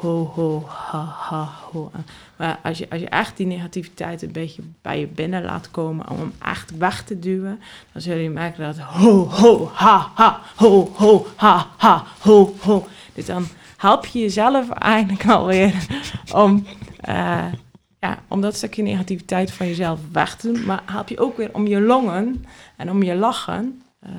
ho, 0.00 0.32
ho, 0.34 0.64
ha, 0.66 1.04
ha, 1.04 1.48
ho. 1.72 1.90
Maar 2.36 2.58
als 2.62 2.78
je, 2.78 2.90
als 2.90 3.00
je 3.00 3.08
echt 3.08 3.36
die 3.36 3.46
negativiteit 3.46 4.22
een 4.22 4.32
beetje 4.32 4.62
bij 4.82 5.00
je 5.00 5.06
binnen 5.06 5.44
laat 5.44 5.70
komen 5.70 6.10
om 6.10 6.18
hem 6.18 6.32
echt 6.42 6.76
weg 6.76 7.02
te 7.02 7.18
duwen, 7.18 7.60
dan 7.92 8.02
zul 8.02 8.16
je 8.16 8.30
merken 8.30 8.64
dat 8.64 8.78
ho, 8.78 9.28
ho, 9.28 9.70
ha, 9.74 10.10
ha, 10.14 10.40
ho, 10.56 10.92
ho, 10.94 11.26
ha, 11.36 11.66
ha, 11.76 12.04
ho, 12.20 12.54
ho. 12.60 12.86
Dus 13.14 13.26
dan 13.26 13.46
help 13.76 14.06
je 14.06 14.18
jezelf 14.18 14.70
eigenlijk 14.70 15.26
alweer 15.28 15.86
om, 16.32 16.66
eh, 17.00 17.52
ja, 18.00 18.18
om 18.28 18.40
dat 18.40 18.56
stukje 18.56 18.82
negativiteit 18.82 19.52
van 19.52 19.66
jezelf 19.66 20.00
weg 20.12 20.36
te 20.36 20.52
doen. 20.52 20.64
Maar 20.64 20.82
help 20.86 21.08
je 21.08 21.20
ook 21.20 21.36
weer 21.36 21.54
om 21.54 21.66
je 21.66 21.80
longen 21.80 22.44
en 22.76 22.90
om 22.90 23.02
je 23.02 23.14
lachen, 23.14 23.82
eh, 24.00 24.10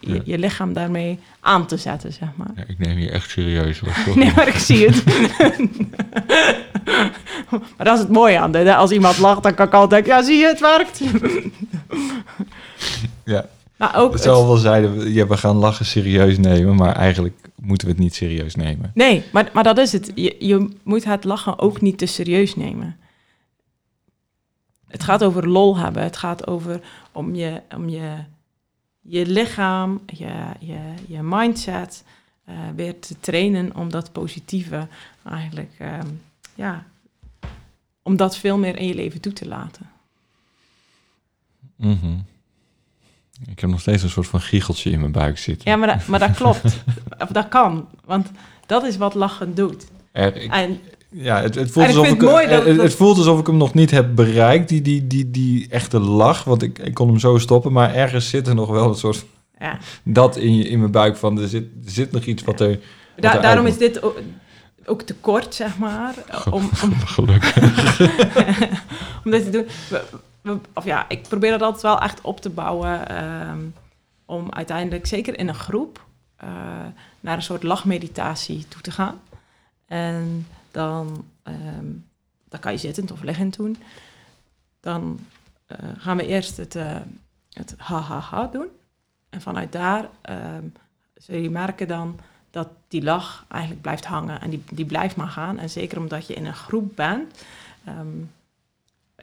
je, 0.00 0.14
Ja. 0.14 0.20
je 0.24 0.38
lichaam 0.38 0.72
daarmee 0.72 1.18
aan 1.40 1.66
te 1.66 1.76
zetten, 1.76 2.12
zeg 2.12 2.28
maar. 2.36 2.50
Ja, 2.56 2.62
ik 2.66 2.78
neem 2.78 2.98
je 2.98 3.10
echt 3.10 3.30
serieus. 3.30 3.78
hoor. 3.78 4.18
Nee, 4.18 4.32
maar 4.36 4.48
ik 4.48 4.54
zie 4.54 4.86
het. 4.88 5.04
maar 7.50 7.84
dat 7.86 7.94
is 7.94 7.98
het 8.02 8.08
mooie 8.12 8.38
aan 8.38 8.54
hè. 8.54 8.74
Als 8.76 8.90
iemand 8.90 9.18
lacht, 9.18 9.42
dan 9.42 9.54
kan 9.54 9.66
ik 9.66 9.72
altijd... 9.72 10.06
Ja, 10.06 10.22
zie 10.22 10.36
je, 10.38 10.46
het 10.46 10.60
werkt. 10.60 11.00
Ja, 13.24 13.46
maar 13.76 13.96
ook... 13.96 14.12
het 14.12 14.22
zal 14.22 14.46
wel 14.46 14.56
zeiden, 14.56 14.96
we- 14.98 15.12
ja, 15.12 15.26
we 15.26 15.36
gaan 15.36 15.56
lachen 15.56 15.84
serieus 15.86 16.38
nemen, 16.38 16.74
maar 16.76 16.96
eigenlijk 16.96 17.34
moeten 17.56 17.86
we 17.86 17.92
het 17.92 18.02
niet 18.02 18.14
serieus 18.14 18.54
nemen. 18.54 18.90
Nee, 18.94 19.22
maar, 19.32 19.50
maar 19.52 19.64
dat 19.64 19.78
is 19.78 19.92
het. 19.92 20.12
Je, 20.14 20.36
je 20.38 20.68
moet 20.82 21.04
het 21.04 21.24
lachen 21.24 21.58
ook 21.58 21.80
niet 21.80 21.98
te 21.98 22.06
serieus 22.06 22.56
nemen. 22.56 22.96
Het 24.88 25.02
gaat 25.02 25.24
over 25.24 25.48
lol 25.48 25.76
hebben. 25.78 26.02
Het 26.02 26.16
gaat 26.16 26.46
over 26.46 26.80
om 27.12 27.34
je, 27.34 27.60
om 27.76 27.88
je, 27.88 28.08
je 29.00 29.26
lichaam, 29.26 30.00
je, 30.06 30.32
je, 30.58 30.94
je 31.06 31.22
mindset 31.22 32.04
eh, 32.44 32.54
weer 32.74 32.98
te 32.98 33.20
trainen 33.20 33.76
om 33.76 33.90
dat 33.90 34.12
positieve 34.12 34.88
eigenlijk, 35.24 35.72
ehm, 35.78 36.06
ja, 36.54 36.84
om 38.02 38.16
dat 38.16 38.36
veel 38.36 38.58
meer 38.58 38.76
in 38.76 38.86
je 38.86 38.94
leven 38.94 39.20
toe 39.20 39.32
te 39.32 39.48
laten. 39.48 39.90
Mhm. 41.76 42.18
Ik 43.46 43.60
heb 43.60 43.70
nog 43.70 43.80
steeds 43.80 44.02
een 44.02 44.10
soort 44.10 44.26
van 44.26 44.40
giecheltje 44.40 44.90
in 44.90 45.00
mijn 45.00 45.12
buik 45.12 45.38
zitten. 45.38 45.70
Ja, 45.70 45.76
maar 45.76 45.88
dat, 45.88 46.06
maar 46.06 46.18
dat 46.18 46.36
klopt. 46.36 46.82
of 47.18 47.28
dat 47.28 47.48
kan. 47.48 47.88
Want 48.04 48.30
dat 48.66 48.84
is 48.84 48.96
wat 48.96 49.14
lachen 49.14 49.54
doet. 49.54 49.86
Er, 50.12 50.36
ik, 50.36 50.52
En 50.52 50.80
ja, 51.10 51.40
het, 51.42 51.54
het, 51.54 51.70
voelt 51.70 51.86
alsof 51.86 52.04
ik, 52.06 52.20
het 52.20 52.30
mooi 52.30 52.46
dat- 52.48 52.64
het, 52.64 52.76
dat- 52.76 52.84
het 52.84 52.94
voelt 52.94 53.16
alsof 53.16 53.40
ik 53.40 53.46
hem 53.46 53.56
nog 53.56 53.74
niet 53.74 53.90
heb 53.90 54.14
bereikt, 54.14 54.68
die, 54.68 54.82
die, 54.82 55.06
die, 55.06 55.30
die 55.30 55.68
echte 55.70 55.98
lach. 56.00 56.44
Want 56.44 56.62
ik, 56.62 56.78
ik 56.78 56.94
kon 56.94 57.08
hem 57.08 57.18
zo 57.18 57.38
stoppen, 57.38 57.72
maar 57.72 57.94
ergens 57.94 58.28
zit 58.28 58.48
er 58.48 58.54
nog 58.54 58.68
wel 58.68 58.88
een 58.88 58.94
soort 58.94 59.24
Ja. 59.58 59.78
dat 60.02 60.36
in, 60.36 60.56
je, 60.56 60.68
in 60.68 60.78
mijn 60.78 60.90
buik 60.90 61.16
van, 61.16 61.38
er 61.40 61.48
zit, 61.48 61.64
er 61.84 61.90
zit 61.90 62.12
nog 62.12 62.24
iets 62.24 62.42
wat 62.44 62.60
er... 62.60 62.68
Wat 62.68 62.78
Da- 63.16 63.34
er 63.36 63.42
daarom 63.42 63.66
is 63.66 63.78
dit 63.78 64.02
ook, 64.02 64.18
ook 64.84 65.02
te 65.02 65.14
kort, 65.14 65.54
zeg 65.54 65.78
maar, 65.78 66.14
om, 66.50 66.70
om, 66.82 66.92
Gelukkig. 67.06 67.56
om 69.24 69.30
dit 69.30 69.44
te 69.44 69.50
doen. 69.50 69.66
We- 69.88 70.04
we- 70.42 70.58
of 70.74 70.84
ja, 70.84 71.04
ik 71.08 71.22
probeer 71.28 71.50
dat 71.50 71.62
altijd 71.62 71.82
wel 71.82 72.00
echt 72.00 72.20
op 72.20 72.40
te 72.40 72.50
bouwen. 72.50 73.08
ehm, 73.08 73.58
om 74.26 74.46
uiteindelijk, 74.52 75.06
zeker 75.06 75.38
in 75.38 75.48
een 75.48 75.54
groep, 75.54 76.04
eh, 76.36 76.48
naar 77.20 77.36
een 77.36 77.42
soort 77.42 77.62
lachmeditatie 77.62 78.64
toe 78.68 78.80
te 78.80 78.90
gaan. 78.90 79.20
En 79.86 80.46
dan, 80.70 81.24
ehm, 81.42 81.86
kan 82.60 82.72
je 82.72 82.78
zittend 82.78 83.10
of 83.10 83.22
liggend 83.22 83.56
doen. 83.56 83.76
Dan 84.80 85.20
eh, 85.66 85.78
gaan 85.96 86.16
we 86.16 86.26
eerst 86.26 86.56
het, 86.56 86.76
eh 86.76 86.96
het 87.52 87.74
ha-ha-ha 87.76 88.46
doen. 88.46 88.68
En 89.28 89.40
vanuit 89.40 89.72
daar 89.72 90.08
ehm, 90.20 90.64
zul 91.14 91.36
je 91.36 91.50
merken 91.50 91.88
dan 91.88 92.18
dat 92.50 92.68
die 92.88 93.02
lach 93.02 93.44
eigenlijk 93.48 93.82
blijft 93.82 94.04
hangen. 94.04 94.40
En 94.40 94.50
die, 94.50 94.62
die 94.70 94.84
blijft 94.84 95.16
maar 95.16 95.28
gaan. 95.28 95.58
En 95.58 95.70
zeker 95.70 95.98
omdat 95.98 96.26
je 96.26 96.34
in 96.34 96.46
een 96.46 96.54
groep 96.54 96.96
bent, 96.96 97.44
ehm, 97.84 98.18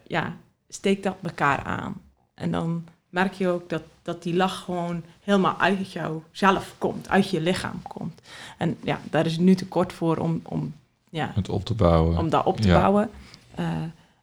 ja, 0.07 0.35
steekt 0.69 1.03
dat 1.03 1.15
elkaar 1.21 1.63
aan. 1.63 2.01
En 2.33 2.51
dan 2.51 2.85
merk 3.09 3.33
je 3.33 3.47
ook 3.47 3.69
dat, 3.69 3.83
dat 4.01 4.23
die 4.23 4.35
lach 4.35 4.63
gewoon 4.63 5.03
helemaal 5.23 5.59
uit 5.59 5.91
jou 5.91 6.21
zelf 6.31 6.75
komt, 6.77 7.09
uit 7.09 7.29
je 7.29 7.41
lichaam 7.41 7.81
komt. 7.81 8.21
En 8.57 8.77
ja, 8.83 8.99
daar 9.09 9.25
is 9.25 9.37
nu 9.37 9.55
te 9.55 9.67
kort 9.67 9.93
voor 9.93 10.17
om, 10.17 10.39
om, 10.43 10.73
ja, 11.17 11.31
Het 11.35 11.49
op 11.49 11.65
te 11.65 11.73
bouwen. 11.73 12.17
om 12.17 12.29
dat 12.29 12.45
op 12.45 12.59
te 12.61 12.67
Ja. 12.67 12.79
bouwen. 12.79 13.09
Eh, 13.55 13.65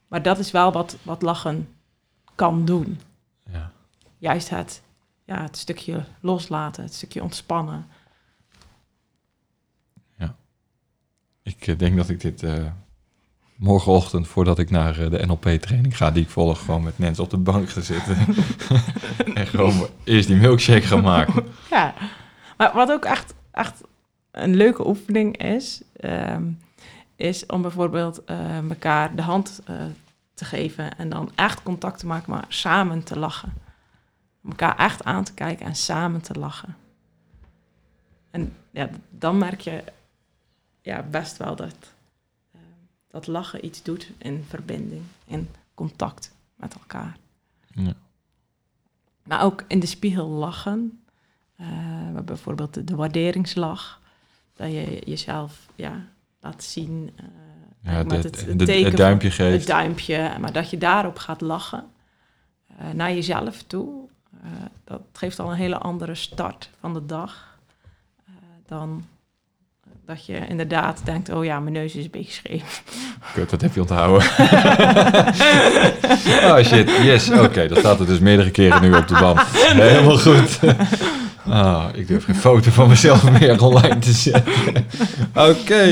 maar 0.08 0.22
dat 0.22 0.38
is 0.38 0.50
wel 0.50 0.72
wat, 0.72 0.96
wat 1.02 1.22
lachen 1.22 1.68
kan 2.34 2.64
doen. 2.64 3.00
Ja. 3.52 3.70
Juist 4.18 4.48
het, 4.50 4.82
ja, 5.24 5.42
het 5.42 5.56
stukje 5.56 6.04
loslaten, 6.20 6.82
het 6.82 6.94
stukje 6.94 7.22
ontspannen. 7.22 7.86
Ik 11.46 11.66
eh, 11.66 11.78
denk 11.78 11.96
dat 11.96 12.08
ik 12.08 12.20
dit 12.20 12.42
eh, 12.42 12.64
morgenochtend, 13.56 14.28
voordat 14.28 14.58
ik 14.58 14.70
naar 14.70 14.94
de 15.10 15.26
NLP-training 15.26 15.96
ga, 15.96 16.10
die 16.10 16.22
ik 16.22 16.30
volg, 16.30 16.64
gewoon 16.64 16.82
met 16.82 16.98
mensen 16.98 17.24
op 17.24 17.30
de 17.30 17.36
bank 17.36 17.68
ga 17.70 17.80
zitten. 17.80 18.16
en 19.34 19.46
gewoon 19.46 19.86
eerst 20.04 20.28
die 20.28 20.36
milkshake 20.36 20.86
gaan 20.86 21.02
maken. 21.02 21.44
Ja, 21.70 21.94
maar 22.56 22.72
wat 22.74 22.90
ook 22.90 23.04
echt, 23.04 23.34
echt 23.50 23.80
een 24.30 24.54
leuke 24.54 24.86
oefening 24.86 25.36
is, 25.36 25.82
ehm, 25.96 26.42
is 27.16 27.46
om 27.46 27.62
bijvoorbeeld 27.62 28.24
eh, 28.24 28.58
elkaar 28.58 29.16
de 29.16 29.22
hand 29.22 29.60
eh, 29.64 29.84
te 30.34 30.44
geven 30.44 30.96
en 30.96 31.08
dan 31.08 31.30
echt 31.34 31.62
contact 31.62 31.98
te 31.98 32.06
maken, 32.06 32.30
maar 32.30 32.44
samen 32.48 33.02
te 33.02 33.18
lachen. 33.18 33.52
Om 34.42 34.50
elkaar 34.50 34.76
echt 34.76 35.04
aan 35.04 35.24
te 35.24 35.34
kijken 35.34 35.66
en 35.66 35.76
samen 35.76 36.20
te 36.20 36.38
lachen. 36.38 36.76
En 38.30 38.56
ja, 38.70 38.90
dan 39.10 39.38
merk 39.38 39.60
je 39.60 39.84
ja, 40.80 41.02
best 41.02 41.36
wel 41.36 41.56
dat, 41.56 41.76
eh, 42.52 42.60
dat 43.08 43.26
lachen 43.26 43.64
iets 43.64 43.82
doet 43.82 44.10
in 44.18 44.44
verbinding, 44.48 45.02
in 45.26 45.48
contact 45.74 46.34
met 46.54 46.74
elkaar. 46.74 47.16
Ja. 47.66 47.92
Maar 49.22 49.42
ook 49.42 49.64
in 49.68 49.80
de 49.80 49.86
spiegel 49.86 50.28
lachen. 50.28 50.98
Bijvoorbeeld 52.24 52.74
de, 52.74 52.84
de 52.84 52.96
waarderingslach. 52.96 54.00
Dat 54.54 54.70
je 54.70 55.02
jezelf 55.04 55.68
ja, 55.74 56.06
laat 56.44 56.62
zien. 56.62 57.10
eh, 57.16 57.24
Ja, 57.92 58.02
de- 58.04 58.14
het, 58.14 58.24
het 58.24 58.46
het 58.46 58.58
teken 58.66 58.96
duimpje 58.96 59.26
Het 59.28 59.36
geeft. 59.36 59.66
duimpje. 59.66 60.30
Maar 60.40 60.52
dat 60.52 60.70
je 60.70 60.78
daarop 60.78 61.18
gaat 61.18 61.40
lachen. 61.40 61.84
eh, 62.78 62.86
naar 62.94 63.12
jezelf 63.12 63.62
toe. 63.66 64.08
eh, 64.42 64.50
dat 64.84 65.00
geeft 65.12 65.38
al 65.38 65.50
een 65.50 65.56
hele 65.56 65.78
andere 65.78 66.14
start 66.14 66.70
van 66.80 66.94
de 66.94 67.06
dag. 67.06 67.52
dan 68.66 69.04
dat 70.06 70.26
je 70.26 70.46
inderdaad 70.46 71.00
denkt, 71.04 71.28
oh 71.28 71.44
ja, 71.44 71.60
mijn 71.60 71.72
neus 71.72 71.94
is 71.94 72.04
een 72.04 72.10
beetje 72.10 72.32
scheef. 72.32 72.82
Kut, 73.34 73.50
dat 73.50 73.60
heb 73.60 73.74
je 73.74 73.80
onthouden. 73.80 74.22
oh 76.50 76.58
shit, 76.64 76.90
yes. 77.02 77.30
Oké, 77.30 77.68
dat 77.68 77.78
staat 77.78 78.00
er 78.00 78.06
dus 78.06 78.18
meerdere 78.18 78.50
keren 78.50 78.82
nu 78.82 78.94
op 78.96 79.08
de 79.08 79.14
band. 79.20 79.40
Helemaal 79.56 80.18
goed. 80.18 80.58
Ah, 81.54 81.84
ik 81.94 82.06
durf 82.06 82.24
geen 82.24 82.34
foto 82.34 82.70
van 82.70 82.88
mezelf 82.88 83.30
meer 83.40 83.62
online 83.62 83.98
te 83.98 84.12
zetten. 84.12 84.52
Oké, 85.34 85.82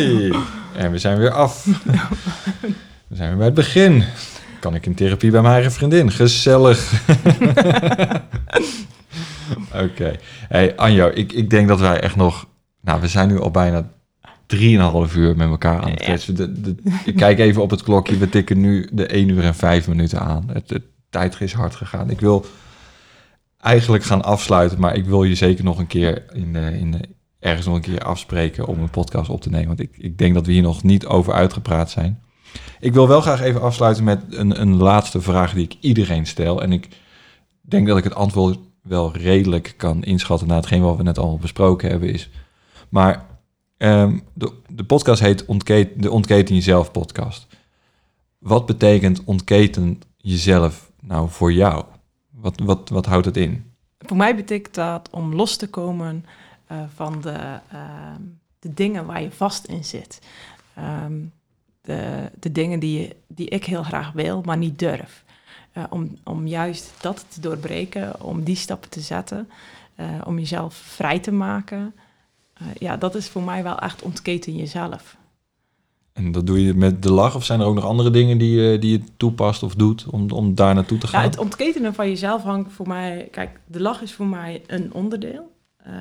en 0.77 0.91
we 0.91 0.99
zijn 0.99 1.19
weer 1.19 1.31
af. 1.31 1.65
We 3.09 3.17
zijn 3.17 3.29
weer 3.29 3.37
bij 3.37 3.47
het 3.47 3.55
begin. 3.55 4.05
Kan 4.61 4.75
ik 4.75 4.87
in 4.87 4.95
therapie 4.95 5.31
bij 5.31 5.41
mijn 5.43 5.55
eigen 5.55 5.73
vriendin? 5.73 6.11
Gezellig. 6.11 6.93
Oké. 9.85 10.17
Hey 10.49 10.77
Anjo, 10.77 11.11
ik, 11.15 11.33
ik 11.33 11.51
denk 11.51 11.69
dat 11.69 11.81
wij 11.81 12.01
echt 12.01 12.17
nog... 12.17 12.47
Nou, 12.81 13.01
we 13.01 13.09
zijn 13.09 13.29
nu 13.29 13.41
al 13.41 13.51
bijna 13.51 13.89
3,5 14.57 15.17
uur 15.17 15.37
met 15.37 15.49
elkaar 15.49 15.81
aan 15.83 15.91
het 15.91 16.01
Ja. 16.01 16.05
kletsen. 16.07 16.35
De, 16.37 16.61
de, 16.61 16.75
ik 17.05 17.17
kijk 17.17 17.39
even 17.39 17.63
op 17.63 17.71
het 17.71 17.83
klokje. 17.83 18.17
We 18.19 18.29
tikken 18.29 18.61
nu 18.61 18.89
de 18.93 19.07
1 19.07 19.29
uur 19.29 19.45
en 19.45 19.55
5 19.55 19.89
minuten 19.89 20.21
aan. 20.21 20.49
Het, 20.53 20.69
de 20.69 20.83
tijd 21.11 21.37
is 21.41 21.53
hard 21.53 21.75
gegaan. 21.75 22.11
Ik 22.11 22.21
wil 22.21 22.47
eigenlijk 23.63 24.05
gaan 24.05 24.25
afsluiten, 24.25 24.81
maar 24.81 24.97
ik 24.97 25.05
wil 25.05 25.25
je 25.25 25.35
zeker 25.35 25.65
nog 25.65 25.79
een 25.79 25.87
keer 25.87 26.25
in, 26.33 26.53
de, 26.53 26.79
in 26.79 27.17
ergens 27.39 27.67
nog 27.67 27.75
een 27.75 27.81
keer 27.81 28.01
afspreken 28.01 28.67
om 28.67 28.79
een 28.79 28.91
podcast 28.91 29.31
op 29.31 29.41
te 29.41 29.51
nemen. 29.51 29.67
Want 29.67 29.81
ik, 29.81 29.97
ik 29.97 30.19
denk 30.19 30.35
dat 30.35 30.47
we 30.47 30.53
hier 30.53 30.63
nog 30.63 30.83
niet 30.83 31.07
over 31.07 31.33
uitgepraat 31.33 31.91
zijn. 31.91 32.23
Ik 32.81 32.93
wil 32.93 33.09
wel 33.09 33.21
graag 33.21 33.41
even 33.41 33.61
afsluiten 33.61 34.05
met 34.05 34.23
een, 34.29 34.61
een 34.61 34.77
laatste 34.77 35.21
vraag 35.21 35.55
die 35.55 35.65
ik 35.65 35.77
iedereen 35.81 36.27
stel. 36.27 36.63
En 36.63 36.73
ik 36.73 36.89
denk 37.61 37.87
dat 37.87 37.99
ik 37.99 38.05
het 38.05 38.15
antwoord 38.15 38.59
wel 38.83 39.17
redelijk 39.17 39.75
kan 39.77 40.05
inschatten 40.05 40.49
na 40.49 40.57
hetgeen 40.57 40.83
wat 40.83 40.97
we 40.97 41.03
net 41.03 41.19
al 41.19 41.39
besproken 41.39 41.91
hebben. 41.91 42.13
Is, 42.13 42.31
maar 42.89 43.27
ehm, 43.77 44.19
de, 44.35 44.53
de 44.69 44.85
podcast 44.85 45.21
heet 45.21 45.45
Ontketen, 45.45 46.01
de 46.01 46.11
Ontketen 46.11 46.55
Jezelf 46.55 46.91
podcast. 46.91 47.47
Wat 48.39 48.67
betekent 48.67 49.25
ontketen 49.25 50.01
jezelf 50.17 50.91
nou 51.01 51.29
voor 51.31 51.53
jou? 51.53 51.85
Wat, 52.43 52.61
wat, 52.61 52.88
wat 52.88 53.07
houdt 53.07 53.26
het 53.26 53.36
in? 53.36 53.72
Voor 53.99 54.16
mij 54.16 54.36
betekent 54.36 54.74
dat 54.74 55.09
om 55.11 55.34
los 55.34 55.57
te 55.57 55.68
komen 55.68 56.24
eh, 56.66 56.82
van 56.95 57.20
de, 57.20 57.59
ehm, 57.68 58.20
de 58.59 58.74
dingen 58.74 59.07
waar 59.07 59.22
je 59.22 59.30
vast 59.30 59.64
in 59.64 59.84
zit. 59.84 60.18
Ehm, 60.74 61.12
de, 61.80 62.30
de 62.40 62.53
dingen 62.53 62.80
die, 62.80 63.12
die 63.26 63.49
ik 63.49 63.64
heel 63.64 63.82
graag 63.82 64.12
wil, 64.12 64.43
maar 64.45 64.57
niet 64.57 64.78
durf. 64.78 65.24
Eh, 65.72 65.84
om, 65.90 66.18
om 66.24 66.47
juist 66.47 66.93
dat 67.01 67.24
te 67.28 67.40
doorbreken, 67.40 68.22
om 68.22 68.45
die 68.45 68.57
stappen 68.57 68.90
te 68.90 69.01
zetten, 69.01 69.51
eh, 69.95 70.07
om 70.24 70.38
jezelf 70.38 70.74
vrij 70.74 71.18
te 71.18 71.32
maken. 71.32 71.95
Ja, 72.78 72.97
dat 72.97 73.14
is 73.14 73.28
voor 73.28 73.43
mij 73.43 73.62
wel 73.62 73.78
echt 73.78 74.03
ontketen 74.03 74.57
jezelf. 74.57 75.16
En 76.13 76.33
dat 76.33 76.47
doe 76.47 76.65
je 76.65 76.75
met 76.75 77.03
de 77.03 77.13
lach? 77.13 77.35
Of 77.35 77.45
zijn 77.45 77.61
er 77.61 77.67
ook 77.67 77.75
nog 77.75 77.85
andere 77.85 78.11
dingen 78.11 78.39
die, 78.39 78.61
je- 78.61 78.79
die 78.79 78.91
je 78.99 79.05
toepast 79.17 79.63
of 79.63 79.75
doet 79.75 80.07
om, 80.11 80.31
om 80.31 80.55
daar 80.55 80.75
naartoe 80.75 80.99
te 80.99 81.07
Ja, 81.07 81.13
gaan? 81.13 81.23
het 81.23 81.39
ontketenen 81.39 81.95
van 81.95 82.09
jezelf 82.09 82.43
hangt 82.43 82.73
voor 82.73 82.89
mij... 82.89 83.29
Kijk, 83.31 83.61
de 83.67 83.81
lach 83.81 84.03
is 84.03 84.13
voor 84.13 84.27
mij 84.27 84.63
een 84.67 84.93
onderdeel. 84.93 85.53
Eh, 85.77 85.93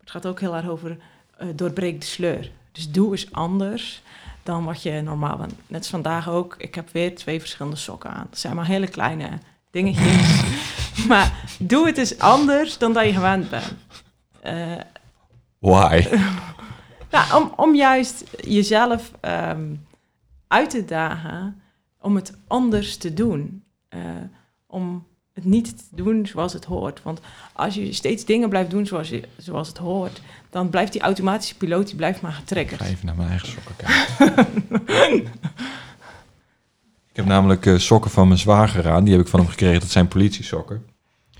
het 0.00 0.10
gaat 0.10 0.26
ook 0.26 0.40
heel 0.40 0.56
erg 0.56 0.68
over 0.68 0.96
eh 1.38 1.48
doorbreek 1.54 2.00
de 2.00 2.06
sleur. 2.06 2.50
Dus 2.72 2.90
doe 2.90 3.10
eens 3.10 3.32
anders 3.32 4.02
dan 4.42 4.64
wat 4.64 4.82
je 4.82 5.00
normaal 5.02 5.36
bent. 5.36 5.54
Net 5.66 5.78
als 5.80 5.88
vandaag 5.88 6.28
ook. 6.28 6.54
Ik 6.58 6.74
heb 6.74 6.88
weer 6.92 7.14
twee 7.14 7.40
verschillende 7.40 7.76
sokken 7.78 8.10
aan. 8.10 8.26
Dat 8.30 8.38
zijn 8.38 8.56
maar 8.56 8.66
hele 8.66 8.88
kleine 8.88 9.28
dingetjes. 9.70 10.42
maar 11.08 11.44
doe 11.58 11.86
het 11.86 11.98
eens 11.98 12.18
anders 12.18 12.78
dan 12.78 12.92
dat 12.92 13.04
je 13.04 13.12
gewend 13.12 13.50
bent. 13.50 13.74
Eh, 14.40 14.72
Why? 15.58 16.06
nou, 17.14 17.42
om, 17.42 17.52
om 17.56 17.74
juist 17.74 18.24
jezelf 18.40 19.10
ehm, 19.20 19.74
uit 20.48 20.70
te 20.70 20.84
dagen 20.84 21.62
om 22.00 22.16
het 22.16 22.32
anders 22.46 22.96
te 22.96 23.14
doen. 23.14 23.64
Eh, 23.88 24.00
om 24.66 25.06
het 25.32 25.44
niet 25.44 25.78
te 25.78 25.96
doen 26.02 26.26
zoals 26.26 26.52
het 26.52 26.64
hoort. 26.64 27.02
Want 27.02 27.20
als 27.52 27.74
je 27.74 27.92
steeds 27.92 28.24
dingen 28.24 28.48
blijft 28.48 28.70
doen 28.70 28.86
zoals, 28.86 29.08
je, 29.08 29.22
zoals 29.36 29.68
het 29.68 29.78
hoort, 29.78 30.20
dan 30.50 30.68
blijft 30.68 30.92
die 30.92 31.00
automatische 31.00 31.56
piloot 31.56 31.86
die 31.86 31.96
blijft 31.96 32.20
maar 32.20 32.30
Ik 32.30 32.36
getriggerd. 32.36 32.82
ga 32.82 32.86
even 32.86 33.06
naar 33.06 33.16
mijn 33.16 33.28
eigen 33.28 33.48
sokken 33.48 33.74
kijken. 33.76 34.46
ik 37.10 37.16
heb 37.16 37.24
namelijk 37.24 37.66
eh, 37.66 37.78
sokken 37.78 38.10
van 38.10 38.26
mijn 38.28 38.40
zwager 38.40 38.90
aan. 38.90 39.04
Die 39.04 39.12
heb 39.12 39.22
ik 39.22 39.28
van 39.28 39.40
hem 39.40 39.48
gekregen. 39.48 39.80
Dat 39.80 39.90
zijn 39.90 40.08
politiesokken. 40.08 40.86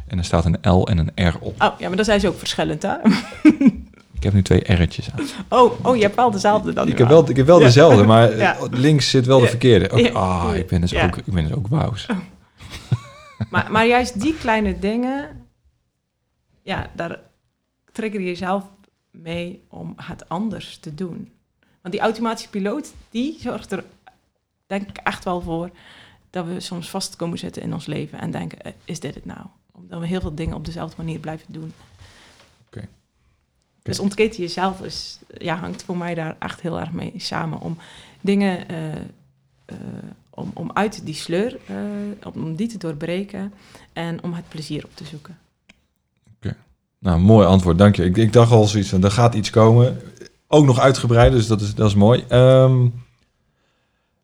En 0.06 0.18
er 0.18 0.24
staat 0.24 0.44
een 0.44 0.72
L 0.72 0.86
en 0.88 0.98
een 0.98 1.28
R 1.28 1.36
op. 1.40 1.62
Oh 1.62 1.78
ja, 1.78 1.86
maar 1.88 1.96
dan 1.96 2.04
zijn 2.04 2.20
ze 2.20 2.28
ook 2.28 2.38
verschillend, 2.38 2.82
hè? 2.82 2.94
Ik 4.24 4.30
heb 4.32 4.38
nu 4.38 4.42
twee 4.42 4.82
R'tjes 4.82 5.10
aan. 5.10 5.26
Oh, 5.58 5.86
oh 5.86 5.96
je 5.96 6.02
hebt 6.02 6.14
wel 6.14 6.30
dezelfde 6.30 6.72
dan. 6.72 6.88
Ik 6.88 6.98
heb 6.98 7.08
wel, 7.08 7.28
ik 7.30 7.36
heb 7.36 7.46
wel 7.46 7.58
Ja. 7.58 7.64
dezelfde, 7.64 8.04
maar 8.12 8.36
Ja. 8.36 8.56
links 8.70 9.10
zit 9.10 9.26
wel 9.26 9.40
de 9.40 9.46
verkeerde. 9.46 10.02
Ja. 10.02 10.10
ah, 10.10 10.56
ik 10.56 10.66
ben 10.66 10.80
dus 10.80 10.94
ook, 10.94 11.16
ik 11.16 11.32
ben 11.32 11.44
dus 11.46 11.52
ook 11.56 11.66
wauws. 11.68 12.06
Maar, 13.50 13.70
maar 13.70 13.86
juist 13.86 14.20
die 14.20 14.34
kleine 14.34 14.78
dingen, 14.78 15.46
ja, 16.62 16.90
daar 16.96 17.20
trigger 17.92 18.20
je 18.20 18.26
jezelf 18.26 18.64
mee 19.10 19.62
om 19.68 19.92
het 19.96 20.28
anders 20.28 20.78
te 20.78 20.94
doen. 20.94 21.32
Want 21.82 21.94
die 21.94 22.00
automatische 22.02 22.50
piloot, 22.50 22.92
die 23.10 23.36
zorgt 23.40 23.72
er 23.72 23.84
denk 24.66 24.88
ik 24.88 24.96
echt 24.96 25.24
wel 25.24 25.40
voor 25.40 25.70
dat 26.30 26.46
we 26.46 26.60
soms 26.60 26.90
vast 26.90 27.16
komen 27.16 27.38
zitten 27.38 27.62
in 27.62 27.72
ons 27.72 27.86
leven 27.86 28.20
en 28.20 28.30
denken, 28.30 28.60
eh, 28.60 28.72
is 28.84 29.00
dit 29.00 29.14
het 29.14 29.24
nou? 29.24 29.40
Omdat 29.72 30.00
we 30.00 30.06
heel 30.06 30.20
veel 30.20 30.34
dingen 30.34 30.56
op 30.56 30.64
dezelfde 30.64 30.96
manier 31.02 31.18
blijven 31.18 31.52
doen. 31.52 31.72
Oké. 33.84 33.92
Dus 33.92 34.04
ontketen 34.04 34.42
jezelf 34.42 34.80
is, 34.80 35.18
ja, 35.38 35.56
hangt 35.56 35.82
voor 35.82 35.96
mij 35.96 36.14
daar 36.14 36.36
echt 36.38 36.60
heel 36.60 36.80
erg 36.80 36.92
mee 36.92 37.12
samen. 37.16 37.60
Om 37.60 37.78
dingen, 38.20 38.68
eh, 38.68 38.92
eh, 39.64 39.76
om, 40.30 40.50
om 40.54 40.70
uit 40.74 41.00
die 41.04 41.14
sleur, 41.14 41.56
eh, 41.66 42.32
om 42.34 42.54
die 42.56 42.68
te 42.68 42.78
doorbreken 42.78 43.52
en 43.92 44.22
om 44.22 44.32
het 44.32 44.48
plezier 44.48 44.84
op 44.84 44.90
te 44.94 45.04
zoeken. 45.04 45.38
Nou, 46.98 47.20
mooi 47.20 47.46
antwoord, 47.46 47.78
dank 47.78 47.96
je. 47.96 48.04
Ik, 48.04 48.16
ik 48.16 48.32
dacht 48.32 48.50
al 48.50 48.64
zoiets 48.64 48.88
van, 48.88 49.04
er 49.04 49.10
gaat 49.10 49.34
iets 49.34 49.50
komen. 49.50 50.00
Ook 50.48 50.64
nog 50.64 50.80
uitgebreid, 50.80 51.32
dus 51.32 51.46
dat 51.46 51.60
is, 51.60 51.74
dat 51.74 51.88
is 51.88 51.94
mooi. 51.94 52.24
Ehm, 52.28 52.88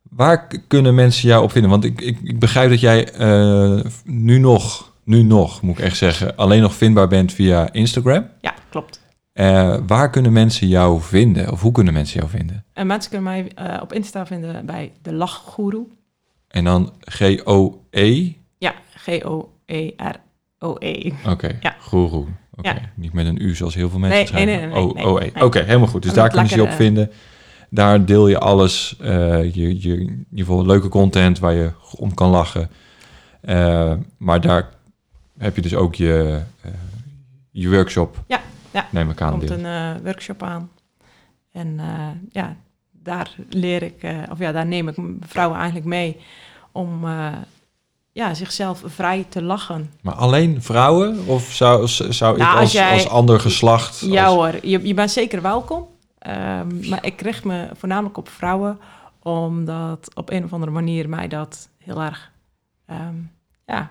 waar 0.02 0.46
kunnen 0.66 0.94
mensen 0.94 1.28
jou 1.28 1.42
op 1.42 1.52
vinden? 1.52 1.70
Want 1.70 1.84
ik, 1.84 2.00
ik, 2.00 2.18
ik 2.22 2.38
begrijp 2.38 2.70
dat 2.70 2.80
jij 2.80 3.12
nu 4.04 4.38
nog, 4.38 4.92
nu 5.04 5.22
nog, 5.22 5.62
moet 5.62 5.78
ik 5.78 5.84
echt 5.84 5.96
zeggen, 5.96 6.36
alleen 6.36 6.60
nog 6.60 6.74
vindbaar 6.74 7.08
bent 7.08 7.32
via 7.32 7.72
Instagram. 7.72 8.28
Ja, 8.40 8.54
klopt. 8.70 8.99
Eh, 9.40 9.76
waar 9.86 10.10
kunnen 10.10 10.32
mensen 10.32 10.68
jou 10.68 11.00
vinden? 11.00 11.52
Of 11.52 11.60
hoe 11.60 11.72
kunnen 11.72 11.92
mensen 11.92 12.18
jou 12.18 12.30
vinden? 12.30 12.64
En 12.72 12.86
mensen 12.86 13.10
kunnen 13.10 13.32
mij 13.32 13.52
eh, 13.54 13.82
op 13.82 13.92
Insta 13.92 14.26
vinden 14.26 14.66
bij 14.66 14.92
de 15.02 15.12
Lachgoeroe. 15.12 15.86
En 16.48 16.64
dan 16.64 16.92
G-O-E? 17.00 18.32
Ja, 18.58 18.74
G-O-E-R-O-E. 18.94 21.10
Oké, 21.28 21.56
Ja. 21.60 21.76
Guru. 21.80 22.16
Oké, 22.54 22.68
Ja. 22.68 22.76
niet 22.94 23.12
met 23.12 23.26
een 23.26 23.42
U 23.42 23.54
zoals 23.54 23.74
heel 23.74 23.90
veel 23.90 23.98
mensen 23.98 24.18
Nee, 24.18 24.26
schrijven. 24.26 24.52
nee, 24.52 24.60
nee, 24.66 24.74
nee, 24.94 25.04
O- 25.06 25.18
nee. 25.18 25.42
Oké, 25.44 25.62
helemaal 25.62 25.88
goed. 25.88 26.02
Dus 26.02 26.12
daar 26.12 26.28
kunnen 26.28 26.48
ze 26.48 26.54
je 26.56 26.62
op 26.62 26.70
vinden. 26.70 27.10
Daar 27.70 28.04
deel 28.04 28.28
je 28.28 28.38
alles. 28.38 28.96
eh, 29.00 29.54
je, 29.54 29.82
je, 29.82 29.92
in 30.00 30.26
ieder 30.30 30.46
geval 30.46 30.66
leuke 30.66 30.88
content 30.88 31.38
waar 31.38 31.54
je 31.54 31.70
om 31.96 32.14
kan 32.14 32.30
lachen. 32.30 32.70
Eh, 33.40 33.92
maar 34.16 34.40
daar 34.40 34.68
heb 35.38 35.56
je 35.56 35.62
dus 35.62 35.74
ook 35.74 35.94
je, 35.94 36.40
eh, 36.62 36.70
je 37.50 37.70
workshop. 37.70 38.22
Ja, 38.26 38.40
ja. 38.70 38.86
Neem 38.90 39.10
ik 39.10 39.20
aan. 39.20 39.30
komt 39.30 39.48
deel. 39.48 39.58
een 39.58 39.96
eh, 39.96 40.02
workshop 40.04 40.42
aan. 40.42 40.70
En 41.52 41.78
eh, 41.78 42.08
ja, 42.30 42.56
daar 42.90 43.30
leer 43.48 43.82
ik, 43.82 44.02
eh, 44.02 44.18
of 44.30 44.38
ja, 44.38 44.52
daar 44.52 44.66
neem 44.66 44.88
ik 44.88 44.96
vrouwen 45.20 45.56
eigenlijk 45.56 45.86
mee 45.86 46.16
om 46.72 47.06
ja, 48.12 48.34
zichzelf 48.34 48.82
vrij 48.86 49.26
te 49.28 49.42
lachen. 49.42 49.90
Maar 50.02 50.14
alleen 50.14 50.62
vrouwen? 50.62 51.26
Of 51.26 51.42
zou, 51.52 51.88
zou 51.88 52.32
ik 52.34 52.38
Nou, 52.40 52.52
als, 52.52 52.60
als 52.60 52.72
jij- 52.72 52.92
als 52.92 53.08
ander 53.08 53.40
geslacht... 53.40 54.00
Ja 54.00 54.24
als- 54.24 54.34
hoor, 54.34 54.66
je, 54.66 54.86
je 54.86 54.94
bent 54.94 55.10
zeker 55.10 55.42
welkom. 55.42 55.86
Ehm, 56.18 56.88
maar 56.88 57.04
ik 57.04 57.20
richt 57.20 57.44
me 57.44 57.68
voornamelijk 57.76 58.16
op 58.16 58.28
vrouwen, 58.28 58.78
omdat 59.22 60.10
op 60.14 60.30
een 60.30 60.44
of 60.44 60.52
andere 60.52 60.72
manier 60.72 61.08
mij 61.08 61.28
dat 61.28 61.68
heel 61.78 62.00
erg 62.00 62.30
ehm, 62.86 63.14
ja, 63.66 63.90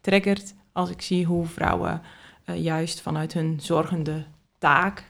triggert. 0.00 0.54
Als 0.72 0.90
ik 0.90 1.02
zie 1.02 1.24
hoe 1.26 1.46
vrouwen 1.46 2.02
eh, 2.50 2.62
juist 2.62 3.00
vanuit 3.00 3.32
hun 3.32 3.58
zorgende 3.60 4.24
taak 4.58 5.04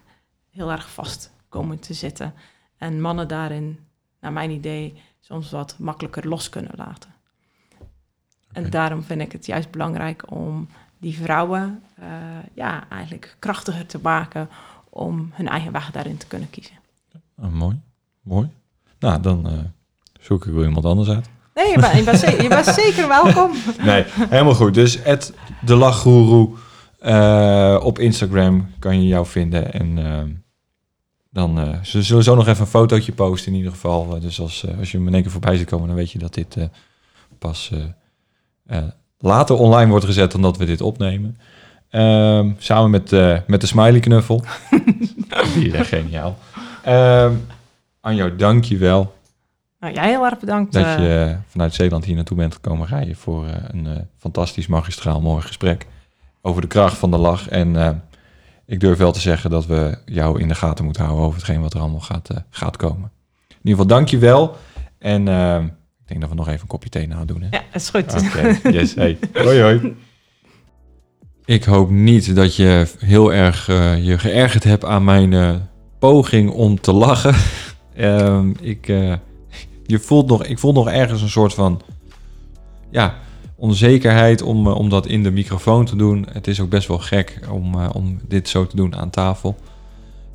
heel 0.50 0.70
erg 0.70 0.90
vast 0.90 1.32
komen 1.48 1.78
te 1.78 1.94
zitten. 1.94 2.34
En 2.78 3.00
mannen 3.00 3.28
daarin, 3.28 3.78
naar 4.20 4.32
mijn 4.32 4.50
idee, 4.50 5.02
soms 5.20 5.50
wat 5.50 5.74
makkelijker 5.78 6.28
los 6.28 6.48
kunnen 6.48 6.72
laten. 6.76 7.10
En 8.52 8.70
daarom 8.70 9.02
vind 9.02 9.20
ik 9.20 9.32
het 9.32 9.46
juist 9.46 9.70
belangrijk 9.70 10.30
om 10.30 10.68
die 10.98 11.16
vrouwen 11.16 11.82
eh, 11.94 12.06
ja, 12.54 12.88
eigenlijk 12.88 13.36
krachtiger 13.38 13.86
te 13.86 13.98
maken 14.02 14.48
om 14.90 15.30
hun 15.32 15.48
eigen 15.48 15.72
weg 15.72 15.90
daarin 15.90 16.16
te 16.16 16.26
kunnen 16.26 16.50
kiezen. 16.50 16.74
Ah, 17.36 17.52
mooi, 17.52 17.80
mooi. 18.22 18.48
Nou, 18.98 19.20
dan 19.20 19.46
eh, 19.46 19.58
zoek 20.20 20.46
ik 20.46 20.52
wel 20.52 20.64
iemand 20.64 20.84
anders 20.84 21.08
uit. 21.08 21.28
Nee, 21.54 21.70
je 21.70 21.78
bent, 21.78 21.96
je 21.96 22.04
bent, 22.04 22.18
zeker, 22.18 22.42
je 22.42 22.48
bent 22.48 22.66
zeker 22.66 23.08
welkom. 23.08 23.52
Nee, 23.90 24.04
helemaal 24.06 24.54
goed. 24.54 24.74
Dus 24.74 25.02
het 25.02 25.32
de 25.60 25.74
lachgoeroe 25.74 26.56
eh, 27.00 27.80
op 27.82 27.98
Instagram 27.98 28.70
kan 28.78 29.02
je 29.02 29.08
jou 29.08 29.26
vinden. 29.26 29.72
En 29.72 29.98
eh, 29.98 30.22
dan 31.30 31.58
eh, 31.58 31.82
ze 31.82 32.02
zullen 32.02 32.24
zo 32.24 32.34
nog 32.34 32.46
even 32.48 32.60
een 32.60 32.66
fotootje 32.66 33.12
posten 33.12 33.52
in 33.52 33.58
ieder 33.58 33.72
geval. 33.72 34.14
Eh, 34.14 34.20
dus 34.20 34.40
als, 34.40 34.66
als 34.78 34.90
je 34.90 34.96
hem 34.96 35.06
in 35.06 35.14
één 35.14 35.22
keer 35.22 35.30
voorbij 35.30 35.56
ziet 35.56 35.68
komen, 35.68 35.86
dan 35.86 35.96
weet 35.96 36.10
je 36.10 36.18
dat 36.18 36.34
dit 36.34 36.56
pas 37.38 37.70
later 39.18 39.56
online 39.56 39.90
wordt 39.90 40.04
gezet 40.04 40.32
dan 40.32 40.42
dat 40.42 40.56
we 40.56 40.64
dit 40.64 40.80
opnemen. 40.80 41.38
Ehm, 41.90 42.50
samen 42.58 42.90
met, 42.90 43.10
met 43.46 43.60
de 43.60 43.66
smiley 43.66 44.00
knuffel. 44.00 44.44
Die 45.54 45.66
is 45.66 45.72
echt 45.72 45.88
geniaal. 45.88 46.38
Ehm 46.84 47.34
Anjo, 48.00 48.36
dank 48.36 48.64
je 48.64 48.76
wel 48.76 49.14
Nou, 49.80 49.94
jij 49.94 50.08
heel 50.08 50.24
erg 50.24 50.38
bedankt. 50.38 50.72
dat 50.72 50.98
je 50.98 51.36
vanuit 51.46 51.74
Zeeland 51.74 52.04
hier 52.04 52.14
naartoe 52.14 52.36
bent 52.36 52.54
gekomen 52.54 52.86
rijden 52.86 53.16
voor 53.16 53.46
een 53.68 54.08
fantastisch, 54.16 54.66
magistraal, 54.66 55.20
mooi 55.20 55.42
gesprek 55.42 55.86
over 56.42 56.60
de 56.60 56.66
kracht 56.66 56.98
van 56.98 57.10
de 57.10 57.16
lach. 57.16 57.48
En 57.48 57.76
eh, 57.76 57.90
ik 58.66 58.80
durf 58.80 58.98
wel 58.98 59.12
te 59.12 59.20
zeggen 59.20 59.50
dat 59.50 59.66
we 59.66 59.98
jou 60.04 60.40
in 60.40 60.48
de 60.48 60.54
gaten 60.54 60.84
moeten 60.84 61.04
houden 61.04 61.24
over 61.24 61.38
hetgeen 61.38 61.60
wat 61.60 61.74
er 61.74 61.80
allemaal 61.80 62.00
gaat, 62.00 62.30
eh, 62.30 62.36
gaat 62.50 62.76
komen. 62.76 63.10
In 63.48 63.56
ieder 63.56 63.70
geval, 63.70 63.86
dank 63.86 64.08
je 64.08 64.18
wel. 64.18 64.56
En 64.98 65.28
eh, 65.28 65.62
ik 66.00 66.06
denk 66.06 66.20
dat 66.20 66.28
we 66.28 66.36
nog 66.36 66.48
even 66.48 66.60
een 66.60 66.66
kopje 66.66 66.88
thee 66.88 67.08
na 67.08 67.24
doen. 67.24 67.42
Hè? 67.42 67.48
Ja, 67.50 67.62
dat 67.72 67.82
is 67.82 67.88
goed. 67.88 68.72
Yes, 68.74 68.94
hey. 68.94 69.18
Hoi, 69.32 69.60
hoi. 69.60 69.96
Ik 71.44 71.64
hoop 71.64 71.90
niet 71.90 72.34
dat 72.34 72.56
je 72.56 72.86
heel 72.98 73.32
erg 73.32 73.66
je 74.02 74.18
geërgerd 74.18 74.64
hebt 74.64 74.84
aan 74.84 75.04
mijn 75.04 75.68
poging 75.98 76.50
om 76.50 76.80
te 76.80 76.92
lachen. 76.92 77.34
Ehm, 77.94 78.50
ik, 78.60 78.86
je 79.86 79.98
voelt 79.98 80.26
nog, 80.26 80.44
ik 80.44 80.58
voel 80.58 80.72
nog 80.72 80.88
ergens 80.88 81.22
een 81.22 81.28
soort 81.28 81.54
van 81.54 81.80
ja, 82.90 83.14
onzekerheid 83.60 84.42
om, 84.42 84.66
eh, 84.66 84.74
om 84.74 84.88
dat 84.88 85.06
in 85.06 85.22
de 85.22 85.30
microfoon 85.30 85.84
te 85.84 85.96
doen. 85.96 86.26
Het 86.32 86.46
is 86.46 86.60
ook 86.60 86.68
best 86.68 86.88
wel 86.88 86.98
gek 86.98 87.40
om, 87.50 87.74
eh, 87.74 87.88
om 87.92 88.20
dit 88.28 88.48
zo 88.48 88.66
te 88.66 88.76
doen 88.76 88.96
aan 88.96 89.10
tafel. 89.10 89.56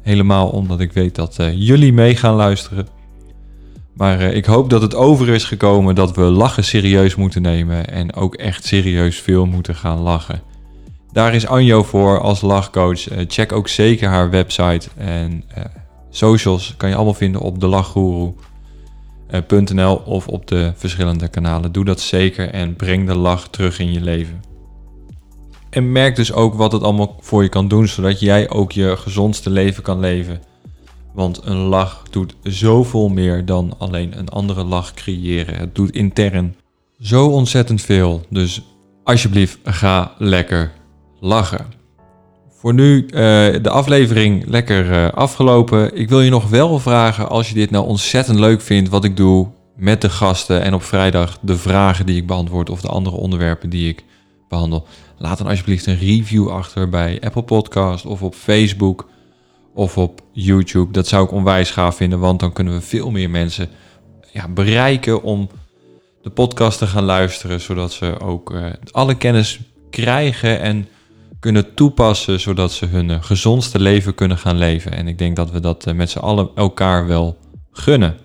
Helemaal 0.01 0.49
omdat 0.49 0.79
ik 0.79 0.91
weet 0.93 1.15
dat 1.15 1.39
eh, 1.39 1.53
jullie 1.53 1.93
mee 1.93 2.15
gaan 2.15 2.35
luisteren. 2.35 2.87
Maar 3.93 4.21
ik 4.21 4.45
hoop 4.45 4.69
dat 4.69 4.81
het 4.81 4.95
over 4.95 5.29
is 5.29 5.43
gekomen 5.43 5.95
dat 5.95 6.15
we 6.15 6.21
lachen 6.21 6.63
serieus 6.63 7.15
moeten 7.15 7.41
nemen 7.41 7.87
en 7.87 8.13
ook 8.13 8.35
echt 8.35 8.65
serieus 8.65 9.19
veel 9.19 9.45
moeten 9.45 9.75
gaan 9.75 9.99
lachen. 9.99 10.41
Daar 11.11 11.35
is 11.35 11.47
Anjo 11.47 11.83
voor 11.83 12.19
als 12.19 12.41
lachcoach. 12.41 13.07
Check 13.27 13.51
ook 13.51 13.67
zeker 13.67 14.09
haar 14.09 14.29
website 14.29 14.89
en 14.97 15.43
eh, 15.47 15.63
socials 16.09 16.73
kan 16.77 16.89
je 16.89 16.95
allemaal 16.95 17.13
vinden 17.13 17.41
op 17.41 17.59
delachguru.nl 19.39 19.95
of 19.95 20.27
op 20.27 20.47
de 20.47 20.71
verschillende 20.75 21.27
kanalen. 21.27 21.71
Doe 21.71 21.85
dat 21.85 21.99
zeker 21.99 22.49
en 22.49 22.75
breng 22.75 23.07
de 23.07 23.15
lach 23.15 23.47
terug 23.47 23.79
in 23.79 23.93
je 23.93 24.01
leven. 24.01 24.43
En 25.69 25.91
merk 25.91 26.15
dus 26.15 26.33
ook 26.33 26.53
wat 26.53 26.71
het 26.71 26.83
allemaal 26.83 27.15
voor 27.19 27.43
je 27.43 27.49
kan 27.49 27.67
doen, 27.67 27.87
zodat 27.87 28.19
jij 28.19 28.49
ook 28.49 28.71
je 28.71 28.97
gezondste 28.97 29.49
leven 29.49 29.83
kan 29.83 29.99
leven. 29.99 30.41
Want 31.13 31.41
een 31.43 31.57
lach 31.57 32.03
doet 32.09 32.35
zoveel 32.43 33.09
meer 33.09 33.45
dan 33.45 33.75
alleen 33.77 34.17
een 34.17 34.29
andere 34.29 34.63
lach 34.63 34.93
creëren. 34.93 35.55
Het 35.55 35.75
doet 35.75 35.91
intern 35.91 36.55
zo 36.99 37.27
ontzettend 37.27 37.81
veel. 37.81 38.25
Dus 38.29 38.61
alsjeblieft, 39.03 39.59
ga 39.63 40.11
lekker 40.17 40.71
lachen. 41.19 41.74
Voor 42.57 42.73
nu 42.73 43.05
eh, 43.05 43.11
de 43.61 43.69
aflevering 43.69 44.45
lekker 44.47 44.91
eh, 44.91 45.11
afgelopen. 45.13 45.97
Ik 45.97 46.09
wil 46.09 46.21
je 46.21 46.29
nog 46.29 46.49
wel 46.49 46.79
vragen, 46.79 47.29
als 47.29 47.49
je 47.49 47.55
dit 47.55 47.71
nou 47.71 47.85
ontzettend 47.85 48.39
leuk 48.39 48.61
vindt 48.61 48.89
wat 48.89 49.03
ik 49.03 49.17
doe 49.17 49.47
met 49.75 50.01
de 50.01 50.09
gasten 50.09 50.61
en 50.61 50.73
op 50.73 50.83
vrijdag 50.83 51.37
de 51.41 51.57
vragen 51.57 52.05
die 52.05 52.17
ik 52.17 52.27
beantwoord 52.27 52.69
of 52.69 52.81
de 52.81 52.87
andere 52.87 53.15
onderwerpen 53.15 53.69
die 53.69 53.89
ik 53.89 54.03
behandel. 54.49 54.87
Laat 55.17 55.37
dan 55.37 55.47
alsjeblieft 55.47 55.85
een 55.85 55.97
review 55.97 56.49
achter 56.49 56.89
bij 56.89 57.19
Apple 57.21 57.43
Podcast 57.43 58.05
of 58.05 58.21
op 58.21 58.35
Facebook 58.35 59.07
of 59.73 59.97
op 59.97 60.21
YouTube. 60.31 60.91
Dat 60.91 61.07
zou 61.07 61.25
ik 61.25 61.31
onwijs 61.31 61.71
gaaf 61.71 61.95
vinden, 61.95 62.19
want 62.19 62.39
dan 62.39 62.53
kunnen 62.53 62.73
we 62.73 62.81
veel 62.81 63.11
meer 63.11 63.29
mensen 63.29 63.69
ja, 64.31 64.47
bereiken 64.47 65.23
om 65.23 65.49
de 66.21 66.29
podcast 66.29 66.77
te 66.77 66.87
gaan 66.87 67.03
luisteren, 67.03 67.61
zodat 67.61 67.91
ze 67.91 68.19
ook 68.19 68.53
eh, 68.53 68.65
alle 68.91 69.15
kennis 69.15 69.59
krijgen 69.89 70.59
en 70.59 70.87
kunnen 71.39 71.73
toepassen, 71.73 72.39
zodat 72.39 72.71
ze 72.71 72.85
hun 72.85 73.09
eh, 73.09 73.17
gezondste 73.21 73.79
leven 73.79 74.15
kunnen 74.15 74.37
gaan 74.37 74.57
leven. 74.57 74.91
En 74.91 75.07
ik 75.07 75.17
denk 75.17 75.35
dat 75.35 75.51
we 75.51 75.59
dat 75.59 75.85
eh, 75.85 75.93
met 75.93 76.09
z'n 76.09 76.19
allen 76.19 76.49
elkaar 76.55 77.07
wel 77.07 77.37
gunnen. 77.71 78.15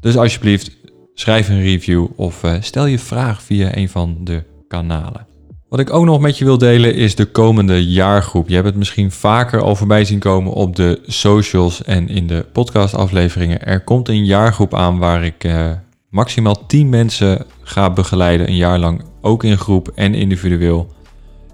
Dus 0.00 0.16
alsjeblieft, 0.16 0.70
schrijf 1.14 1.48
een 1.48 1.62
review 1.62 2.06
of 2.16 2.42
eh, 2.42 2.54
stel 2.60 2.86
je 2.86 2.98
vraag 2.98 3.42
via 3.42 3.76
een 3.76 3.88
van 3.88 4.16
de 4.24 4.42
kanalen. 4.68 5.26
Wat 5.68 5.80
ik 5.80 5.92
ook 5.92 6.04
nog 6.04 6.20
met 6.20 6.38
je 6.38 6.44
wil 6.44 6.58
delen 6.58 6.94
is 6.94 7.14
de 7.14 7.24
komende 7.24 7.86
jaargroep. 7.86 8.48
Je 8.48 8.54
hebt 8.54 8.66
het 8.66 8.76
misschien 8.76 9.10
vaker 9.10 9.62
al 9.62 9.76
voorbij 9.76 10.04
zien 10.04 10.18
komen 10.18 10.52
op 10.52 10.76
de 10.76 11.00
socials 11.06 11.82
en 11.82 12.08
in 12.08 12.26
de 12.26 12.46
podcastafleveringen. 12.52 13.66
Er 13.66 13.84
komt 13.84 14.08
een 14.08 14.24
jaargroep 14.24 14.74
aan 14.74 14.98
waar 14.98 15.24
ik 15.24 15.44
eh, 15.44 15.70
maximaal 16.08 16.66
10 16.66 16.88
mensen 16.88 17.46
ga 17.62 17.90
begeleiden, 17.90 18.48
een 18.48 18.56
jaar 18.56 18.78
lang, 18.78 19.04
ook 19.20 19.44
in 19.44 19.58
groep 19.58 19.88
en 19.94 20.14
individueel, 20.14 20.92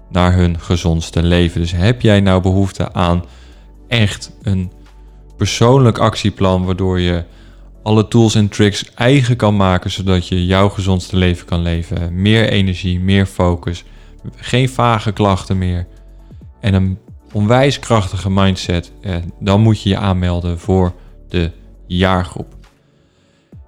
naar 0.09 0.33
hun 0.33 0.59
gezondste 0.59 1.23
leven. 1.23 1.61
Dus 1.61 1.71
heb 1.71 2.01
jij 2.01 2.19
nou 2.19 2.41
behoefte 2.41 2.93
aan 2.93 3.23
echt 3.87 4.31
een 4.41 4.71
persoonlijk 5.37 5.97
actieplan 5.97 6.65
waardoor 6.65 6.99
je 6.99 7.23
alle 7.83 8.07
tools 8.07 8.35
en 8.35 8.49
tricks 8.49 8.93
eigen 8.93 9.35
kan 9.35 9.55
maken 9.55 9.91
zodat 9.91 10.27
je 10.27 10.45
jouw 10.45 10.69
gezondste 10.69 11.17
leven 11.17 11.45
kan 11.45 11.61
leven. 11.61 12.21
Meer 12.21 12.49
energie, 12.49 12.99
meer 12.99 13.25
focus, 13.25 13.83
geen 14.35 14.69
vage 14.69 15.11
klachten 15.11 15.57
meer 15.57 15.87
en 16.59 16.73
een 16.73 16.97
onwijs 17.31 17.79
krachtige 17.79 18.29
mindset. 18.29 18.91
Dan 19.39 19.61
moet 19.61 19.81
je 19.81 19.89
je 19.89 19.97
aanmelden 19.97 20.59
voor 20.59 20.93
de 21.29 21.51
jaargroep. 21.87 22.56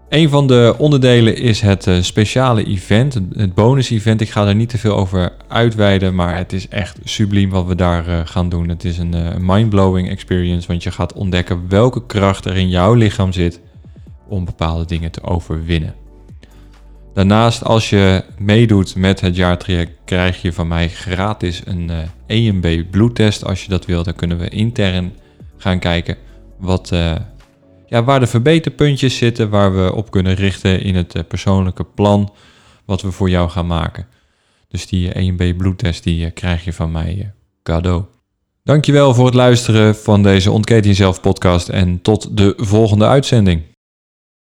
Een 0.10 0.30
van 0.30 0.48
de 0.48 0.76
onderdelen 0.78 1.38
is 1.38 1.62
het 1.62 1.88
uh, 1.88 2.02
speciale 2.02 2.64
event, 2.64 3.20
het 3.34 3.54
bonus-event. 3.54 4.22
Ik 4.22 4.30
ga 4.30 4.46
daar 4.46 4.56
niet 4.56 4.70
te 4.70 4.78
veel 4.78 4.96
over 4.96 5.32
uitweiden, 5.48 6.16
maar 6.16 6.38
het 6.38 6.54
is 6.54 6.68
echt 6.68 6.98
subliem 7.04 7.50
wat 7.50 7.66
we 7.66 7.76
daar 7.76 8.08
uh, 8.08 8.20
gaan 8.24 8.50
doen. 8.50 8.70
Het 8.70 8.84
is 8.84 8.98
een 8.98 9.16
uh, 9.16 9.30
mind-blowing 9.40 10.10
experience, 10.10 10.68
want 10.68 10.84
je 10.84 10.92
gaat 10.92 11.14
ontdekken 11.14 11.70
welke 11.70 12.06
kracht 12.06 12.46
er 12.46 12.58
in 12.58 12.70
jouw 12.70 12.94
lichaam 12.94 13.34
zit 13.34 13.62
om 14.28 14.46
bepaalde 14.46 14.86
dingen 14.86 15.12
te 15.12 15.24
overwinnen. 15.24 15.96
Daarnaast, 17.14 17.64
als 17.64 17.90
je 17.90 18.24
meedoet 18.38 18.96
met 18.96 19.22
het 19.22 19.36
jaartraject, 19.36 19.92
krijg 20.06 20.42
je 20.42 20.54
van 20.54 20.68
mij 20.68 20.90
gratis 20.90 21.62
een 21.66 21.92
EMB 22.28 22.84
bloedtest. 22.92 23.46
Als 23.46 23.64
je 23.64 23.70
dat 23.70 23.86
wil, 23.86 24.04
dan 24.04 24.16
kunnen 24.16 24.38
we 24.38 24.50
intern 24.50 25.14
gaan 25.58 25.80
kijken 25.80 26.18
wat 26.58 26.92
ja, 27.90 28.04
waar 28.04 28.20
de 28.20 28.28
verbeterpuntjes 28.28 29.18
zitten, 29.18 29.50
waar 29.50 29.76
we 29.76 29.94
op 29.94 30.12
kunnen 30.12 30.36
richten 30.36 30.82
in 30.82 30.96
het 30.96 31.16
eh, 31.16 31.24
persoonlijke 31.28 31.84
plan 31.84 32.34
wat 32.86 33.02
we 33.02 33.12
voor 33.12 33.30
jou 33.30 33.50
gaan 33.50 33.68
maken. 33.68 34.08
Dus 34.68 34.88
die 34.88 35.14
EMB 35.14 35.42
eh, 35.42 35.58
bloedtest 35.58 36.04
die 36.04 36.26
eh, 36.26 36.34
krijg 36.34 36.64
je 36.64 36.74
van 36.74 36.92
mij 36.92 37.34
cadeau. 37.64 38.04
Dankjewel 38.64 39.14
voor 39.14 39.26
het 39.26 39.34
luisteren 39.34 39.96
van 39.96 40.24
deze 40.24 40.52
Ontketen 40.52 40.90
Jezelf 40.90 41.22
podcast 41.22 41.70
en 41.70 42.02
tot 42.02 42.38
de 42.38 42.54
volgende 42.58 43.06
uitzending. 43.06 43.62